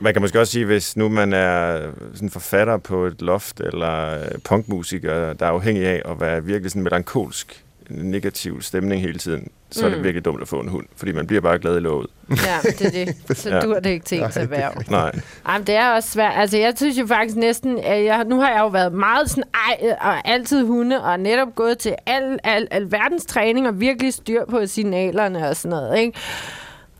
Man 0.00 0.12
kan 0.12 0.22
måske 0.22 0.40
også 0.40 0.52
sige, 0.52 0.64
hvis 0.64 0.96
nu 0.96 1.08
man 1.08 1.32
er 1.32 1.80
sådan 2.14 2.30
forfatter 2.30 2.76
på 2.76 3.06
et 3.06 3.22
loft, 3.22 3.60
eller 3.60 4.18
punkmusiker, 4.44 5.32
der 5.32 5.46
er 5.46 5.50
afhængig 5.50 5.86
af 5.86 6.02
at 6.04 6.20
være 6.20 6.44
virkelig 6.44 6.70
sådan 6.70 6.82
melankolsk, 6.82 7.64
negativ 7.94 8.62
stemning 8.62 9.00
hele 9.02 9.18
tiden, 9.18 9.50
så 9.70 9.80
mm. 9.80 9.86
er 9.86 9.88
det 9.90 9.98
Mm. 9.98 10.04
virkelig 10.04 10.24
dumt 10.24 10.42
at 10.42 10.48
få 10.48 10.60
en 10.60 10.68
hund, 10.68 10.86
fordi 10.96 11.12
man 11.12 11.26
bliver 11.26 11.40
bare 11.40 11.58
glad 11.58 11.76
i 11.76 11.80
låget. 11.80 12.06
Ja, 12.30 12.34
det 12.78 12.82
er 12.86 12.90
det. 13.04 13.16
Så 13.38 13.50
Ja. 13.50 13.60
dur 13.60 13.74
det 13.80 13.90
ikke 13.90 14.04
til 14.04 14.22
ens 14.22 14.36
erhverv. 14.36 14.72
Nej. 14.90 15.12
Ej, 15.46 15.58
men 15.58 15.66
det 15.66 15.74
er 15.74 15.88
også 15.90 16.08
svært. 16.08 16.32
Altså, 16.36 16.58
jeg 16.58 16.72
synes 16.76 16.98
jo 16.98 17.06
faktisk 17.06 17.36
næsten, 17.36 17.78
at 17.78 18.04
jeg, 18.04 18.24
nu 18.24 18.40
har 18.40 18.50
jeg 18.50 18.60
jo 18.60 18.68
været 18.68 18.92
meget 18.92 19.30
sådan, 19.30 19.44
ej, 19.54 19.96
og 20.00 20.28
altid 20.28 20.66
hunde, 20.66 21.04
og 21.04 21.20
netop 21.20 21.54
gået 21.54 21.78
til 21.78 21.94
al, 22.06 22.38
al, 22.44 22.68
al 22.70 22.92
verdens 22.92 23.26
træning, 23.26 23.68
og 23.68 23.80
virkelig 23.80 24.14
styr 24.14 24.44
på 24.50 24.66
signalerne 24.66 25.48
og 25.48 25.56
sådan 25.56 25.70
noget, 25.70 25.98
ikke? 25.98 26.18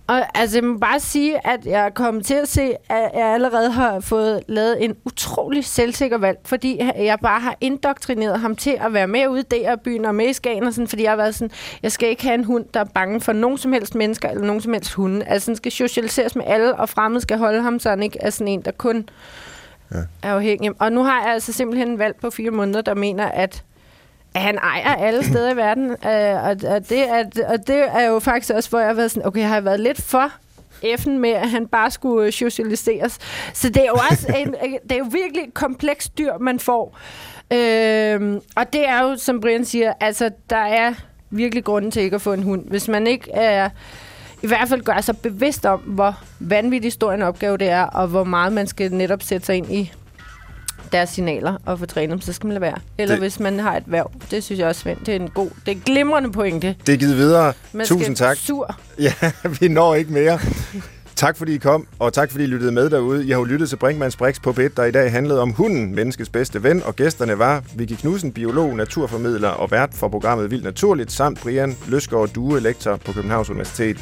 Og 0.07 0.38
altså, 0.38 0.57
jeg 0.57 0.64
må 0.64 0.78
bare 0.78 1.00
sige, 1.00 1.46
at 1.46 1.66
jeg 1.66 1.84
er 1.86 1.90
kommet 1.90 2.26
til 2.26 2.34
at 2.34 2.48
se, 2.48 2.72
at 2.88 3.11
jeg 3.14 3.26
allerede 3.26 3.70
har 3.70 4.00
fået 4.00 4.42
lavet 4.48 4.84
en 4.84 4.96
utrolig 5.05 5.64
selvsikker 5.64 6.18
valg, 6.18 6.38
fordi 6.44 6.80
jeg 6.96 7.18
bare 7.22 7.40
har 7.40 7.57
indoktrineret 7.61 8.40
ham 8.40 8.57
til 8.57 8.78
at 8.80 8.92
være 8.92 9.07
med 9.07 9.26
ude 9.28 9.44
i 9.53 9.64
byen 9.84 10.05
og 10.05 10.14
med 10.14 10.28
i 10.28 10.32
Skagen, 10.32 10.66
og 10.66 10.72
sådan, 10.72 10.88
fordi 10.88 11.03
jeg 11.03 11.11
har 11.11 11.16
været 11.16 11.34
sådan, 11.34 11.50
jeg 11.82 11.92
skal 11.92 12.09
ikke 12.09 12.22
have 12.22 12.34
en 12.34 12.44
hund, 12.44 12.64
der 12.74 12.80
er 12.80 12.84
bange 12.84 13.20
for 13.20 13.32
nogen 13.32 13.59
som 13.59 13.72
helst 13.72 13.94
mennesker 13.94 14.28
eller 14.28 14.44
nogen 14.44 14.62
som 14.62 14.72
helst 14.72 14.92
hunde. 14.92 15.24
Altså, 15.26 15.46
den 15.46 15.57
skal 15.57 15.72
socialiseres 15.72 16.36
med 16.36 16.44
alle, 16.46 16.74
og 16.74 16.88
fremmed 16.88 17.20
skal 17.20 17.38
holde 17.38 17.62
ham, 17.62 17.78
så 17.78 17.90
han 17.90 18.03
ikke 18.03 18.18
er 18.20 18.30
sådan 18.30 18.48
en, 18.48 18.62
der 18.62 18.70
kun 18.70 19.09
ja. 19.94 19.98
er 20.22 20.34
afhængig. 20.34 20.70
Og 20.78 20.92
nu 20.92 21.03
har 21.03 21.22
jeg 21.22 21.32
altså 21.32 21.53
simpelthen 21.53 21.88
en 21.88 21.98
valg 21.98 22.16
på 22.20 22.30
fire 22.30 22.50
måneder, 22.50 22.80
der 22.80 22.94
mener, 22.94 23.24
at 23.24 23.64
han 24.36 24.58
ejer 24.58 24.94
alle 24.94 25.24
steder 25.24 25.52
i 25.52 25.56
verden. 25.56 25.90
Øh, 25.90 26.44
og, 26.44 26.74
og, 26.74 26.88
det 26.88 27.10
er, 27.10 27.24
og 27.48 27.66
det 27.66 27.84
er 27.94 28.06
jo 28.06 28.18
faktisk 28.18 28.54
også, 28.54 28.70
hvor 28.70 28.78
jeg 28.78 28.88
har 28.88 28.94
været 28.94 29.10
sådan, 29.10 29.26
okay, 29.26 29.42
har 29.42 29.54
jeg 29.54 29.64
været 29.64 29.80
lidt 29.80 30.02
for 30.02 30.32
F'en 30.84 31.10
med, 31.10 31.30
at 31.30 31.50
han 31.50 31.66
bare 31.66 31.90
skulle 31.90 32.32
socialiseres. 32.32 33.18
Så 33.52 33.68
det 33.68 33.82
er 33.82 33.86
jo 33.86 33.98
også 34.10 34.34
en, 34.38 34.54
det 34.88 34.92
er 34.92 34.98
jo 34.98 35.06
virkelig 35.12 35.44
et 35.44 35.54
komplekst 35.54 36.18
dyr, 36.18 36.38
man 36.38 36.58
får. 36.58 36.98
Øhm, 37.52 38.40
og 38.56 38.72
det 38.72 38.88
er 38.88 39.02
jo, 39.02 39.16
som 39.16 39.40
Brian 39.40 39.64
siger, 39.64 39.92
altså, 40.00 40.30
der 40.50 40.56
er 40.56 40.94
virkelig 41.30 41.64
grunden 41.64 41.90
til 41.90 42.02
ikke 42.02 42.14
at 42.14 42.22
få 42.22 42.32
en 42.32 42.42
hund. 42.42 42.68
Hvis 42.68 42.88
man 42.88 43.06
ikke 43.06 43.30
er 43.30 43.70
i 44.42 44.46
hvert 44.46 44.68
fald 44.68 44.82
gør 44.82 45.00
sig 45.00 45.18
bevidst 45.18 45.66
om, 45.66 45.80
hvor 45.80 46.20
vanvittig 46.38 46.92
stor 46.92 47.12
en 47.12 47.22
opgave 47.22 47.56
det 47.56 47.68
er, 47.68 47.82
og 47.82 48.08
hvor 48.08 48.24
meget 48.24 48.52
man 48.52 48.66
skal 48.66 48.92
netop 48.94 49.22
sætte 49.22 49.46
sig 49.46 49.56
ind 49.56 49.72
i 49.72 49.92
deres 50.93 51.11
signaler 51.11 51.55
og 51.66 51.78
få 51.78 51.86
trænet 51.86 52.11
dem, 52.11 52.20
så 52.20 52.32
skal 52.32 52.47
man 52.47 52.55
lade 52.55 52.61
være. 52.62 52.78
Eller 52.99 53.14
Det- 53.14 53.22
hvis 53.22 53.40
man 53.40 53.59
har 53.61 53.76
et 53.76 53.82
værv. 53.86 54.11
Det 54.30 54.45
synes 54.45 54.59
jeg 54.59 54.68
også, 54.68 54.80
Svend, 54.80 54.99
det 55.07 55.09
er 55.09 55.16
en 55.20 55.28
god, 55.28 55.49
det 55.66 55.72
er 55.72 55.76
en 55.76 55.82
glimrende 55.86 56.32
pointe. 56.32 56.76
Det 56.86 56.93
er 56.95 56.99
givet 56.99 57.16
videre. 57.16 57.53
Man 57.72 57.86
Tusind 57.86 58.16
tak. 58.16 58.36
Sur. 58.36 58.76
Ja, 58.99 59.12
vi 59.61 59.68
når 59.68 59.95
ikke 59.95 60.12
mere. 60.12 60.38
Tak 61.22 61.36
fordi 61.36 61.54
I 61.54 61.58
kom, 61.58 61.86
og 61.98 62.12
tak 62.12 62.30
fordi 62.30 62.44
I 62.44 62.46
lyttede 62.46 62.72
med 62.72 62.90
derude. 62.90 63.26
I 63.26 63.30
har 63.30 63.38
jo 63.38 63.44
lyttet 63.44 63.68
til 63.68 63.76
Brinkmanns 63.76 64.16
Brix 64.16 64.42
på 64.42 64.50
B1, 64.50 64.68
der 64.76 64.84
i 64.84 64.90
dag 64.90 65.12
handlede 65.12 65.40
om 65.40 65.50
hunden, 65.50 65.94
menneskets 65.94 66.30
bedste 66.30 66.62
ven, 66.62 66.82
og 66.82 66.96
gæsterne 66.96 67.38
var 67.38 67.62
Vicky 67.74 67.92
Knudsen, 67.92 68.32
biolog, 68.32 68.76
naturformidler 68.76 69.48
og 69.48 69.70
vært 69.70 69.90
for 69.94 70.08
programmet 70.08 70.50
Vildt 70.50 70.64
Naturligt, 70.64 71.12
samt 71.12 71.40
Brian 71.42 71.76
Løsgaard 71.88 72.28
Due, 72.28 72.60
lektor 72.60 72.96
på 72.96 73.12
Københavns 73.12 73.50
Universitet 73.50 73.96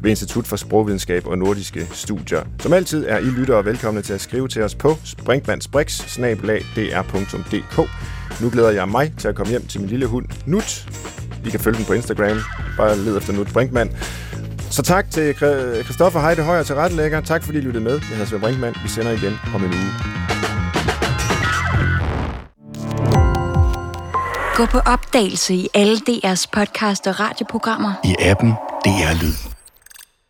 ved 0.00 0.10
Institut 0.10 0.46
for 0.46 0.56
Sprogvidenskab 0.56 1.26
og 1.26 1.38
Nordiske 1.38 1.88
Studier. 1.92 2.42
Som 2.58 2.72
altid 2.72 3.04
er 3.08 3.18
I 3.18 3.24
lyttere 3.24 3.64
velkomne 3.64 4.02
til 4.02 4.12
at 4.12 4.20
skrive 4.20 4.48
til 4.48 4.62
os 4.62 4.74
på 4.74 4.96
brinkmannsbrix.dr.dk. 5.24 7.90
Nu 8.42 8.50
glæder 8.50 8.70
jeg 8.70 8.88
mig 8.88 9.14
til 9.18 9.28
at 9.28 9.34
komme 9.34 9.50
hjem 9.50 9.66
til 9.66 9.80
min 9.80 9.90
lille 9.90 10.06
hund, 10.06 10.26
Nut. 10.46 10.88
I 11.46 11.50
kan 11.50 11.60
følge 11.60 11.76
den 11.76 11.84
på 11.84 11.92
Instagram. 11.92 12.38
Bare 12.76 12.98
led 12.98 13.16
efter 13.16 13.32
Nut 13.32 13.48
Brinkmann. 13.52 13.90
Så 14.74 14.82
tak 14.82 15.10
til 15.10 15.34
Christoffer 15.84 16.20
Heide 16.20 16.42
Højer 16.42 16.62
til 16.62 16.74
rettelægger. 16.74 17.20
Tak 17.20 17.44
fordi 17.44 17.58
I 17.58 17.60
lyttede 17.60 17.84
med. 17.84 17.92
Jeg 17.92 18.08
hedder 18.08 18.24
Svend 18.24 18.42
Brinkmann. 18.42 18.76
Vi 18.82 18.88
sender 18.88 19.12
igen 19.12 19.38
om 19.54 19.64
en 19.64 19.70
uge. 19.70 19.90
Gå 24.54 24.66
på 24.66 24.78
opdagelse 24.78 25.54
i 25.54 25.68
alle 25.74 25.96
DR's 25.96 26.46
podcast 26.52 27.06
og 27.06 27.20
radioprogrammer. 27.20 27.92
I 28.04 28.14
appen 28.20 28.50
DR 28.84 29.22
Lyd. 29.22 29.53